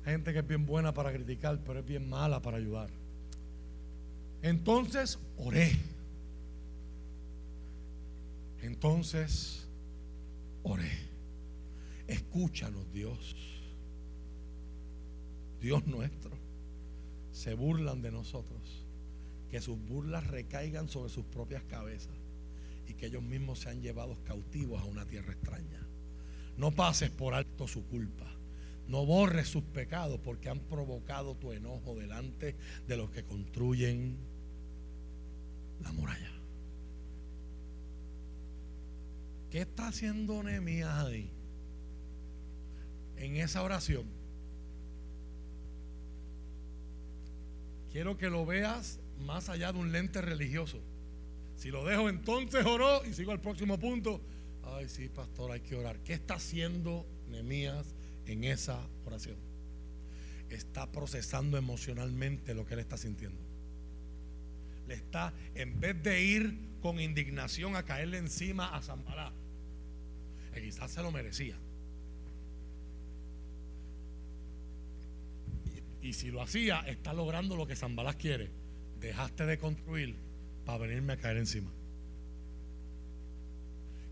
gente 0.05 0.33
que 0.33 0.41
es 0.41 0.47
bien 0.47 0.67
buena 0.67 0.93
para 0.93 1.13
criticar, 1.13 1.61
pero 1.65 1.79
es 1.79 1.87
bien 1.87 2.09
mala 2.09 2.43
para 2.43 2.57
ayudar. 2.57 2.91
Entonces 4.43 5.19
oré. 5.37 5.79
Entonces 8.63 9.69
oré. 10.63 10.91
Escúchanos, 12.07 12.91
Dios. 12.93 13.37
Dios 15.61 15.87
nuestro, 15.87 16.33
se 17.31 17.55
burlan 17.55 18.03
de 18.03 18.11
nosotros, 18.11 18.85
que 19.49 19.61
sus 19.61 19.79
burlas 19.79 20.27
recaigan 20.27 20.89
sobre 20.89 21.09
sus 21.09 21.25
propias 21.25 21.63
cabezas 21.63 22.17
y 22.89 22.95
que 22.95 23.07
ellos 23.07 23.23
mismos 23.23 23.61
se 23.61 23.71
han 23.71 23.81
llevado 23.81 24.19
cautivos 24.25 24.83
a 24.83 24.87
una 24.87 25.07
tierra 25.07 25.33
extraña. 25.33 25.87
No 26.57 26.73
pases 26.73 27.11
por 27.11 27.35
alto 27.35 27.69
su 27.69 27.87
culpa. 27.87 28.27
No 28.89 29.07
borres 29.07 29.47
sus 29.47 29.63
pecados 29.63 30.19
porque 30.19 30.49
han 30.49 30.59
provocado 30.59 31.37
tu 31.37 31.53
enojo 31.53 31.95
delante 31.95 32.57
de 32.89 32.97
los 32.97 33.11
que 33.11 33.23
construyen 33.23 34.17
la 35.81 35.93
muralla. 35.93 36.32
¿Qué 39.53 39.61
está 39.61 39.87
haciendo 39.89 40.43
Nehemías 40.43 41.05
ahí? 41.05 41.31
En 43.17 43.37
esa 43.37 43.63
oración 43.63 44.05
Quiero 47.93 48.17
que 48.17 48.31
lo 48.31 48.47
veas 48.47 48.99
más 49.19 49.51
allá 49.51 49.71
de 49.71 49.79
un 49.79 49.93
lente 49.93 50.23
religioso. 50.23 50.81
Si 51.57 51.71
lo 51.71 51.85
dejo 51.85 52.09
entonces 52.09 52.65
oró 52.65 53.05
y 53.05 53.13
sigo 53.13 53.33
al 53.33 53.41
próximo 53.41 53.79
punto. 53.79 54.23
Ay, 54.65 54.89
sí, 54.89 55.11
pastor, 55.11 55.53
hay 55.53 55.61
que 55.61 55.77
orar. 55.77 55.99
¿Qué 55.99 56.15
está 56.15 56.35
haciendo 56.35 57.07
Nehemías 57.29 57.95
en 58.25 58.45
esa 58.45 58.81
oración? 59.05 59.37
Está 60.49 60.91
procesando 60.91 61.59
emocionalmente 61.59 62.55
lo 62.55 62.65
que 62.65 62.73
él 62.73 62.81
está 62.81 62.97
sintiendo. 62.97 63.43
Le 64.89 64.95
está, 64.95 65.35
en 65.55 65.79
vez 65.79 66.03
de 66.03 66.23
ir 66.23 66.59
con 66.81 66.99
indignación 66.99 67.77
a 67.77 67.85
caerle 67.85 68.17
encima 68.17 68.75
a 68.75 68.81
Zambalá, 68.81 69.35
que 70.53 70.63
quizás 70.63 70.91
se 70.91 71.03
lo 71.03 71.11
merecía. 71.11 71.57
Y 76.03 76.13
si 76.15 76.31
lo 76.31 76.43
hacía, 76.43 76.81
está 76.81 77.13
logrando 77.13 77.57
lo 77.57 77.67
que 77.67 77.77
Zambalás 77.77 78.17
quiere. 78.17 78.51
Dejaste 78.99 79.47
de 79.47 79.59
construir 79.59 80.17
para 80.65 80.79
venirme 80.79 81.15
a 81.15 81.17
caer 81.17 81.37
encima. 81.37 81.71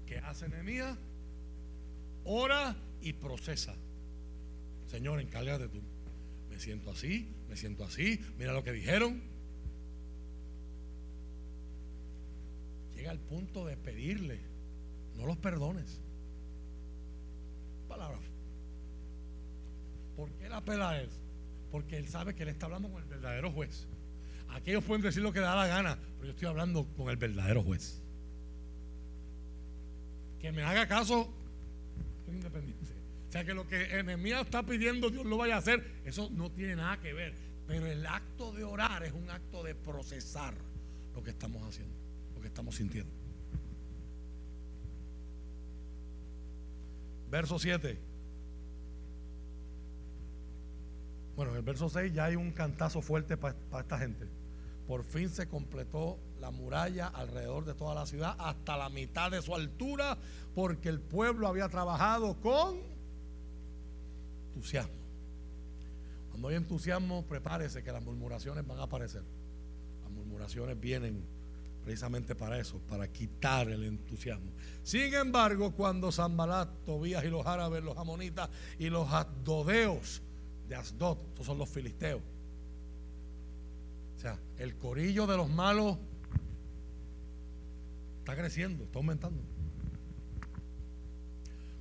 ¿Qué 0.07 0.19
hace 0.19 0.49
Nehemías? 0.49 0.97
Ora 2.25 2.77
y 3.01 3.13
procesa. 3.13 3.75
Señor, 4.87 5.21
encárgate 5.21 5.69
tú. 5.69 5.81
Me 6.49 6.59
siento 6.59 6.91
así, 6.91 7.29
me 7.49 7.57
siento 7.57 7.85
así. 7.85 8.21
Mira 8.39 8.53
lo 8.53 8.63
que 8.63 8.73
dijeron. 8.73 9.23
Llega 12.95 13.11
al 13.11 13.21
punto 13.21 13.67
de 13.67 13.77
pedirle, 13.77 14.41
no 15.17 15.27
los 15.27 15.39
perdones. 15.39 16.01
Palabra. 17.91 18.19
¿Por 20.17 20.31
qué 20.33 20.49
la 20.49 20.65
pela 20.65 21.03
es? 21.03 21.11
porque 21.71 21.97
él 21.97 22.09
sabe 22.09 22.35
que 22.35 22.43
él 22.43 22.49
está 22.49 22.67
hablando 22.67 22.91
con 22.91 23.03
el 23.03 23.09
verdadero 23.09 23.53
juez. 23.53 23.87
Aquellos 24.49 24.85
pueden 24.85 25.03
decir 25.03 25.23
lo 25.23 25.33
que 25.33 25.41
da 25.41 25.55
la 25.55 25.67
gana, 25.67 25.99
pero 26.17 26.27
yo 26.27 26.31
estoy 26.31 26.49
hablando 26.49 26.85
con 26.97 27.09
el 27.11 27.17
verdadero 27.17 27.63
juez. 27.63 28.03
Que 30.41 30.51
me 30.51 30.63
haga 30.63 30.89
caso, 30.89 31.33
soy 32.27 32.37
independiente. 32.37 32.93
O 33.29 33.33
sea 33.33 33.45
que 33.45 33.55
lo 33.55 33.69
que 33.69 33.99
Enemías 33.99 34.45
está 34.45 34.65
pidiendo, 34.65 35.11
Dios 35.11 35.25
lo 35.25 35.37
vaya 35.37 35.55
a 35.55 35.59
hacer, 35.59 36.01
eso 36.05 36.29
no 36.33 36.51
tiene 36.51 36.77
nada 36.77 36.99
que 36.99 37.13
ver. 37.13 37.35
Pero 37.69 37.87
el 37.87 38.05
acto 38.05 38.53
de 38.53 38.65
orar 38.65 39.05
es 39.05 39.13
un 39.13 39.31
acto 39.31 39.63
de 39.63 39.77
procesar 39.77 40.55
lo 41.15 41.23
que 41.23 41.31
estamos 41.31 41.63
haciendo, 41.63 41.95
lo 42.35 42.41
que 42.41 42.49
estamos 42.49 42.75
sintiendo. 42.75 43.10
Verso 47.31 47.59
7. 47.59 47.99
Bueno, 51.37 51.53
en 51.53 51.59
el 51.59 51.63
verso 51.63 51.89
6 51.89 52.13
ya 52.13 52.25
hay 52.27 52.37
un 52.37 52.51
cantazo 52.51 53.01
fuerte 53.01 53.37
para 53.37 53.55
esta 53.81 53.99
gente. 53.99 54.29
Por 54.87 55.05
fin 55.05 55.29
se 55.29 55.49
completó 55.49 56.19
la 56.41 56.51
muralla 56.51 57.07
alrededor 57.07 57.65
de 57.65 57.75
toda 57.75 57.95
la 57.95 58.05
ciudad 58.07 58.35
hasta 58.39 58.77
la 58.77 58.89
mitad 58.89 59.31
de 59.31 59.41
su 59.41 59.55
altura 59.55 60.19
porque 60.55 60.89
el 60.89 61.01
pueblo 61.01 61.47
había 61.47 61.69
trabajado 61.69 62.41
con 62.41 62.81
entusiasmo. 64.49 64.93
Cuando 66.31 66.49
hay 66.49 66.57
entusiasmo, 66.57 67.25
prepárese 67.27 67.85
que 67.85 67.93
las 67.93 68.03
murmuraciones 68.03 68.67
van 68.67 68.81
a 68.81 68.83
aparecer. 68.83 69.23
Las 70.03 70.11
murmuraciones 70.11 70.79
vienen 70.81 71.25
precisamente 71.91 72.37
para 72.37 72.57
eso, 72.57 72.79
para 72.89 73.11
quitar 73.11 73.69
el 73.69 73.83
entusiasmo. 73.83 74.53
Sin 74.85 75.13
embargo, 75.13 75.73
cuando 75.73 76.13
Zambalat, 76.13 76.85
Tobías 76.85 77.25
y 77.25 77.29
los 77.29 77.45
árabes, 77.45 77.83
los 77.83 77.99
amonitas 77.99 78.49
y 78.79 78.89
los 78.91 79.09
adodeos 79.11 80.23
de 80.69 80.77
Asdod, 80.77 81.19
estos 81.31 81.47
son 81.47 81.59
los 81.59 81.69
filisteos. 81.69 82.23
O 84.17 84.21
sea, 84.21 84.39
el 84.59 84.77
corillo 84.77 85.27
de 85.27 85.37
los 85.37 85.51
malos 85.51 85.99
está 88.21 88.37
creciendo, 88.37 88.85
está 88.85 89.01
aumentando. 89.01 89.43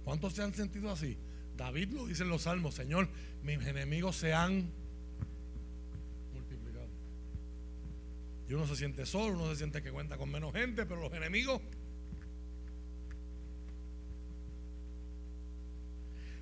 ¿Cuántos 0.03 0.33
se 0.33 0.41
han 0.41 0.55
sentido 0.55 0.89
así? 0.89 1.19
David 1.55 1.91
lo 1.91 2.07
dice 2.07 2.23
en 2.23 2.29
los 2.29 2.41
salmos, 2.41 2.73
Señor, 2.73 3.09
mis 3.43 3.63
enemigos 3.63 4.15
se 4.15 4.33
han 4.33 4.71
multiplicado. 6.33 6.87
Y 8.49 8.53
uno 8.55 8.65
se 8.65 8.75
siente 8.75 9.05
solo, 9.05 9.35
uno 9.35 9.51
se 9.51 9.57
siente 9.57 9.83
que 9.83 9.91
cuenta 9.91 10.17
con 10.17 10.31
menos 10.31 10.51
gente, 10.53 10.87
pero 10.87 10.99
los 10.99 11.13
enemigos 11.13 11.61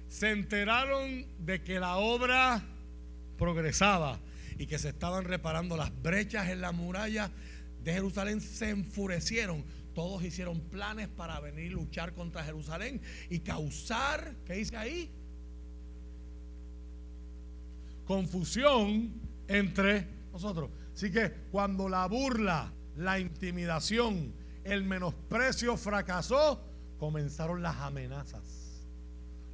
se 0.08 0.32
enteraron 0.32 1.26
de 1.46 1.62
que 1.62 1.82
la 1.82 1.98
obra 1.98 2.64
progresaba 3.38 4.20
y 4.58 4.68
que 4.68 4.80
se 4.80 4.90
estaban 4.90 5.26
reparando 5.26 5.76
las 5.76 5.92
brechas 6.02 6.48
en 6.48 6.62
la 6.62 6.72
muralla 6.72 7.30
de 7.84 7.94
Jerusalén, 7.94 8.40
se 8.40 8.70
enfurecieron. 8.70 9.66
Todos 9.94 10.24
hicieron 10.24 10.62
planes 10.62 11.10
para 11.10 11.42
venir 11.42 11.74
a 11.74 11.76
luchar 11.76 12.14
contra 12.14 12.42
Jerusalén 12.44 13.02
y 13.30 13.40
causar, 13.40 14.34
¿qué 14.46 14.54
dice 14.54 14.78
ahí? 14.78 15.12
Confusión 18.06 19.12
entre 19.50 20.08
nosotros. 20.32 20.70
Así 20.98 21.12
que 21.12 21.32
cuando 21.52 21.88
la 21.88 22.08
burla, 22.08 22.74
la 22.96 23.20
intimidación, 23.20 24.34
el 24.64 24.84
menosprecio 24.84 25.78
fracasó, 25.78 26.60
comenzaron 26.98 27.62
las 27.62 27.78
amenazas 27.78 28.68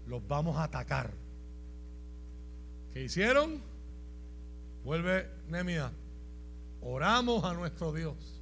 los 0.05 0.25
vamos 0.27 0.57
a 0.57 0.63
atacar. 0.63 1.11
¿Qué 2.91 3.03
hicieron? 3.03 3.61
Vuelve 4.83 5.29
Nemia. 5.47 5.91
Oramos 6.81 7.43
a 7.43 7.53
nuestro 7.53 7.93
Dios. 7.93 8.41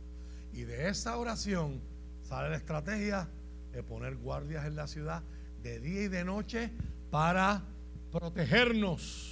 Y 0.54 0.64
de 0.64 0.90
esa 0.90 1.18
oración 1.18 1.82
sale 2.24 2.50
la 2.50 2.58
estrategia 2.58 3.30
de 3.72 3.84
poner 3.84 4.18
guardias 4.18 4.66
en 4.66 4.76
la 4.76 4.88
ciudad 4.88 5.24
de 5.64 5.80
día 5.80 6.04
y 6.04 6.08
de 6.08 6.26
noche 6.26 6.72
para 7.10 7.64
protegernos. 8.12 9.31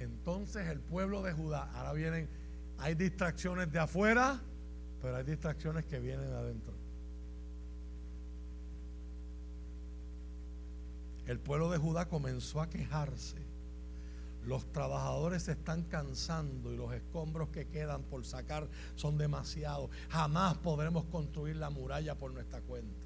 Entonces 0.00 0.66
el 0.68 0.80
pueblo 0.80 1.22
de 1.22 1.32
Judá, 1.32 1.70
ahora 1.74 1.92
vienen, 1.92 2.28
hay 2.78 2.94
distracciones 2.94 3.70
de 3.70 3.78
afuera, 3.78 4.40
pero 5.00 5.16
hay 5.16 5.24
distracciones 5.24 5.84
que 5.84 6.00
vienen 6.00 6.26
de 6.26 6.36
adentro. 6.36 6.74
El 11.26 11.38
pueblo 11.38 11.70
de 11.70 11.78
Judá 11.78 12.08
comenzó 12.08 12.60
a 12.60 12.68
quejarse. 12.68 13.36
Los 14.46 14.72
trabajadores 14.72 15.42
se 15.44 15.52
están 15.52 15.84
cansando 15.84 16.72
y 16.72 16.76
los 16.76 16.92
escombros 16.94 17.50
que 17.50 17.68
quedan 17.68 18.02
por 18.02 18.24
sacar 18.24 18.66
son 18.96 19.18
demasiados. 19.18 19.90
Jamás 20.08 20.56
podremos 20.58 21.04
construir 21.04 21.56
la 21.56 21.68
muralla 21.68 22.14
por 22.14 22.32
nuestra 22.32 22.62
cuenta. 22.62 22.99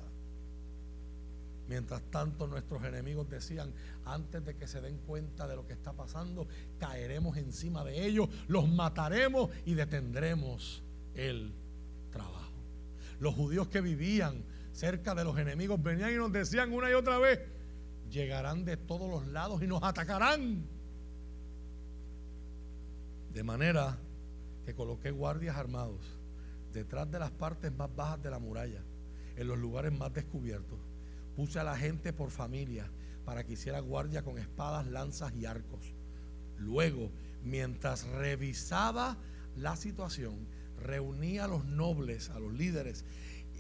Mientras 1.69 2.03
tanto, 2.11 2.47
nuestros 2.47 2.85
enemigos 2.85 3.29
decían, 3.31 3.73
antes 4.05 4.45
de 4.45 4.55
que 4.55 4.67
se 4.67 4.83
den 4.83 4.99
cuenta 4.99 5.49
de 5.49 5.57
lo 5.57 5.67
que 5.67 5.73
está 5.73 5.95
pasando, 5.95 6.47
caeremos 6.79 7.39
encima 7.39 7.85
de 7.85 8.05
ellos, 8.07 8.29
los 8.49 8.69
mataremos 8.69 9.51
y 9.65 9.75
detendremos 9.75 10.83
el 11.15 11.55
trabajo. 12.11 12.53
Los 13.19 13.35
judíos 13.35 13.69
que 13.69 13.81
vivían 13.81 14.45
cerca 14.73 15.15
de 15.15 15.25
los 15.25 15.39
enemigos 15.39 15.83
venían 15.83 16.13
y 16.13 16.17
nos 16.17 16.33
decían 16.33 16.73
una 16.73 16.91
y 16.91 16.95
otra 16.95 17.19
vez, 17.19 17.41
llegarán 18.11 18.67
de 18.67 18.77
todos 18.77 19.09
los 19.09 19.27
lados 19.29 19.63
y 19.63 19.67
nos 19.67 19.83
atacarán. 19.83 20.67
De 23.33 23.43
manera 23.43 23.97
que 24.67 24.75
coloqué 24.75 25.11
guardias 25.11 25.57
armados 25.57 26.01
detrás 26.75 27.11
de 27.11 27.19
las 27.19 27.31
partes 27.31 27.73
más 27.73 27.95
bajas 27.95 28.23
de 28.23 28.31
la 28.31 28.39
muralla, 28.39 28.83
en 29.37 29.49
los 29.49 29.59
lugares 29.59 29.93
más 29.93 30.13
descubiertos 30.13 30.79
Puse 31.37 31.59
a 31.59 31.65
la 31.65 31.77
gente 31.77 32.13
por 32.13 32.31
familia 32.31 32.91
para 33.25 33.45
que 33.45 33.55
hiciera 33.55 33.81
guardia 33.81 34.23
con 34.23 34.39
espadas, 34.39 34.87
lanzas 34.87 35.35
y 35.35 35.47
arcos. 35.47 35.95
Luego, 36.59 37.11
mientras 37.43 38.07
revisaba 38.07 39.19
la 39.57 39.77
situación, 39.77 40.47
reuní 40.79 41.39
a 41.39 41.49
los 41.49 41.65
nobles, 41.65 42.31
a 42.31 42.39
los 42.39 42.53
líderes, 42.53 43.05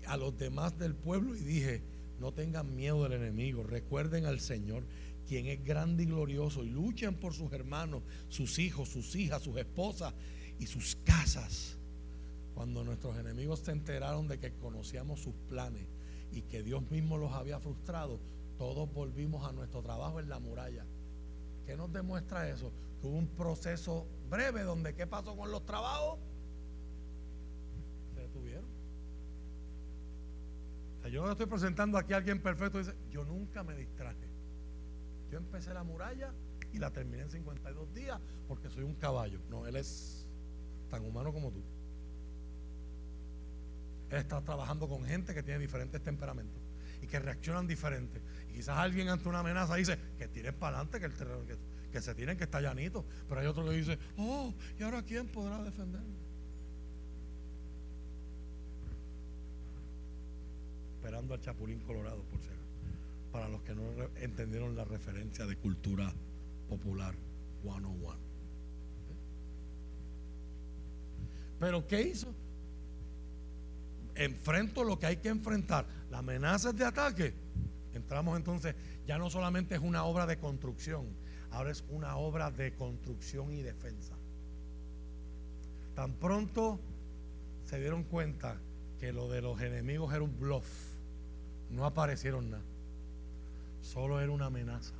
a 0.06 0.16
los 0.16 0.36
demás 0.36 0.78
del 0.78 0.94
pueblo 0.94 1.34
y 1.34 1.40
dije, 1.40 1.82
no 2.20 2.32
tengan 2.32 2.76
miedo 2.76 3.02
del 3.02 3.12
enemigo, 3.12 3.62
recuerden 3.62 4.26
al 4.26 4.40
Señor, 4.40 4.84
quien 5.26 5.46
es 5.46 5.64
grande 5.64 6.02
y 6.02 6.06
glorioso, 6.06 6.64
y 6.64 6.68
luchen 6.68 7.14
por 7.14 7.32
sus 7.32 7.52
hermanos, 7.52 8.02
sus 8.28 8.58
hijos, 8.58 8.90
sus 8.90 9.16
hijas, 9.16 9.42
sus 9.42 9.56
esposas 9.56 10.14
y 10.58 10.66
sus 10.66 10.96
casas. 10.96 11.78
Cuando 12.54 12.84
nuestros 12.84 13.16
enemigos 13.18 13.60
se 13.60 13.72
enteraron 13.72 14.28
de 14.28 14.38
que 14.38 14.52
conocíamos 14.52 15.20
sus 15.20 15.34
planes, 15.48 15.86
y 16.34 16.42
que 16.42 16.62
Dios 16.62 16.90
mismo 16.90 17.16
los 17.16 17.32
había 17.32 17.60
frustrado, 17.60 18.18
todos 18.58 18.92
volvimos 18.92 19.46
a 19.48 19.52
nuestro 19.52 19.82
trabajo 19.82 20.20
en 20.20 20.28
la 20.28 20.40
muralla. 20.40 20.84
¿Qué 21.64 21.76
nos 21.76 21.92
demuestra 21.92 22.48
eso? 22.48 22.72
Que 23.00 23.06
hubo 23.06 23.16
un 23.16 23.28
proceso 23.28 24.06
breve 24.28 24.62
donde 24.62 24.94
¿qué 24.94 25.06
pasó 25.06 25.36
con 25.36 25.50
los 25.50 25.64
trabajos? 25.64 26.18
Se 28.14 28.20
detuvieron. 28.20 28.68
yo 31.10 31.24
no 31.24 31.32
estoy 31.32 31.46
presentando 31.46 31.98
aquí 31.98 32.14
a 32.14 32.16
alguien 32.16 32.42
perfecto 32.42 32.78
dice, 32.78 32.94
yo 33.10 33.24
nunca 33.24 33.62
me 33.62 33.76
distraje. 33.76 34.28
Yo 35.30 35.38
empecé 35.38 35.72
la 35.72 35.84
muralla 35.84 36.32
y 36.72 36.78
la 36.78 36.90
terminé 36.90 37.22
en 37.22 37.30
52 37.30 37.94
días 37.94 38.20
porque 38.48 38.70
soy 38.70 38.82
un 38.82 38.94
caballo. 38.94 39.40
No, 39.48 39.66
él 39.66 39.76
es 39.76 40.26
tan 40.90 41.04
humano 41.04 41.32
como 41.32 41.52
tú. 41.52 41.62
Él 44.14 44.20
está 44.20 44.40
trabajando 44.42 44.88
con 44.88 45.04
gente 45.04 45.34
que 45.34 45.42
tiene 45.42 45.58
diferentes 45.58 46.00
temperamentos 46.00 46.62
y 47.02 47.06
que 47.08 47.18
reaccionan 47.18 47.66
diferentes. 47.66 48.22
Y 48.48 48.54
quizás 48.54 48.78
alguien 48.78 49.08
ante 49.08 49.28
una 49.28 49.40
amenaza 49.40 49.74
dice 49.74 49.98
que 50.16 50.28
tiren 50.28 50.54
para 50.54 50.78
adelante, 50.78 51.00
que, 51.00 51.06
el 51.06 51.58
que, 51.90 52.00
se 52.00 52.14
tiren, 52.14 52.38
que 52.38 52.44
está 52.44 52.60
llanito. 52.60 53.04
Pero 53.28 53.40
hay 53.40 53.46
otro 53.48 53.64
que 53.64 53.72
dice, 53.72 53.98
oh, 54.16 54.54
¿y 54.78 54.84
ahora 54.84 55.02
quién 55.02 55.26
podrá 55.26 55.60
defenderme? 55.64 56.14
Esperando 60.96 61.34
al 61.34 61.40
Chapulín 61.40 61.80
Colorado, 61.80 62.22
por 62.22 62.40
si 62.40 62.48
Para 63.32 63.48
los 63.48 63.62
que 63.62 63.74
no 63.74 63.82
entendieron 64.14 64.76
la 64.76 64.84
referencia 64.84 65.44
de 65.44 65.56
cultura 65.56 66.14
popular 66.68 67.16
101. 67.62 68.16
Pero 71.58 71.86
¿qué 71.88 72.02
hizo? 72.02 72.32
Enfrento 74.14 74.84
lo 74.84 74.98
que 74.98 75.06
hay 75.06 75.16
que 75.16 75.28
enfrentar, 75.28 75.86
las 76.10 76.20
amenazas 76.20 76.76
de 76.76 76.84
ataque, 76.84 77.34
entramos 77.92 78.36
entonces, 78.36 78.74
ya 79.06 79.18
no 79.18 79.30
solamente 79.30 79.74
es 79.74 79.80
una 79.80 80.04
obra 80.04 80.26
de 80.26 80.38
construcción, 80.38 81.06
ahora 81.50 81.70
es 81.70 81.84
una 81.88 82.16
obra 82.16 82.50
de 82.50 82.74
construcción 82.74 83.52
y 83.52 83.62
defensa. 83.62 84.14
Tan 85.94 86.12
pronto 86.14 86.80
se 87.64 87.78
dieron 87.78 88.04
cuenta 88.04 88.60
que 88.98 89.12
lo 89.12 89.28
de 89.28 89.42
los 89.42 89.60
enemigos 89.60 90.12
era 90.12 90.22
un 90.22 90.38
bluff, 90.38 90.66
no 91.70 91.84
aparecieron 91.86 92.50
nada, 92.50 92.64
solo 93.80 94.20
era 94.20 94.30
una 94.30 94.46
amenaza. 94.46 94.94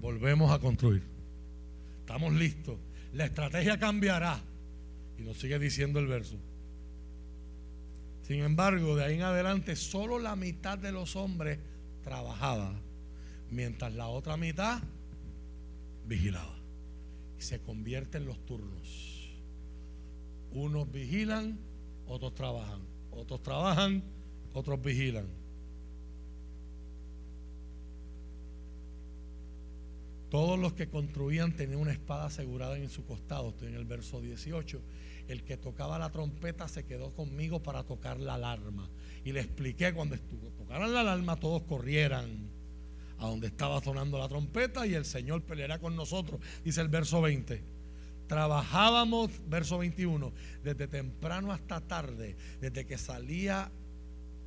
Volvemos 0.00 0.50
a 0.52 0.58
construir. 0.58 1.02
Estamos 2.00 2.32
listos. 2.32 2.78
La 3.12 3.24
estrategia 3.24 3.78
cambiará. 3.78 4.40
Y 5.18 5.22
nos 5.22 5.38
sigue 5.38 5.58
diciendo 5.58 5.98
el 5.98 6.06
verso. 6.06 6.36
Sin 8.28 8.42
embargo, 8.42 8.94
de 8.94 9.06
ahí 9.06 9.14
en 9.14 9.22
adelante 9.22 9.74
solo 9.74 10.18
la 10.18 10.36
mitad 10.36 10.76
de 10.76 10.92
los 10.92 11.16
hombres 11.16 11.58
trabajaba, 12.02 12.78
mientras 13.50 13.94
la 13.94 14.08
otra 14.08 14.36
mitad 14.36 14.82
vigilaba. 16.04 16.54
Y 17.38 17.40
se 17.40 17.62
convierte 17.62 18.18
en 18.18 18.26
los 18.26 18.44
turnos. 18.44 19.30
Unos 20.52 20.92
vigilan, 20.92 21.58
otros 22.06 22.34
trabajan. 22.34 22.82
Otros 23.12 23.42
trabajan, 23.42 24.02
otros 24.52 24.82
vigilan. 24.82 25.26
Todos 30.28 30.58
los 30.58 30.74
que 30.74 30.90
construían 30.90 31.56
tenían 31.56 31.80
una 31.80 31.92
espada 31.92 32.26
asegurada 32.26 32.76
en 32.76 32.90
su 32.90 33.06
costado. 33.06 33.48
Estoy 33.48 33.68
en 33.68 33.76
el 33.76 33.86
verso 33.86 34.20
18 34.20 34.82
el 35.28 35.44
que 35.44 35.56
tocaba 35.56 35.98
la 35.98 36.10
trompeta 36.10 36.66
se 36.68 36.84
quedó 36.84 37.14
conmigo 37.14 37.62
para 37.62 37.84
tocar 37.84 38.18
la 38.18 38.34
alarma. 38.34 38.88
Y 39.24 39.32
le 39.32 39.40
expliqué 39.40 39.92
cuando 39.92 40.14
estuvo, 40.14 40.48
tocaran 40.50 40.92
la 40.92 41.00
alarma, 41.00 41.36
todos 41.36 41.62
corrieran 41.62 42.50
a 43.18 43.26
donde 43.26 43.48
estaba 43.48 43.82
sonando 43.82 44.18
la 44.18 44.28
trompeta 44.28 44.86
y 44.86 44.94
el 44.94 45.04
Señor 45.04 45.42
peleará 45.42 45.78
con 45.78 45.96
nosotros, 45.96 46.40
dice 46.64 46.80
el 46.80 46.88
verso 46.88 47.20
20. 47.20 47.62
Trabajábamos, 48.26 49.30
verso 49.48 49.78
21, 49.78 50.32
desde 50.62 50.86
temprano 50.86 51.50
hasta 51.50 51.80
tarde, 51.80 52.36
desde 52.60 52.86
que 52.86 52.98
salía, 52.98 53.72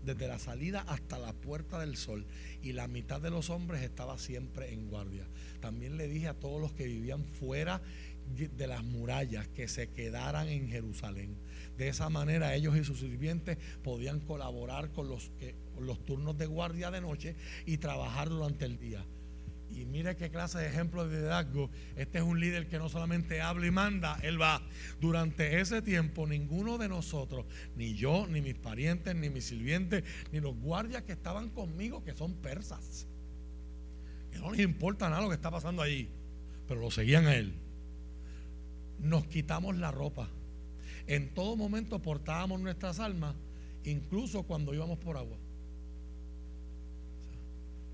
desde 0.06 0.28
la 0.28 0.40
salida 0.40 0.84
hasta 0.88 1.18
la 1.18 1.34
puerta 1.34 1.80
del 1.80 1.98
sol, 1.98 2.26
y 2.62 2.74
la 2.74 2.88
mitad 2.88 3.20
de 3.20 3.32
los 3.32 3.49
hombres 3.49 3.82
estaba 3.82 4.18
siempre 4.20 4.72
en 4.72 4.88
guardia. 4.88 5.28
También 5.60 5.98
le 5.98 6.08
dije 6.08 6.28
a 6.28 6.40
todos 6.40 6.62
los 6.62 6.74
que 6.74 6.86
vivían 6.86 7.26
fuera 7.26 7.82
de 8.35 8.68
las 8.68 8.84
murallas 8.84 9.48
que 9.49 9.68
se 9.68 9.89
quedaran 9.89 10.48
en 10.48 10.69
Jerusalén. 10.69 11.38
De 11.77 11.88
esa 11.88 12.10
manera 12.10 12.56
ellos 12.56 12.76
y 12.77 12.84
sus 12.84 12.99
sirvientes 12.99 13.57
podían 13.84 14.19
colaborar 14.19 14.91
con 14.91 15.07
los, 15.07 15.31
los 15.80 16.06
turnos 16.06 16.38
de 16.38 16.45
guardia 16.45 16.91
de 16.91 17.02
noche 17.02 17.35
y 17.65 17.77
trabajar 17.77 18.30
durante 18.30 18.65
el 18.65 18.77
día. 18.77 19.06
Y 19.69 19.85
mire 19.85 20.18
qué 20.18 20.30
clase 20.30 20.60
de 20.60 20.68
ejemplo 20.68 21.07
de 21.07 21.15
liderazgo. 21.15 21.69
Este 21.95 22.18
es 22.18 22.23
un 22.26 22.41
líder 22.41 22.68
que 22.68 22.77
no 22.77 22.89
solamente 22.89 23.41
habla 23.41 23.68
y 23.68 23.72
manda, 23.72 24.19
él 24.22 24.41
va. 24.41 24.61
Durante 24.99 25.61
ese 25.61 25.81
tiempo, 25.81 26.27
ninguno 26.27 26.77
de 26.77 26.89
nosotros, 26.89 27.45
ni 27.76 27.95
yo, 27.95 28.27
ni 28.27 28.41
mis 28.41 28.56
parientes, 28.56 29.15
ni 29.15 29.30
mis 29.30 29.45
sirvientes, 29.45 30.03
ni 30.34 30.41
los 30.41 30.56
guardias 30.57 31.03
que 31.03 31.14
estaban 31.14 31.49
conmigo, 31.49 32.03
que 32.03 32.14
son 32.14 32.34
persas, 32.34 33.07
que 34.30 34.39
no 34.39 34.52
les 34.52 34.60
importa 34.60 35.10
nada 35.10 35.22
lo 35.22 35.30
que 35.30 35.35
está 35.35 35.52
pasando 35.52 35.81
allí, 35.81 36.10
pero 36.68 36.81
lo 36.81 36.91
seguían 36.91 37.27
a 37.27 37.35
él 37.35 37.60
nos 39.02 39.26
quitamos 39.26 39.78
la 39.78 39.91
ropa. 39.91 40.30
En 41.07 41.34
todo 41.34 41.56
momento 41.56 41.99
portábamos 41.99 42.61
nuestras 42.61 42.99
almas, 42.99 43.36
incluso 43.84 44.44
cuando 44.44 44.73
íbamos 44.73 44.99
por 44.99 45.18
agua. 45.18 45.38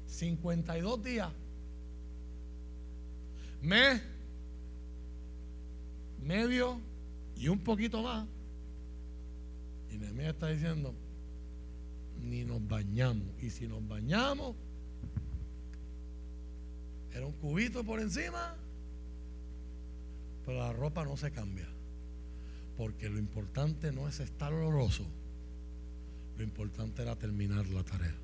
52 0.08 1.04
días. 1.04 1.32
Mes, 3.62 4.02
medio 6.24 6.80
y 7.36 7.48
un 7.48 7.60
poquito 7.60 8.04
más. 8.04 8.28
Y 9.92 9.98
Nehemiah 9.98 10.32
está 10.32 10.50
diciendo, 10.50 10.94
ni 12.22 12.44
nos 12.44 12.66
bañamos. 12.68 13.28
Y 13.42 13.50
si 13.50 13.68
nos 13.68 13.86
bañamos, 13.88 14.56
era 17.14 17.26
un 17.26 17.34
cubito 17.34 17.84
por 17.84 18.00
encima 18.00 18.56
pero 20.48 20.60
la 20.60 20.72
ropa 20.72 21.04
no 21.04 21.18
se 21.18 21.30
cambia. 21.30 21.68
Porque 22.78 23.10
lo 23.10 23.20
importante 23.20 23.92
no 23.92 24.08
es 24.08 24.22
estar 24.22 24.54
oloroso, 24.54 25.06
Lo 26.38 26.44
importante 26.44 27.02
era 27.02 27.16
terminar 27.16 27.68
la 27.68 27.84
tarea. 27.84 28.16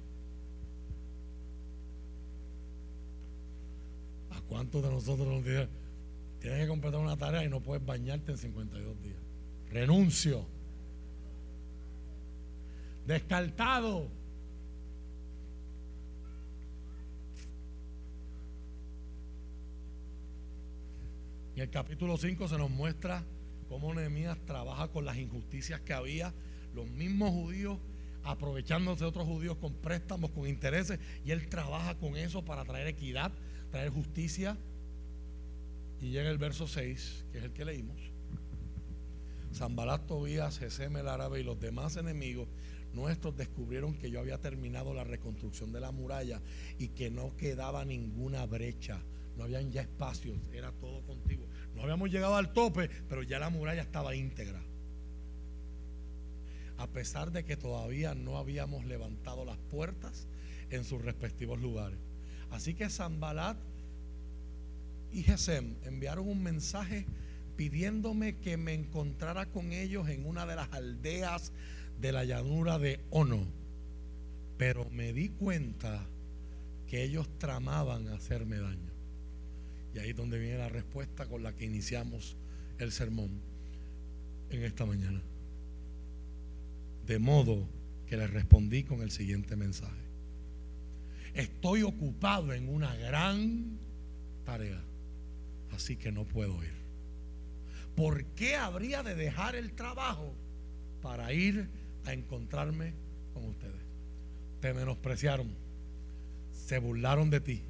¿A 4.29 4.41
cuántos 4.41 4.83
de 4.83 4.89
nosotros 4.89 5.27
nos 5.27 5.43
dijeron, 5.43 5.69
tienes 6.39 6.61
que 6.61 6.67
completar 6.67 6.99
una 7.01 7.17
tarea 7.17 7.43
y 7.43 7.49
no 7.49 7.59
puedes 7.59 7.83
bañarte 7.83 8.31
en 8.31 8.37
52 8.37 9.01
días? 9.01 9.19
Renuncio. 9.71 10.45
Descartado. 13.05 14.07
En 21.55 21.61
el 21.61 21.69
capítulo 21.69 22.17
5 22.17 22.47
se 22.47 22.57
nos 22.57 22.71
muestra 22.71 23.23
cómo 23.69 23.93
Nehemías 23.93 24.39
trabaja 24.45 24.87
con 24.87 25.05
las 25.05 25.17
injusticias 25.17 25.81
que 25.81 25.93
había, 25.93 26.33
los 26.73 26.89
mismos 26.89 27.29
judíos 27.29 27.77
aprovechándose 28.23 29.03
de 29.03 29.09
otros 29.09 29.27
judíos 29.27 29.57
con 29.57 29.73
préstamos, 29.73 30.31
con 30.31 30.47
intereses, 30.47 30.99
y 31.23 31.29
él 31.29 31.47
trabaja 31.49 31.95
con 31.99 32.17
eso 32.17 32.43
para 32.43 32.65
traer 32.65 32.87
equidad, 32.87 33.31
traer 33.69 33.91
justicia. 33.91 34.57
Y 36.01 36.09
llega 36.09 36.31
el 36.31 36.39
verso 36.39 36.67
6, 36.67 37.25
que 37.31 37.37
es 37.37 37.43
el 37.43 37.53
que 37.53 37.65
leímos. 37.65 37.99
Zambalat, 39.53 40.07
Tobías, 40.07 40.57
Gesem 40.57 40.97
el 40.97 41.07
árabe 41.07 41.39
y 41.39 41.43
los 41.43 41.59
demás 41.59 41.97
enemigos 41.97 42.47
nuestros 42.93 43.35
descubrieron 43.37 43.93
que 43.93 44.09
yo 44.09 44.19
había 44.19 44.39
terminado 44.39 44.93
la 44.93 45.03
reconstrucción 45.03 45.71
de 45.71 45.79
la 45.79 45.91
muralla 45.91 46.41
y 46.79 46.89
que 46.89 47.11
no 47.11 47.35
quedaba 47.37 47.85
ninguna 47.85 48.45
brecha 48.47 49.03
no 49.37 49.43
habían 49.43 49.71
ya 49.71 49.81
espacios, 49.81 50.37
era 50.53 50.71
todo 50.73 51.01
contigo. 51.01 51.45
No 51.75 51.83
habíamos 51.83 52.11
llegado 52.11 52.35
al 52.35 52.53
tope, 52.53 52.89
pero 53.09 53.23
ya 53.23 53.39
la 53.39 53.49
muralla 53.49 53.81
estaba 53.81 54.15
íntegra. 54.15 54.61
A 56.77 56.87
pesar 56.87 57.31
de 57.31 57.43
que 57.43 57.57
todavía 57.57 58.13
no 58.15 58.37
habíamos 58.37 58.85
levantado 58.85 59.45
las 59.45 59.57
puertas 59.57 60.27
en 60.69 60.83
sus 60.83 61.01
respectivos 61.01 61.59
lugares. 61.59 61.99
Así 62.51 62.73
que 62.73 62.89
Zambalat 62.89 63.57
y 65.11 65.23
Gesem 65.23 65.75
enviaron 65.83 66.27
un 66.27 66.41
mensaje 66.41 67.05
pidiéndome 67.55 68.37
que 68.37 68.57
me 68.57 68.73
encontrara 68.73 69.45
con 69.47 69.71
ellos 69.71 70.09
en 70.09 70.25
una 70.25 70.45
de 70.45 70.55
las 70.55 70.71
aldeas 70.73 71.51
de 71.99 72.11
la 72.11 72.25
llanura 72.25 72.79
de 72.79 72.99
Ono. 73.11 73.45
Pero 74.57 74.89
me 74.89 75.13
di 75.13 75.29
cuenta 75.29 76.05
que 76.87 77.03
ellos 77.03 77.27
tramaban 77.39 78.07
hacerme 78.07 78.57
daño. 78.57 78.92
Y 79.93 79.99
ahí 79.99 80.09
es 80.09 80.15
donde 80.15 80.39
viene 80.39 80.57
la 80.57 80.69
respuesta 80.69 81.25
con 81.27 81.43
la 81.43 81.53
que 81.53 81.65
iniciamos 81.65 82.35
el 82.79 82.91
sermón 82.91 83.29
en 84.49 84.63
esta 84.63 84.85
mañana. 84.85 85.21
De 87.05 87.19
modo 87.19 87.67
que 88.07 88.17
le 88.17 88.27
respondí 88.27 88.83
con 88.83 89.01
el 89.01 89.11
siguiente 89.11 89.55
mensaje. 89.55 90.03
Estoy 91.33 91.83
ocupado 91.83 92.53
en 92.53 92.69
una 92.69 92.95
gran 92.95 93.79
tarea, 94.45 94.81
así 95.71 95.95
que 95.95 96.11
no 96.11 96.25
puedo 96.25 96.63
ir. 96.63 96.73
¿Por 97.95 98.25
qué 98.35 98.55
habría 98.55 99.03
de 99.03 99.15
dejar 99.15 99.55
el 99.55 99.73
trabajo 99.73 100.33
para 101.01 101.33
ir 101.33 101.67
a 102.05 102.13
encontrarme 102.13 102.93
con 103.33 103.45
ustedes? 103.45 103.81
Te 104.61 104.73
menospreciaron, 104.73 105.47
se 106.51 106.77
burlaron 106.79 107.29
de 107.29 107.41
ti, 107.41 107.63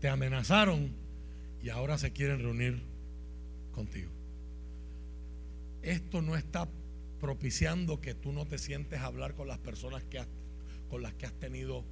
te 0.00 0.08
amenazaron 0.08 0.99
y 1.62 1.68
ahora 1.68 1.98
se 1.98 2.12
quieren 2.12 2.40
reunir 2.40 2.82
contigo. 3.72 4.10
Esto 5.82 6.22
no 6.22 6.36
está 6.36 6.68
propiciando 7.20 8.00
que 8.00 8.14
tú 8.14 8.32
no 8.32 8.46
te 8.46 8.58
sientes 8.58 9.00
a 9.00 9.06
hablar 9.06 9.34
con 9.34 9.48
las 9.48 9.58
personas 9.58 10.04
que 10.04 10.24
con 10.88 11.02
las 11.02 11.14
que 11.14 11.26
has 11.26 11.34
tenido 11.34 11.84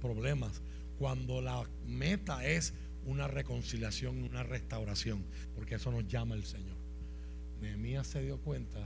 problemas, 0.00 0.62
cuando 0.98 1.40
la 1.40 1.64
meta 1.86 2.44
es 2.44 2.74
una 3.06 3.28
reconciliación, 3.28 4.24
una 4.24 4.42
restauración, 4.42 5.24
porque 5.54 5.76
eso 5.76 5.92
nos 5.92 6.08
llama 6.08 6.34
el 6.34 6.44
Señor. 6.44 6.76
Nehemías 7.60 8.08
se 8.08 8.20
dio 8.20 8.38
cuenta 8.38 8.80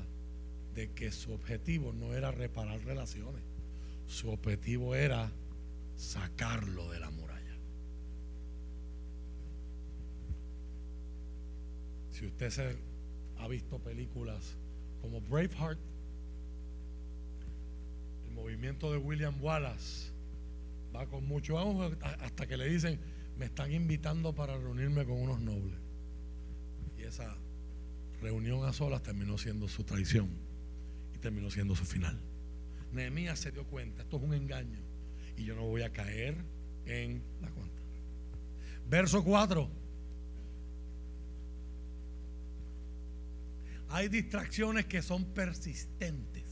de 0.75 0.93
que 0.93 1.11
su 1.11 1.33
objetivo 1.33 1.95
no 1.95 2.13
era 2.13 2.33
reparar 2.33 2.85
relaciones, 2.85 3.43
su 4.07 4.31
objetivo 4.31 4.95
era 4.95 5.33
sacarlo 5.97 6.91
del 6.91 7.05
amor. 7.05 7.36
Si 12.17 12.25
usted 12.25 12.79
ha 13.37 13.47
visto 13.47 13.79
películas 13.79 14.57
como 15.03 15.21
Braveheart, 15.21 15.79
el 18.25 18.31
movimiento 18.33 18.91
de 18.91 18.97
William 18.97 19.35
Wallace 19.39 20.13
va 20.95 21.05
con 21.05 21.27
mucho 21.27 21.59
auge 21.59 21.95
hasta 22.01 22.47
que 22.47 22.57
le 22.57 22.71
dicen, 22.71 22.99
me 23.37 23.45
están 23.45 23.71
invitando 23.71 24.35
para 24.35 24.57
reunirme 24.57 25.05
con 25.05 25.21
unos 25.21 25.43
nobles. 25.43 25.79
Y 26.97 27.03
esa 27.03 27.37
reunión 28.23 28.65
a 28.65 28.73
solas 28.73 29.03
terminó 29.03 29.37
siendo 29.37 29.69
su 29.69 29.85
traición 29.85 30.31
y 31.15 31.19
terminó 31.19 31.51
siendo 31.51 31.77
su 31.77 31.85
final. 31.85 32.19
Nehemías 32.93 33.41
se 33.41 33.53
dio 33.53 33.67
cuenta, 33.67 34.05
esto 34.05 34.17
es 34.17 34.23
un 34.23 34.33
engaño 34.33 34.81
y 35.37 35.45
yo 35.45 35.55
no 35.55 35.67
voy 35.67 35.83
a 35.83 35.93
caer 35.93 36.35
en 36.87 37.23
la 37.43 37.51
cuenta. 37.51 37.83
Verso 38.89 39.23
4. 39.23 39.85
Hay 43.89 44.09
distracciones 44.09 44.87
que 44.87 45.03
son 45.03 45.25
persistentes. 45.25 46.45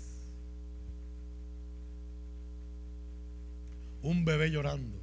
Un 4.03 4.25
bebé 4.25 4.51
llorando. 4.51 5.01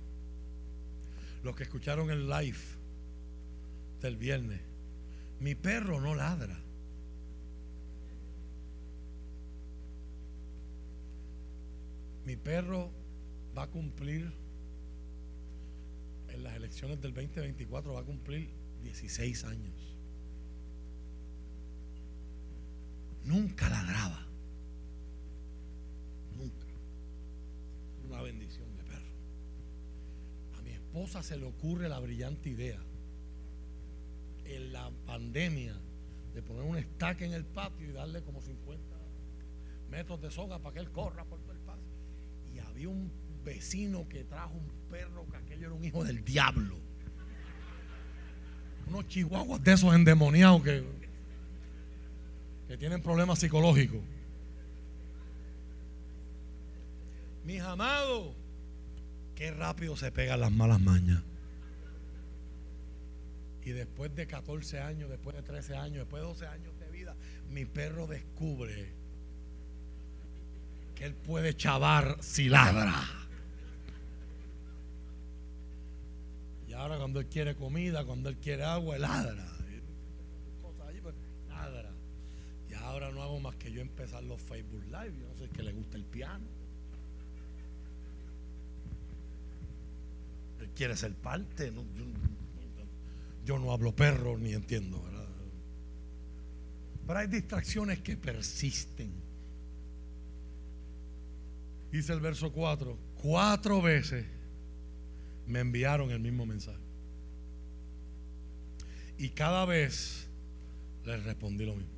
Los 1.43 1.55
que 1.55 1.63
escucharon 1.63 2.09
el 2.11 2.29
live 2.29 2.59
del 4.01 4.15
viernes. 4.15 4.61
Mi 5.39 5.55
perro 5.55 5.99
no 5.99 6.15
ladra. 6.15 6.57
Mi 12.25 12.35
perro 12.37 12.91
va 13.57 13.63
a 13.63 13.67
cumplir 13.67 14.31
en 16.33 16.43
las 16.43 16.55
elecciones 16.55 17.01
del 17.01 17.13
2024 17.13 17.93
va 17.93 18.01
a 18.01 18.03
cumplir 18.03 18.49
16 18.83 19.43
años. 19.45 19.73
Nunca 23.23 23.69
ladraba. 23.69 24.27
Nunca. 26.38 26.65
Una 28.07 28.22
bendición 28.22 28.76
de 28.76 28.84
perro. 28.84 29.11
A 30.57 30.61
mi 30.61 30.72
esposa 30.72 31.23
se 31.23 31.38
le 31.38 31.45
ocurre 31.45 31.88
la 31.88 31.99
brillante 31.99 32.49
idea 32.49 32.81
en 34.45 34.73
la 34.73 34.91
pandemia 35.06 35.80
de 36.34 36.41
poner 36.41 36.64
un 36.64 36.77
estaque 36.77 37.26
en 37.26 37.34
el 37.34 37.45
patio 37.45 37.89
y 37.89 37.91
darle 37.91 38.23
como 38.23 38.41
50 38.41 38.98
metros 39.89 40.22
de 40.22 40.31
soga 40.31 40.60
para 40.60 40.73
que 40.73 40.80
él 40.80 40.91
corra 40.91 41.26
por 41.26 41.39
todo 41.41 41.52
el 41.52 41.60
patio. 41.60 41.91
Y 42.53 42.60
había 42.60 42.89
un 42.89 43.11
vecino 43.43 44.07
que 44.07 44.23
trajo 44.23 44.53
un 44.53 44.89
perro 44.89 45.27
que 45.30 45.38
aquello 45.38 45.68
era 45.68 45.76
un 45.76 45.84
hijo 45.84 46.03
del 46.03 46.23
diablo. 46.23 46.80
Unos 48.88 49.07
chihuahuas 49.07 49.64
de 49.64 49.73
esos 49.73 49.93
endemoniados 49.93 50.64
que 50.64 51.00
que 52.72 52.77
tienen 52.77 53.02
problemas 53.02 53.38
psicológicos. 53.38 53.99
Mis 57.43 57.60
amados, 57.60 58.34
qué 59.35 59.52
rápido 59.52 59.98
se 59.98 60.10
pegan 60.10 60.39
las 60.39 60.53
malas 60.53 60.80
mañas. 60.80 61.22
Y 63.65 63.72
después 63.72 64.15
de 64.15 64.26
14 64.26 64.80
años, 64.80 65.10
después 65.10 65.35
de 65.35 65.41
13 65.43 65.76
años, 65.76 65.98
después 65.98 66.22
de 66.22 66.30
12 66.30 66.48
años 66.48 66.80
de 66.80 66.89
vida, 66.89 67.14
mi 67.49 67.65
perro 67.65 68.07
descubre 68.07 68.93
que 70.95 71.03
él 71.03 71.14
puede 71.14 71.57
chavar 71.57 72.19
si 72.22 72.48
ladra. 72.48 72.95
Y 76.69 76.72
ahora 76.72 76.98
cuando 76.98 77.19
él 77.19 77.26
quiere 77.26 77.53
comida, 77.53 78.06
cuando 78.06 78.30
él 78.30 78.38
quiere 78.38 78.64
agua, 78.64 78.95
él 78.95 79.02
ladra. 79.02 79.60
Ahora 82.91 83.11
no 83.11 83.23
hago 83.23 83.39
más 83.39 83.55
que 83.55 83.72
yo 83.72 83.81
empezar 83.81 84.23
los 84.23 84.41
Facebook 84.41 84.84
Live. 84.85 85.13
Yo 85.19 85.27
no 85.27 85.35
sé 85.38 85.49
que 85.49 85.63
le 85.63 85.72
gusta 85.72 85.97
el 85.97 86.03
piano. 86.03 86.45
Él 90.59 90.69
quiere 90.76 90.95
ser 90.95 91.15
parte. 91.15 91.72
yo, 93.45 93.59
no 93.59 93.72
hablo 93.72 93.95
perro 93.95 94.38
ni 94.38 94.53
entiendo, 94.53 95.01
¿verdad? 95.01 95.27
Pero 97.07 97.19
hay 97.19 97.27
distracciones 97.27 97.99
que 97.99 98.18
persisten. 98.18 99.11
Dice 101.91 102.13
el 102.13 102.19
verso 102.19 102.51
4, 102.51 102.97
cuatro 103.22 103.81
veces 103.81 104.26
me 105.47 105.59
enviaron 105.59 106.11
el 106.11 106.19
mismo 106.19 106.45
mensaje. 106.45 106.80
Y 109.18 109.30
cada 109.30 109.65
vez 109.65 110.30
les 111.05 111.23
respondí 111.23 111.65
lo 111.65 111.76
mismo. 111.76 111.90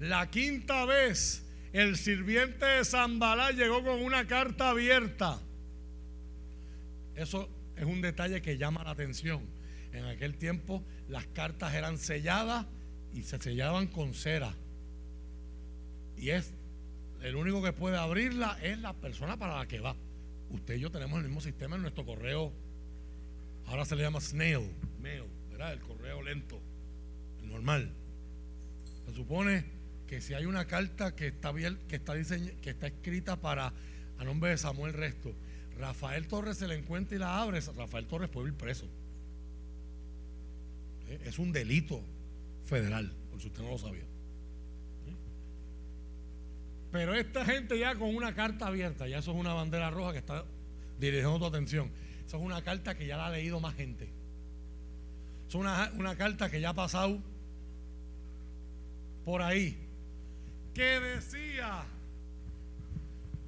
La 0.00 0.30
quinta 0.30 0.86
vez 0.86 1.44
el 1.74 1.96
sirviente 1.96 2.64
de 2.64 2.84
Zambalá 2.86 3.52
llegó 3.52 3.84
con 3.84 4.02
una 4.02 4.26
carta 4.26 4.70
abierta. 4.70 5.38
Eso 7.14 7.50
es 7.76 7.84
un 7.84 8.00
detalle 8.00 8.40
que 8.40 8.56
llama 8.56 8.82
la 8.82 8.90
atención. 8.90 9.42
En 9.92 10.06
aquel 10.06 10.36
tiempo 10.38 10.82
las 11.08 11.26
cartas 11.26 11.74
eran 11.74 11.98
selladas 11.98 12.66
y 13.12 13.24
se 13.24 13.38
sellaban 13.38 13.88
con 13.88 14.14
cera. 14.14 14.54
Y 16.16 16.30
es 16.30 16.54
el 17.20 17.36
único 17.36 17.62
que 17.62 17.74
puede 17.74 17.98
abrirla 17.98 18.58
es 18.62 18.78
la 18.78 18.94
persona 18.94 19.36
para 19.36 19.58
la 19.58 19.68
que 19.68 19.80
va. 19.80 19.94
Usted 20.48 20.76
y 20.76 20.80
yo 20.80 20.90
tenemos 20.90 21.18
el 21.18 21.26
mismo 21.26 21.42
sistema 21.42 21.76
en 21.76 21.82
nuestro 21.82 22.06
correo. 22.06 22.52
Ahora 23.66 23.84
se 23.84 23.96
le 23.96 24.02
llama 24.02 24.20
snail 24.22 24.70
mail, 24.98 25.24
¿verdad? 25.50 25.74
El 25.74 25.80
correo 25.80 26.22
lento, 26.22 26.58
el 27.42 27.50
normal. 27.50 27.92
Se 29.06 29.14
supone 29.14 29.79
que 30.10 30.20
si 30.20 30.34
hay 30.34 30.44
una 30.44 30.66
carta 30.66 31.14
que 31.14 31.28
está 31.28 31.52
bien, 31.52 31.78
que 31.88 31.94
está 31.94 32.14
que 32.14 32.70
está 32.70 32.88
escrita 32.88 33.36
para 33.36 33.72
a 34.18 34.24
nombre 34.24 34.50
de 34.50 34.58
Samuel 34.58 34.92
Resto, 34.92 35.32
Rafael 35.78 36.26
Torres 36.26 36.56
se 36.56 36.66
la 36.66 36.74
encuentra 36.74 37.14
y 37.14 37.20
la 37.20 37.40
abre, 37.40 37.60
Rafael 37.76 38.08
Torres 38.08 38.28
puede 38.28 38.48
ir 38.48 38.54
preso. 38.54 38.86
¿Eh? 41.08 41.20
Es 41.26 41.38
un 41.38 41.52
delito 41.52 42.02
federal, 42.64 43.12
por 43.30 43.40
si 43.40 43.46
usted 43.46 43.62
no 43.62 43.70
lo 43.70 43.78
sabía. 43.78 44.02
Pero 46.90 47.14
esta 47.14 47.44
gente 47.44 47.78
ya 47.78 47.94
con 47.94 48.12
una 48.12 48.34
carta 48.34 48.66
abierta, 48.66 49.06
ya 49.06 49.18
eso 49.18 49.30
es 49.30 49.36
una 49.36 49.54
bandera 49.54 49.90
roja 49.90 50.10
que 50.10 50.18
está 50.18 50.44
dirigiendo 50.98 51.38
tu 51.38 51.46
atención. 51.46 51.88
Eso 52.26 52.36
es 52.36 52.42
una 52.42 52.64
carta 52.64 52.96
que 52.96 53.06
ya 53.06 53.16
la 53.16 53.26
ha 53.26 53.30
leído 53.30 53.60
más 53.60 53.76
gente. 53.76 54.08
Eso 55.46 55.58
es 55.58 55.62
una, 55.62 55.92
una 55.96 56.16
carta 56.16 56.50
que 56.50 56.60
ya 56.60 56.70
ha 56.70 56.74
pasado 56.74 57.22
por 59.24 59.42
ahí. 59.42 59.86
Que 60.74 61.00
decía, 61.00 61.84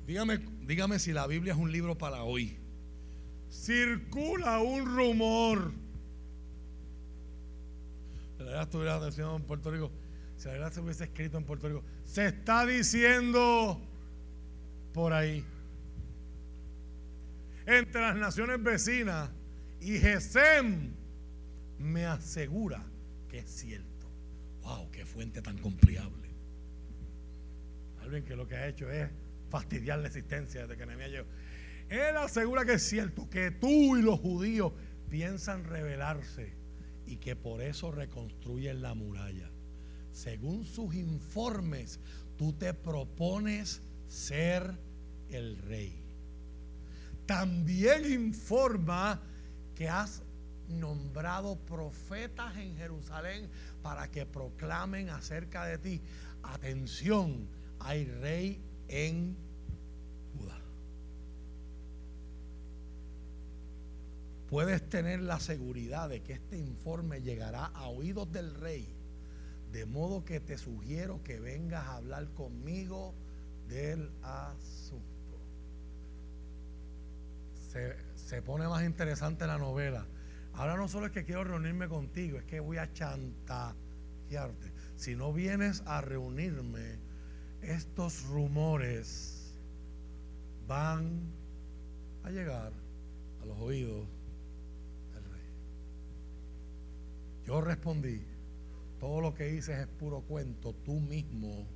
dígame, 0.06 0.38
dígame 0.62 0.98
si 0.98 1.12
la 1.12 1.26
Biblia 1.26 1.52
es 1.52 1.58
un 1.58 1.70
libro 1.70 1.96
para 1.96 2.22
hoy. 2.24 2.58
Circula 3.50 4.60
un 4.60 4.96
rumor 4.96 5.72
si 8.46 8.54
la 8.54 8.62
estuviera 8.62 8.96
atención 8.96 9.36
en 9.36 9.42
Puerto 9.42 9.70
Rico, 9.70 9.90
si 10.36 10.46
la 10.48 10.54
verdad 10.54 10.72
se 10.72 10.80
hubiese 10.80 11.04
escrito 11.04 11.38
en 11.38 11.44
Puerto 11.44 11.68
Rico, 11.68 11.84
se 12.04 12.26
está 12.26 12.66
diciendo 12.66 13.80
por 14.92 15.12
ahí. 15.12 15.44
Entre 17.66 18.00
las 18.00 18.16
naciones 18.16 18.62
vecinas 18.62 19.30
y 19.80 19.98
Gesem 19.98 20.92
me 21.78 22.04
asegura 22.06 22.84
que 23.28 23.38
es 23.38 23.50
cierto. 23.50 24.10
¡Wow! 24.62 24.90
¡Qué 24.90 25.04
fuente 25.06 25.40
tan 25.42 25.58
confiable! 25.58 26.31
Alguien 28.02 28.24
que 28.24 28.36
lo 28.36 28.46
que 28.46 28.56
ha 28.56 28.68
hecho 28.68 28.90
es 28.90 29.08
fastidiar 29.48 30.00
la 30.00 30.08
existencia 30.08 30.62
desde 30.62 30.76
que 30.76 30.86
Nehemías 30.86 31.10
llegó. 31.10 31.26
Él 31.88 32.16
asegura 32.16 32.64
que 32.64 32.74
es 32.74 32.82
cierto 32.82 33.28
que 33.28 33.50
tú 33.50 33.96
y 33.96 34.02
los 34.02 34.18
judíos 34.18 34.72
piensan 35.08 35.64
rebelarse 35.64 36.54
y 37.06 37.16
que 37.16 37.36
por 37.36 37.60
eso 37.60 37.90
reconstruyen 37.90 38.82
la 38.82 38.94
muralla. 38.94 39.50
Según 40.10 40.64
sus 40.64 40.94
informes, 40.94 42.00
tú 42.36 42.52
te 42.54 42.74
propones 42.74 43.82
ser 44.08 44.78
el 45.28 45.56
rey. 45.58 46.02
También 47.26 48.10
informa 48.10 49.20
que 49.74 49.88
has 49.88 50.22
nombrado 50.68 51.56
profetas 51.56 52.56
en 52.56 52.76
Jerusalén 52.76 53.48
para 53.82 54.10
que 54.10 54.26
proclamen 54.26 55.10
acerca 55.10 55.64
de 55.66 55.78
ti. 55.78 56.00
Atención, 56.42 57.48
hay 57.84 58.04
rey 58.04 58.60
en 58.88 59.36
puedes 64.52 64.86
tener 64.86 65.20
la 65.20 65.40
seguridad 65.40 66.10
de 66.10 66.22
que 66.22 66.34
este 66.34 66.58
informe 66.58 67.22
llegará 67.22 67.64
a 67.64 67.88
oídos 67.88 68.30
del 68.32 68.54
rey. 68.54 68.86
De 69.72 69.86
modo 69.86 70.26
que 70.26 70.40
te 70.40 70.58
sugiero 70.58 71.22
que 71.24 71.40
vengas 71.40 71.86
a 71.86 71.96
hablar 71.96 72.28
conmigo 72.34 73.14
del 73.66 74.10
asunto. 74.20 75.40
Se, 78.14 78.42
pone 78.42 78.68
más 78.68 78.84
interesante 78.84 79.46
la 79.46 79.56
novela. 79.56 80.06
Ahora 80.52 80.76
no 80.76 80.86
solo 80.86 81.06
es 81.06 81.12
que 81.12 81.24
quiero 81.24 81.44
reunirme 81.44 81.88
contigo, 81.88 82.36
es 82.36 82.44
que 82.44 82.60
voy 82.60 82.76
a 82.76 82.92
chantajearte. 82.92 84.70
Si 84.96 85.16
no 85.16 85.32
vienes 85.32 85.82
a 85.86 86.02
reunirme, 86.02 86.98
estos 87.62 88.24
rumores 88.26 89.54
van 90.66 91.20
a 92.24 92.30
llegar 92.30 92.72
a 93.40 93.46
los 93.46 93.58
oídos 93.58 94.06
Yo 97.46 97.60
respondí, 97.60 98.22
todo 99.00 99.20
lo 99.20 99.34
que 99.34 99.44
dices 99.44 99.78
es 99.80 99.86
puro 99.86 100.20
cuento, 100.20 100.74
tú 100.84 101.00
mismo 101.00 101.66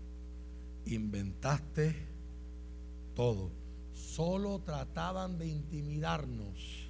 inventaste 0.84 1.94
todo. 3.14 3.50
Solo 3.92 4.60
trataban 4.60 5.38
de 5.38 5.48
intimidarnos, 5.48 6.88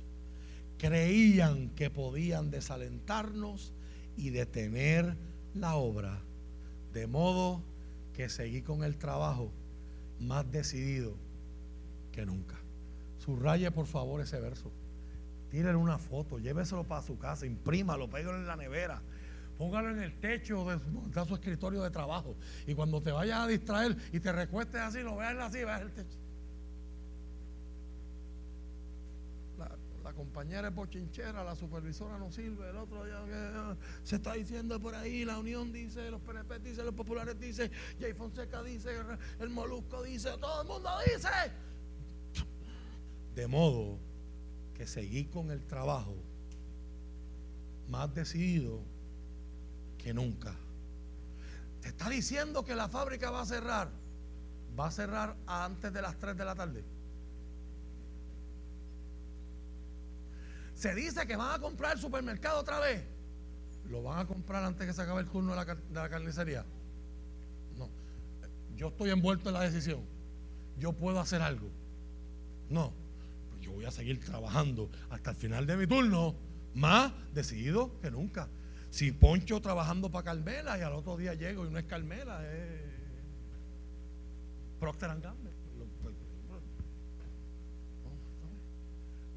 creían 0.79 1.71
que 1.71 1.89
podían 1.89 2.51
desalentarnos 2.51 3.73
y 4.17 4.31
detener 4.31 5.17
la 5.55 5.77
obra, 5.77 6.21
de 6.93 7.07
modo 7.07 7.63
que 8.17 8.31
seguí 8.31 8.63
con 8.63 8.83
el 8.83 8.97
trabajo 8.97 9.53
más 10.21 10.51
decidido 10.51 11.15
que 12.13 12.25
nunca. 12.25 12.57
Subraye 13.19 13.71
por 13.71 13.87
favor 13.87 14.23
ese 14.23 14.41
verso. 14.41 14.73
Tírenle 15.51 15.77
una 15.77 15.99
foto, 15.99 16.39
lléveselo 16.39 16.85
para 16.85 17.03
su 17.03 17.19
casa, 17.19 17.45
imprímalo, 17.45 18.09
pégalo 18.09 18.39
en 18.39 18.47
la 18.47 18.57
nevera, 18.57 19.03
póngalo 19.59 19.91
en 19.91 20.01
el 20.01 20.19
techo 20.19 20.65
de, 20.65 21.27
su 21.27 21.35
escritorio 21.35 21.83
de 21.83 21.91
trabajo. 21.91 22.35
Y 22.67 22.75
cuando 22.75 23.03
te 23.03 23.13
vayas 23.13 23.41
a 23.41 23.47
distraer 23.47 23.95
y 24.11 24.19
te 24.19 24.33
recuestes 24.33 24.81
así, 24.81 25.01
lo 25.03 25.17
veas 25.17 25.37
así, 25.37 25.59
veas 25.59 25.83
el 25.83 25.93
techo. 25.93 26.19
La, 29.59 29.77
compañera 30.17 30.69
es 30.69 30.75
bochinchera, 30.75 31.45
la 31.45 31.55
supervisora 31.55 32.19
no 32.19 32.33
sirve, 32.33 32.71
el 32.71 32.77
otro 32.77 33.07
ya 33.07 33.77
se 34.03 34.17
está 34.17 34.33
diciendo 34.33 34.81
por 34.81 34.95
ahí, 34.95 35.25
la 35.25 35.39
Unión 35.39 35.73
dice, 35.73 36.11
los 36.11 36.21
PNP 36.23 36.59
dicen, 36.61 36.87
los 36.87 36.95
populares 36.95 37.39
dicen, 37.39 37.71
Jay 38.01 38.15
Fonseca 38.15 38.63
dice, 38.63 38.91
el 39.39 39.51
Molusco 39.51 40.03
dice, 40.03 40.31
todo 40.41 40.63
el 40.63 40.67
mundo 40.67 40.91
dice. 41.05 41.29
De 43.35 43.47
modo 43.47 43.99
que 44.75 44.87
seguí 44.87 45.27
con 45.27 45.51
el 45.51 45.67
trabajo 45.67 46.17
más 47.89 48.13
decidido 48.15 48.81
que 49.99 50.15
nunca. 50.15 50.57
Te 51.81 51.89
está 51.89 52.09
diciendo 52.09 52.65
que 52.65 52.75
la 52.75 52.89
fábrica 52.89 53.31
va 53.31 53.43
a 53.43 53.47
cerrar. 53.47 53.91
Va 54.79 54.89
a 54.89 54.91
cerrar 54.91 55.37
antes 55.47 55.93
de 55.93 56.03
las 56.03 56.19
3 56.19 56.37
de 56.37 56.45
la 56.45 56.55
tarde. 56.55 56.85
Se 60.77 60.95
dice 60.95 61.27
que 61.27 61.35
van 61.35 61.57
a 61.57 61.59
comprar 61.59 61.95
el 61.95 61.99
supermercado 61.99 62.61
otra 62.61 62.79
vez. 62.79 63.05
¿Lo 63.91 64.05
van 64.05 64.21
a 64.21 64.27
comprar 64.27 64.63
antes 64.63 64.87
que 64.87 64.93
se 64.93 65.03
acabe 65.03 65.23
el 65.23 65.29
turno 65.29 65.57
de 65.57 65.77
la, 65.93 66.09
carnicería? 66.09 66.65
No. 67.77 67.89
Yo 68.77 68.89
estoy 68.89 69.11
envuelto 69.11 69.49
en 69.49 69.55
la 69.55 69.63
decisión. 69.63 70.05
Yo 70.79 70.93
puedo 70.93 71.19
hacer 71.19 71.43
algo. 71.43 71.69
No 72.71 72.93
yo 73.67 73.73
voy 73.73 73.85
a 73.85 73.91
seguir 73.91 74.21
trabajando 74.21 74.89
hasta 75.11 75.31
el 75.31 75.37
final 75.37 75.67
de 75.67 75.77
mi 75.77 75.87
turno, 75.87 76.37
más 76.75 77.13
decidido 77.35 77.99
que 78.01 78.13
nunca. 78.13 78.49
Si 78.91 79.11
Poncho 79.11 79.61
trabajando 79.61 80.11
para 80.11 80.25
Carmela 80.25 80.79
y 80.79 80.83
al 80.83 80.93
otro 80.93 81.17
día 81.17 81.35
llego 81.35 81.67
y 81.67 81.71
no 81.71 81.79
es 81.79 81.85
Carmela, 81.85 82.47
es 82.49 82.81
Procter 84.79 85.11
Gamble. 85.21 85.51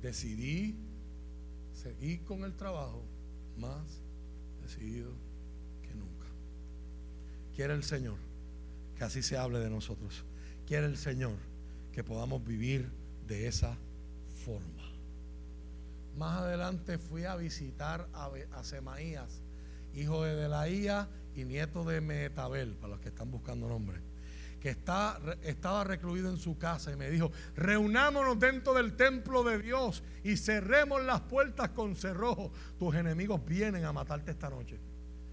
Decidí 0.02 0.76
seguir 1.80 2.24
con 2.26 2.44
el 2.44 2.56
trabajo 2.56 3.02
más 3.58 4.02
decidido 4.62 5.12
que 5.82 5.96
nunca. 5.96 6.28
Quiere 7.56 7.74
el 7.74 7.84
Señor 7.84 8.18
que 8.98 9.06
así 9.06 9.24
se 9.24 9.38
hable 9.38 9.60
de 9.60 9.70
nosotros. 9.70 10.26
Quiere 10.68 10.88
el 10.88 10.98
Señor 10.98 11.38
que 11.94 12.04
podamos 12.04 12.44
vivir 12.44 12.92
de 13.26 13.48
esa 13.48 13.78
forma. 14.46 14.84
Más 16.18 16.42
adelante 16.42 16.98
fui 16.98 17.24
a 17.24 17.38
visitar 17.38 18.10
a, 18.14 18.64
Semaías, 18.64 19.42
hijo 19.94 20.24
de 20.24 20.36
Delaía 20.36 21.08
y 21.34 21.46
nieto 21.46 21.86
de 21.86 22.02
Metabel, 22.02 22.76
para 22.76 22.90
los 22.90 23.00
que 23.00 23.08
están 23.08 23.32
buscando 23.32 23.70
nombre, 23.70 24.02
que 24.60 24.70
está, 24.70 25.20
estaba 25.44 25.84
recluido 25.84 26.30
en 26.30 26.38
su 26.38 26.58
casa 26.58 26.92
y 26.92 26.96
me 26.96 27.10
dijo, 27.10 27.32
reunámonos 27.56 28.40
dentro 28.40 28.74
del 28.74 28.96
templo 28.96 29.44
de 29.44 29.60
Dios 29.60 30.04
y 30.24 30.38
cerremos 30.38 31.04
las 31.04 31.22
puertas 31.22 31.70
con 31.70 31.96
cerrojo. 31.96 32.52
Tus 32.78 32.96
enemigos 32.96 33.44
vienen 33.46 33.86
a 33.86 33.94
matarte 33.94 34.32
esta 34.32 34.50
noche. 34.50 34.80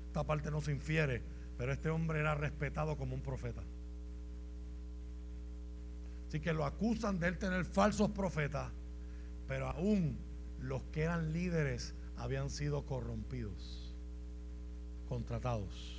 Esta 0.07 0.25
parte 0.25 0.51
no 0.51 0.61
se 0.61 0.73
infiere, 0.73 1.23
pero 1.59 1.73
este 1.73 1.91
hombre 1.91 2.21
era 2.21 2.35
respetado 2.35 2.97
como 2.97 3.15
un 3.15 3.23
profeta. 3.23 3.63
Así 6.29 6.41
que 6.41 6.53
lo 6.53 6.65
acusan 6.65 7.19
de 7.19 7.29
él 7.29 7.39
tener 7.39 7.65
falsos 7.65 8.11
profetas, 8.11 8.71
pero 9.47 9.69
aún 9.69 10.19
los 10.61 10.83
que 10.85 11.03
eran 11.03 11.33
líderes 11.33 11.95
habían 12.17 12.51
sido 12.51 12.85
corrompidos, 12.87 13.95
contratados. 15.09 15.96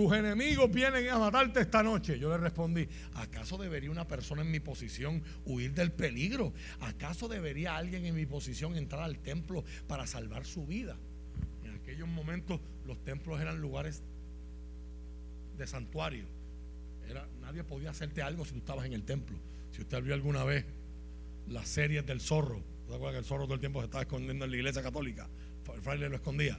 Tus 0.00 0.16
enemigos 0.16 0.72
vienen 0.72 1.10
a 1.10 1.18
matarte 1.18 1.60
esta 1.60 1.82
noche. 1.82 2.18
Yo 2.18 2.30
le 2.30 2.38
respondí, 2.38 2.88
¿acaso 3.16 3.58
debería 3.58 3.90
una 3.90 4.08
persona 4.08 4.40
en 4.40 4.50
mi 4.50 4.58
posición 4.58 5.22
huir 5.44 5.74
del 5.74 5.92
peligro? 5.92 6.54
¿Acaso 6.80 7.28
debería 7.28 7.76
alguien 7.76 8.06
en 8.06 8.14
mi 8.14 8.24
posición 8.24 8.76
entrar 8.76 9.02
al 9.02 9.18
templo 9.18 9.62
para 9.86 10.06
salvar 10.06 10.46
su 10.46 10.66
vida? 10.66 10.96
En 11.64 11.74
aquellos 11.74 12.08
momentos 12.08 12.60
los 12.86 13.04
templos 13.04 13.42
eran 13.42 13.60
lugares 13.60 14.02
de 15.58 15.66
santuario. 15.66 16.24
Era, 17.06 17.28
nadie 17.42 17.62
podía 17.62 17.90
hacerte 17.90 18.22
algo 18.22 18.46
si 18.46 18.52
tú 18.52 18.58
estabas 18.60 18.86
en 18.86 18.94
el 18.94 19.02
templo. 19.02 19.38
Si 19.70 19.82
usted 19.82 20.02
vio 20.02 20.14
alguna 20.14 20.44
vez 20.44 20.64
las 21.46 21.68
series 21.68 22.06
del 22.06 22.22
zorro, 22.22 22.62
¿te 22.88 22.94
acuerdas 22.94 23.12
que 23.12 23.18
el 23.18 23.24
zorro 23.26 23.44
todo 23.44 23.54
el 23.54 23.60
tiempo 23.60 23.80
se 23.80 23.84
estaba 23.84 24.02
escondiendo 24.02 24.46
en 24.46 24.50
la 24.50 24.56
iglesia 24.56 24.82
católica? 24.82 25.28
El 25.74 25.82
fraile 25.82 26.08
lo 26.08 26.16
escondía. 26.16 26.58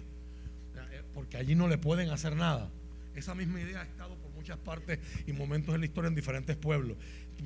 Eh, 0.91 1.01
porque 1.15 1.37
allí 1.37 1.55
no 1.55 1.67
le 1.67 1.79
pueden 1.79 2.11
hacer 2.11 2.35
nada. 2.35 2.71
Esa 3.15 3.35
misma 3.35 3.59
idea 3.59 3.81
ha 3.81 3.83
estado 3.83 4.17
por 4.17 4.31
muchas 4.31 4.57
partes 4.57 4.99
y 5.27 5.33
momentos 5.33 5.75
en 5.75 5.81
la 5.81 5.85
historia 5.85 6.07
en 6.07 6.15
diferentes 6.15 6.55
pueblos. 6.55 6.97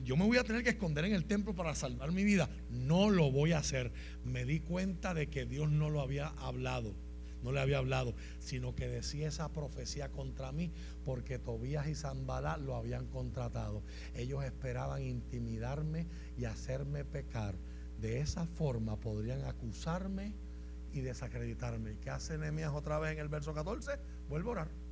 Yo 0.04 0.16
me 0.16 0.26
voy 0.26 0.38
a 0.38 0.44
tener 0.44 0.64
que 0.64 0.70
esconder 0.70 1.06
en 1.06 1.14
el 1.14 1.26
templo 1.26 1.56
para 1.56 1.74
salvar 1.76 2.12
mi 2.12 2.24
vida. 2.24 2.50
No 2.70 3.10
lo 3.10 3.32
voy 3.32 3.54
a 3.54 3.60
hacer. 3.60 3.92
Me 4.24 4.46
di 4.46 4.60
cuenta 4.60 5.14
de 5.14 5.28
que 5.28 5.46
Dios 5.46 5.72
no 5.72 5.90
lo 5.90 6.02
había 6.02 6.28
hablado. 6.28 6.94
No 7.42 7.52
le 7.52 7.60
había 7.60 7.78
hablado, 7.78 8.16
sino 8.40 8.76
que 8.76 8.88
decía 8.88 9.28
esa 9.28 9.50
profecía 9.50 10.10
contra 10.10 10.52
mí 10.52 10.72
porque 11.04 11.38
Tobías 11.38 11.88
y 11.88 11.94
Zambalá 11.94 12.58
lo 12.58 12.76
habían 12.76 13.06
contratado. 13.08 13.84
Ellos 14.16 14.44
esperaban 14.44 15.04
intimidarme 15.04 16.08
y 16.38 16.46
hacerme 16.46 17.06
pecar. 17.06 17.56
De 18.02 18.20
esa 18.20 18.46
forma 18.46 19.00
podrían 19.00 19.44
acusarme 19.46 20.34
y 20.92 21.02
desacreditarme. 21.02 21.92
¿Y 21.92 21.96
qué 21.98 22.10
hace 22.10 22.38
Nehemías 22.38 22.72
otra 22.74 22.98
vez 23.00 23.14
en 23.14 23.20
el 23.20 23.30
verso 23.30 23.54
14? 23.54 23.92
Vuelvo 24.28 24.50
a 24.50 24.54
orar. 24.54 24.85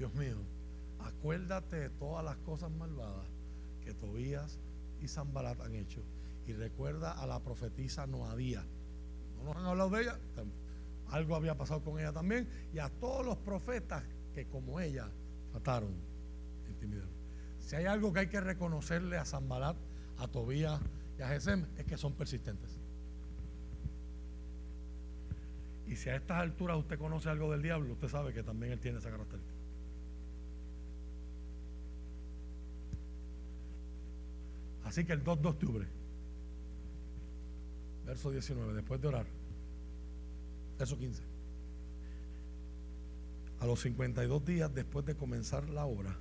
Dios 0.00 0.14
mío, 0.14 0.38
acuérdate 0.98 1.76
de 1.76 1.90
todas 1.90 2.24
las 2.24 2.38
cosas 2.38 2.70
malvadas 2.70 3.26
que 3.82 3.92
Tobías 3.92 4.58
y 4.98 5.08
Zambalat 5.08 5.60
han 5.60 5.74
hecho. 5.74 6.02
Y 6.46 6.54
recuerda 6.54 7.12
a 7.12 7.26
la 7.26 7.38
profetisa 7.40 8.06
Noadía. 8.06 8.64
No 9.36 9.44
nos 9.44 9.56
han 9.58 9.66
hablado 9.66 9.90
de 9.90 10.00
ella. 10.00 10.18
Algo 11.08 11.36
había 11.36 11.54
pasado 11.54 11.84
con 11.84 12.00
ella 12.00 12.14
también. 12.14 12.48
Y 12.72 12.78
a 12.78 12.88
todos 12.88 13.26
los 13.26 13.36
profetas 13.36 14.02
que 14.32 14.46
como 14.46 14.80
ella 14.80 15.06
mataron, 15.52 15.92
intimidaron. 16.66 17.12
Si 17.58 17.76
hay 17.76 17.84
algo 17.84 18.10
que 18.10 18.20
hay 18.20 18.28
que 18.28 18.40
reconocerle 18.40 19.18
a 19.18 19.26
Zambalat, 19.26 19.76
a 20.16 20.28
Tobías 20.28 20.80
y 21.18 21.20
a 21.20 21.28
Gesem, 21.28 21.66
es 21.76 21.84
que 21.84 21.98
son 21.98 22.14
persistentes. 22.14 22.80
Y 25.86 25.96
si 25.96 26.08
a 26.08 26.16
estas 26.16 26.38
alturas 26.38 26.78
usted 26.78 26.98
conoce 26.98 27.28
algo 27.28 27.52
del 27.52 27.60
diablo, 27.60 27.92
usted 27.92 28.08
sabe 28.08 28.32
que 28.32 28.42
también 28.42 28.72
él 28.72 28.80
tiene 28.80 28.96
esa 28.96 29.10
característica. 29.10 29.59
Así 34.90 35.04
que 35.04 35.12
el 35.12 35.22
2 35.22 35.40
de 35.40 35.48
octubre, 35.48 35.86
verso 38.04 38.28
19, 38.32 38.74
después 38.74 39.00
de 39.00 39.06
orar, 39.06 39.26
verso 40.76 40.98
15, 40.98 41.22
a 43.60 43.66
los 43.66 43.80
52 43.82 44.44
días 44.44 44.74
después 44.74 45.06
de 45.06 45.14
comenzar 45.14 45.70
la 45.70 45.84
obra, 45.84 46.16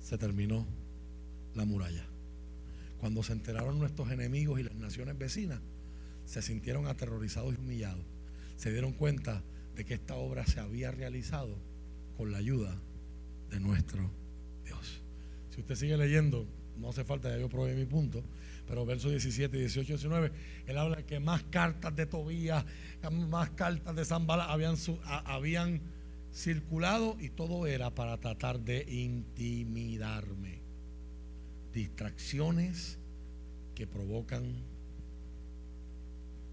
se 0.00 0.18
terminó 0.18 0.66
la 1.54 1.64
muralla. 1.64 2.04
Cuando 2.98 3.22
se 3.22 3.34
enteraron 3.34 3.78
nuestros 3.78 4.10
enemigos 4.10 4.58
y 4.58 4.64
las 4.64 4.74
naciones 4.74 5.16
vecinas, 5.16 5.60
se 6.24 6.42
sintieron 6.42 6.88
aterrorizados 6.88 7.54
y 7.54 7.60
humillados. 7.60 8.04
Se 8.56 8.72
dieron 8.72 8.94
cuenta 8.94 9.44
de 9.76 9.84
que 9.84 9.94
esta 9.94 10.16
obra 10.16 10.44
se 10.44 10.58
había 10.58 10.90
realizado 10.90 11.56
con 12.16 12.32
la 12.32 12.38
ayuda 12.38 12.76
de 13.48 13.60
nuestro 13.60 14.10
Dios. 14.64 15.02
Si 15.54 15.60
usted 15.60 15.76
sigue 15.76 15.96
leyendo, 15.96 16.48
no 16.80 16.90
hace 16.90 17.04
falta, 17.04 17.28
ya 17.28 17.38
yo 17.38 17.48
probé 17.48 17.74
mi 17.74 17.84
punto, 17.84 18.22
pero 18.66 18.86
versos 18.86 19.10
17, 19.10 19.56
18, 19.56 19.86
19, 19.94 20.32
él 20.66 20.78
habla 20.78 21.04
que 21.04 21.20
más 21.20 21.42
cartas 21.44 21.94
de 21.94 22.06
Tobías, 22.06 22.64
más 23.10 23.50
cartas 23.50 23.94
de 23.94 24.04
Zambala 24.04 24.44
habían, 24.44 24.76
habían 25.24 25.80
circulado 26.32 27.16
y 27.20 27.30
todo 27.30 27.66
era 27.66 27.90
para 27.94 28.18
tratar 28.18 28.60
de 28.60 28.84
intimidarme. 28.88 30.60
Distracciones 31.72 32.98
que 33.74 33.86
provocan 33.86 34.44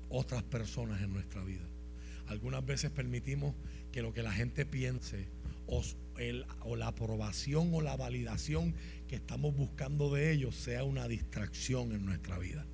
otras 0.10 0.44
personas 0.44 1.02
en 1.02 1.14
nuestra 1.14 1.44
vida. 1.44 1.66
Algunas 2.28 2.66
veces 2.66 2.92
permitimos 2.92 3.56
que 3.92 4.02
lo 4.02 4.14
que 4.14 4.24
la 4.24 4.32
gente 4.32 4.66
piense 4.66 5.28
o, 5.66 5.82
o 6.62 6.76
la 6.76 6.88
aprobación 6.88 7.74
o 7.74 7.82
la 7.82 7.96
validación 7.96 8.76
que 9.08 9.16
estamos 9.16 9.56
buscando 9.56 10.14
de 10.14 10.32
ellos 10.32 10.56
sea 10.56 10.84
una 10.84 11.08
distracción 11.08 11.92
en 11.94 12.06
nuestra 12.06 12.38
vida. 12.38 12.66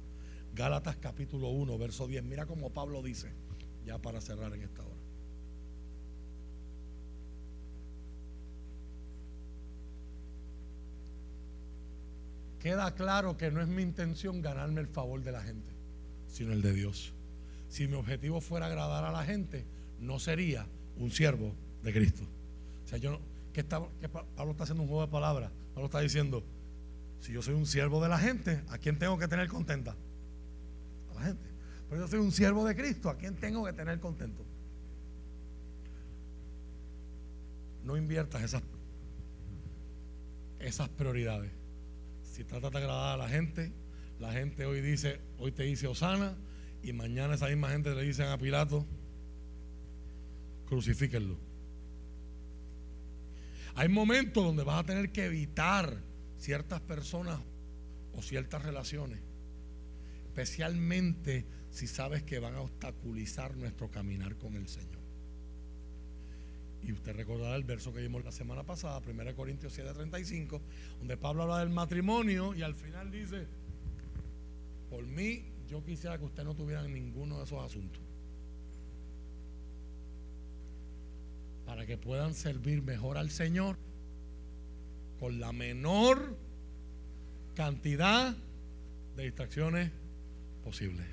Gálatas 0.53 0.97
capítulo 0.97 1.49
1, 1.49 1.77
verso 1.77 2.07
10. 2.07 2.23
Mira 2.23 2.45
como 2.45 2.72
Pablo 2.72 3.01
dice, 3.01 3.31
ya 3.85 3.99
para 3.99 4.22
cerrar 4.22 4.53
en 4.53 4.64
esta 4.64 4.84
hora. 4.84 4.93
Queda 12.60 12.95
claro 12.95 13.35
que 13.35 13.51
no 13.51 13.61
es 13.61 13.68
mi 13.68 13.81
intención 13.81 14.41
ganarme 14.41 14.80
el 14.80 14.88
favor 14.88 15.22
de 15.22 15.34
la 15.34 15.41
gente, 15.41 15.69
sino 16.27 16.53
el 16.53 16.61
de 16.61 16.73
Dios. 16.73 17.14
Si 17.68 17.88
mi 17.88 17.95
objetivo 17.95 18.39
fuera 18.39 18.68
agradar 18.68 19.03
a 19.03 19.11
la 19.11 19.26
gente, 19.26 19.65
no 19.99 20.18
sería 20.18 20.65
un 20.97 21.11
siervo 21.11 21.53
de 21.84 21.91
Cristo. 21.91 22.23
O 22.85 22.88
sea, 22.88 22.97
yo 22.99 23.11
no, 23.11 23.19
que, 23.51 23.64
Pablo 23.64 24.51
está 24.51 24.64
haciendo 24.64 24.84
un 24.84 24.89
juego 24.89 25.05
de 25.05 25.11
palabras. 25.11 25.51
Pablo 25.73 25.85
está 25.85 25.99
diciendo, 25.99 26.43
si 27.19 27.31
yo 27.31 27.41
soy 27.41 27.55
un 27.55 27.65
siervo 27.65 28.01
de 28.01 28.09
la 28.09 28.17
gente, 28.17 28.63
¿a 28.69 28.77
quién 28.77 28.97
tengo 28.99 29.17
que 29.17 29.27
tener 29.27 29.47
contenta? 29.47 29.95
A 31.11 31.13
la 31.15 31.21
gente. 31.21 31.47
Pero 31.89 32.01
yo 32.01 32.07
soy 32.07 32.19
un 32.19 32.31
siervo 32.31 32.65
de 32.65 32.75
Cristo, 32.75 33.09
¿a 33.09 33.17
quién 33.17 33.35
tengo 33.35 33.65
que 33.65 33.73
tener 33.73 33.99
contento? 33.99 34.45
No 37.83 37.97
inviertas 37.97 38.43
esas, 38.43 38.63
esas 40.59 40.89
prioridades. 40.89 41.51
Si 42.23 42.43
tratas 42.43 42.71
de 42.71 42.77
agradar 42.77 43.15
a 43.15 43.17
la 43.23 43.29
gente, 43.29 43.71
la 44.19 44.31
gente 44.31 44.65
hoy 44.65 44.81
dice, 44.81 45.19
hoy 45.37 45.51
te 45.51 45.63
dice 45.63 45.87
Osana, 45.87 46.35
y 46.81 46.93
mañana 46.93 47.35
esa 47.35 47.47
misma 47.47 47.69
gente 47.69 47.95
le 47.95 48.03
dicen 48.03 48.27
a 48.27 48.37
Pilato, 48.37 48.85
crucifíquenlo. 50.67 51.52
Hay 53.75 53.89
momentos 53.89 54.43
donde 54.43 54.63
vas 54.63 54.83
a 54.83 54.85
tener 54.85 55.11
que 55.11 55.25
evitar 55.25 55.97
ciertas 56.37 56.81
personas 56.81 57.39
o 58.15 58.21
ciertas 58.21 58.61
relaciones, 58.61 59.19
especialmente 60.25 61.45
si 61.71 61.87
sabes 61.87 62.21
que 62.23 62.37
van 62.39 62.53
a 62.55 62.61
obstaculizar 62.61 63.57
nuestro 63.57 63.89
caminar 63.89 64.37
con 64.37 64.55
el 64.55 64.67
Señor. 64.67 65.01
Y 66.83 66.91
usted 66.91 67.15
recordará 67.15 67.55
el 67.55 67.63
verso 67.63 67.93
que 67.93 68.01
vimos 68.01 68.23
la 68.23 68.31
semana 68.31 68.63
pasada, 68.63 68.99
1 68.99 69.35
Corintios 69.35 69.73
7:35, 69.73 70.61
donde 70.99 71.17
Pablo 71.17 71.43
habla 71.43 71.59
del 71.59 71.69
matrimonio 71.69 72.53
y 72.53 72.61
al 72.61 72.75
final 72.75 73.09
dice, 73.09 73.47
por 74.89 75.03
mí 75.07 75.45
yo 75.67 75.83
quisiera 75.83 76.17
que 76.19 76.25
usted 76.25 76.43
no 76.43 76.53
tuviera 76.55 76.85
ninguno 76.87 77.37
de 77.37 77.45
esos 77.45 77.63
asuntos. 77.63 78.02
Para 81.73 81.87
que 81.87 81.97
puedan 81.97 82.35
servir 82.35 82.83
mejor 82.83 83.17
al 83.17 83.31
Señor 83.31 83.77
con 85.19 85.39
la 85.39 85.51
menor 85.51 86.37
cantidad 87.55 88.35
de 89.15 89.23
distracciones 89.23 89.89
posibles. 90.63 91.07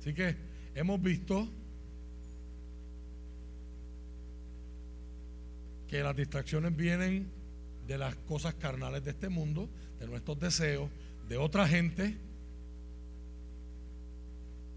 Así 0.00 0.12
que 0.12 0.34
hemos 0.74 1.00
visto 1.00 1.48
que 5.86 6.02
las 6.02 6.16
distracciones 6.16 6.74
vienen 6.74 7.30
de 7.86 7.96
las 7.96 8.16
cosas 8.16 8.54
carnales 8.54 9.04
de 9.04 9.12
este 9.12 9.28
mundo, 9.28 9.70
de 10.00 10.08
nuestros 10.08 10.40
deseos, 10.40 10.90
de 11.28 11.36
otra 11.36 11.68
gente, 11.68 12.16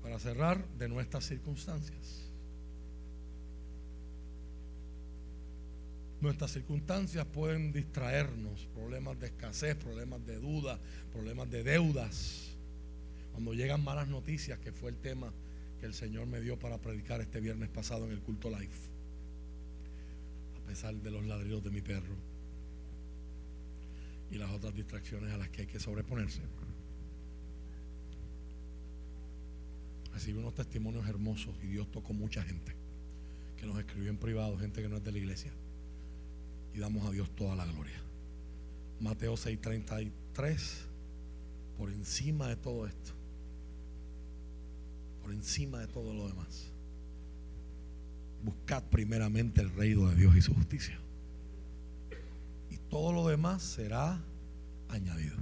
para 0.03 0.19
cerrar, 0.19 0.63
de 0.77 0.87
nuestras 0.87 1.25
circunstancias. 1.25 2.26
Nuestras 6.19 6.51
circunstancias 6.51 7.25
pueden 7.27 7.71
distraernos, 7.71 8.67
problemas 8.73 9.19
de 9.19 9.27
escasez, 9.27 9.75
problemas 9.75 10.25
de 10.25 10.39
duda, 10.39 10.79
problemas 11.11 11.49
de 11.51 11.63
deudas. 11.63 12.55
Cuando 13.33 13.53
llegan 13.53 13.83
malas 13.83 14.07
noticias, 14.07 14.57
que 14.57 14.71
fue 14.71 14.89
el 14.89 14.97
tema 14.97 15.31
que 15.79 15.85
el 15.85 15.93
Señor 15.93 16.25
me 16.25 16.41
dio 16.41 16.57
para 16.57 16.79
predicar 16.79 17.21
este 17.21 17.39
viernes 17.39 17.69
pasado 17.69 18.05
en 18.05 18.11
el 18.11 18.19
culto 18.19 18.49
live. 18.49 18.73
pesar 20.65 20.95
de 20.95 21.11
los 21.11 21.23
ladridos 21.25 21.63
de 21.63 21.69
mi 21.69 21.81
perro 21.81 22.13
y 24.29 24.35
las 24.37 24.51
otras 24.51 24.75
distracciones 24.75 25.31
a 25.33 25.37
las 25.37 25.49
que 25.49 25.61
hay 25.61 25.67
que 25.67 25.79
sobreponerse. 25.79 26.41
Recibí 30.13 30.39
unos 30.39 30.55
testimonios 30.55 31.07
hermosos 31.07 31.55
y 31.63 31.67
Dios 31.67 31.89
tocó 31.91 32.11
mucha 32.11 32.43
gente 32.43 32.73
que 33.55 33.65
nos 33.65 33.79
escribió 33.79 34.09
en 34.09 34.17
privado, 34.17 34.57
gente 34.57 34.81
que 34.81 34.89
no 34.89 34.97
es 34.97 35.03
de 35.03 35.11
la 35.11 35.17
iglesia. 35.19 35.53
Y 36.73 36.79
damos 36.79 37.05
a 37.07 37.11
Dios 37.11 37.29
toda 37.35 37.55
la 37.55 37.65
gloria. 37.65 38.01
Mateo 38.99 39.35
6:33, 39.35 40.87
por 41.77 41.91
encima 41.91 42.47
de 42.47 42.55
todo 42.55 42.87
esto, 42.87 43.11
por 45.21 45.31
encima 45.31 45.79
de 45.79 45.87
todo 45.87 46.13
lo 46.13 46.27
demás, 46.27 46.71
buscad 48.43 48.83
primeramente 48.83 49.61
el 49.61 49.71
reino 49.71 50.09
de 50.09 50.15
Dios 50.15 50.35
y 50.35 50.41
su 50.41 50.53
justicia. 50.53 50.97
Y 52.69 52.77
todo 52.89 53.11
lo 53.11 53.27
demás 53.27 53.61
será 53.63 54.21
añadido. 54.89 55.35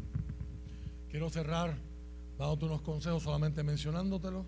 Quiero 1.09 1.29
cerrar 1.29 1.77
dándote 2.37 2.65
unos 2.65 2.81
consejos, 2.81 3.23
solamente 3.23 3.63
mencionándotelos, 3.63 4.45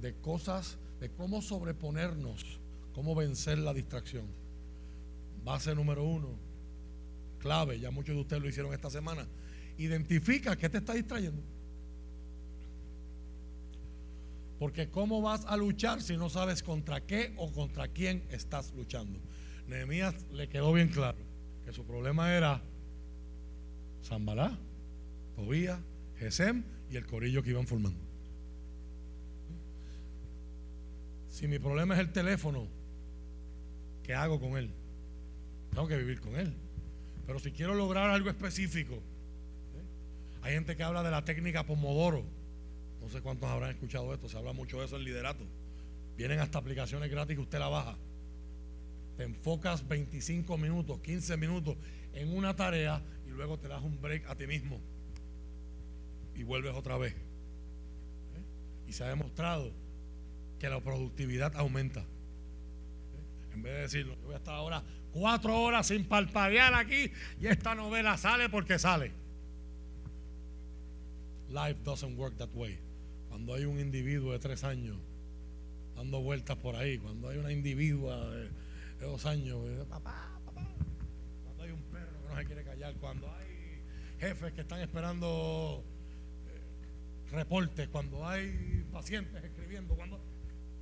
de 0.00 0.14
cosas, 0.14 0.78
de 1.00 1.10
cómo 1.10 1.42
sobreponernos, 1.42 2.60
cómo 2.94 3.14
vencer 3.14 3.58
la 3.58 3.74
distracción. 3.74 4.26
Base 5.44 5.74
número 5.74 6.04
uno, 6.04 6.38
clave, 7.38 7.78
ya 7.80 7.90
muchos 7.90 8.14
de 8.14 8.20
ustedes 8.20 8.42
lo 8.42 8.48
hicieron 8.48 8.72
esta 8.72 8.90
semana. 8.90 9.26
Identifica 9.78 10.56
qué 10.56 10.68
te 10.68 10.78
está 10.78 10.94
distrayendo. 10.94 11.42
Porque 14.58 14.88
¿cómo 14.88 15.22
vas 15.22 15.44
a 15.46 15.56
luchar 15.56 16.02
si 16.02 16.16
no 16.16 16.28
sabes 16.28 16.62
contra 16.62 17.00
qué 17.00 17.32
o 17.36 17.52
contra 17.52 17.88
quién 17.88 18.24
estás 18.30 18.72
luchando? 18.74 19.20
Nehemías 19.68 20.26
le 20.32 20.48
quedó 20.48 20.72
bien 20.72 20.88
claro 20.88 21.18
que 21.64 21.72
su 21.72 21.84
problema 21.84 22.34
era 22.34 22.62
Zambalá, 24.04 24.58
Tobía, 25.36 25.80
Gesem 26.18 26.64
y 26.90 26.96
el 26.96 27.06
corillo 27.06 27.42
que 27.42 27.50
iban 27.50 27.66
formando. 27.66 28.00
Si 31.28 31.46
mi 31.46 31.60
problema 31.60 31.94
es 31.94 32.00
el 32.00 32.10
teléfono, 32.10 32.66
¿qué 34.02 34.14
hago 34.14 34.40
con 34.40 34.56
él? 34.56 34.70
Tengo 35.70 35.86
que 35.86 35.96
vivir 35.96 36.20
con 36.20 36.36
él. 36.36 36.52
Pero 37.26 37.38
si 37.38 37.52
quiero 37.52 37.74
lograr 37.74 38.10
algo 38.10 38.30
específico, 38.30 38.94
¿eh? 38.94 40.40
hay 40.42 40.54
gente 40.54 40.76
que 40.76 40.82
habla 40.82 41.02
de 41.02 41.10
la 41.10 41.24
técnica 41.24 41.64
Pomodoro. 41.64 42.24
No 43.00 43.08
sé 43.08 43.20
cuántos 43.20 43.48
habrán 43.48 43.70
escuchado 43.70 44.12
esto, 44.12 44.28
se 44.28 44.36
habla 44.36 44.52
mucho 44.52 44.78
de 44.80 44.86
eso 44.86 44.96
en 44.96 45.04
liderato. 45.04 45.44
Vienen 46.16 46.40
hasta 46.40 46.58
aplicaciones 46.58 47.10
gratis 47.10 47.36
que 47.36 47.42
usted 47.42 47.58
la 47.58 47.68
baja. 47.68 47.96
Te 49.16 49.24
enfocas 49.24 49.86
25 49.86 50.56
minutos, 50.58 50.98
15 51.00 51.36
minutos 51.36 51.76
en 52.12 52.36
una 52.36 52.56
tarea 52.56 53.02
y 53.26 53.30
luego 53.30 53.58
te 53.58 53.68
das 53.68 53.82
un 53.82 54.00
break 54.00 54.28
a 54.28 54.34
ti 54.34 54.46
mismo 54.46 54.80
y 56.34 56.44
vuelves 56.44 56.74
otra 56.74 56.96
vez. 56.96 57.12
¿Eh? 57.12 58.88
Y 58.88 58.92
se 58.92 59.04
ha 59.04 59.08
demostrado 59.08 59.72
que 60.58 60.68
la 60.68 60.80
productividad 60.80 61.54
aumenta. 61.56 62.04
¿Eh? 63.58 63.60
En 63.60 63.62
vez 63.62 63.74
de 63.74 63.80
decirlo, 63.80 64.14
yo 64.16 64.26
voy 64.26 64.34
a 64.34 64.38
estar 64.38 64.54
ahora 64.54 64.82
cuatro 65.12 65.60
horas 65.60 65.86
sin 65.86 66.04
palpadear 66.04 66.74
aquí 66.74 67.10
y 67.40 67.46
esta 67.46 67.74
novela 67.74 68.16
sale 68.16 68.48
porque 68.48 68.78
sale. 68.78 69.12
Life 71.48 71.80
doesn't 71.82 72.16
work 72.18 72.36
that 72.36 72.50
way. 72.54 72.78
Cuando 73.28 73.54
hay 73.54 73.64
un 73.64 73.80
individuo 73.80 74.32
de 74.32 74.38
tres 74.38 74.64
años 74.64 74.96
dando 75.96 76.20
vueltas 76.20 76.56
por 76.56 76.76
ahí, 76.76 76.98
cuando 76.98 77.28
hay 77.28 77.38
una 77.38 77.50
individua 77.50 78.30
de, 78.30 78.50
dos 79.00 79.24
años, 79.26 79.58
papá, 79.88 80.38
papá, 80.44 80.66
cuando 81.44 81.62
hay 81.64 81.70
un 81.70 81.82
perro 81.84 82.22
que 82.22 82.28
no 82.28 82.36
se 82.36 82.44
quiere 82.44 82.64
callar, 82.64 82.94
cuando 82.94 83.32
hay 83.32 83.82
jefes 84.20 84.52
que 84.52 84.60
están 84.60 84.80
esperando 84.80 85.84
eh, 86.48 87.30
reportes, 87.32 87.88
cuando 87.88 88.26
hay 88.26 88.84
pacientes 88.92 89.42
escribiendo, 89.42 89.94
cuando 89.94 90.20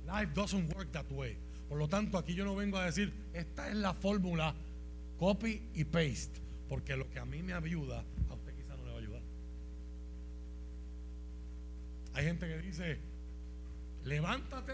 life 0.05 0.31
doesn't 0.33 0.73
work 0.75 0.91
that 0.91 1.09
way. 1.11 1.37
Por 1.69 1.77
lo 1.77 1.87
tanto, 1.87 2.17
aquí 2.17 2.33
yo 2.33 2.45
no 2.45 2.55
vengo 2.55 2.77
a 2.77 2.85
decir, 2.85 3.13
esta 3.33 3.69
es 3.69 3.75
la 3.75 3.93
fórmula 3.93 4.55
copy 5.17 5.61
y 5.73 5.83
paste, 5.83 6.39
porque 6.69 6.95
lo 6.95 7.09
que 7.09 7.19
a 7.19 7.25
mí 7.25 7.43
me 7.43 7.53
ayuda, 7.53 8.03
a 8.29 8.33
usted 8.33 8.55
quizá 8.55 8.75
no 8.77 8.85
le 8.85 8.91
va 8.91 8.97
a 8.97 8.99
ayudar. 8.99 9.21
Hay 12.13 12.25
gente 12.25 12.47
que 12.47 12.57
dice, 12.59 12.99
levántate, 14.05 14.73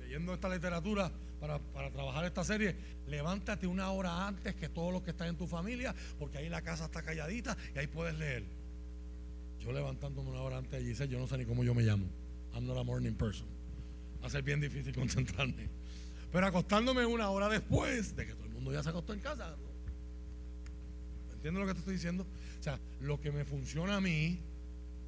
leyendo 0.00 0.32
esta 0.32 0.48
literatura 0.48 1.12
para, 1.40 1.58
para, 1.58 1.90
trabajar 1.90 2.24
esta 2.24 2.44
serie, 2.44 2.76
levántate 3.06 3.66
una 3.66 3.90
hora 3.90 4.26
antes 4.26 4.54
que 4.54 4.68
todos 4.68 4.92
los 4.92 5.02
que 5.02 5.10
están 5.10 5.28
en 5.28 5.36
tu 5.36 5.46
familia, 5.46 5.94
porque 6.18 6.38
ahí 6.38 6.48
la 6.48 6.62
casa 6.62 6.86
está 6.86 7.02
calladita 7.02 7.56
y 7.74 7.78
ahí 7.78 7.86
puedes 7.86 8.18
leer. 8.18 8.44
Yo 9.60 9.72
levantándome 9.72 10.30
una 10.30 10.40
hora 10.42 10.58
antes 10.58 10.84
dice, 10.84 11.08
yo 11.08 11.18
no 11.18 11.26
sé 11.26 11.36
ni 11.38 11.44
cómo 11.44 11.64
yo 11.64 11.74
me 11.74 11.82
llamo. 11.82 12.06
I'm 12.54 12.66
not 12.66 12.78
a 12.78 12.84
morning 12.84 13.14
person. 13.14 13.46
Va 14.22 14.28
a 14.28 14.30
ser 14.30 14.42
bien 14.42 14.60
difícil 14.60 14.94
concentrarme. 14.94 15.68
Pero 16.36 16.48
acostándome 16.48 17.06
una 17.06 17.30
hora 17.30 17.48
después 17.48 18.14
de 18.14 18.26
que 18.26 18.34
todo 18.34 18.44
el 18.44 18.50
mundo 18.50 18.70
ya 18.70 18.82
se 18.82 18.90
acostó 18.90 19.14
en 19.14 19.20
casa. 19.20 19.56
¿Entiendes 21.32 21.60
lo 21.62 21.66
que 21.66 21.72
te 21.72 21.78
estoy 21.78 21.94
diciendo? 21.94 22.26
O 22.60 22.62
sea, 22.62 22.78
lo 23.00 23.18
que 23.18 23.32
me 23.32 23.46
funciona 23.46 23.96
a 23.96 24.02
mí, 24.02 24.38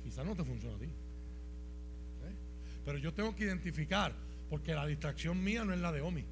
quizás 0.02 0.24
no 0.24 0.34
te 0.34 0.42
funciona 0.42 0.76
a 0.76 0.78
ti. 0.78 0.86
¿Eh? 0.86 2.34
Pero 2.82 2.96
yo 2.96 3.12
tengo 3.12 3.36
que 3.36 3.44
identificar, 3.44 4.14
porque 4.48 4.72
la 4.72 4.86
distracción 4.86 5.44
mía 5.44 5.66
no 5.66 5.74
es 5.74 5.80
la 5.80 5.92
de 5.92 6.00
Omi. 6.00 6.24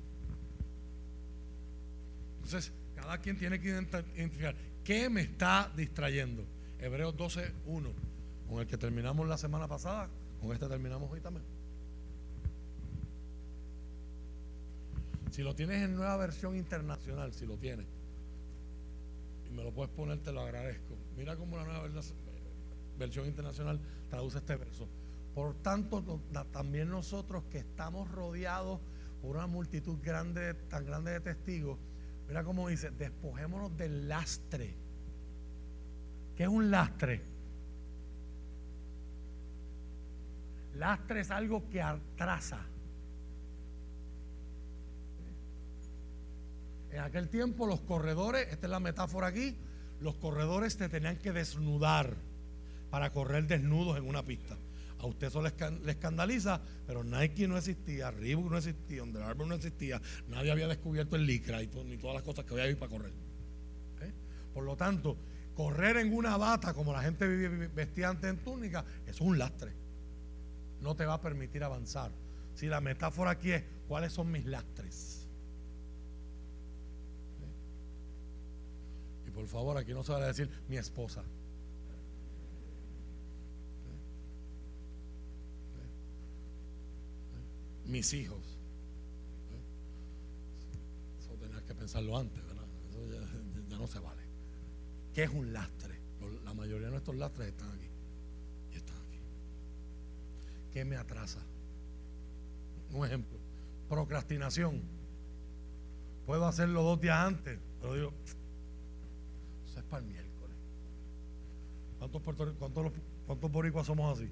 Entonces, 2.36 2.72
cada 2.94 3.18
quien 3.18 3.36
tiene 3.36 3.60
que 3.60 3.68
identificar 3.68 4.56
qué 4.82 5.10
me 5.10 5.20
está 5.20 5.70
distrayendo. 5.76 6.42
Hebreos 6.78 7.14
12, 7.14 7.52
1, 7.66 7.92
con 8.48 8.60
el 8.60 8.66
que 8.66 8.78
terminamos 8.78 9.28
la 9.28 9.36
semana 9.36 9.68
pasada, 9.68 10.08
con 10.40 10.52
este 10.54 10.66
terminamos 10.66 11.12
hoy 11.12 11.20
también. 11.20 11.55
Si 15.36 15.42
lo 15.42 15.54
tienes 15.54 15.82
en 15.82 15.94
nueva 15.94 16.16
versión 16.16 16.56
internacional, 16.56 17.30
si 17.34 17.44
lo 17.44 17.58
tienes, 17.58 17.84
y 19.46 19.52
me 19.52 19.62
lo 19.62 19.70
puedes 19.70 19.92
poner, 19.92 20.18
te 20.22 20.32
lo 20.32 20.40
agradezco. 20.40 20.96
Mira 21.14 21.36
cómo 21.36 21.58
la 21.58 21.64
nueva 21.64 21.86
versión 22.98 23.26
internacional 23.26 23.78
traduce 24.08 24.38
este 24.38 24.56
verso. 24.56 24.88
Por 25.34 25.52
tanto, 25.56 26.22
también 26.52 26.88
nosotros 26.88 27.44
que 27.50 27.58
estamos 27.58 28.10
rodeados 28.12 28.80
por 29.20 29.36
una 29.36 29.46
multitud 29.46 29.98
grande, 30.02 30.54
tan 30.54 30.86
grande 30.86 31.10
de 31.10 31.20
testigos, 31.20 31.78
mira 32.28 32.42
cómo 32.42 32.70
dice, 32.70 32.90
despojémonos 32.92 33.76
del 33.76 34.08
lastre. 34.08 34.74
¿Qué 36.34 36.44
es 36.44 36.48
un 36.48 36.70
lastre? 36.70 37.20
Lastre 40.76 41.20
es 41.20 41.30
algo 41.30 41.68
que 41.68 41.82
atrasa. 41.82 42.64
En 46.90 47.00
aquel 47.00 47.28
tiempo 47.28 47.66
los 47.66 47.80
corredores, 47.80 48.48
esta 48.50 48.66
es 48.66 48.70
la 48.70 48.80
metáfora 48.80 49.28
aquí, 49.28 49.56
los 50.00 50.16
corredores 50.16 50.76
te 50.76 50.88
tenían 50.88 51.16
que 51.18 51.32
desnudar 51.32 52.16
para 52.90 53.10
correr 53.10 53.46
desnudos 53.46 53.98
en 53.98 54.08
una 54.08 54.22
pista. 54.22 54.56
A 54.98 55.06
usted 55.06 55.26
eso 55.26 55.42
le, 55.42 55.52
escandaliza, 55.90 56.60
pero 56.86 57.04
Nike 57.04 57.46
no 57.46 57.58
existía, 57.58 58.10
Reebok 58.10 58.50
no 58.50 58.58
existía, 58.58 59.02
Under 59.02 59.22
Armour 59.22 59.46
no 59.46 59.54
existía, 59.56 60.00
nadie 60.28 60.50
había 60.50 60.68
descubierto 60.68 61.16
el 61.16 61.26
licra 61.26 61.62
y 61.62 61.68
ni 61.84 61.98
todas 61.98 62.14
las 62.14 62.22
cosas 62.22 62.44
que 62.44 62.54
había 62.54 62.64
ahí 62.64 62.74
para 62.74 62.90
correr. 62.90 63.12
¿Eh? 64.00 64.12
Por 64.54 64.64
lo 64.64 64.76
tanto, 64.76 65.18
correr 65.54 65.98
en 65.98 66.14
una 66.14 66.36
bata 66.36 66.72
como 66.72 66.92
la 66.92 67.02
gente 67.02 67.26
vestía 67.26 68.08
antes 68.08 68.30
en 68.30 68.38
túnica, 68.38 68.84
es 69.06 69.20
un 69.20 69.38
lastre. 69.38 69.72
No 70.80 70.96
te 70.96 71.04
va 71.04 71.14
a 71.14 71.20
permitir 71.20 71.62
avanzar. 71.62 72.10
Si 72.54 72.66
la 72.66 72.80
metáfora 72.80 73.32
aquí 73.32 73.52
es, 73.52 73.64
¿cuáles 73.86 74.12
son 74.12 74.30
mis 74.30 74.46
lastres? 74.46 75.25
Por 79.36 79.46
favor, 79.48 79.76
aquí 79.76 79.92
no 79.92 80.02
se 80.02 80.12
va 80.12 80.18
a 80.18 80.26
decir 80.28 80.48
mi 80.66 80.78
esposa. 80.78 81.22
Mis 87.84 88.14
hijos. 88.14 88.58
Eso 91.20 91.34
tenías 91.34 91.62
que 91.64 91.74
pensarlo 91.74 92.16
antes, 92.16 92.42
¿verdad? 92.46 92.64
Eso 92.88 93.04
ya, 93.68 93.76
no 93.76 93.86
se 93.86 93.98
vale. 93.98 94.22
¿Qué 95.12 95.24
es 95.24 95.30
un 95.30 95.52
lastre? 95.52 96.00
La 96.42 96.54
mayoría 96.54 96.86
de 96.86 96.92
nuestros 96.92 97.16
lastres 97.16 97.48
están 97.48 97.70
aquí. 97.72 97.90
Y 98.72 98.76
están 98.76 98.96
aquí. 98.96 99.20
¿Qué 100.72 100.86
me 100.86 100.96
atrasa? 100.96 101.42
Un 102.90 103.04
ejemplo. 103.04 103.38
Procrastinación. 103.90 104.80
Puedo 106.24 106.46
hacerlo 106.46 106.82
dos 106.82 107.00
días 107.02 107.18
antes, 107.18 107.60
pero 107.82 107.94
digo, 107.94 108.12
es 109.80 109.84
para 109.84 110.02
el 110.04 110.10
miércoles. 110.10 110.56
¿Cuántos, 111.98 112.22
cuántos, 112.22 112.92
cuántos 113.26 113.52
boricuas 113.52 113.86
somos 113.86 114.18
así? 114.18 114.30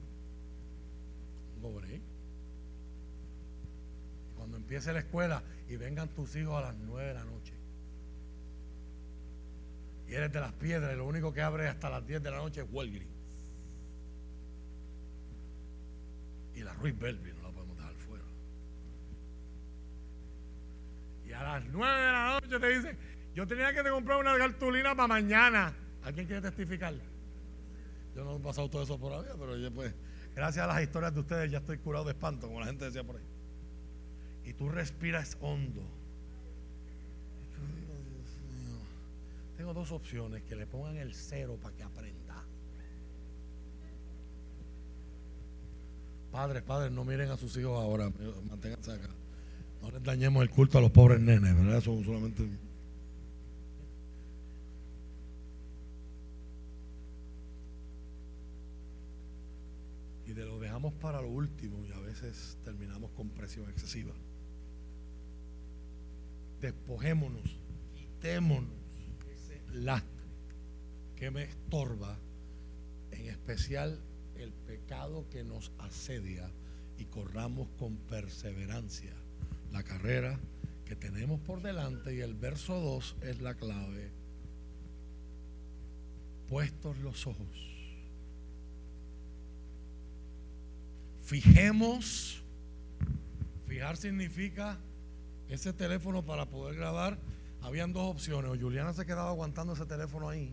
Un 1.62 2.02
Cuando 4.36 4.56
empiece 4.56 4.92
la 4.92 4.98
escuela 4.98 5.42
y 5.68 5.76
vengan 5.76 6.08
tus 6.08 6.36
hijos 6.36 6.54
a 6.56 6.60
las 6.60 6.76
9 6.76 7.08
de 7.08 7.14
la 7.14 7.24
noche. 7.24 7.54
Y 10.06 10.14
eres 10.14 10.32
de 10.32 10.40
las 10.40 10.52
piedras 10.52 10.92
y 10.92 10.96
lo 10.96 11.06
único 11.06 11.32
que 11.32 11.40
abre 11.40 11.68
hasta 11.68 11.88
las 11.88 12.06
10 12.06 12.22
de 12.22 12.30
la 12.30 12.36
noche 12.36 12.60
es 12.60 12.66
Walgreens. 12.70 13.08
Y 16.54 16.60
la 16.60 16.72
Ruiz 16.74 16.98
Belvi 16.98 17.32
no 17.32 17.42
la 17.42 17.50
podemos 17.50 17.76
dejar 17.76 17.94
fuera. 17.94 18.24
Y 21.26 21.32
a 21.32 21.42
las 21.42 21.64
9 21.64 22.00
de 22.00 22.12
la 22.12 22.40
noche 22.40 22.60
te 22.60 22.68
dicen, 22.68 22.98
yo 23.34 23.46
tenía 23.46 23.74
que 23.74 23.88
comprar 23.88 24.18
una 24.18 24.36
cartulina 24.38 24.94
para 24.94 25.08
mañana. 25.08 25.74
¿Alguien 26.02 26.26
quiere 26.26 26.42
testificar? 26.42 26.94
Yo 28.14 28.24
no 28.24 28.36
he 28.36 28.40
pasado 28.40 28.70
todo 28.70 28.82
eso 28.82 28.98
por 28.98 29.12
ahí, 29.12 29.24
pero 29.38 29.56
yo 29.56 29.72
pues, 29.72 29.92
gracias 30.34 30.64
a 30.64 30.68
las 30.68 30.82
historias 30.82 31.14
de 31.14 31.20
ustedes 31.20 31.50
ya 31.50 31.58
estoy 31.58 31.78
curado 31.78 32.04
de 32.04 32.12
espanto, 32.12 32.46
como 32.46 32.60
la 32.60 32.66
gente 32.66 32.84
decía 32.84 33.02
por 33.02 33.16
ahí. 33.16 33.24
Y 34.44 34.52
tú 34.52 34.68
respiras 34.68 35.36
hondo. 35.40 35.82
Tengo 39.56 39.72
dos 39.72 39.90
opciones, 39.92 40.42
que 40.42 40.54
le 40.56 40.66
pongan 40.66 40.96
el 40.96 41.14
cero 41.14 41.58
para 41.60 41.74
que 41.74 41.82
aprenda. 41.82 42.44
Padres, 46.30 46.62
padres, 46.62 46.92
no 46.92 47.04
miren 47.04 47.30
a 47.30 47.36
sus 47.36 47.56
hijos 47.56 47.80
ahora, 47.80 48.10
manténganse 48.48 48.92
acá. 48.92 49.08
No 49.80 49.90
les 49.90 50.02
dañemos 50.02 50.42
el 50.42 50.50
culto 50.50 50.78
a 50.78 50.80
los 50.80 50.90
pobres 50.90 51.20
nenes, 51.20 51.54
¿verdad? 51.54 51.78
Eso 51.78 52.02
solamente... 52.04 52.48
De 60.34 60.44
lo 60.44 60.58
dejamos 60.58 60.92
para 60.94 61.22
lo 61.22 61.28
último 61.28 61.84
y 61.84 61.92
a 61.92 62.00
veces 62.00 62.58
terminamos 62.64 63.12
con 63.12 63.30
presión 63.30 63.70
excesiva. 63.70 64.12
Despojémonos, 66.60 67.60
quitémonos 67.94 68.74
ese 69.32 69.62
lastre 69.72 70.24
que 71.14 71.30
me 71.30 71.44
estorba, 71.44 72.18
en 73.12 73.28
especial 73.28 74.00
el 74.34 74.52
pecado 74.52 75.28
que 75.30 75.44
nos 75.44 75.70
asedia 75.78 76.50
y 76.98 77.04
corramos 77.04 77.68
con 77.78 77.96
perseverancia 77.96 79.14
la 79.70 79.84
carrera 79.84 80.40
que 80.84 80.96
tenemos 80.96 81.40
por 81.40 81.62
delante 81.62 82.14
y 82.14 82.20
el 82.20 82.34
verso 82.34 82.80
2 82.80 83.16
es 83.22 83.40
la 83.40 83.54
clave. 83.54 84.10
Puestos 86.48 86.98
los 86.98 87.26
ojos. 87.26 87.73
Fijemos. 91.24 92.42
Fijar 93.66 93.96
significa 93.96 94.78
ese 95.48 95.72
teléfono 95.72 96.24
para 96.24 96.46
poder 96.46 96.76
grabar. 96.76 97.18
Habían 97.62 97.92
dos 97.92 98.10
opciones. 98.10 98.50
O 98.50 98.58
Juliana 98.60 98.92
se 98.92 99.06
quedaba 99.06 99.30
aguantando 99.30 99.72
ese 99.72 99.86
teléfono 99.86 100.28
ahí. 100.28 100.52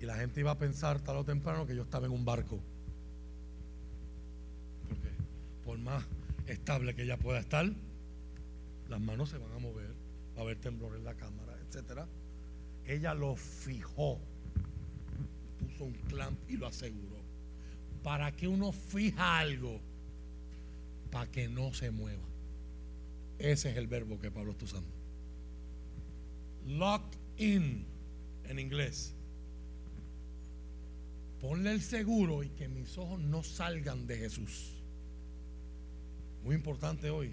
Y 0.00 0.06
la 0.06 0.16
gente 0.16 0.40
iba 0.40 0.50
a 0.50 0.58
pensar 0.58 1.00
tarde 1.00 1.20
o 1.20 1.24
temprano 1.24 1.66
que 1.66 1.76
yo 1.76 1.82
estaba 1.82 2.06
en 2.06 2.12
un 2.12 2.24
barco. 2.24 2.58
Porque 4.88 5.10
por 5.64 5.78
más 5.78 6.04
estable 6.46 6.94
que 6.94 7.02
ella 7.02 7.18
pueda 7.18 7.40
estar, 7.40 7.70
las 8.88 9.00
manos 9.00 9.28
se 9.28 9.38
van 9.38 9.52
a 9.52 9.58
mover, 9.58 9.90
va 10.34 10.40
a 10.40 10.44
haber 10.44 10.58
temblor 10.58 10.96
en 10.96 11.04
la 11.04 11.14
cámara, 11.14 11.58
etcétera. 11.66 12.06
Ella 12.86 13.12
lo 13.12 13.36
fijó, 13.36 14.18
puso 15.58 15.84
un 15.84 15.92
clamp 16.08 16.38
y 16.48 16.56
lo 16.56 16.66
aseguró. 16.66 17.17
¿Para 18.02 18.32
que 18.32 18.48
uno 18.48 18.72
fija 18.72 19.38
algo? 19.38 19.80
Para 21.10 21.30
que 21.30 21.48
no 21.48 21.72
se 21.74 21.90
mueva. 21.90 22.24
Ese 23.38 23.70
es 23.70 23.76
el 23.76 23.86
verbo 23.86 24.18
que 24.18 24.30
Pablo 24.30 24.52
está 24.52 24.64
usando. 24.64 24.90
Locked 26.66 27.18
in 27.38 27.84
en 28.44 28.58
inglés. 28.58 29.14
Ponle 31.40 31.70
el 31.70 31.82
seguro 31.82 32.42
y 32.42 32.48
que 32.50 32.68
mis 32.68 32.98
ojos 32.98 33.20
no 33.20 33.42
salgan 33.42 34.06
de 34.06 34.18
Jesús. 34.18 34.72
Muy 36.42 36.56
importante 36.56 37.10
hoy. 37.10 37.32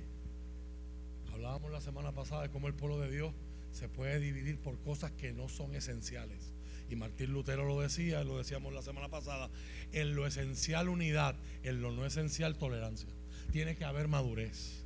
Hablábamos 1.33 1.71
la 1.71 1.81
semana 1.81 2.11
pasada 2.11 2.43
de 2.43 2.49
cómo 2.49 2.67
el 2.67 2.75
pueblo 2.75 2.99
de 2.99 3.11
Dios 3.11 3.33
se 3.71 3.89
puede 3.89 4.19
dividir 4.19 4.59
por 4.59 4.77
cosas 4.79 5.11
que 5.11 5.33
no 5.33 5.49
son 5.49 5.75
esenciales. 5.75 6.54
Y 6.89 6.95
Martín 6.95 7.33
Lutero 7.33 7.65
lo 7.65 7.81
decía, 7.81 8.23
lo 8.23 8.37
decíamos 8.37 8.73
la 8.73 8.81
semana 8.81 9.09
pasada, 9.09 9.49
en 9.91 10.15
lo 10.15 10.27
esencial 10.27 10.89
unidad, 10.89 11.35
en 11.63 11.81
lo 11.81 11.91
no 11.91 12.05
esencial 12.05 12.57
tolerancia. 12.57 13.09
Tiene 13.51 13.75
que 13.75 13.85
haber 13.85 14.07
madurez. 14.07 14.83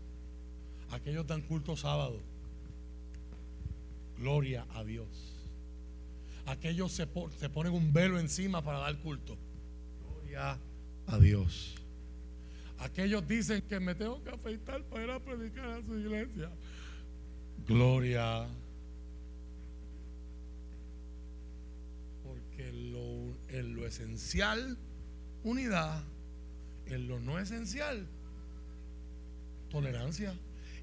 Aquellos 0.92 1.28
dan 1.28 1.42
culto 1.42 1.76
sábado. 1.76 2.22
Gloria 4.18 4.66
a 4.74 4.84
Dios. 4.84 5.08
Aquellos 6.46 6.92
se, 6.92 7.06
ponen 7.06 7.74
un 7.74 7.94
velo 7.94 8.20
encima 8.20 8.64
para 8.64 8.80
dar 8.80 8.98
culto. 9.00 9.38
Gloria 10.02 10.58
a 11.08 11.20
Dios. 11.20 11.76
Aquellos 12.80 13.28
dicen 13.28 13.62
que 13.62 13.80
me 13.80 13.94
tengo 13.94 14.24
que 14.24 14.30
afeitar 14.30 14.84
para 14.86 15.04
ir 15.04 15.12
a 15.12 15.20
predicar 15.20 15.70
a 15.70 15.84
su 15.84 15.98
iglesia. 15.98 16.50
Gloria. 17.68 18.48
Porque 18.48 18.69
esencial, 23.90 24.78
unidad. 25.44 26.04
En 26.86 27.08
lo 27.08 27.20
no 27.20 27.38
esencial, 27.38 28.08
tolerancia. 29.70 30.34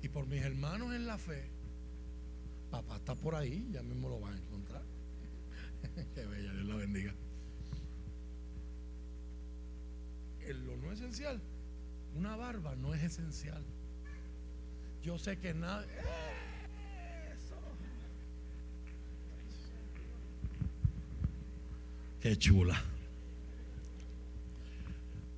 Y 0.02 0.08
por 0.08 0.26
mis 0.26 0.42
hermanos 0.42 0.94
en 0.94 1.06
la 1.06 1.18
fe, 1.18 1.48
papá 2.70 2.96
está 2.96 3.14
por 3.14 3.34
ahí, 3.34 3.66
ya 3.72 3.82
mismo 3.82 4.08
lo 4.08 4.20
va 4.20 4.30
a 4.30 4.36
encontrar. 4.36 4.82
Qué 6.14 6.26
bella, 6.26 6.52
Dios 6.52 6.66
la 6.66 6.76
bendiga. 6.76 7.14
En 10.42 10.66
lo 10.66 10.76
no 10.76 10.92
esencial, 10.92 11.40
una 12.14 12.36
barba 12.36 12.76
no 12.76 12.94
es 12.94 13.02
esencial. 13.02 13.64
Yo 15.02 15.18
sé 15.18 15.38
que 15.38 15.54
nada. 15.54 15.84
Eso. 17.36 17.56
Qué 22.20 22.36
chula. 22.36 22.80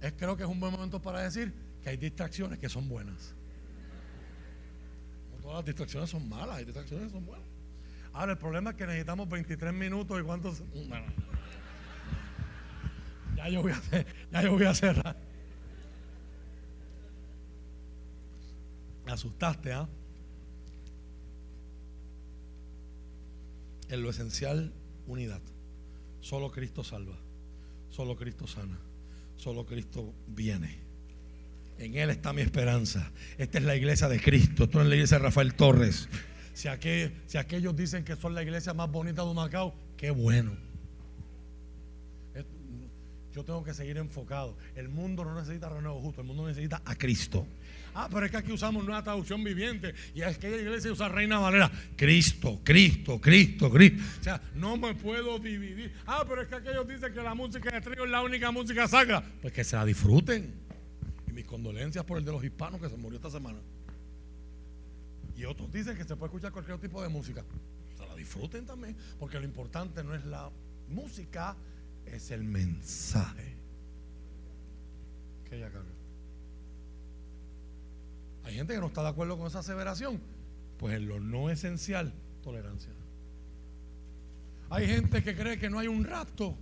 Es, 0.01 0.13
creo 0.13 0.37
que 0.37 0.45
es 0.45 0.49
un 0.49 0.61
buen 0.61 0.73
momento 0.73 1.01
para 1.01 1.21
decir 1.21 1.53
que 1.83 1.91
hay 1.91 1.97
distracciones 1.97 2.59
que 2.59 2.69
son 2.69 2.89
buenas. 2.89 3.35
No 5.33 5.43
todas 5.43 5.57
las 5.57 5.65
distracciones 5.65 6.11
son 6.11 6.29
malas, 6.29 6.57
hay 6.57 6.65
distracciones 6.65 7.07
que 7.07 7.13
son 7.13 7.27
buenas. 7.27 7.47
Ahora, 8.13 8.33
el 8.33 8.39
problema 8.39 8.71
es 8.71 8.77
que 8.77 8.87
necesitamos 8.87 9.29
23 9.29 9.73
minutos 9.73 10.21
y 10.21 10.25
cuántos. 10.25 10.63
Bueno, 10.89 11.07
ya 13.37 13.49
yo 13.49 13.63
voy 13.63 13.73
a, 13.73 13.81
ya 14.33 14.43
yo 14.43 14.53
voy 14.53 14.65
a 14.65 14.75
cerrar. 14.75 15.17
Me 19.05 19.13
asustaste, 19.13 19.73
¿ah? 19.73 19.89
En 23.89 24.03
lo 24.03 24.11
esencial, 24.11 24.73
unidad. 25.07 25.41
Solo 26.21 26.51
Cristo 26.51 26.85
salva. 26.85 27.17
Solo 27.91 28.17
Cristo 28.17 28.47
sana. 28.47 28.79
Solo 29.39 29.65
Cristo 29.65 30.15
viene. 30.27 30.81
En 31.79 31.95
Él 31.95 32.11
está 32.11 32.33
mi 32.33 32.43
esperanza. 32.43 33.13
Esta 33.39 33.59
es 33.59 33.65
la 33.65 33.77
iglesia 33.77 34.09
de 34.09 34.21
Cristo. 34.21 34.65
Esto 34.65 34.81
es 34.83 34.87
la 34.89 34.95
iglesia 34.95 35.19
de 35.19 35.23
Rafael 35.23 35.55
Torres. 35.55 36.09
Si, 36.53 36.69
si 37.27 37.39
aquellos 37.39 37.77
dicen 37.77 38.05
que 38.05 38.17
son 38.17 38.35
la 38.35 38.43
iglesia 38.43 38.75
más 38.75 38.91
bonita 38.91 39.25
de 39.25 39.33
Macao, 39.33 39.75
qué 39.97 40.11
bueno. 40.11 40.68
Yo 43.39 43.45
tengo 43.45 43.63
que 43.63 43.73
seguir 43.73 43.97
enfocado. 43.99 44.57
El 44.75 44.89
mundo 44.89 45.25
no 45.25 45.33
necesita 45.33 45.69
renuevo 45.69 46.01
justo, 46.01 46.23
el 46.23 46.27
mundo 46.27 46.45
necesita 46.49 46.83
a 46.85 46.97
Cristo. 46.97 47.47
Ah, 47.95 48.09
pero 48.11 48.27
es 48.27 48.33
que 48.33 48.37
aquí 48.37 48.51
usamos 48.51 48.85
nueva 48.85 49.01
traducción 49.05 49.45
viviente 49.45 49.95
y 50.13 50.23
es 50.23 50.39
que 50.39 50.51
la 50.51 50.57
iglesia 50.57 50.91
usa 50.91 51.09
Reina 51.09 51.39
Valera. 51.39 51.71
Cristo, 51.95 52.61
Cristo, 52.65 53.21
Cristo, 53.21 53.71
Cristo. 53.71 54.03
O 54.19 54.25
sea, 54.25 54.43
no 54.57 54.77
me 54.77 54.93
puedo 54.97 55.39
dividir. 55.39 55.93
Ah, 56.05 56.25
pero 56.29 56.43
es 56.43 56.49
que 56.49 56.57
aquellos 56.57 56.89
dicen 56.89 57.15
que 57.15 57.23
la 57.23 57.33
música 57.33 57.71
de 57.71 57.81
trío 57.81 58.07
es 58.07 58.11
la 58.11 58.23
única 58.23 58.51
música 58.51 58.89
sacra. 58.89 59.23
Pues 59.41 59.53
que 59.53 59.63
se 59.63 59.77
la 59.77 59.85
disfruten. 59.85 60.53
Y 61.29 61.33
mis 61.33 61.47
condolencias 61.47 62.05
por 62.05 62.19
el 62.19 62.25
de 62.25 62.33
los 62.33 62.43
hispanos 62.43 62.81
que 62.81 62.89
se 62.89 62.97
murió 62.97 63.19
esta 63.19 63.31
semana. 63.31 63.61
Y 65.37 65.45
otros 65.45 65.71
dicen 65.71 65.97
que 65.97 66.03
se 66.03 66.17
puede 66.17 66.31
escuchar 66.31 66.51
cualquier 66.51 66.79
tipo 66.79 67.01
de 67.01 67.09
música. 67.09 67.45
Se 67.97 68.05
la 68.05 68.17
disfruten 68.17 68.67
también, 68.67 68.97
porque 69.17 69.39
lo 69.39 69.45
importante 69.45 70.03
no 70.03 70.13
es 70.13 70.25
la 70.25 70.51
música, 70.89 71.57
es 72.15 72.31
el 72.31 72.45
mensaje 72.45 73.55
que. 75.49 75.69
Hay 78.45 78.55
gente 78.55 78.75
que 78.75 78.81
no 78.81 78.87
está 78.87 79.03
de 79.03 79.09
acuerdo 79.09 79.37
con 79.37 79.47
esa 79.47 79.59
aseveración. 79.59 80.21
Pues 80.79 80.95
en 80.95 81.09
lo 81.09 81.21
no 81.21 81.51
esencial, 81.51 82.13
tolerancia. 82.43 82.93
Hay 84.71 84.87
gente 84.87 85.23
que 85.23 85.35
cree 85.35 85.59
que 85.59 85.69
no 85.69 85.79
hay 85.79 85.89
un 85.89 86.05
rapto. 86.05 86.57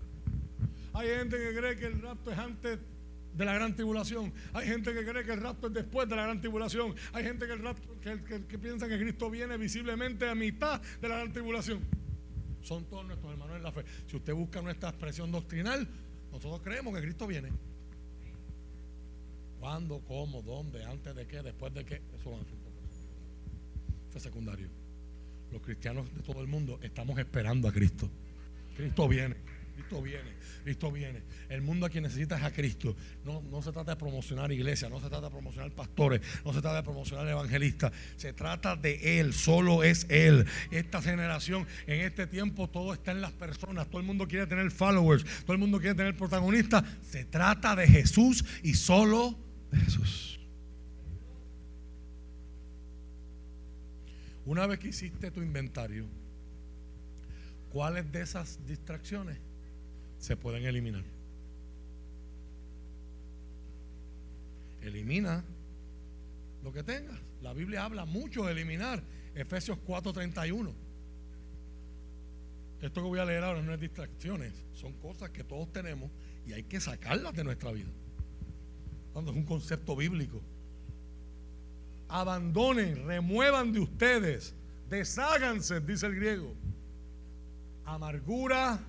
Hay 0.94 1.08
gente 1.08 1.36
que 1.36 1.56
cree 1.56 1.76
que 1.76 1.86
el 1.86 2.00
rapto 2.00 2.32
es 2.32 2.38
antes 2.38 2.78
de 3.36 3.44
la 3.44 3.54
gran 3.54 3.74
tribulación. 3.74 4.32
Hay 4.54 4.66
gente 4.66 4.94
que 4.94 5.04
cree 5.04 5.24
que 5.24 5.32
el 5.32 5.40
rapto 5.40 5.66
es 5.66 5.74
después 5.74 6.08
de 6.08 6.16
la 6.16 6.22
gran 6.22 6.40
tribulación. 6.40 6.94
Hay 7.12 7.24
gente 7.24 7.46
que, 7.46 8.44
que, 8.48 8.58
piensa 8.58 8.88
que 8.88 8.98
Cristo 8.98 9.30
viene 9.30 9.56
visiblemente 9.56 10.28
a 10.28 10.34
mitad 10.34 10.80
de 11.00 11.08
la 11.08 11.16
gran 11.16 11.32
tribulación. 11.32 11.80
Son 12.66 12.84
todos 12.86 13.06
nuestros 13.06 13.30
hermanos 13.30 13.56
en 13.56 13.62
la 13.62 13.70
fe. 13.70 13.84
Si 14.08 14.16
usted 14.16 14.34
busca 14.34 14.60
nuestra 14.60 14.88
expresión 14.88 15.30
doctrinal, 15.30 15.86
nosotros 16.32 16.60
creemos 16.64 16.92
que 16.96 17.00
Cristo 17.00 17.24
viene. 17.28 17.52
¿Cuándo? 19.60 20.00
¿Cómo? 20.00 20.42
¿Dónde? 20.42 20.84
¿Antes 20.84 21.14
de 21.14 21.28
qué? 21.28 21.42
¿Después 21.42 21.72
de 21.72 21.84
qué? 21.84 22.02
Eso 22.18 22.34
es 22.34 22.46
Eso 24.08 24.16
es 24.16 24.22
secundario. 24.22 24.68
Los 25.52 25.62
cristianos 25.62 26.12
de 26.12 26.22
todo 26.22 26.40
el 26.40 26.48
mundo 26.48 26.80
estamos 26.82 27.16
esperando 27.20 27.68
a 27.68 27.72
Cristo. 27.72 28.10
Cristo 28.76 29.06
viene. 29.06 29.36
Cristo 29.76 30.00
viene, 30.00 30.32
Cristo 30.64 30.90
viene. 30.90 31.22
El 31.50 31.60
mundo 31.60 31.84
aquí 31.84 32.00
necesita 32.00 32.38
es 32.38 32.42
a 32.42 32.50
Cristo. 32.50 32.96
No, 33.26 33.42
no 33.42 33.60
se 33.60 33.72
trata 33.72 33.90
de 33.92 33.96
promocionar 33.98 34.50
iglesias, 34.50 34.90
no 34.90 35.00
se 35.00 35.10
trata 35.10 35.26
de 35.26 35.30
promocionar 35.30 35.70
pastores, 35.72 36.22
no 36.46 36.54
se 36.54 36.62
trata 36.62 36.76
de 36.76 36.82
promocionar 36.82 37.28
evangelistas. 37.28 37.92
Se 38.16 38.32
trata 38.32 38.74
de 38.74 39.20
Él, 39.20 39.34
solo 39.34 39.84
es 39.84 40.06
Él. 40.08 40.46
Esta 40.70 41.02
generación, 41.02 41.66
en 41.86 42.00
este 42.00 42.26
tiempo, 42.26 42.70
todo 42.70 42.94
está 42.94 43.12
en 43.12 43.20
las 43.20 43.32
personas. 43.32 43.86
Todo 43.88 44.00
el 44.00 44.06
mundo 44.06 44.26
quiere 44.26 44.46
tener 44.46 44.70
followers, 44.70 45.26
todo 45.42 45.52
el 45.52 45.58
mundo 45.58 45.78
quiere 45.78 45.94
tener 45.94 46.16
protagonistas. 46.16 46.82
Se 47.02 47.26
trata 47.26 47.76
de 47.76 47.86
Jesús 47.86 48.44
y 48.62 48.74
solo 48.74 49.38
de 49.70 49.78
Jesús. 49.78 50.40
Una 54.46 54.66
vez 54.66 54.78
que 54.78 54.88
hiciste 54.88 55.30
tu 55.30 55.42
inventario, 55.42 56.06
¿cuáles 57.68 58.10
de 58.10 58.22
esas 58.22 58.64
distracciones 58.66 59.38
se 60.26 60.36
pueden 60.36 60.64
eliminar. 60.64 61.04
Elimina 64.82 65.44
lo 66.64 66.72
que 66.72 66.82
tengas. 66.82 67.20
La 67.42 67.52
Biblia 67.52 67.84
habla 67.84 68.06
mucho 68.06 68.44
de 68.44 68.50
eliminar. 68.50 69.00
Efesios 69.36 69.78
4:31. 69.86 70.74
Esto 72.82 73.02
que 73.02 73.06
voy 73.06 73.20
a 73.20 73.24
leer 73.24 73.44
ahora 73.44 73.62
no 73.62 73.72
es 73.72 73.80
distracciones, 73.80 74.52
son 74.72 74.94
cosas 74.94 75.30
que 75.30 75.44
todos 75.44 75.72
tenemos 75.72 76.10
y 76.44 76.54
hay 76.54 76.64
que 76.64 76.80
sacarlas 76.80 77.32
de 77.32 77.44
nuestra 77.44 77.70
vida. 77.70 77.92
Cuando 79.12 79.30
es 79.30 79.36
un 79.36 79.44
concepto 79.44 79.94
bíblico. 79.94 80.42
Abandonen, 82.08 83.06
remuevan 83.06 83.72
de 83.72 83.78
ustedes, 83.78 84.54
desháganse, 84.90 85.80
dice 85.80 86.06
el 86.06 86.16
griego. 86.16 86.52
Amargura, 87.84 88.80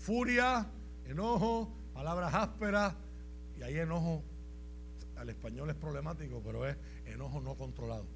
furia, 0.00 0.66
enojo, 1.04 1.72
palabras 1.92 2.34
ásperas, 2.34 2.94
y 3.56 3.62
ahí 3.62 3.78
enojo, 3.78 4.24
al 5.16 5.28
español 5.28 5.68
es 5.68 5.76
problemático, 5.76 6.42
pero 6.42 6.66
es 6.66 6.76
enojo 7.04 7.40
no 7.40 7.54
controlado. 7.54 8.06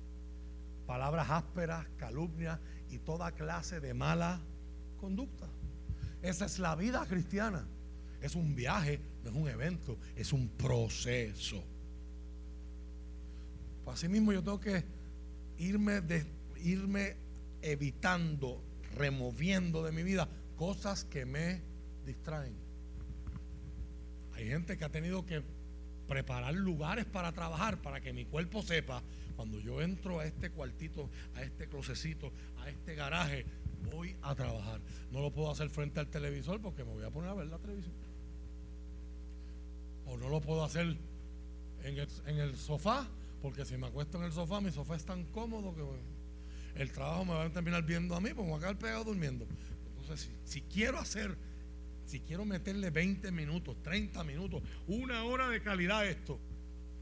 Palabras 0.87 1.29
ásperas, 1.31 1.87
calumnias 1.97 2.59
y 2.89 2.99
toda 2.99 3.33
clase 3.33 3.81
de 3.81 3.93
mala 3.93 4.41
conducta. 4.99 5.47
Esa 6.23 6.47
es 6.47 6.59
la 6.59 6.75
vida 6.75 7.05
cristiana. 7.07 7.67
Es 8.23 8.35
un 8.35 8.55
viaje, 8.55 9.01
no 9.23 9.31
es 9.31 9.37
un 9.37 9.49
evento, 9.49 9.99
es 10.17 10.33
un 10.33 10.49
proceso. 10.49 11.63
Pues 13.85 13.99
así 13.99 14.09
mismo 14.09 14.33
yo 14.33 14.43
tengo 14.43 14.61
que 14.61 14.83
irme, 15.59 16.01
irme 16.57 17.17
evitando, 17.61 18.63
removiendo 18.97 19.83
de 19.83 19.93
mi 19.93 20.03
vida 20.03 20.27
cosas 20.57 21.05
que 21.05 21.27
me 21.27 21.74
distraen. 22.05 22.55
Hay 24.33 24.49
gente 24.49 24.77
que 24.77 24.85
ha 24.85 24.91
tenido 24.91 25.25
que 25.25 25.43
preparar 26.09 26.55
lugares 26.55 27.05
para 27.05 27.33
trabajar, 27.33 27.81
para 27.81 28.01
que 28.01 28.13
mi 28.13 28.25
cuerpo 28.25 28.63
sepa, 28.63 29.03
cuando 29.37 29.59
yo 29.59 29.81
entro 29.81 30.21
a 30.21 30.27
este 30.27 30.51
cuartito, 30.51 31.11
a 31.35 31.43
este 31.43 31.69
closecito, 31.69 32.33
a 32.59 32.69
este 32.69 32.95
garaje, 32.95 33.47
voy 33.91 34.17
a 34.23 34.35
trabajar. 34.35 34.81
No 35.11 35.21
lo 35.21 35.33
puedo 35.33 35.51
hacer 35.51 35.71
frente 35.71 36.01
al 36.01 36.09
televisor 36.09 36.61
porque 36.61 36.85
me 36.85 36.93
voy 36.93 37.05
a 37.05 37.11
poner 37.11 37.31
a 37.31 37.35
ver 37.35 37.47
la 37.47 37.59
televisión. 37.59 37.95
O 40.07 40.17
no 40.17 40.29
lo 40.29 40.41
puedo 40.41 40.65
hacer 40.65 40.97
en 41.85 42.39
el, 42.39 42.57
sofá, 42.57 43.07
porque 43.43 43.65
si 43.65 43.77
me 43.77 43.87
acuesto 43.87 44.19
en 44.19 44.25
el 44.25 44.33
sofá, 44.33 44.61
mi 44.61 44.71
sofá 44.71 44.97
es 44.97 45.05
tan 45.05 45.25
cómodo 45.27 45.75
que 45.75 46.81
el 46.81 46.91
trabajo 46.93 47.25
me 47.25 47.35
va 47.35 47.45
a 47.45 47.51
terminar 47.51 47.85
viendo 47.85 48.15
a 48.15 48.21
mí, 48.21 48.31
porque 48.31 48.43
me 48.43 48.51
voy 48.51 48.59
a 48.59 48.61
quedar 48.61 48.79
pegado 48.79 49.05
durmiendo. 49.05 49.47
Entonces, 50.01 50.31
si, 50.45 50.63
quiero 50.63 50.99
hacer, 50.99 51.37
si 52.07 52.21
quiero 52.21 52.45
meterle 52.45 52.91
20 52.91 53.31
minutos, 53.33 53.83
30 53.83 54.23
minutos, 54.25 54.63
una 54.87 55.25
hora 55.25 55.49
de 55.49 55.63
calidad 55.63 56.01
a 56.01 56.09
esto, 56.09 56.39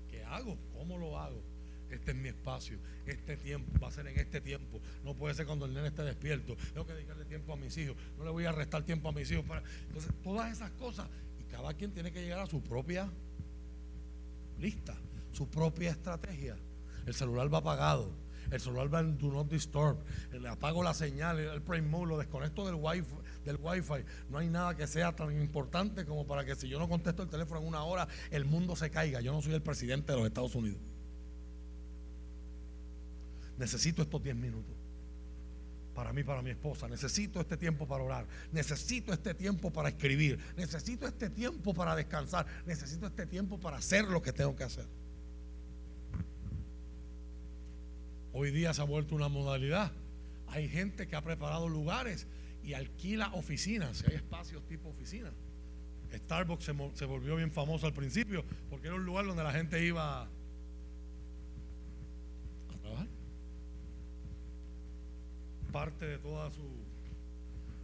¿qué 0.09 0.25
hago? 0.25 0.57
¿Cómo 0.73 0.99
lo 0.99 1.19
hago? 1.19 1.43
Este 1.91 2.13
es 2.13 2.17
mi 2.17 2.29
espacio, 2.29 2.79
este 3.05 3.37
tiempo 3.37 3.79
va 3.79 3.89
a 3.89 3.91
ser 3.91 4.07
en 4.07 4.19
este 4.19 4.41
tiempo. 4.41 4.81
No 5.05 5.15
puede 5.15 5.35
ser 5.35 5.45
cuando 5.45 5.67
el 5.67 5.75
nene 5.75 5.89
esté 5.89 6.03
despierto. 6.03 6.57
Tengo 6.73 6.87
que 6.87 6.95
dedicarle 6.95 7.27
tiempo 7.27 7.53
a 7.53 7.57
mis 7.57 7.77
hijos. 7.77 7.97
No 8.17 8.25
le 8.25 8.31
voy 8.31 8.47
a 8.47 8.53
restar 8.53 8.83
tiempo 8.83 9.11
a 9.11 9.13
mis 9.13 9.31
hijos. 9.31 9.45
Para... 9.45 9.63
Entonces, 9.89 10.11
todas 10.23 10.51
esas 10.51 10.71
cosas. 10.71 11.07
Y 11.39 11.45
cada 11.45 11.75
quien 11.75 11.93
tiene 11.93 12.11
que 12.11 12.23
llegar 12.23 12.39
a 12.39 12.47
su 12.47 12.63
propia 12.63 13.11
lista, 14.59 14.97
su 15.33 15.51
propia 15.51 15.91
estrategia. 15.91 16.57
El 17.05 17.13
celular 17.13 17.53
va 17.53 17.59
apagado 17.59 18.23
el 18.53 18.61
celular 18.61 18.93
va 18.93 19.01
en 19.01 19.17
Do 19.17 19.29
Not 19.29 19.51
Disturb, 19.51 19.97
le 20.31 20.49
apago 20.49 20.83
la 20.83 20.93
señal, 20.93 21.39
el 21.39 21.63
Prime 21.63 21.89
Mode, 21.89 22.07
lo 22.07 22.19
desconecto 22.19 22.67
del 22.67 22.75
wifi, 22.75 23.09
del 23.45 23.57
wifi. 23.61 24.05
No 24.31 24.39
hay 24.39 24.49
nada 24.49 24.77
que 24.77 24.87
sea 24.87 25.15
tan 25.15 25.33
importante 25.41 26.05
como 26.05 26.27
para 26.27 26.45
que 26.45 26.55
si 26.55 26.69
yo 26.69 26.79
no 26.79 26.89
contesto 26.89 27.23
el 27.23 27.29
teléfono 27.29 27.61
en 27.61 27.67
una 27.67 27.85
hora, 27.85 28.09
el 28.31 28.45
mundo 28.45 28.77
se 28.77 28.91
caiga. 28.91 29.21
Yo 29.21 29.33
no 29.33 29.43
soy 29.43 29.55
el 29.55 29.63
presidente 29.63 30.13
de 30.13 30.19
los 30.19 30.27
Estados 30.27 30.55
Unidos. 30.55 30.81
Necesito 33.59 34.03
estos 34.03 34.23
10 34.23 34.37
minutos 34.37 34.75
para 35.95 36.13
mí, 36.13 36.25
para 36.25 36.43
mi 36.43 36.51
esposa. 36.51 36.89
Necesito 36.89 37.41
este 37.41 37.57
tiempo 37.57 37.87
para 37.87 38.03
orar. 38.03 38.27
Necesito 38.51 39.13
este 39.13 39.35
tiempo 39.35 39.71
para 39.71 39.91
escribir. 39.91 40.39
Necesito 40.57 41.07
este 41.07 41.31
tiempo 41.31 41.75
para 41.75 41.95
descansar. 41.95 42.47
Necesito 42.67 43.07
este 43.07 43.27
tiempo 43.27 43.59
para 43.59 43.79
hacer 43.79 44.07
lo 44.07 44.23
que 44.23 44.33
tengo 44.33 44.57
que 44.57 44.65
hacer. 44.65 44.87
Hoy 48.33 48.51
día 48.51 48.73
se 48.73 48.81
ha 48.81 48.85
vuelto 48.85 49.15
una 49.15 49.29
modalidad. 49.29 49.93
Hay 50.49 50.69
gente 50.69 51.07
que 51.07 51.17
ha 51.17 51.23
preparado 51.23 51.69
lugares 51.69 52.27
y 52.65 52.75
alquila 52.75 53.33
oficinas, 53.35 54.05
hay 54.07 54.15
espacios 54.15 54.67
tipo 54.67 54.89
oficina. 54.89 55.33
Starbucks 56.13 56.65
se, 56.95 57.05
volvió 57.07 57.37
bien 57.37 57.51
famoso 57.51 57.87
al 57.87 57.95
principio 57.95 58.45
porque 58.69 58.89
era 58.89 58.97
un 58.97 59.05
lugar 59.05 59.27
donde 59.27 59.43
la 59.43 59.53
gente 59.53 59.85
iba 59.85 60.23
a 60.23 60.29
trabajar. 62.81 63.09
Parte 65.73 66.07
de 66.07 66.19
toda 66.19 66.51
su 66.51 66.63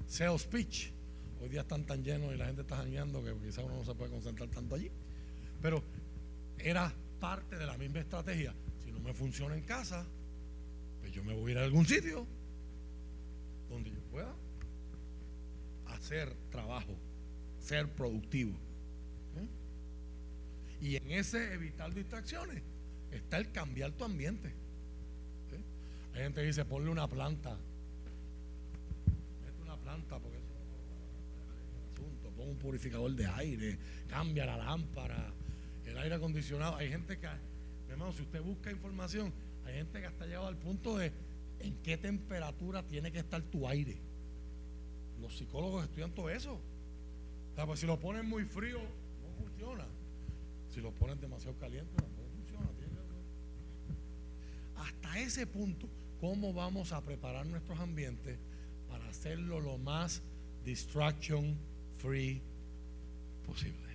sales 0.07 0.47
pitch. 0.47 0.93
Hoy 1.41 1.49
día 1.49 1.63
están 1.63 1.85
tan 1.85 2.03
llenos 2.03 2.35
y 2.35 2.37
la 2.37 2.47
gente 2.47 2.63
está 2.63 2.77
jangueando 2.77 3.23
que 3.25 3.35
quizás 3.39 3.65
uno 3.65 3.77
no 3.77 3.85
se 3.85 3.95
puede 3.95 4.11
concentrar 4.11 4.49
tanto 4.51 4.75
allí. 4.75 4.91
Pero 5.63 5.83
era 6.59 6.93
parte 7.21 7.57
de 7.57 7.67
la 7.67 7.79
misma 7.79 8.01
estrategia. 8.01 8.55
Si 8.85 8.93
no 8.93 9.01
me 9.01 9.15
funciona 9.15 9.57
en 9.57 9.63
casa, 9.63 10.07
pues 11.01 11.13
yo 11.13 11.25
me 11.25 11.35
voy 11.35 11.51
a 11.51 11.53
ir 11.53 11.59
a 11.59 11.65
algún 11.65 11.87
sitio 11.87 12.27
donde 13.71 13.91
yo 13.91 14.01
pueda 14.11 14.35
hacer 16.09 16.35
trabajo, 16.51 16.97
ser 17.59 17.87
productivo. 17.91 18.53
¿eh? 19.37 19.47
Y 20.81 20.97
en 20.97 21.11
ese 21.11 21.53
evitar 21.53 21.93
distracciones 21.93 22.63
está 23.11 23.37
el 23.37 23.53
cambiar 23.53 23.93
tu 23.93 24.05
ambiente. 24.05 24.49
¿eh? 24.49 25.61
Hay 26.15 26.23
gente 26.23 26.41
que 26.41 26.47
dice, 26.47 26.65
ponle 26.65 26.91
una 26.91 27.07
planta. 27.09 27.59
Mete 29.45 29.63
una 29.63 29.77
planta 29.77 30.19
porque 30.19 30.39
eso 30.39 30.47
es 30.47 31.93
asunto. 31.93 32.31
Pon 32.31 32.49
un 32.49 32.57
purificador 32.57 33.15
de 33.15 33.27
aire, 33.27 33.79
cambia 34.09 34.47
la 34.47 34.57
lámpara, 34.57 35.31
el 35.85 35.99
aire 35.99 36.15
acondicionado. 36.15 36.77
Hay 36.77 36.89
gente 36.89 37.19
que, 37.19 37.29
hermano, 37.91 38.13
si 38.13 38.23
usted 38.23 38.41
busca 38.41 38.71
información, 38.71 39.31
hay 39.67 39.75
gente 39.75 40.01
que 40.01 40.07
hasta 40.07 40.25
llegado 40.25 40.47
al 40.47 40.57
punto 40.57 40.97
de 40.97 41.13
en 41.61 41.75
qué 41.83 41.99
temperatura 41.99 42.83
tiene 42.83 43.13
que 43.13 43.19
estar 43.19 43.43
tu 43.43 43.69
aire. 43.69 44.08
Los 45.21 45.37
psicólogos 45.37 45.85
estudian 45.85 46.13
todo 46.13 46.31
eso. 46.31 46.61
O 47.57 47.67
pues 47.67 47.81
si 47.81 47.87
lo 47.87 47.99
ponen 47.99 48.27
muy 48.27 48.45
frío, 48.45 48.79
no 48.79 49.45
funciona. 49.45 49.87
Si 50.71 50.81
lo 50.81 50.93
ponen 50.93 51.21
demasiado 51.21 51.59
caliente, 51.59 51.91
no 51.97 52.07
funciona. 52.07 52.69
Hasta 54.77 55.19
ese 55.19 55.47
punto, 55.47 55.89
¿cómo 56.21 56.53
vamos 56.53 56.93
a 56.93 57.01
preparar 57.03 57.47
nuestros 57.47 57.79
ambientes 57.81 58.39
para 58.89 59.09
hacerlo 59.09 59.61
lo 59.61 59.77
más 59.77 60.23
distraction 60.65 61.57
free 61.97 62.41
posible? 63.45 63.89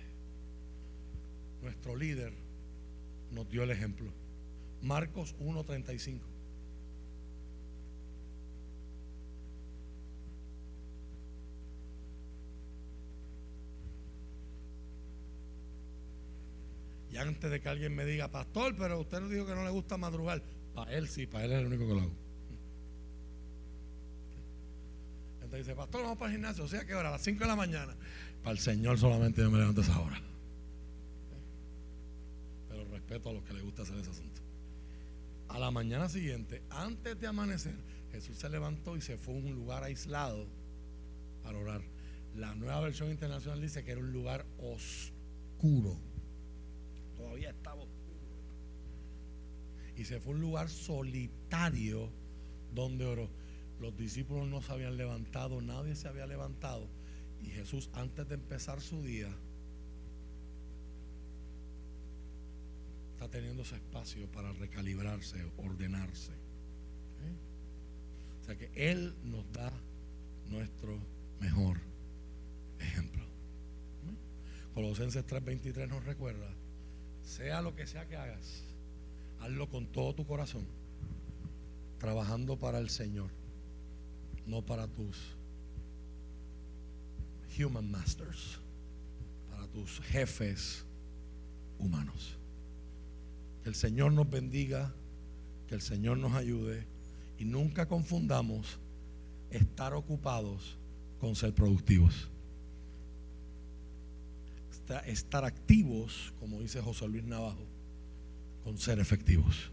Nuestro 1.62 1.96
líder 1.96 2.34
nos 3.30 3.48
dio 3.48 3.62
el 3.62 3.70
ejemplo. 3.70 4.10
Marcos 4.82 5.34
1.35. 5.38 6.33
Y 17.14 17.16
antes 17.16 17.48
de 17.48 17.60
que 17.60 17.68
alguien 17.68 17.94
me 17.94 18.04
diga, 18.04 18.28
pastor, 18.28 18.74
pero 18.76 18.98
usted 18.98 19.20
no 19.20 19.28
dijo 19.28 19.46
que 19.46 19.54
no 19.54 19.62
le 19.62 19.70
gusta 19.70 19.96
madrugar. 19.96 20.42
Para 20.74 20.92
él 20.94 21.06
sí, 21.06 21.28
para 21.28 21.44
él 21.44 21.52
es 21.52 21.60
el 21.60 21.66
único 21.66 21.86
que 21.86 21.94
lo 21.94 22.00
hago. 22.00 22.12
Entonces 25.34 25.64
dice, 25.64 25.76
pastor, 25.76 26.02
vamos 26.02 26.18
para 26.18 26.32
el 26.32 26.38
gimnasio. 26.38 26.64
O 26.64 26.66
sea, 26.66 26.84
¿qué 26.84 26.92
hora? 26.92 27.10
A 27.10 27.12
las 27.12 27.22
5 27.22 27.38
de 27.38 27.46
la 27.46 27.54
mañana. 27.54 27.94
Para 28.42 28.50
el 28.50 28.58
Señor 28.58 28.98
solamente 28.98 29.42
yo 29.42 29.48
me 29.48 29.58
levanto 29.58 29.80
a 29.80 29.84
esa 29.84 30.00
hora. 30.00 30.20
Pero 32.68 32.84
respeto 32.86 33.30
a 33.30 33.32
los 33.32 33.44
que 33.44 33.52
les 33.52 33.62
gusta 33.62 33.82
hacer 33.82 33.96
ese 33.96 34.10
asunto. 34.10 34.40
A 35.50 35.60
la 35.60 35.70
mañana 35.70 36.08
siguiente, 36.08 36.64
antes 36.68 37.20
de 37.20 37.28
amanecer, 37.28 37.76
Jesús 38.10 38.36
se 38.38 38.48
levantó 38.48 38.96
y 38.96 39.00
se 39.00 39.18
fue 39.18 39.34
a 39.34 39.36
un 39.36 39.54
lugar 39.54 39.84
aislado 39.84 40.48
para 41.44 41.58
orar. 41.58 41.82
La 42.34 42.56
nueva 42.56 42.80
versión 42.80 43.12
internacional 43.12 43.60
dice 43.60 43.84
que 43.84 43.92
era 43.92 44.00
un 44.00 44.12
lugar 44.12 44.44
oscuro. 44.58 45.96
Todavía 47.34 47.50
estaba. 47.50 47.84
Y 49.96 50.04
se 50.04 50.20
fue 50.20 50.34
un 50.34 50.40
lugar 50.40 50.68
solitario 50.68 52.08
donde 52.72 53.06
oró. 53.06 53.28
Los 53.80 53.96
discípulos 53.96 54.46
no 54.46 54.62
se 54.62 54.70
habían 54.70 54.96
levantado, 54.96 55.60
nadie 55.60 55.96
se 55.96 56.06
había 56.06 56.26
levantado. 56.26 56.88
Y 57.42 57.46
Jesús, 57.46 57.90
antes 57.92 58.28
de 58.28 58.36
empezar 58.36 58.80
su 58.80 59.02
día, 59.02 59.36
está 63.14 63.28
teniendo 63.28 63.62
ese 63.62 63.74
espacio 63.74 64.30
para 64.30 64.52
recalibrarse, 64.52 65.44
ordenarse. 65.56 66.34
O 68.42 68.44
sea 68.44 68.56
que 68.56 68.70
Él 68.76 69.12
nos 69.24 69.50
da 69.50 69.72
nuestro 70.50 71.00
mejor 71.40 71.78
ejemplo. 72.78 73.24
Colosenses 74.72 75.26
3:23 75.26 75.88
nos 75.88 76.04
recuerda, 76.04 76.48
sea 77.24 77.62
lo 77.62 77.74
que 77.74 77.86
sea 77.86 78.06
que 78.06 78.16
hagas, 78.16 78.62
hazlo 79.40 79.68
con 79.68 79.86
todo 79.86 80.14
tu 80.14 80.26
corazón, 80.26 80.66
trabajando 81.98 82.58
para 82.58 82.78
el 82.78 82.90
Señor, 82.90 83.30
no 84.46 84.62
para 84.62 84.86
tus 84.86 85.36
human 87.58 87.90
masters, 87.90 88.58
para 89.50 89.66
tus 89.68 90.00
jefes 90.00 90.84
humanos. 91.78 92.36
Que 93.62 93.70
el 93.70 93.74
Señor 93.74 94.12
nos 94.12 94.28
bendiga, 94.28 94.92
que 95.66 95.74
el 95.74 95.80
Señor 95.80 96.18
nos 96.18 96.34
ayude 96.34 96.86
y 97.38 97.44
nunca 97.44 97.86
confundamos 97.88 98.78
estar 99.50 99.94
ocupados 99.94 100.76
con 101.20 101.34
ser 101.34 101.54
productivos. 101.54 102.28
Estar 105.06 105.44
activos, 105.44 106.34
como 106.38 106.60
dice 106.60 106.80
José 106.80 107.08
Luis 107.08 107.24
Navajo, 107.24 107.66
con 108.62 108.78
ser 108.78 108.98
efectivos. 108.98 109.70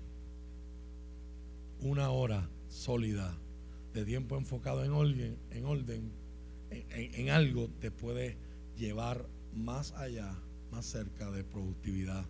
Una 1.81 2.11
hora 2.11 2.49
sólida 2.69 3.37
de 3.93 4.05
tiempo 4.05 4.37
enfocado 4.37 4.83
en 4.83 4.91
orden, 4.93 6.11
en, 6.69 7.29
algo 7.29 7.69
te 7.79 7.91
puede 7.91 8.37
llevar 8.77 9.27
más 9.53 9.91
allá, 9.93 10.33
más 10.71 10.85
cerca 10.85 11.29
de 11.31 11.43
productividad 11.43 12.25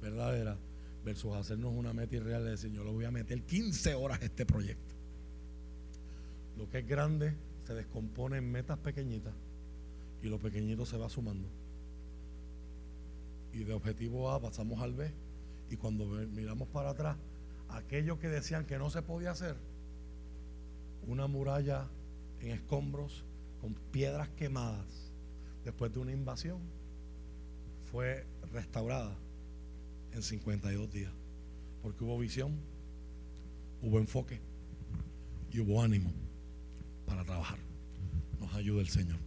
verdadera 0.00 0.56
versus 1.04 1.34
hacernos 1.34 1.72
una 1.74 1.92
meta 1.92 2.16
irreal 2.16 2.44
de 2.44 2.50
decir 2.50 2.72
yo 2.72 2.84
lo 2.84 2.92
voy 2.92 3.04
a 3.04 3.10
meter 3.10 3.42
15 3.42 3.94
horas 3.94 4.22
este 4.22 4.46
proyecto. 4.46 4.94
Lo 6.56 6.68
que 6.70 6.78
es 6.78 6.86
grande 6.86 7.34
se 7.66 7.74
descompone 7.74 8.38
en 8.38 8.50
metas 8.50 8.78
pequeñitas 8.78 9.34
y 10.22 10.28
lo 10.28 10.38
pequeñito 10.38 10.86
se 10.86 10.96
va 10.96 11.08
sumando. 11.08 11.48
Y 13.56 13.64
de 13.64 13.72
objetivo 13.72 14.30
A 14.30 14.38
pasamos 14.38 14.82
al 14.82 14.92
B 14.92 15.10
y 15.70 15.76
cuando 15.76 16.04
miramos 16.04 16.68
para 16.68 16.90
atrás, 16.90 17.16
aquello 17.70 18.18
que 18.18 18.28
decían 18.28 18.66
que 18.66 18.76
no 18.76 18.90
se 18.90 19.00
podía 19.00 19.30
hacer, 19.30 19.56
una 21.06 21.26
muralla 21.26 21.88
en 22.40 22.50
escombros 22.50 23.24
con 23.62 23.72
piedras 23.92 24.28
quemadas 24.36 25.10
después 25.64 25.90
de 25.90 26.00
una 26.00 26.12
invasión, 26.12 26.58
fue 27.90 28.26
restaurada 28.52 29.16
en 30.12 30.22
52 30.22 30.92
días. 30.92 31.12
Porque 31.82 32.04
hubo 32.04 32.18
visión, 32.18 32.54
hubo 33.80 33.98
enfoque 33.98 34.38
y 35.50 35.60
hubo 35.60 35.82
ánimo 35.82 36.12
para 37.06 37.24
trabajar. 37.24 37.58
Nos 38.38 38.54
ayuda 38.54 38.82
el 38.82 38.88
Señor. 38.88 39.25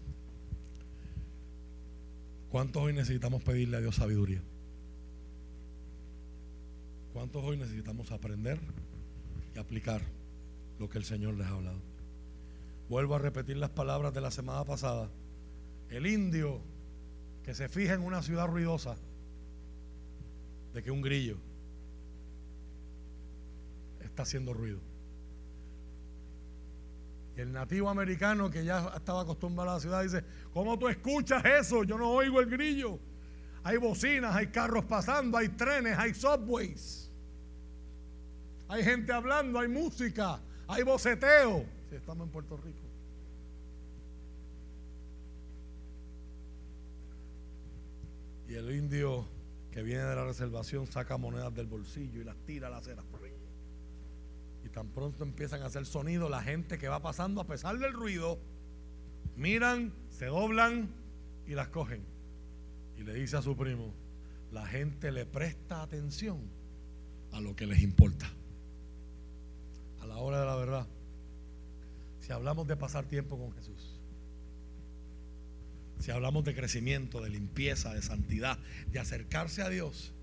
¿Cuántos 2.49 2.81
hoy 2.81 2.93
necesitamos 2.93 3.43
pedirle 3.43 3.77
a 3.77 3.79
Dios 3.79 3.95
sabiduría? 3.95 4.41
¿Cuántos 7.13 7.43
hoy 7.43 7.57
necesitamos 7.57 8.11
aprender 8.11 8.59
y 9.55 9.59
aplicar 9.59 10.01
lo 10.79 10.89
que 10.89 10.97
el 10.97 11.03
Señor 11.03 11.35
les 11.35 11.45
ha 11.45 11.51
hablado? 11.51 11.79
Vuelvo 12.89 13.15
a 13.15 13.19
repetir 13.19 13.57
las 13.57 13.69
palabras 13.69 14.13
de 14.15 14.21
la 14.21 14.31
semana 14.31 14.65
pasada. 14.65 15.11
El 15.89 16.07
indio 16.07 16.59
que 17.43 17.53
se 17.53 17.69
fija 17.69 17.93
en 17.93 18.01
una 18.01 18.23
ciudad 18.23 18.47
ruidosa 18.47 18.95
de 20.73 20.81
que 20.81 20.89
un 20.89 21.01
grillo 21.01 21.37
está 24.01 24.23
haciendo 24.23 24.53
ruido. 24.53 24.88
El 27.39 27.53
nativo 27.53 27.89
americano 27.89 28.49
que 28.49 28.65
ya 28.65 28.91
estaba 28.93 29.21
acostumbrado 29.21 29.71
a 29.71 29.73
la 29.75 29.79
ciudad 29.79 30.03
dice, 30.03 30.25
¿cómo 30.51 30.77
tú 30.77 30.89
escuchas 30.89 31.41
eso? 31.45 31.85
Yo 31.85 31.97
no 31.97 32.09
oigo 32.09 32.41
el 32.41 32.49
grillo. 32.49 32.99
Hay 33.63 33.77
bocinas, 33.77 34.35
hay 34.35 34.47
carros 34.47 34.83
pasando, 34.83 35.37
hay 35.37 35.47
trenes, 35.47 35.97
hay 35.97 36.13
subways. 36.13 37.09
Hay 38.67 38.83
gente 38.83 39.13
hablando, 39.13 39.57
hay 39.57 39.69
música, 39.69 40.41
hay 40.67 40.83
boceteo. 40.83 41.65
Si 41.89 41.95
estamos 41.95 42.27
en 42.27 42.31
Puerto 42.33 42.57
Rico. 42.57 42.77
Y 48.49 48.53
el 48.55 48.69
indio 48.75 49.25
que 49.71 49.81
viene 49.81 50.03
de 50.03 50.15
la 50.15 50.25
reservación 50.25 50.87
saca 50.87 51.17
monedas 51.17 51.55
del 51.55 51.67
bolsillo 51.67 52.19
y 52.19 52.25
las 52.25 52.35
tira 52.45 52.67
a 52.67 52.71
la 52.71 52.77
acera. 52.79 53.01
Tan 54.79 54.87
pronto 54.91 55.25
empiezan 55.25 55.61
a 55.61 55.65
hacer 55.65 55.85
sonido, 55.85 56.29
la 56.29 56.41
gente 56.41 56.77
que 56.77 56.87
va 56.87 57.01
pasando, 57.01 57.41
a 57.41 57.43
pesar 57.45 57.77
del 57.79 57.91
ruido, 57.91 58.39
miran, 59.35 59.93
se 60.09 60.27
doblan 60.27 60.87
y 61.45 61.53
las 61.53 61.67
cogen. 61.67 62.01
Y 62.95 63.03
le 63.03 63.13
dice 63.13 63.35
a 63.35 63.41
su 63.41 63.57
primo, 63.57 63.93
la 64.53 64.65
gente 64.65 65.11
le 65.11 65.25
presta 65.25 65.81
atención 65.81 66.39
a 67.33 67.41
lo 67.41 67.57
que 67.57 67.67
les 67.67 67.81
importa. 67.81 68.31
A 69.99 70.05
la 70.05 70.15
hora 70.15 70.39
de 70.39 70.45
la 70.45 70.55
verdad. 70.55 70.87
Si 72.21 72.31
hablamos 72.31 72.65
de 72.65 72.77
pasar 72.77 73.03
tiempo 73.03 73.37
con 73.37 73.51
Jesús 73.51 73.99
si 75.99 76.11
hablamos 76.11 76.45
de 76.45 76.55
crecimiento, 76.55 77.19
de 77.19 77.29
limpieza, 77.29 77.93
de 77.93 78.01
santidad, 78.01 78.57
de 78.89 78.99
acercarse 78.99 79.61
a 79.61 79.67
Dios, 79.67 80.13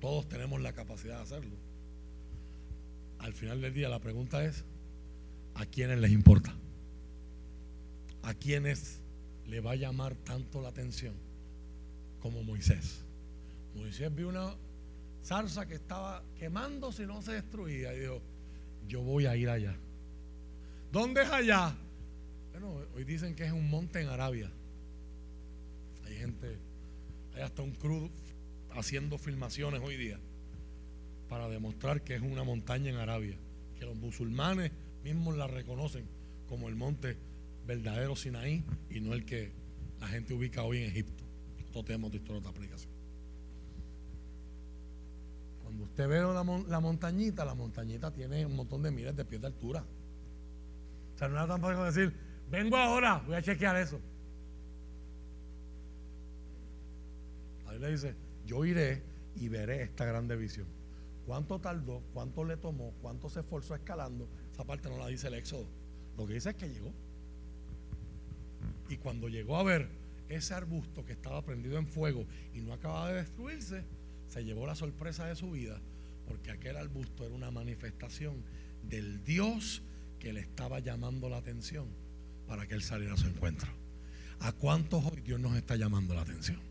todos 0.00 0.28
tenemos 0.28 0.60
la 0.60 0.72
capacidad 0.72 1.16
de 1.16 1.22
hacerlo. 1.22 1.69
Al 3.20 3.34
final 3.34 3.60
del 3.60 3.74
día 3.74 3.88
la 3.88 3.98
pregunta 3.98 4.44
es, 4.44 4.64
¿a 5.54 5.66
quiénes 5.66 5.98
les 5.98 6.10
importa? 6.10 6.54
¿A 8.22 8.34
quiénes 8.34 9.00
le 9.46 9.60
va 9.60 9.72
a 9.72 9.76
llamar 9.76 10.14
tanto 10.14 10.60
la 10.62 10.68
atención 10.68 11.14
como 12.20 12.42
Moisés? 12.42 13.04
Moisés 13.74 14.14
vio 14.14 14.28
una 14.28 14.54
zarza 15.22 15.66
que 15.66 15.74
estaba 15.74 16.22
quemando 16.38 16.92
si 16.92 17.04
no 17.04 17.20
se 17.20 17.32
destruía 17.32 17.94
y 17.94 18.00
dijo, 18.00 18.22
yo 18.88 19.02
voy 19.02 19.26
a 19.26 19.36
ir 19.36 19.50
allá. 19.50 19.76
¿Dónde 20.90 21.22
es 21.22 21.28
allá? 21.28 21.76
Bueno, 22.52 22.80
hoy 22.94 23.04
dicen 23.04 23.34
que 23.34 23.44
es 23.44 23.52
un 23.52 23.68
monte 23.68 24.00
en 24.00 24.08
Arabia. 24.08 24.50
Hay 26.06 26.16
gente, 26.16 26.58
hay 27.34 27.42
hasta 27.42 27.62
un 27.62 27.72
crew 27.72 28.10
haciendo 28.70 29.18
filmaciones 29.18 29.82
hoy 29.84 29.96
día 29.96 30.18
para 31.30 31.48
demostrar 31.48 32.02
que 32.02 32.16
es 32.16 32.22
una 32.22 32.42
montaña 32.42 32.90
en 32.90 32.96
Arabia, 32.96 33.38
que 33.78 33.86
los 33.86 33.96
musulmanes 33.96 34.72
mismos 35.04 35.36
la 35.36 35.46
reconocen 35.46 36.04
como 36.48 36.68
el 36.68 36.74
monte 36.74 37.16
verdadero 37.64 38.16
Sinaí 38.16 38.64
y 38.90 39.00
no 39.00 39.14
el 39.14 39.24
que 39.24 39.52
la 40.00 40.08
gente 40.08 40.34
ubica 40.34 40.64
hoy 40.64 40.78
en 40.78 40.90
Egipto. 40.90 41.24
Nosotros 41.58 41.84
tenemos 41.84 42.10
de 42.10 42.18
otra 42.18 42.50
aplicación. 42.50 42.92
Cuando 45.62 45.84
usted 45.84 46.08
ve 46.08 46.20
la, 46.20 46.80
montañita, 46.80 47.44
la 47.44 47.54
montañita 47.54 48.12
tiene 48.12 48.44
un 48.44 48.56
montón 48.56 48.82
de 48.82 48.90
miles 48.90 49.14
de 49.14 49.24
pies 49.24 49.40
de 49.40 49.46
altura. 49.46 49.84
O 51.14 51.18
sea, 51.18 51.28
no 51.28 51.40
es 51.40 51.48
tan 51.48 51.60
fácil 51.60 51.84
decir, 51.84 52.30
Vengo 52.50 52.76
ahora, 52.76 53.22
voy 53.24 53.36
a 53.36 53.42
chequear 53.42 53.76
eso. 53.76 54.00
Ahí 57.68 57.78
le 57.78 57.92
dice, 57.92 58.16
yo 58.44 58.64
iré 58.64 59.04
y 59.36 59.48
veré 59.48 59.82
esta 59.82 60.04
grande 60.04 60.34
visión. 60.34 60.79
¿Cuánto 61.30 61.60
tardó? 61.60 62.02
¿Cuánto 62.12 62.42
le 62.42 62.56
tomó? 62.56 62.92
¿Cuánto 63.00 63.30
se 63.30 63.38
esforzó 63.38 63.76
escalando? 63.76 64.28
Esa 64.52 64.64
parte 64.64 64.90
no 64.90 64.98
la 64.98 65.06
dice 65.06 65.28
el 65.28 65.34
Éxodo. 65.34 65.64
Lo 66.18 66.26
que 66.26 66.34
dice 66.34 66.50
es 66.50 66.56
que 66.56 66.68
llegó. 66.68 66.92
Y 68.88 68.96
cuando 68.96 69.28
llegó 69.28 69.56
a 69.56 69.62
ver 69.62 69.88
ese 70.28 70.54
arbusto 70.54 71.04
que 71.04 71.12
estaba 71.12 71.44
prendido 71.44 71.78
en 71.78 71.86
fuego 71.86 72.26
y 72.52 72.62
no 72.62 72.72
acababa 72.72 73.12
de 73.12 73.18
destruirse, 73.18 73.84
se 74.26 74.44
llevó 74.44 74.66
la 74.66 74.74
sorpresa 74.74 75.24
de 75.26 75.36
su 75.36 75.52
vida, 75.52 75.80
porque 76.26 76.50
aquel 76.50 76.76
arbusto 76.76 77.24
era 77.24 77.32
una 77.32 77.52
manifestación 77.52 78.42
del 78.82 79.22
Dios 79.22 79.84
que 80.18 80.32
le 80.32 80.40
estaba 80.40 80.80
llamando 80.80 81.28
la 81.28 81.36
atención 81.36 81.86
para 82.48 82.66
que 82.66 82.74
él 82.74 82.82
saliera 82.82 83.14
a 83.14 83.18
su 83.18 83.28
encuentro. 83.28 83.70
¿A 84.40 84.50
cuántos 84.50 85.04
hoy 85.04 85.20
Dios 85.20 85.38
nos 85.38 85.56
está 85.56 85.76
llamando 85.76 86.12
la 86.12 86.22
atención? 86.22 86.69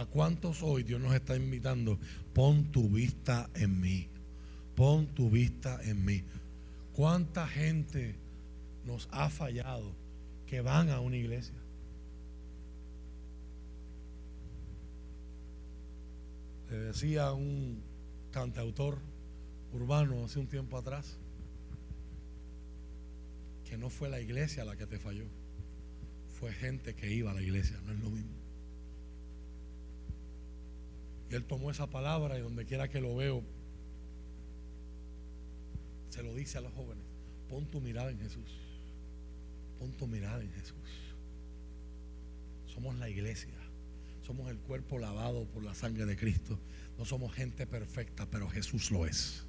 ¿A 0.00 0.06
cuántos 0.06 0.62
hoy 0.62 0.82
Dios 0.82 0.98
nos 0.98 1.14
está 1.14 1.36
invitando? 1.36 1.98
Pon 2.32 2.72
tu 2.72 2.88
vista 2.88 3.50
en 3.52 3.78
mí. 3.82 4.08
Pon 4.74 5.08
tu 5.08 5.28
vista 5.28 5.78
en 5.82 6.02
mí. 6.06 6.24
¿Cuánta 6.94 7.46
gente 7.46 8.14
nos 8.86 9.10
ha 9.12 9.28
fallado 9.28 9.92
que 10.46 10.62
van 10.62 10.88
a 10.88 11.00
una 11.00 11.18
iglesia? 11.18 11.54
Le 16.70 16.78
decía 16.78 17.34
un 17.34 17.82
cantautor 18.30 19.00
urbano 19.74 20.24
hace 20.24 20.38
un 20.38 20.46
tiempo 20.46 20.78
atrás 20.78 21.18
que 23.68 23.76
no 23.76 23.90
fue 23.90 24.08
la 24.08 24.18
iglesia 24.18 24.64
la 24.64 24.76
que 24.76 24.86
te 24.86 24.98
falló, 24.98 25.26
fue 26.38 26.54
gente 26.54 26.94
que 26.94 27.12
iba 27.12 27.32
a 27.32 27.34
la 27.34 27.42
iglesia, 27.42 27.78
no 27.84 27.92
es 27.92 28.00
lo 28.00 28.08
mismo. 28.08 28.39
Y 31.30 31.34
él 31.36 31.44
tomó 31.44 31.70
esa 31.70 31.88
palabra 31.88 32.36
y 32.36 32.42
donde 32.42 32.66
quiera 32.66 32.88
que 32.88 33.00
lo 33.00 33.14
veo, 33.14 33.42
se 36.08 36.24
lo 36.24 36.34
dice 36.34 36.58
a 36.58 36.60
los 36.60 36.72
jóvenes, 36.72 37.04
pon 37.48 37.66
tu 37.66 37.80
mirada 37.80 38.10
en 38.10 38.18
Jesús, 38.18 38.58
pon 39.78 39.92
tu 39.92 40.08
mirada 40.08 40.42
en 40.42 40.50
Jesús. 40.52 40.76
Somos 42.66 42.96
la 42.96 43.08
iglesia, 43.08 43.54
somos 44.26 44.50
el 44.50 44.58
cuerpo 44.58 44.98
lavado 44.98 45.46
por 45.46 45.62
la 45.62 45.72
sangre 45.74 46.04
de 46.04 46.16
Cristo. 46.16 46.58
No 46.98 47.04
somos 47.04 47.32
gente 47.32 47.64
perfecta, 47.66 48.28
pero 48.28 48.48
Jesús 48.48 48.90
lo 48.90 49.06
es. 49.06 49.46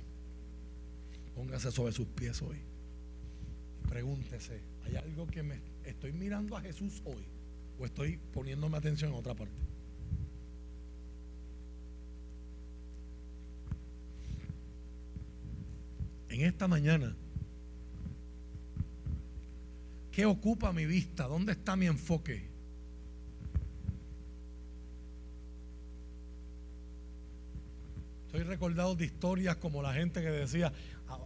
Póngase 1.33 1.71
sobre 1.71 1.93
sus 1.93 2.07
pies 2.07 2.43
hoy. 2.43 2.59
Pregúntese, 3.89 4.61
¿hay 4.85 4.97
algo 4.97 5.25
que 5.25 5.41
me 5.41 5.59
estoy 5.83 6.13
mirando 6.13 6.55
a 6.55 6.61
Jesús 6.61 7.01
hoy 7.05 7.25
o 7.79 7.85
estoy 7.85 8.17
poniéndome 8.17 8.77
atención 8.77 9.11
en 9.11 9.17
otra 9.17 9.35
parte? 9.35 9.70
Esta 16.45 16.67
mañana, 16.67 17.15
¿qué 20.11 20.25
ocupa 20.25 20.73
mi 20.73 20.87
vista? 20.87 21.27
¿Dónde 21.27 21.51
está 21.51 21.75
mi 21.75 21.85
enfoque? 21.85 22.49
Estoy 28.25 28.41
recordado 28.41 28.95
de 28.95 29.05
historias 29.05 29.57
como 29.57 29.83
la 29.83 29.93
gente 29.93 30.21
que 30.21 30.31
decía, 30.31 30.73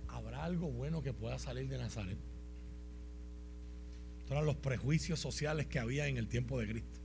¿habrá 0.09 0.43
algo 0.43 0.69
bueno 0.69 1.01
que 1.01 1.13
pueda 1.13 1.39
salir 1.39 1.69
de 1.69 1.77
Nazaret? 1.77 2.17
Estos 4.19 4.31
eran 4.31 4.45
los 4.45 4.57
prejuicios 4.57 5.19
sociales 5.19 5.67
que 5.67 5.79
había 5.79 6.07
en 6.07 6.17
el 6.17 6.27
tiempo 6.27 6.59
de 6.59 6.67
Cristo. 6.67 7.04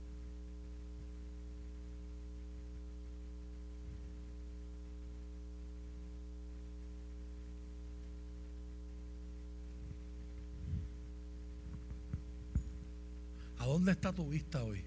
Dónde 13.71 13.91
está 13.91 14.13
tu 14.13 14.27
vista 14.27 14.63
hoy? 14.63 14.83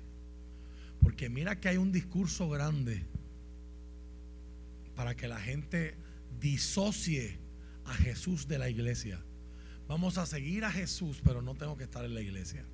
Porque 1.01 1.29
mira 1.29 1.61
que 1.61 1.69
hay 1.69 1.77
un 1.77 1.93
discurso 1.93 2.49
grande 2.49 3.03
para 4.95 5.15
que 5.17 5.29
la 5.29 5.41
gente 5.41 5.95
disocie 6.41 7.39
a 7.85 7.95
Jesús 7.95 8.47
de 8.47 8.59
la 8.59 8.69
iglesia. 8.69 9.21
Vamos 9.89 10.19
a 10.19 10.27
seguir 10.27 10.65
a 10.65 10.71
Jesús, 10.71 11.21
pero 11.23 11.43
no 11.43 11.55
tengo 11.55 11.77
que 11.77 11.85
estar 11.85 12.05
en 12.05 12.15
la 12.15 12.21
iglesia. 12.21 12.65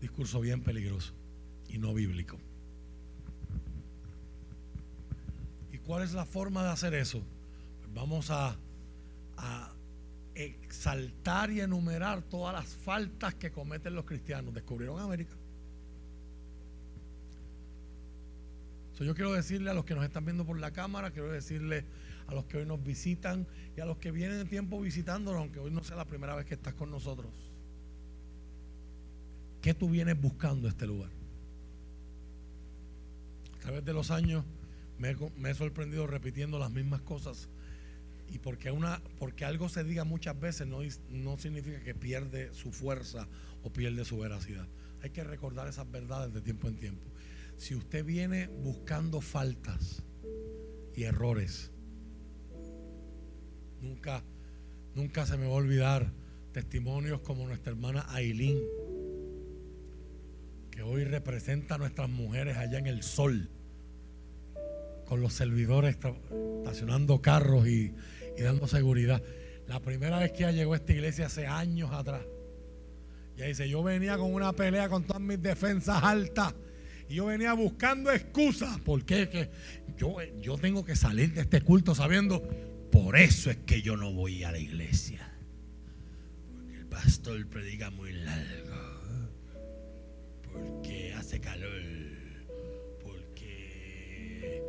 Discurso 0.00 0.40
bien 0.40 0.62
peligroso 0.62 1.12
y 1.68 1.78
no 1.78 1.94
bíblico. 1.94 2.38
¿Y 5.72 5.78
cuál 5.78 6.02
es 6.02 6.12
la 6.12 6.26
forma 6.26 6.64
de 6.64 6.70
hacer 6.70 6.94
eso? 6.94 7.22
Pues 7.80 7.94
vamos 7.94 8.30
a, 8.30 8.56
a 9.36 9.74
exaltar 10.44 11.50
y 11.50 11.60
enumerar 11.60 12.22
todas 12.22 12.54
las 12.54 12.66
faltas 12.66 13.34
que 13.34 13.50
cometen 13.50 13.94
los 13.94 14.04
cristianos. 14.04 14.54
¿Descubrieron 14.54 15.00
América? 15.00 15.34
yo 19.04 19.14
quiero 19.14 19.32
decirle 19.32 19.70
a 19.70 19.74
los 19.74 19.84
que 19.84 19.94
nos 19.94 20.04
están 20.04 20.24
viendo 20.24 20.44
por 20.44 20.58
la 20.58 20.72
cámara, 20.72 21.12
quiero 21.12 21.30
decirle 21.30 21.84
a 22.26 22.34
los 22.34 22.46
que 22.46 22.58
hoy 22.58 22.66
nos 22.66 22.82
visitan 22.82 23.46
y 23.76 23.80
a 23.80 23.86
los 23.86 23.98
que 23.98 24.10
vienen 24.10 24.38
de 24.38 24.44
tiempo 24.44 24.80
visitándonos, 24.80 25.40
aunque 25.40 25.60
hoy 25.60 25.70
no 25.70 25.84
sea 25.84 25.96
la 25.96 26.04
primera 26.04 26.34
vez 26.34 26.46
que 26.46 26.54
estás 26.54 26.74
con 26.74 26.90
nosotros. 26.90 27.30
¿Qué 29.62 29.72
tú 29.74 29.88
vienes 29.88 30.20
buscando 30.20 30.68
este 30.68 30.86
lugar? 30.86 31.10
A 33.56 33.58
través 33.60 33.84
de 33.84 33.92
los 33.92 34.10
años 34.10 34.44
me, 34.98 35.16
he 35.50 35.54
sorprendido 35.54 36.06
repitiendo 36.06 36.58
las 36.58 36.70
mismas 36.70 37.00
cosas. 37.02 37.48
Y 38.30 38.38
porque, 38.38 38.70
una, 38.70 39.02
porque 39.18 39.44
algo 39.44 39.68
se 39.68 39.84
diga 39.84 40.04
muchas 40.04 40.38
veces 40.38 40.66
no, 40.66 40.80
no 41.10 41.38
significa 41.38 41.80
que 41.82 41.94
pierde 41.94 42.52
su 42.52 42.72
fuerza 42.72 43.26
o 43.62 43.72
pierde 43.72 44.04
su 44.04 44.18
veracidad. 44.18 44.68
Hay 45.02 45.10
que 45.10 45.24
recordar 45.24 45.68
esas 45.68 45.90
verdades 45.90 46.34
de 46.34 46.40
tiempo 46.40 46.68
en 46.68 46.76
tiempo. 46.76 47.10
Si 47.56 47.74
usted 47.74 48.04
viene 48.04 48.48
buscando 48.48 49.20
faltas 49.20 50.02
y 50.94 51.04
errores, 51.04 51.70
nunca, 53.80 54.22
nunca 54.94 55.26
se 55.26 55.36
me 55.36 55.46
va 55.46 55.52
a 55.52 55.56
olvidar 55.56 56.12
testimonios 56.52 57.20
como 57.20 57.46
nuestra 57.46 57.72
hermana 57.72 58.06
Ailín, 58.10 58.58
que 60.70 60.82
hoy 60.82 61.04
representa 61.04 61.76
a 61.76 61.78
nuestras 61.78 62.08
mujeres 62.08 62.56
allá 62.56 62.78
en 62.78 62.86
el 62.86 63.02
sol, 63.02 63.50
con 65.06 65.20
los 65.20 65.32
servidores 65.32 65.96
estacionando 65.96 67.22
carros 67.22 67.66
y, 67.66 67.94
y 68.38 68.42
dando 68.42 68.66
seguridad. 68.66 69.22
La 69.66 69.80
primera 69.80 70.18
vez 70.18 70.32
que 70.32 70.44
ella 70.44 70.52
llegó 70.52 70.72
a 70.74 70.76
esta 70.76 70.92
iglesia 70.92 71.26
hace 71.26 71.46
años 71.46 71.90
atrás. 71.92 72.22
Ella 73.36 73.46
dice, 73.46 73.68
yo 73.68 73.82
venía 73.82 74.16
con 74.16 74.32
una 74.32 74.52
pelea 74.52 74.88
con 74.88 75.04
todas 75.04 75.22
mis 75.22 75.40
defensas 75.40 76.02
altas 76.02 76.54
y 77.08 77.16
yo 77.16 77.26
venía 77.26 77.52
buscando 77.52 78.10
excusas. 78.10 78.78
porque 78.80 79.28
Que 79.28 79.50
yo, 79.96 80.16
yo 80.40 80.56
tengo 80.58 80.84
que 80.84 80.96
salir 80.96 81.32
de 81.34 81.42
este 81.42 81.60
culto 81.60 81.94
sabiendo, 81.94 82.42
por 82.90 83.16
eso 83.16 83.50
es 83.50 83.58
que 83.58 83.82
yo 83.82 83.96
no 83.96 84.12
voy 84.12 84.44
a 84.44 84.52
la 84.52 84.58
iglesia. 84.58 85.32
Porque 86.52 86.76
el 86.76 86.86
pastor 86.86 87.46
predica 87.48 87.90
muy 87.90 88.12
largo. 88.12 88.76
Porque 90.42 91.14
hace 91.14 91.40
calor. 91.40 91.82
Porque 93.02 94.62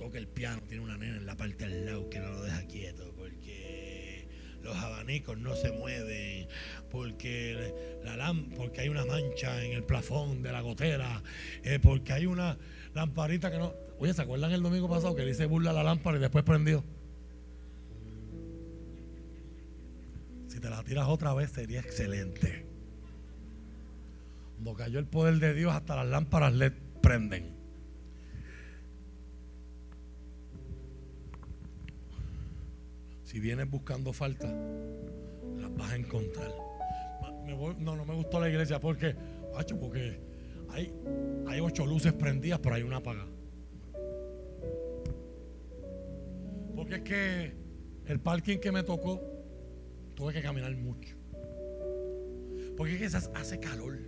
toca 0.00 0.16
el 0.16 0.28
piano 0.28 0.62
tiene 0.66 0.82
una 0.82 0.96
nena 0.96 1.18
en 1.18 1.26
la 1.26 1.36
parte 1.36 1.68
del 1.68 1.84
lado 1.84 2.08
que 2.08 2.20
no 2.20 2.30
lo 2.30 2.42
deja 2.42 2.62
quieto. 2.62 3.12
Porque 3.18 4.26
los 4.62 4.74
abanicos 4.74 5.36
no 5.38 5.54
se 5.54 5.72
mueven, 5.72 6.48
porque, 6.90 7.74
la 8.02 8.34
porque 8.56 8.80
hay 8.80 8.88
una 8.88 9.04
mancha 9.04 9.62
en 9.62 9.72
el 9.72 9.84
plafón 9.84 10.42
de 10.42 10.52
la 10.52 10.62
gotera, 10.62 11.22
eh, 11.64 11.78
porque 11.82 12.14
hay 12.14 12.24
una 12.24 12.56
lamparita 12.94 13.50
que 13.50 13.58
no... 13.58 13.74
Oye, 13.98 14.14
¿se 14.14 14.22
acuerdan 14.22 14.52
el 14.52 14.62
domingo 14.62 14.88
pasado 14.88 15.14
que 15.14 15.22
le 15.22 15.32
hice 15.32 15.44
burla 15.44 15.74
la 15.74 15.82
lámpara 15.82 16.16
y 16.16 16.20
después 16.20 16.44
prendió? 16.44 16.82
Si 20.48 20.60
te 20.60 20.70
la 20.70 20.82
tiras 20.82 21.08
otra 21.08 21.34
vez 21.34 21.50
sería 21.50 21.80
excelente. 21.80 22.64
Cuando 24.54 24.74
cayó 24.74 24.98
el 24.98 25.06
poder 25.06 25.38
de 25.40 25.52
Dios, 25.52 25.74
hasta 25.74 25.96
las 25.96 26.06
lámparas 26.06 26.54
LED 26.54 26.72
prenden. 27.02 27.59
Si 33.30 33.38
vienes 33.38 33.70
buscando 33.70 34.12
falta, 34.12 34.48
las 35.56 35.74
vas 35.76 35.92
a 35.92 35.96
encontrar 35.96 36.70
no, 37.56 37.96
no 37.96 38.04
me 38.04 38.14
gustó 38.14 38.40
la 38.40 38.48
iglesia 38.48 38.80
porque, 38.80 39.14
porque 39.80 40.20
hay, 40.68 40.92
hay 41.46 41.60
ocho 41.60 41.86
luces 41.86 42.12
prendidas, 42.12 42.60
pero 42.60 42.74
hay 42.74 42.82
una 42.82 42.96
apagada. 42.96 43.28
Porque 46.74 46.94
es 46.96 47.02
que 47.02 47.52
el 48.06 48.20
parking 48.20 48.58
que 48.58 48.72
me 48.72 48.82
tocó, 48.82 49.20
tuve 50.14 50.32
que 50.32 50.42
caminar 50.42 50.74
mucho. 50.76 51.16
Porque 52.76 52.94
es 52.94 53.12
que 53.12 53.16
hace 53.34 53.60
calor. 53.60 53.98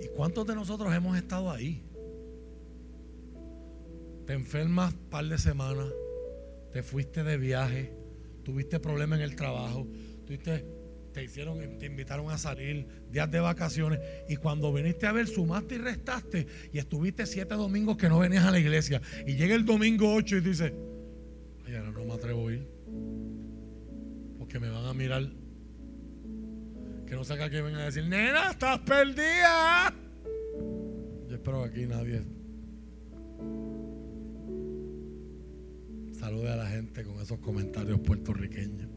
¿Y 0.00 0.08
cuántos 0.08 0.46
de 0.46 0.54
nosotros 0.54 0.92
hemos 0.94 1.16
estado 1.16 1.50
ahí? 1.50 1.84
Te 4.26 4.32
enfermas 4.32 4.94
un 4.94 5.10
par 5.10 5.24
de 5.26 5.38
semanas, 5.38 5.86
te 6.72 6.82
fuiste 6.82 7.22
de 7.22 7.36
viaje, 7.36 7.92
tuviste 8.42 8.80
problemas 8.80 9.18
en 9.18 9.24
el 9.24 9.36
trabajo, 9.36 9.86
tuviste 10.26 10.64
te 11.12 11.22
hicieron, 11.22 11.58
te 11.78 11.86
invitaron 11.86 12.30
a 12.30 12.38
salir, 12.38 12.86
días 13.10 13.30
de 13.30 13.40
vacaciones, 13.40 14.00
y 14.28 14.36
cuando 14.36 14.72
viniste 14.72 15.06
a 15.06 15.12
ver, 15.12 15.26
sumaste 15.26 15.74
y 15.74 15.78
restaste, 15.78 16.46
y 16.72 16.78
estuviste 16.78 17.26
siete 17.26 17.54
domingos 17.54 17.96
que 17.96 18.08
no 18.08 18.18
venías 18.18 18.44
a 18.44 18.50
la 18.50 18.58
iglesia, 18.58 19.00
y 19.26 19.34
llega 19.34 19.54
el 19.54 19.64
domingo 19.64 20.14
8 20.14 20.36
y 20.36 20.40
dices, 20.40 20.72
ay, 21.66 21.74
ahora 21.76 21.90
no 21.90 22.04
me 22.04 22.12
atrevo 22.14 22.48
a 22.48 22.52
ir, 22.52 22.66
porque 24.38 24.58
me 24.58 24.70
van 24.70 24.86
a 24.86 24.94
mirar, 24.94 25.30
que 27.06 27.14
no 27.14 27.24
saca 27.24 27.50
que 27.50 27.60
vengan 27.60 27.82
a 27.82 27.84
decir, 27.86 28.06
nena, 28.06 28.50
estás 28.50 28.78
perdida. 28.80 29.94
Yo 31.28 31.34
espero 31.34 31.62
que 31.64 31.68
aquí 31.68 31.86
nadie 31.86 32.22
salude 36.22 36.50
a 36.50 36.56
la 36.56 36.66
gente 36.66 37.02
con 37.02 37.20
esos 37.20 37.40
comentarios 37.40 37.98
puertorriqueños. 37.98 38.88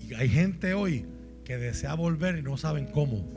Y 0.00 0.14
hay 0.14 0.26
gente 0.30 0.72
hoy 0.72 1.04
que 1.44 1.58
desea 1.58 1.92
volver 1.92 2.38
y 2.38 2.42
no 2.42 2.56
saben 2.56 2.86
cómo, 2.86 3.30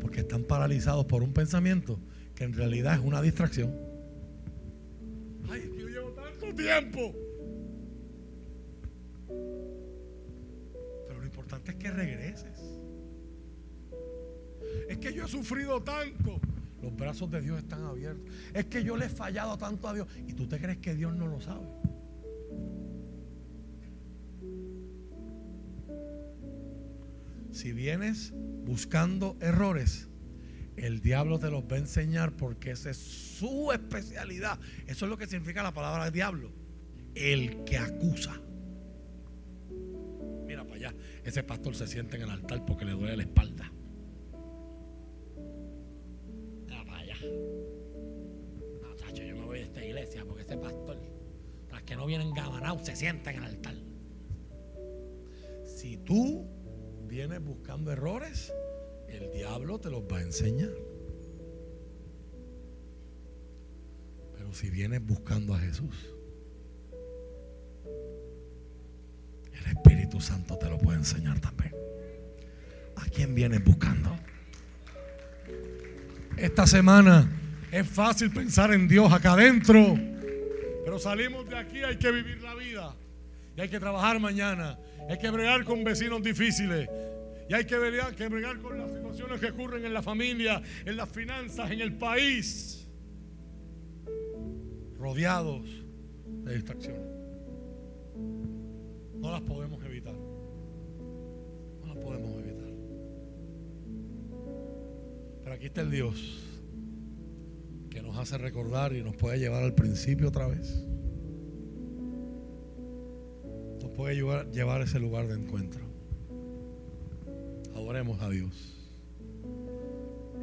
porque 0.00 0.22
están 0.22 0.42
paralizados 0.42 1.06
por 1.06 1.22
un 1.22 1.32
pensamiento 1.32 2.00
que 2.34 2.42
en 2.42 2.54
realidad 2.54 2.94
es 2.94 3.00
una 3.00 3.22
distracción. 3.22 3.72
Ay, 5.48 5.72
yo 5.78 5.88
llevo 5.88 6.10
tanto 6.10 6.52
tiempo. 6.52 7.14
Pero 11.06 11.20
lo 11.20 11.24
importante 11.24 11.70
es 11.70 11.76
que 11.76 11.90
regreses. 11.92 12.60
Es 14.88 14.98
que 14.98 15.14
yo 15.14 15.26
he 15.26 15.28
sufrido 15.28 15.80
tanto. 15.80 16.40
Los 16.82 16.94
brazos 16.94 17.30
de 17.30 17.40
Dios 17.40 17.58
están 17.58 17.84
abiertos. 17.84 18.24
Es 18.52 18.66
que 18.66 18.84
yo 18.84 18.96
le 18.96 19.06
he 19.06 19.08
fallado 19.08 19.56
tanto 19.56 19.88
a 19.88 19.94
Dios. 19.94 20.08
¿Y 20.26 20.34
tú 20.34 20.46
te 20.46 20.58
crees 20.58 20.78
que 20.78 20.94
Dios 20.94 21.14
no 21.14 21.26
lo 21.26 21.40
sabe? 21.40 21.66
Si 27.50 27.72
vienes 27.72 28.34
buscando 28.64 29.38
errores, 29.40 30.08
el 30.76 31.00
diablo 31.00 31.38
te 31.38 31.50
los 31.50 31.64
va 31.64 31.76
a 31.76 31.78
enseñar 31.78 32.36
porque 32.36 32.70
esa 32.72 32.90
es 32.90 32.98
su 32.98 33.72
especialidad. 33.72 34.60
Eso 34.86 35.06
es 35.06 35.10
lo 35.10 35.16
que 35.16 35.26
significa 35.26 35.62
la 35.62 35.72
palabra 35.72 36.10
diablo. 36.10 36.52
El 37.14 37.64
que 37.64 37.78
acusa. 37.78 38.38
Mira 40.46 40.64
para 40.64 40.76
allá, 40.76 40.94
ese 41.24 41.42
pastor 41.42 41.74
se 41.74 41.86
siente 41.86 42.16
en 42.16 42.24
el 42.24 42.30
altar 42.30 42.64
porque 42.66 42.84
le 42.84 42.92
duele 42.92 43.16
la 43.16 43.22
espalda. 43.22 43.72
No, 47.22 48.94
chacho, 48.96 49.22
yo 49.22 49.36
me 49.36 49.44
voy 49.44 49.58
de 49.58 49.64
esta 49.64 49.84
iglesia 49.84 50.24
porque 50.24 50.42
ese 50.42 50.56
pastor, 50.56 50.98
las 51.70 51.82
que 51.82 51.96
no 51.96 52.06
vienen 52.06 52.32
gabanados, 52.34 52.84
se 52.84 52.96
sienta 52.96 53.30
en 53.30 53.38
el 53.38 53.44
altar. 53.44 53.74
Si 55.64 55.96
tú 55.98 56.46
vienes 57.06 57.42
buscando 57.42 57.92
errores, 57.92 58.52
el 59.08 59.30
diablo 59.30 59.78
te 59.78 59.90
los 59.90 60.02
va 60.02 60.18
a 60.18 60.22
enseñar. 60.22 60.74
Pero 64.36 64.52
si 64.52 64.70
vienes 64.70 65.04
buscando 65.04 65.54
a 65.54 65.58
Jesús, 65.58 66.14
el 69.52 69.66
Espíritu 69.66 70.20
Santo 70.20 70.56
te 70.58 70.68
lo 70.68 70.78
puede 70.78 70.98
enseñar 70.98 71.40
también. 71.40 71.74
¿A 72.96 73.04
quién 73.08 73.34
vienes 73.34 73.64
buscando? 73.64 74.16
Esta 76.36 76.66
semana 76.66 77.30
es 77.72 77.88
fácil 77.88 78.30
pensar 78.30 78.72
en 78.72 78.88
Dios 78.88 79.12
acá 79.12 79.32
adentro, 79.32 79.98
pero 80.84 80.98
salimos 80.98 81.48
de 81.48 81.56
aquí, 81.56 81.82
hay 81.82 81.96
que 81.96 82.12
vivir 82.12 82.42
la 82.42 82.54
vida 82.54 82.94
y 83.56 83.60
hay 83.60 83.68
que 83.68 83.80
trabajar 83.80 84.20
mañana 84.20 84.78
hay 85.08 85.18
que 85.18 85.30
bregar 85.30 85.64
con 85.64 85.84
vecinos 85.84 86.22
difíciles. 86.22 86.88
Y 87.48 87.54
hay 87.54 87.64
que 87.64 87.78
bregar, 87.78 88.60
con 88.60 88.76
las 88.76 88.90
situaciones 88.90 89.40
que 89.40 89.50
ocurren 89.50 89.84
en 89.84 89.94
la 89.94 90.02
familia, 90.02 90.60
en 90.84 90.96
las 90.96 91.08
finanzas, 91.08 91.70
en 91.70 91.80
el 91.80 91.94
país. 91.96 92.88
Rodeados 94.98 95.64
de 96.26 96.54
distracciones. 96.54 97.02
No 99.14 99.30
las 99.30 99.42
podemos 99.42 99.84
evitar. 99.84 99.95
Pero 105.46 105.54
aquí 105.54 105.66
está 105.66 105.82
el 105.82 105.92
Dios 105.92 106.42
que 107.88 108.02
nos 108.02 108.18
hace 108.18 108.36
recordar 108.36 108.92
y 108.94 109.04
nos 109.04 109.14
puede 109.14 109.38
llevar 109.38 109.62
al 109.62 109.76
principio 109.76 110.26
otra 110.26 110.48
vez 110.48 110.86
puede 113.96 114.14
llevar, 114.14 114.50
llevar 114.50 114.82
ese 114.82 115.00
lugar 115.00 115.26
de 115.26 115.34
encuentro. 115.34 115.80
Adoremos 117.74 118.20
a 118.20 118.28
Dios. 118.28 118.74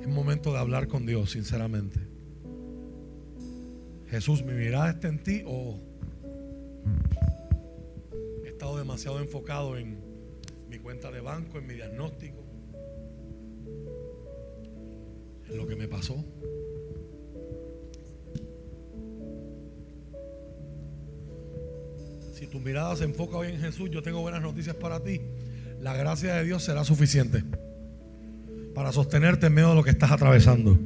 Es 0.02 0.08
momento 0.08 0.52
de 0.52 0.60
hablar 0.60 0.88
con 0.88 1.06
Dios, 1.06 1.32
sinceramente. 1.32 2.00
Jesús, 4.10 4.44
mi 4.44 4.54
mirada 4.54 4.90
está 4.90 5.08
en 5.08 5.24
ti 5.24 5.44
o 5.46 5.80
he 8.44 8.50
estado 8.50 8.78
demasiado 8.78 9.20
enfocado 9.20 9.78
en 9.78 10.00
mi 10.68 10.80
cuenta 10.80 11.12
de 11.12 11.22
banco, 11.22 11.60
en 11.60 11.68
mi 11.68 11.76
diagnóstico, 11.76 12.43
en 15.50 15.58
lo 15.58 15.68
que 15.68 15.76
me 15.76 15.88
pasó. 15.88 16.24
si 22.34 22.48
tu 22.48 22.60
mirada 22.60 22.94
se 22.98 23.06
enfoca 23.06 23.38
hoy 23.38 23.48
en 23.48 23.60
Jesús, 23.60 23.90
yo 23.90 24.02
tengo 24.02 24.20
buenas 24.20 24.42
noticias 24.42 24.76
para 24.76 25.02
ti. 25.02 25.22
La 25.80 25.94
gracia 25.96 26.36
de 26.36 26.44
Dios 26.44 26.62
será 26.62 26.84
suficiente 26.84 27.42
para 28.76 28.92
sostenerte 28.92 29.46
en 29.46 29.54
medio 29.54 29.70
de 29.70 29.76
lo 29.76 29.84
que 29.84 29.92
estás 29.92 30.12
atravesando 30.12 30.78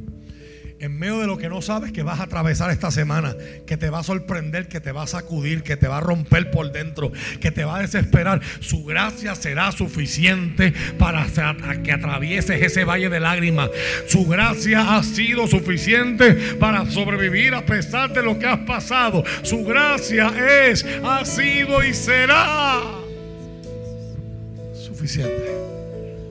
en 0.79 0.97
medio 0.97 1.19
de 1.19 1.27
lo 1.27 1.37
que 1.37 1.49
no 1.49 1.61
sabes 1.61 1.91
que 1.91 2.03
vas 2.03 2.19
a 2.19 2.23
atravesar 2.23 2.69
esta 2.69 2.91
semana, 2.91 3.35
que 3.65 3.77
te 3.77 3.89
va 3.89 3.99
a 3.99 4.03
sorprender, 4.03 4.67
que 4.67 4.79
te 4.79 4.91
va 4.91 5.03
a 5.03 5.07
sacudir, 5.07 5.63
que 5.63 5.75
te 5.75 5.87
va 5.87 5.97
a 5.97 6.01
romper 6.01 6.51
por 6.51 6.71
dentro, 6.71 7.11
que 7.41 7.51
te 7.51 7.65
va 7.65 7.77
a 7.77 7.81
desesperar, 7.81 8.41
su 8.59 8.85
gracia 8.85 9.33
será 9.35 9.71
suficiente 9.71 10.73
para 10.99 11.25
que 11.83 11.91
atravieses 11.91 12.61
ese 12.61 12.83
valle 12.83 13.09
de 13.09 13.19
lágrimas. 13.19 13.69
Su 14.07 14.25
gracia 14.27 14.97
ha 14.97 15.03
sido 15.03 15.47
suficiente 15.47 16.33
para 16.59 16.89
sobrevivir 16.89 17.53
a 17.53 17.65
pesar 17.65 18.13
de 18.13 18.23
lo 18.23 18.37
que 18.37 18.45
has 18.45 18.59
pasado. 18.59 19.23
Su 19.41 19.63
gracia 19.63 20.31
es, 20.67 20.85
ha 21.03 21.25
sido 21.25 21.83
y 21.83 21.93
será 21.93 22.81
suficiente. 24.73 25.57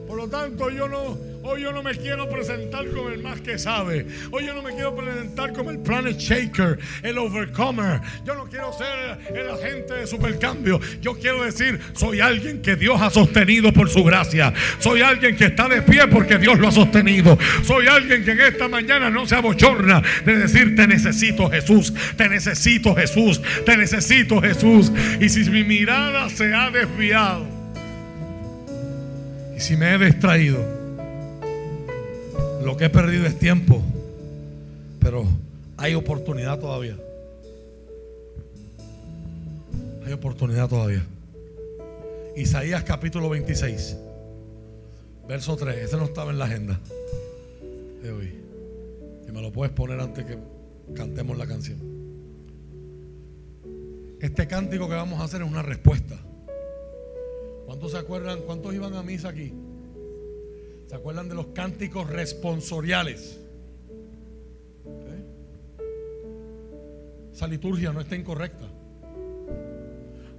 Por 0.07 0.17
lo 0.17 0.27
tanto, 0.27 0.69
yo 0.69 0.87
no 0.87 1.17
Hoy 1.49 1.61
yo 1.61 1.71
no 1.71 1.81
me 1.81 1.95
quiero 1.95 2.27
presentar 2.27 2.85
como 2.89 3.07
el 3.07 3.23
más 3.23 3.39
que 3.39 3.57
sabe. 3.57 4.05
Hoy 4.31 4.45
yo 4.45 4.53
no 4.53 4.61
me 4.61 4.73
quiero 4.73 4.93
presentar 4.93 5.53
como 5.53 5.69
el 5.69 5.79
planet 5.79 6.17
shaker, 6.17 6.77
el 7.03 7.17
overcomer. 7.17 8.01
Yo 8.25 8.35
no 8.35 8.47
quiero 8.47 8.73
ser 8.73 9.17
el 9.33 9.49
agente 9.49 9.93
de 9.93 10.07
supercambio. 10.07 10.81
Yo 11.01 11.13
quiero 11.17 11.45
decir, 11.45 11.79
soy 11.93 12.19
alguien 12.19 12.61
que 12.61 12.75
Dios 12.75 13.01
ha 13.01 13.09
sostenido 13.09 13.71
por 13.71 13.89
su 13.89 14.03
gracia. 14.03 14.53
Soy 14.79 14.99
alguien 14.99 15.37
que 15.37 15.45
está 15.45 15.69
de 15.69 15.81
pie 15.81 16.05
porque 16.09 16.37
Dios 16.37 16.59
lo 16.59 16.67
ha 16.67 16.71
sostenido. 16.73 17.37
Soy 17.63 17.87
alguien 17.87 18.25
que 18.25 18.31
en 18.31 18.41
esta 18.41 18.67
mañana 18.67 19.09
no 19.09 19.25
se 19.25 19.35
abochorna 19.35 20.03
de 20.25 20.39
decir, 20.39 20.75
te 20.75 20.85
necesito 20.85 21.49
Jesús, 21.49 21.93
te 22.17 22.27
necesito 22.27 22.93
Jesús, 22.93 23.41
te 23.65 23.77
necesito 23.77 24.41
Jesús. 24.41 24.91
Y 25.21 25.29
si 25.29 25.49
mi 25.49 25.63
mirada 25.63 26.27
se 26.27 26.53
ha 26.53 26.69
desviado 26.71 27.47
y 29.55 29.61
si 29.61 29.77
me 29.77 29.93
he 29.93 29.97
distraído, 29.97 30.76
lo 32.67 32.75
que 32.75 32.83
he 32.83 32.89
perdido 32.89 33.25
es 33.25 33.39
tiempo, 33.39 33.81
pero 34.99 35.25
hay 35.77 35.95
oportunidad 35.95 36.59
todavía. 36.59 36.97
Hay 40.05 40.11
oportunidad 40.11 40.67
todavía. 40.67 41.01
Isaías 42.35 42.83
capítulo 42.83 43.29
26, 43.29 43.95
verso 45.29 45.55
3. 45.55 45.77
Ese 45.77 45.95
no 45.95 46.03
estaba 46.03 46.29
en 46.31 46.39
la 46.39 46.43
agenda 46.43 46.77
de 48.03 48.11
hoy. 48.11 48.33
Y 49.25 49.31
me 49.31 49.41
lo 49.41 49.49
puedes 49.53 49.73
poner 49.73 50.01
antes 50.01 50.25
que 50.25 50.37
cantemos 50.93 51.37
la 51.37 51.47
canción. 51.47 51.79
Este 54.19 54.45
cántico 54.45 54.89
que 54.89 54.95
vamos 54.95 55.21
a 55.21 55.23
hacer 55.23 55.41
es 55.41 55.47
una 55.47 55.61
respuesta. 55.61 56.17
¿Cuántos 57.65 57.93
se 57.93 57.97
acuerdan? 57.97 58.41
¿Cuántos 58.41 58.73
iban 58.73 58.93
a 58.95 59.03
misa 59.03 59.29
aquí? 59.29 59.53
¿Se 60.87 60.95
acuerdan 60.95 61.27
de 61.27 61.35
los 61.35 61.47
cánticos 61.47 62.09
responsoriales? 62.09 63.39
Esa 67.33 67.47
liturgia 67.47 67.91
no 67.91 68.01
está 68.01 68.15
incorrecta. 68.15 68.65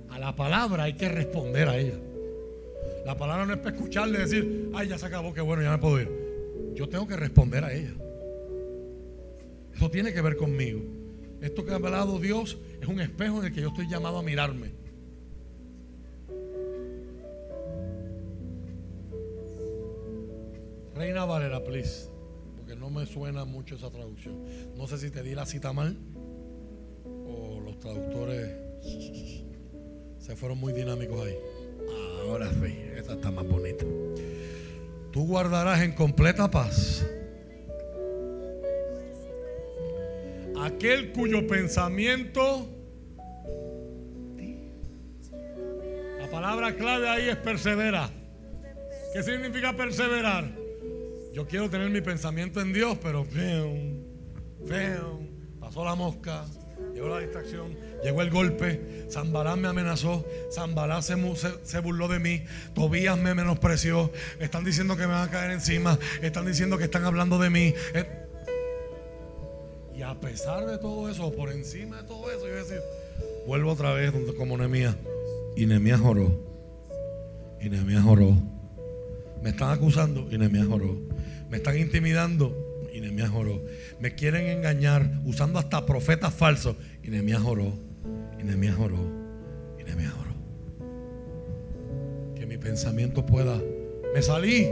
A 0.09 0.19
la 0.19 0.35
palabra 0.35 0.85
hay 0.85 0.95
que 0.95 1.09
responder 1.09 1.69
a 1.69 1.79
ella. 1.79 1.99
La 3.07 3.17
palabra 3.17 3.47
no 3.47 3.53
es 3.53 3.59
para 3.61 3.77
escucharle 3.77 4.19
y 4.19 4.23
decir, 4.23 4.71
ay, 4.75 4.89
ya 4.89 4.99
se 4.99 5.07
acabó, 5.07 5.33
qué 5.33 5.41
bueno, 5.41 5.63
ya 5.63 5.71
me 5.71 5.79
puedo 5.79 6.01
ir. 6.01 6.11
Yo 6.75 6.89
tengo 6.89 7.07
que 7.07 7.17
responder 7.17 7.65
a 7.65 7.73
ella. 7.73 7.95
Eso 9.75 9.91
tiene 9.91 10.13
que 10.13 10.21
ver 10.21 10.37
conmigo. 10.37 10.81
Esto 11.41 11.65
que 11.65 11.71
ha 11.71 11.77
hablado 11.77 12.19
Dios 12.19 12.59
es 12.81 12.89
un 12.89 13.01
espejo 13.01 13.39
en 13.41 13.47
el 13.47 13.53
que 13.53 13.61
yo 13.61 13.69
estoy 13.69 13.89
llamado 13.89 14.19
a 14.19 14.23
mirarme. 14.23 14.73
Valera, 21.29 21.63
please. 21.63 22.11
Porque 22.57 22.75
no 22.75 22.91
me 22.91 23.07
suena 23.07 23.45
mucho 23.45 23.77
esa 23.77 23.91
traducción. 23.91 24.43
No 24.77 24.87
sé 24.87 24.99
si 24.99 25.11
te 25.11 25.23
di 25.23 25.35
la 25.35 25.47
cita 25.47 25.73
mal 25.73 25.97
o 27.05 27.61
los 27.61 27.79
traductores 27.79 28.51
se 30.19 30.35
fueron 30.37 30.59
muy 30.59 30.73
dinámicos 30.73 31.27
ahí. 31.27 31.37
Ahora 32.23 32.51
sí, 32.51 32.75
esta 32.97 33.13
está 33.13 33.31
más 33.31 33.47
bonita. 33.47 33.85
Tú 35.13 35.27
guardarás 35.27 35.83
en 35.83 35.93
completa 35.93 36.51
paz 36.51 37.07
aquel 40.61 41.13
cuyo 41.13 41.47
pensamiento 41.47 42.69
la 46.19 46.31
palabra 46.31 46.75
clave 46.77 47.09
ahí 47.09 47.29
es 47.29 47.37
persevera. 47.37 48.11
¿Qué 49.13 49.23
significa 49.23 49.73
perseverar? 49.73 50.58
Yo 51.33 51.47
quiero 51.47 51.71
tener 51.71 51.91
mi 51.91 52.01
pensamiento 52.01 52.61
en 52.61 52.73
Dios, 52.73 52.99
pero 53.03 53.27
pasó 55.61 55.85
la 55.85 55.95
mosca, 55.95 56.45
llegó 56.95 57.09
la 57.09 57.21
distracción, 57.21 57.77
llegó 58.03 58.23
el 58.23 58.31
golpe, 58.31 59.07
Zambalán 59.11 59.61
me 59.61 59.69
amenazó, 59.69 60.25
Zambalán 60.53 61.03
se, 61.03 61.17
se, 61.63 61.81
burló 61.81 62.09
de 62.09 62.19
mí, 62.19 62.45
Tobías 62.75 63.19
me 63.19 63.35
menospreció, 63.35 64.11
están 64.41 64.65
diciendo 64.65 64.97
que 64.97 65.03
me 65.03 65.13
van 65.13 65.29
a 65.29 65.31
caer 65.31 65.51
encima, 65.51 65.99
están 66.23 66.47
diciendo 66.47 66.79
que 66.79 66.85
están 66.85 67.05
hablando 67.05 67.39
de 67.39 67.51
mí. 67.51 67.75
Eh, 67.95 68.07
y 69.95 70.03
a 70.03 70.15
pesar 70.19 70.65
de 70.65 70.79
todo 70.79 71.11
eso, 71.11 71.33
por 71.33 71.51
encima 71.51 72.03
de 72.03 72.09
todo 72.09 72.31
eso, 72.31 72.47
yo 72.47 72.53
voy 72.53 72.61
a 72.61 72.63
decir, 72.63 72.81
vuelvo 73.47 73.73
otra 73.73 73.93
vez 73.93 74.13
como 74.37 74.57
Nehemías. 74.57 74.97
Y 75.57 75.67
Nehemías 75.67 76.01
oró. 76.01 76.41
Y 77.61 77.69
Nehemías 77.69 78.05
oró. 78.07 78.33
Me 79.43 79.51
están 79.51 79.71
acusando 79.71 80.29
y 80.31 80.39
Nehemías 80.39 80.69
oró. 80.71 80.97
Me 81.51 81.59
están 81.59 81.79
intimidando 81.79 82.55
y 82.93 83.01
Nehemías 83.01 83.31
oró. 83.35 83.63
Me 84.01 84.15
quieren 84.15 84.47
engañar 84.47 85.21
usando 85.25 85.59
hasta 85.59 85.87
profetas 85.87 86.35
falsos 86.35 86.77
y 87.03 87.09
Nehemías 87.09 87.43
oró. 87.45 87.73
Y 88.39 88.45
Nehemías 88.45 88.79
oró. 88.79 88.99
Y 89.79 89.85
Nehemías 89.85 90.15
oró. 90.15 90.35
Que 92.35 92.47
mi 92.47 92.59
pensamiento 92.59 93.25
pueda. 93.25 93.61
Me 94.15 94.23
salí. 94.23 94.69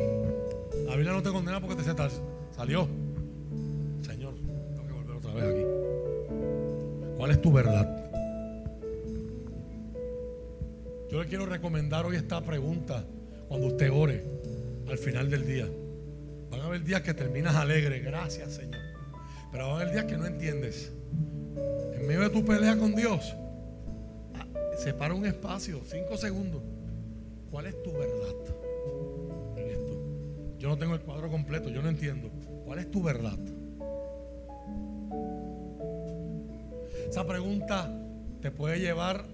La 0.87 0.95
Biblia 0.95 1.13
no 1.13 1.23
te 1.23 1.31
condena 1.31 1.61
porque 1.61 1.83
te 1.83 1.95
salió 2.55 2.89
aquí. 5.43 5.65
¿Cuál 7.17 7.31
es 7.31 7.41
tu 7.41 7.53
verdad? 7.53 8.05
Yo 11.11 11.23
le 11.23 11.29
quiero 11.29 11.47
recomendar 11.47 12.05
hoy 12.05 12.17
esta 12.17 12.43
pregunta 12.43 13.05
cuando 13.49 13.69
usted 13.69 13.91
ore 13.93 14.25
al 14.89 14.99
final 14.99 15.31
del 15.31 15.47
día. 15.47 15.67
Van 16.51 16.61
a 16.61 16.65
haber 16.65 16.83
días 16.83 17.03
que 17.03 17.15
terminas 17.15 17.55
alegre, 17.57 18.01
gracias 18.01 18.55
Señor. 18.55 18.81
Pero 19.53 19.69
van 19.69 19.73
a 19.73 19.81
haber 19.81 19.93
días 19.93 20.05
que 20.05 20.17
no 20.17 20.27
entiendes. 20.27 20.93
En 21.95 22.07
medio 22.07 22.21
de 22.21 22.31
tu 22.31 22.45
pelea 22.45 22.77
con 22.77 22.95
Dios, 22.95 23.35
ah, 24.35 24.47
separa 24.79 25.15
un 25.15 25.27
espacio, 25.27 25.81
cinco 25.87 26.17
segundos. 26.17 26.63
¿Cuál 27.51 27.67
es 27.67 27.83
tu 27.83 27.93
verdad? 27.93 28.57
Yo 30.59 30.69
no 30.71 30.79
tengo 30.79 30.95
el 30.95 31.01
cuadro 31.01 31.31
completo, 31.31 31.69
yo 31.69 31.83
no 31.83 31.89
entiendo. 31.89 32.31
¿Cuál 32.65 32.79
es 32.79 32.91
tu 32.91 33.03
verdad? 33.03 33.39
Esa 37.09 37.27
pregunta 37.27 37.89
te 38.41 38.51
puede 38.51 38.81
llevar 38.81 39.27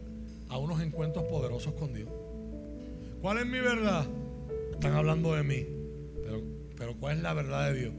a 0.48 0.58
unos 0.58 0.82
encuentros 0.82 1.24
poderosos 1.24 1.72
con 1.74 1.94
Dios. 1.94 2.10
¿Cuál 3.20 3.38
es 3.38 3.46
mi 3.46 3.60
verdad? 3.60 4.04
Están 4.72 4.92
hablando 4.92 5.34
de 5.34 5.42
mí. 5.42 5.81
Pero, 6.82 6.96
¿cuál 6.96 7.18
es 7.18 7.22
la 7.22 7.32
verdad 7.32 7.72
de 7.72 7.78
Dios? 7.78 7.92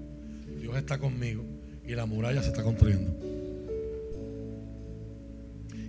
Dios 0.59 0.75
está 0.75 0.97
conmigo 0.97 1.41
y 1.87 1.95
la 1.95 2.05
muralla 2.05 2.41
se 2.41 2.49
está 2.49 2.63
construyendo. 2.63 3.15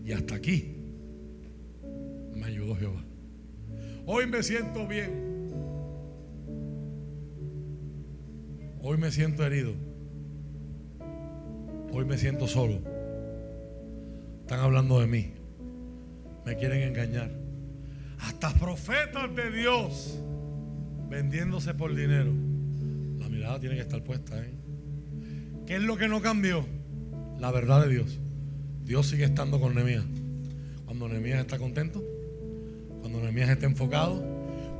Y 0.04 0.12
hasta 0.12 0.36
aquí 0.36 0.76
me 2.36 2.44
ayudó 2.44 2.76
Jehová. 2.76 3.02
Hoy 4.06 4.28
me 4.28 4.44
siento 4.44 4.86
bien. 4.86 5.10
Hoy 8.80 8.96
me 8.96 9.10
siento 9.10 9.44
herido. 9.44 9.72
Hoy 11.90 12.04
me 12.04 12.16
siento 12.16 12.46
solo. 12.46 12.78
Están 14.42 14.60
hablando 14.60 15.00
de 15.00 15.08
mí. 15.08 15.32
Me 16.46 16.56
quieren 16.56 16.82
engañar. 16.82 17.32
Hasta 18.20 18.54
profetas 18.54 19.34
de 19.34 19.50
Dios 19.50 20.16
vendiéndose 21.08 21.74
por 21.74 21.92
dinero. 21.92 22.53
Mirada 23.34 23.58
tiene 23.58 23.74
que 23.74 23.82
estar 23.82 24.02
puesta. 24.02 24.38
¿eh? 24.38 24.54
¿Qué 25.66 25.76
es 25.76 25.82
lo 25.82 25.96
que 25.96 26.08
no 26.08 26.22
cambió? 26.22 26.64
La 27.40 27.50
verdad 27.50 27.82
de 27.82 27.92
Dios. 27.92 28.20
Dios 28.84 29.06
sigue 29.06 29.24
estando 29.24 29.60
con 29.60 29.74
Nehemías. 29.74 30.04
Cuando 30.84 31.08
Nehemías 31.08 31.40
está 31.40 31.58
contento, 31.58 32.02
cuando 33.00 33.20
Nehemías 33.20 33.50
está 33.50 33.66
enfocado, 33.66 34.22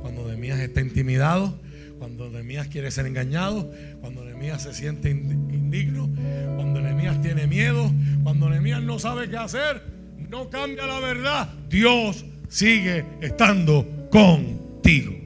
cuando 0.01 0.27
Nehemías 0.27 0.59
está 0.59 0.79
intimidado, 0.79 1.59
cuando 1.99 2.29
Nehemías 2.29 2.67
quiere 2.67 2.91
ser 2.91 3.07
engañado, 3.07 3.71
cuando 3.99 4.23
Nehemías 4.23 4.63
se 4.63 4.73
siente 4.73 5.09
indigno, 5.09 6.09
cuando 6.55 6.81
Nehemías 6.81 7.21
tiene 7.21 7.47
miedo, 7.47 7.91
cuando 8.23 8.49
Nehemías 8.49 8.81
no 8.81 8.99
sabe 8.99 9.29
qué 9.29 9.37
hacer, 9.37 9.81
no 10.29 10.49
cambia 10.49 10.85
la 10.85 10.99
verdad. 10.99 11.49
Dios 11.69 12.25
sigue 12.47 13.05
estando 13.21 14.07
contigo. 14.11 15.24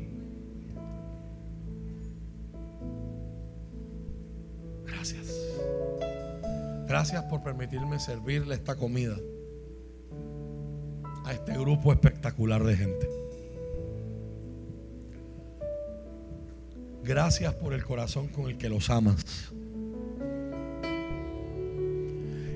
Gracias 6.90 7.24
por 7.26 7.44
permitirme 7.44 8.00
servirle 8.00 8.56
esta 8.56 8.76
comida 8.76 9.16
a 11.24 11.34
este 11.34 11.52
grupo 11.54 11.94
espectacular 11.94 12.64
de 12.64 12.76
gente. 12.76 13.08
Gracias 17.04 17.54
por 17.54 17.74
el 17.74 17.86
corazón 17.86 18.28
con 18.30 18.50
el 18.50 18.58
que 18.58 18.70
los 18.70 18.90
amas. 18.90 19.24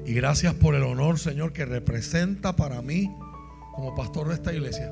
Y 0.04 0.14
gracias 0.16 0.56
por 0.56 0.74
el 0.74 0.82
honor, 0.82 1.20
Señor, 1.20 1.54
que 1.54 1.66
representa 1.66 2.56
para 2.56 2.82
mí 2.82 3.16
como 3.76 3.94
pastor 3.94 4.30
de 4.30 4.34
esta 4.34 4.52
iglesia. 4.52 4.92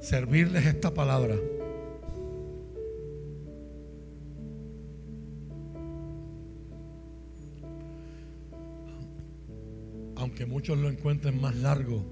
Servirles 0.00 0.64
esta 0.64 0.94
palabra. 0.94 1.36
Aunque 10.20 10.44
muchos 10.44 10.76
lo 10.76 10.90
encuentren 10.90 11.40
más 11.40 11.56
largo 11.56 12.04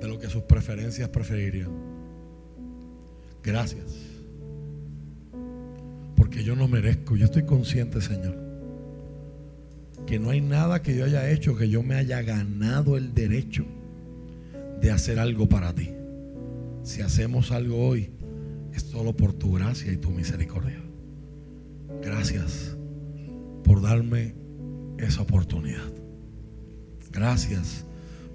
de 0.00 0.08
lo 0.08 0.18
que 0.18 0.28
sus 0.28 0.44
preferencias 0.44 1.10
preferirían. 1.10 1.70
Gracias. 3.42 3.98
Porque 6.16 6.42
yo 6.42 6.56
no 6.56 6.68
merezco, 6.68 7.14
yo 7.14 7.26
estoy 7.26 7.44
consciente, 7.44 8.00
Señor, 8.00 8.34
que 10.06 10.18
no 10.18 10.30
hay 10.30 10.40
nada 10.40 10.80
que 10.80 10.96
yo 10.96 11.04
haya 11.04 11.30
hecho 11.30 11.54
que 11.54 11.68
yo 11.68 11.82
me 11.82 11.96
haya 11.96 12.22
ganado 12.22 12.96
el 12.96 13.12
derecho 13.12 13.66
de 14.80 14.90
hacer 14.90 15.18
algo 15.18 15.46
para 15.50 15.74
ti. 15.74 15.90
Si 16.82 17.02
hacemos 17.02 17.52
algo 17.52 17.88
hoy, 17.88 18.08
es 18.72 18.84
solo 18.84 19.14
por 19.14 19.34
tu 19.34 19.52
gracia 19.52 19.92
y 19.92 19.98
tu 19.98 20.10
misericordia. 20.10 20.80
Gracias 22.02 22.74
por 23.64 23.82
darme 23.82 24.34
esa 24.98 25.20
oportunidad. 25.20 26.05
Gracias. 27.16 27.86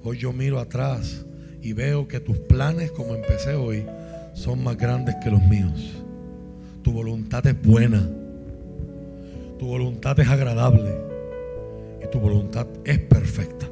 Hoy 0.03 0.17
yo 0.17 0.33
miro 0.33 0.59
atrás 0.59 1.23
y 1.61 1.73
veo 1.73 2.07
que 2.07 2.19
tus 2.19 2.39
planes, 2.39 2.91
como 2.91 3.13
empecé 3.13 3.53
hoy, 3.53 3.85
son 4.33 4.63
más 4.63 4.75
grandes 4.75 5.15
que 5.23 5.29
los 5.29 5.41
míos. 5.43 6.03
Tu 6.81 6.91
voluntad 6.91 7.45
es 7.45 7.61
buena. 7.61 8.09
Tu 9.59 9.67
voluntad 9.67 10.19
es 10.19 10.27
agradable. 10.27 10.95
Y 12.03 12.07
tu 12.09 12.19
voluntad 12.19 12.65
es 12.83 12.97
perfecta. 12.97 13.67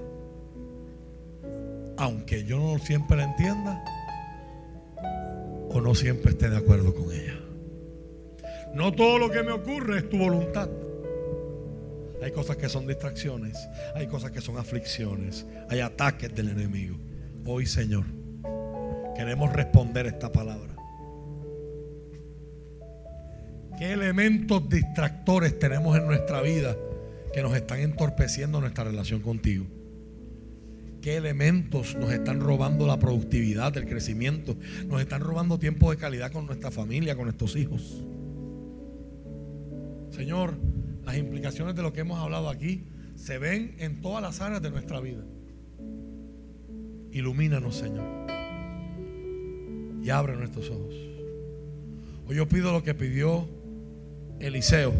Aunque 1.97 2.43
yo 2.43 2.59
no 2.59 2.77
siempre 2.77 3.17
la 3.17 3.23
entienda 3.23 3.83
o 5.71 5.81
no 5.81 5.95
siempre 5.95 6.31
esté 6.31 6.51
de 6.51 6.57
acuerdo 6.57 6.93
con 6.93 7.11
ella. 7.11 7.39
No 8.75 8.93
todo 8.93 9.17
lo 9.17 9.31
que 9.31 9.41
me 9.41 9.53
ocurre 9.53 9.97
es 9.97 10.09
tu 10.09 10.19
voluntad. 10.19 10.69
Hay 12.21 12.31
cosas 12.31 12.57
que 12.57 12.69
son 12.69 12.85
distracciones, 12.85 13.57
hay 13.95 14.07
cosas 14.07 14.31
que 14.31 14.41
son 14.41 14.57
aflicciones, 14.57 15.45
hay 15.69 15.79
ataques 15.79 16.33
del 16.35 16.49
enemigo. 16.49 16.97
Hoy, 17.45 17.65
Señor, 17.65 18.05
queremos 19.15 19.53
responder 19.53 20.05
esta 20.07 20.31
palabra. 20.31 20.75
¿Qué 23.77 23.93
elementos 23.93 24.67
distractores 24.67 25.57
tenemos 25.57 25.97
en 25.97 26.05
nuestra 26.05 26.41
vida 26.41 26.75
que 27.33 27.41
nos 27.41 27.55
están 27.55 27.79
entorpeciendo 27.79 28.59
nuestra 28.59 28.83
relación 28.83 29.21
contigo? 29.21 29.65
qué 31.01 31.17
elementos 31.17 31.95
nos 31.95 32.11
están 32.11 32.39
robando 32.39 32.85
la 32.85 32.99
productividad, 32.99 33.75
el 33.77 33.85
crecimiento, 33.85 34.57
nos 34.87 35.01
están 35.01 35.21
robando 35.21 35.59
tiempo 35.59 35.91
de 35.91 35.97
calidad 35.97 36.31
con 36.31 36.45
nuestra 36.45 36.71
familia, 36.71 37.15
con 37.15 37.25
nuestros 37.25 37.55
hijos. 37.55 38.03
Señor, 40.11 40.55
las 41.09 41.17
implicaciones 41.17 41.73
de 41.73 41.81
lo 41.81 41.91
que 41.91 42.01
hemos 42.01 42.19
hablado 42.19 42.49
aquí 42.49 42.83
se 43.15 43.39
ven 43.39 43.73
en 43.79 43.99
todas 43.99 44.21
las 44.21 44.41
áreas 44.41 44.61
de 44.61 44.69
nuestra 44.69 44.99
vida. 44.99 45.23
Ilumínanos, 47.11 47.77
Señor. 47.77 48.05
Y 50.03 50.09
abre 50.11 50.35
nuestros 50.35 50.69
ojos. 50.69 50.93
Hoy 52.27 52.35
yo 52.35 52.47
pido 52.47 52.71
lo 52.71 52.83
que 52.83 52.93
pidió 52.93 53.49
Eliseo. 54.39 54.93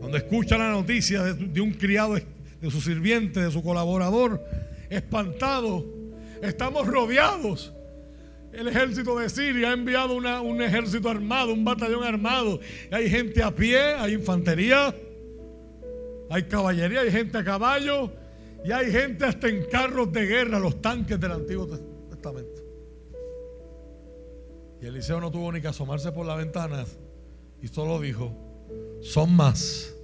Cuando 0.00 0.16
escucha 0.16 0.58
la 0.58 0.72
noticia 0.72 1.22
de, 1.22 1.60
un 1.60 1.74
criado, 1.74 2.14
de 2.14 2.68
su 2.68 2.80
sirviente, 2.80 3.38
de 3.38 3.52
su 3.52 3.62
colaborador, 3.62 4.44
espantado, 4.90 5.86
estamos 6.42 6.88
rodeados. 6.88 7.72
El 8.52 8.68
ejército 8.68 9.18
de 9.18 9.28
Siria 9.28 9.70
ha 9.70 9.72
enviado 9.74 10.14
un 10.14 10.62
ejército 10.62 11.08
armado, 11.08 11.52
un 11.52 11.64
batallón 11.64 12.02
armado. 12.02 12.60
hay 12.90 13.10
gente 13.10 13.42
a 13.42 13.54
pie, 13.54 13.78
hay 13.78 14.14
infantería, 14.14 14.94
hay 16.30 16.42
caballería, 16.44 17.00
hay 17.00 17.10
gente 17.10 17.38
a 17.38 17.44
caballo 17.44 18.10
y 18.64 18.72
hay 18.72 18.90
gente 18.90 19.24
hasta 19.24 19.48
en 19.48 19.64
carros 19.66 20.12
de 20.12 20.26
guerra, 20.26 20.58
los 20.58 20.80
tanques 20.80 21.20
del 21.20 21.32
Antiguo 21.32 21.66
Testamento. 22.10 22.62
Y 24.80 24.86
Eliseo 24.86 25.20
no 25.20 25.30
tuvo 25.30 25.52
ni 25.52 25.60
que 25.60 25.68
asomarse 25.68 26.12
por 26.12 26.26
la 26.26 26.36
ventana 26.36 26.84
y 27.60 27.68
solo 27.68 28.00
dijo, 28.00 28.32
son 29.02 29.34
más 29.34 29.94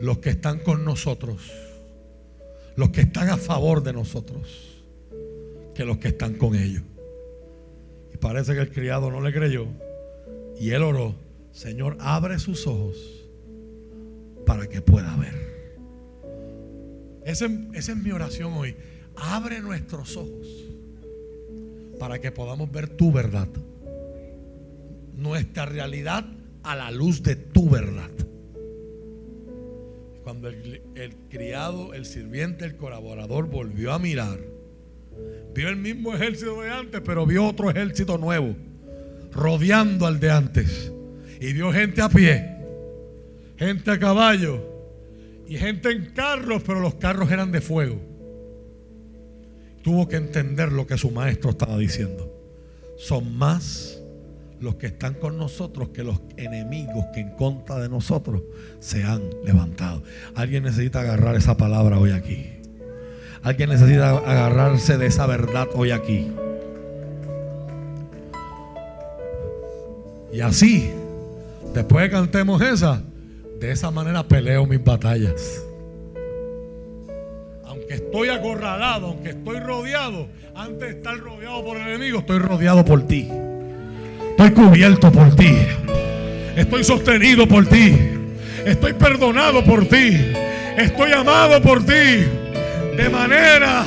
los 0.00 0.18
que 0.18 0.30
están 0.30 0.60
con 0.60 0.84
nosotros, 0.84 1.50
los 2.76 2.90
que 2.90 3.02
están 3.02 3.28
a 3.30 3.36
favor 3.36 3.82
de 3.82 3.92
nosotros, 3.92 4.84
que 5.74 5.84
los 5.84 5.98
que 5.98 6.08
están 6.08 6.34
con 6.34 6.54
ellos. 6.54 6.82
Parece 8.20 8.54
que 8.54 8.60
el 8.60 8.70
criado 8.70 9.10
no 9.10 9.20
le 9.20 9.32
creyó. 9.32 9.66
Y 10.58 10.70
él 10.70 10.82
oró, 10.82 11.14
Señor, 11.52 11.96
abre 12.00 12.38
sus 12.38 12.66
ojos 12.66 12.96
para 14.46 14.68
que 14.68 14.80
pueda 14.80 15.16
ver. 15.16 15.34
Esa 17.24 17.46
es 17.74 17.96
mi 17.96 18.12
oración 18.12 18.52
hoy. 18.54 18.76
Abre 19.16 19.60
nuestros 19.60 20.16
ojos 20.16 20.66
para 21.98 22.20
que 22.20 22.30
podamos 22.30 22.70
ver 22.70 22.88
tu 22.88 23.10
verdad. 23.10 23.48
Nuestra 25.14 25.66
realidad 25.66 26.24
a 26.62 26.76
la 26.76 26.90
luz 26.90 27.22
de 27.22 27.36
tu 27.36 27.68
verdad. 27.70 28.10
Cuando 30.22 30.48
el, 30.48 31.16
criado, 31.30 31.94
el 31.94 32.04
sirviente, 32.04 32.64
el 32.64 32.76
colaborador 32.76 33.48
volvió 33.48 33.92
a 33.92 33.98
mirar, 33.98 34.40
vio 35.54 35.68
el 35.68 35.76
mismo 35.76 36.14
ejército 36.14 36.60
de 36.60 36.70
antes, 36.70 37.00
pero 37.04 37.24
vio 37.26 37.46
otro 37.46 37.70
ejército 37.70 38.18
nuevo, 38.18 38.54
rodeando 39.32 40.06
al 40.06 40.20
de 40.20 40.30
antes. 40.30 40.92
Y 41.40 41.52
vio 41.52 41.72
gente 41.72 42.02
a 42.02 42.08
pie, 42.08 42.56
gente 43.56 43.90
a 43.90 43.98
caballo 43.98 44.62
y 45.48 45.56
gente 45.56 45.90
en 45.90 46.06
carros, 46.12 46.62
pero 46.66 46.80
los 46.80 46.94
carros 46.94 47.30
eran 47.30 47.52
de 47.52 47.60
fuego. 47.60 48.00
Tuvo 49.82 50.08
que 50.08 50.16
entender 50.16 50.72
lo 50.72 50.86
que 50.86 50.98
su 50.98 51.10
maestro 51.10 51.50
estaba 51.50 51.78
diciendo. 51.78 52.32
Son 52.98 53.36
más 53.36 54.02
los 54.60 54.76
que 54.76 54.86
están 54.86 55.14
con 55.14 55.36
nosotros 55.36 55.90
que 55.90 56.02
los 56.02 56.20
enemigos 56.36 57.06
que 57.14 57.20
en 57.20 57.30
contra 57.30 57.78
de 57.78 57.88
nosotros 57.88 58.42
se 58.80 59.04
han 59.04 59.22
levantado. 59.44 60.02
Alguien 60.34 60.64
necesita 60.64 61.00
agarrar 61.00 61.36
esa 61.36 61.56
palabra 61.56 61.98
hoy 61.98 62.10
aquí. 62.10 62.55
Alguien 63.46 63.68
necesita 63.68 64.08
agarrarse 64.08 64.98
de 64.98 65.06
esa 65.06 65.24
verdad 65.24 65.68
hoy 65.74 65.92
aquí. 65.92 66.32
Y 70.32 70.40
así, 70.40 70.90
después 71.72 72.06
de 72.06 72.10
cantemos 72.10 72.60
esa, 72.60 73.00
de 73.60 73.70
esa 73.70 73.92
manera 73.92 74.24
peleo 74.24 74.66
mis 74.66 74.82
batallas. 74.82 75.62
Aunque 77.66 77.94
estoy 77.94 78.30
acorralado, 78.30 79.10
aunque 79.10 79.30
estoy 79.30 79.60
rodeado, 79.60 80.26
antes 80.56 80.80
de 80.80 80.90
estar 80.96 81.16
rodeado 81.16 81.64
por 81.64 81.76
el 81.76 81.86
enemigo, 81.86 82.18
estoy 82.18 82.40
rodeado 82.40 82.84
por 82.84 83.06
ti. 83.06 83.30
Estoy 84.30 84.50
cubierto 84.50 85.12
por 85.12 85.36
ti. 85.36 85.56
Estoy 86.56 86.82
sostenido 86.82 87.46
por 87.46 87.64
ti. 87.64 87.96
Estoy 88.64 88.94
perdonado 88.94 89.62
por 89.62 89.86
ti. 89.86 90.16
Estoy 90.76 91.12
amado 91.12 91.62
por 91.62 91.86
ti. 91.86 92.26
De 92.96 93.08
manera, 93.08 93.84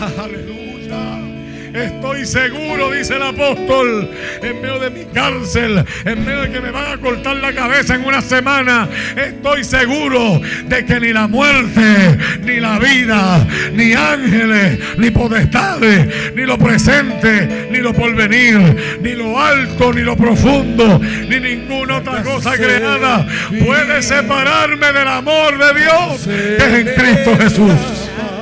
Estoy 1.74 2.26
seguro, 2.26 2.92
dice 2.92 3.16
el 3.16 3.24
apóstol, 3.24 4.10
en 4.42 4.62
medio 4.62 4.80
de 4.80 4.90
mi 4.90 5.06
cárcel, 5.06 5.86
en 6.04 6.26
medio 6.26 6.42
de 6.42 6.52
que 6.52 6.62
me 6.62 6.72
van 6.72 6.94
a 6.94 6.98
cortar 6.98 7.36
la 7.38 7.54
cabeza 7.54 7.96
en 7.96 8.06
una 8.06 8.22
semana. 8.22 8.88
Estoy 9.16 9.64
seguro 9.64 10.42
de 10.66 10.86
que 10.86 11.00
ni 11.00 11.14
la 11.14 11.28
muerte, 11.28 12.18
ni 12.42 12.60
la 12.60 12.80
vida, 12.80 13.46
ni 13.74 13.94
ángeles, 13.94 14.80
ni 14.98 15.12
potestades, 15.12 16.34
ni 16.36 16.44
lo 16.44 16.58
presente, 16.58 17.68
ni 17.72 17.80
lo 17.80 17.94
porvenir, 17.94 19.00
ni 19.02 19.14
lo 19.14 19.40
alto, 19.40 19.94
ni 19.94 20.02
lo 20.02 20.18
profundo, 20.18 21.00
ni 21.00 21.40
ninguna 21.40 21.98
otra 21.98 22.24
cosa 22.24 22.58
creada 22.58 23.28
puede 23.64 24.02
separarme 24.02 24.92
del 24.92 25.08
amor 25.08 25.58
de 25.58 25.80
Dios 25.80 26.28
que 26.28 26.58
es 26.58 26.88
en 26.88 26.96
Cristo 26.96 27.38
Jesús. 27.38 28.10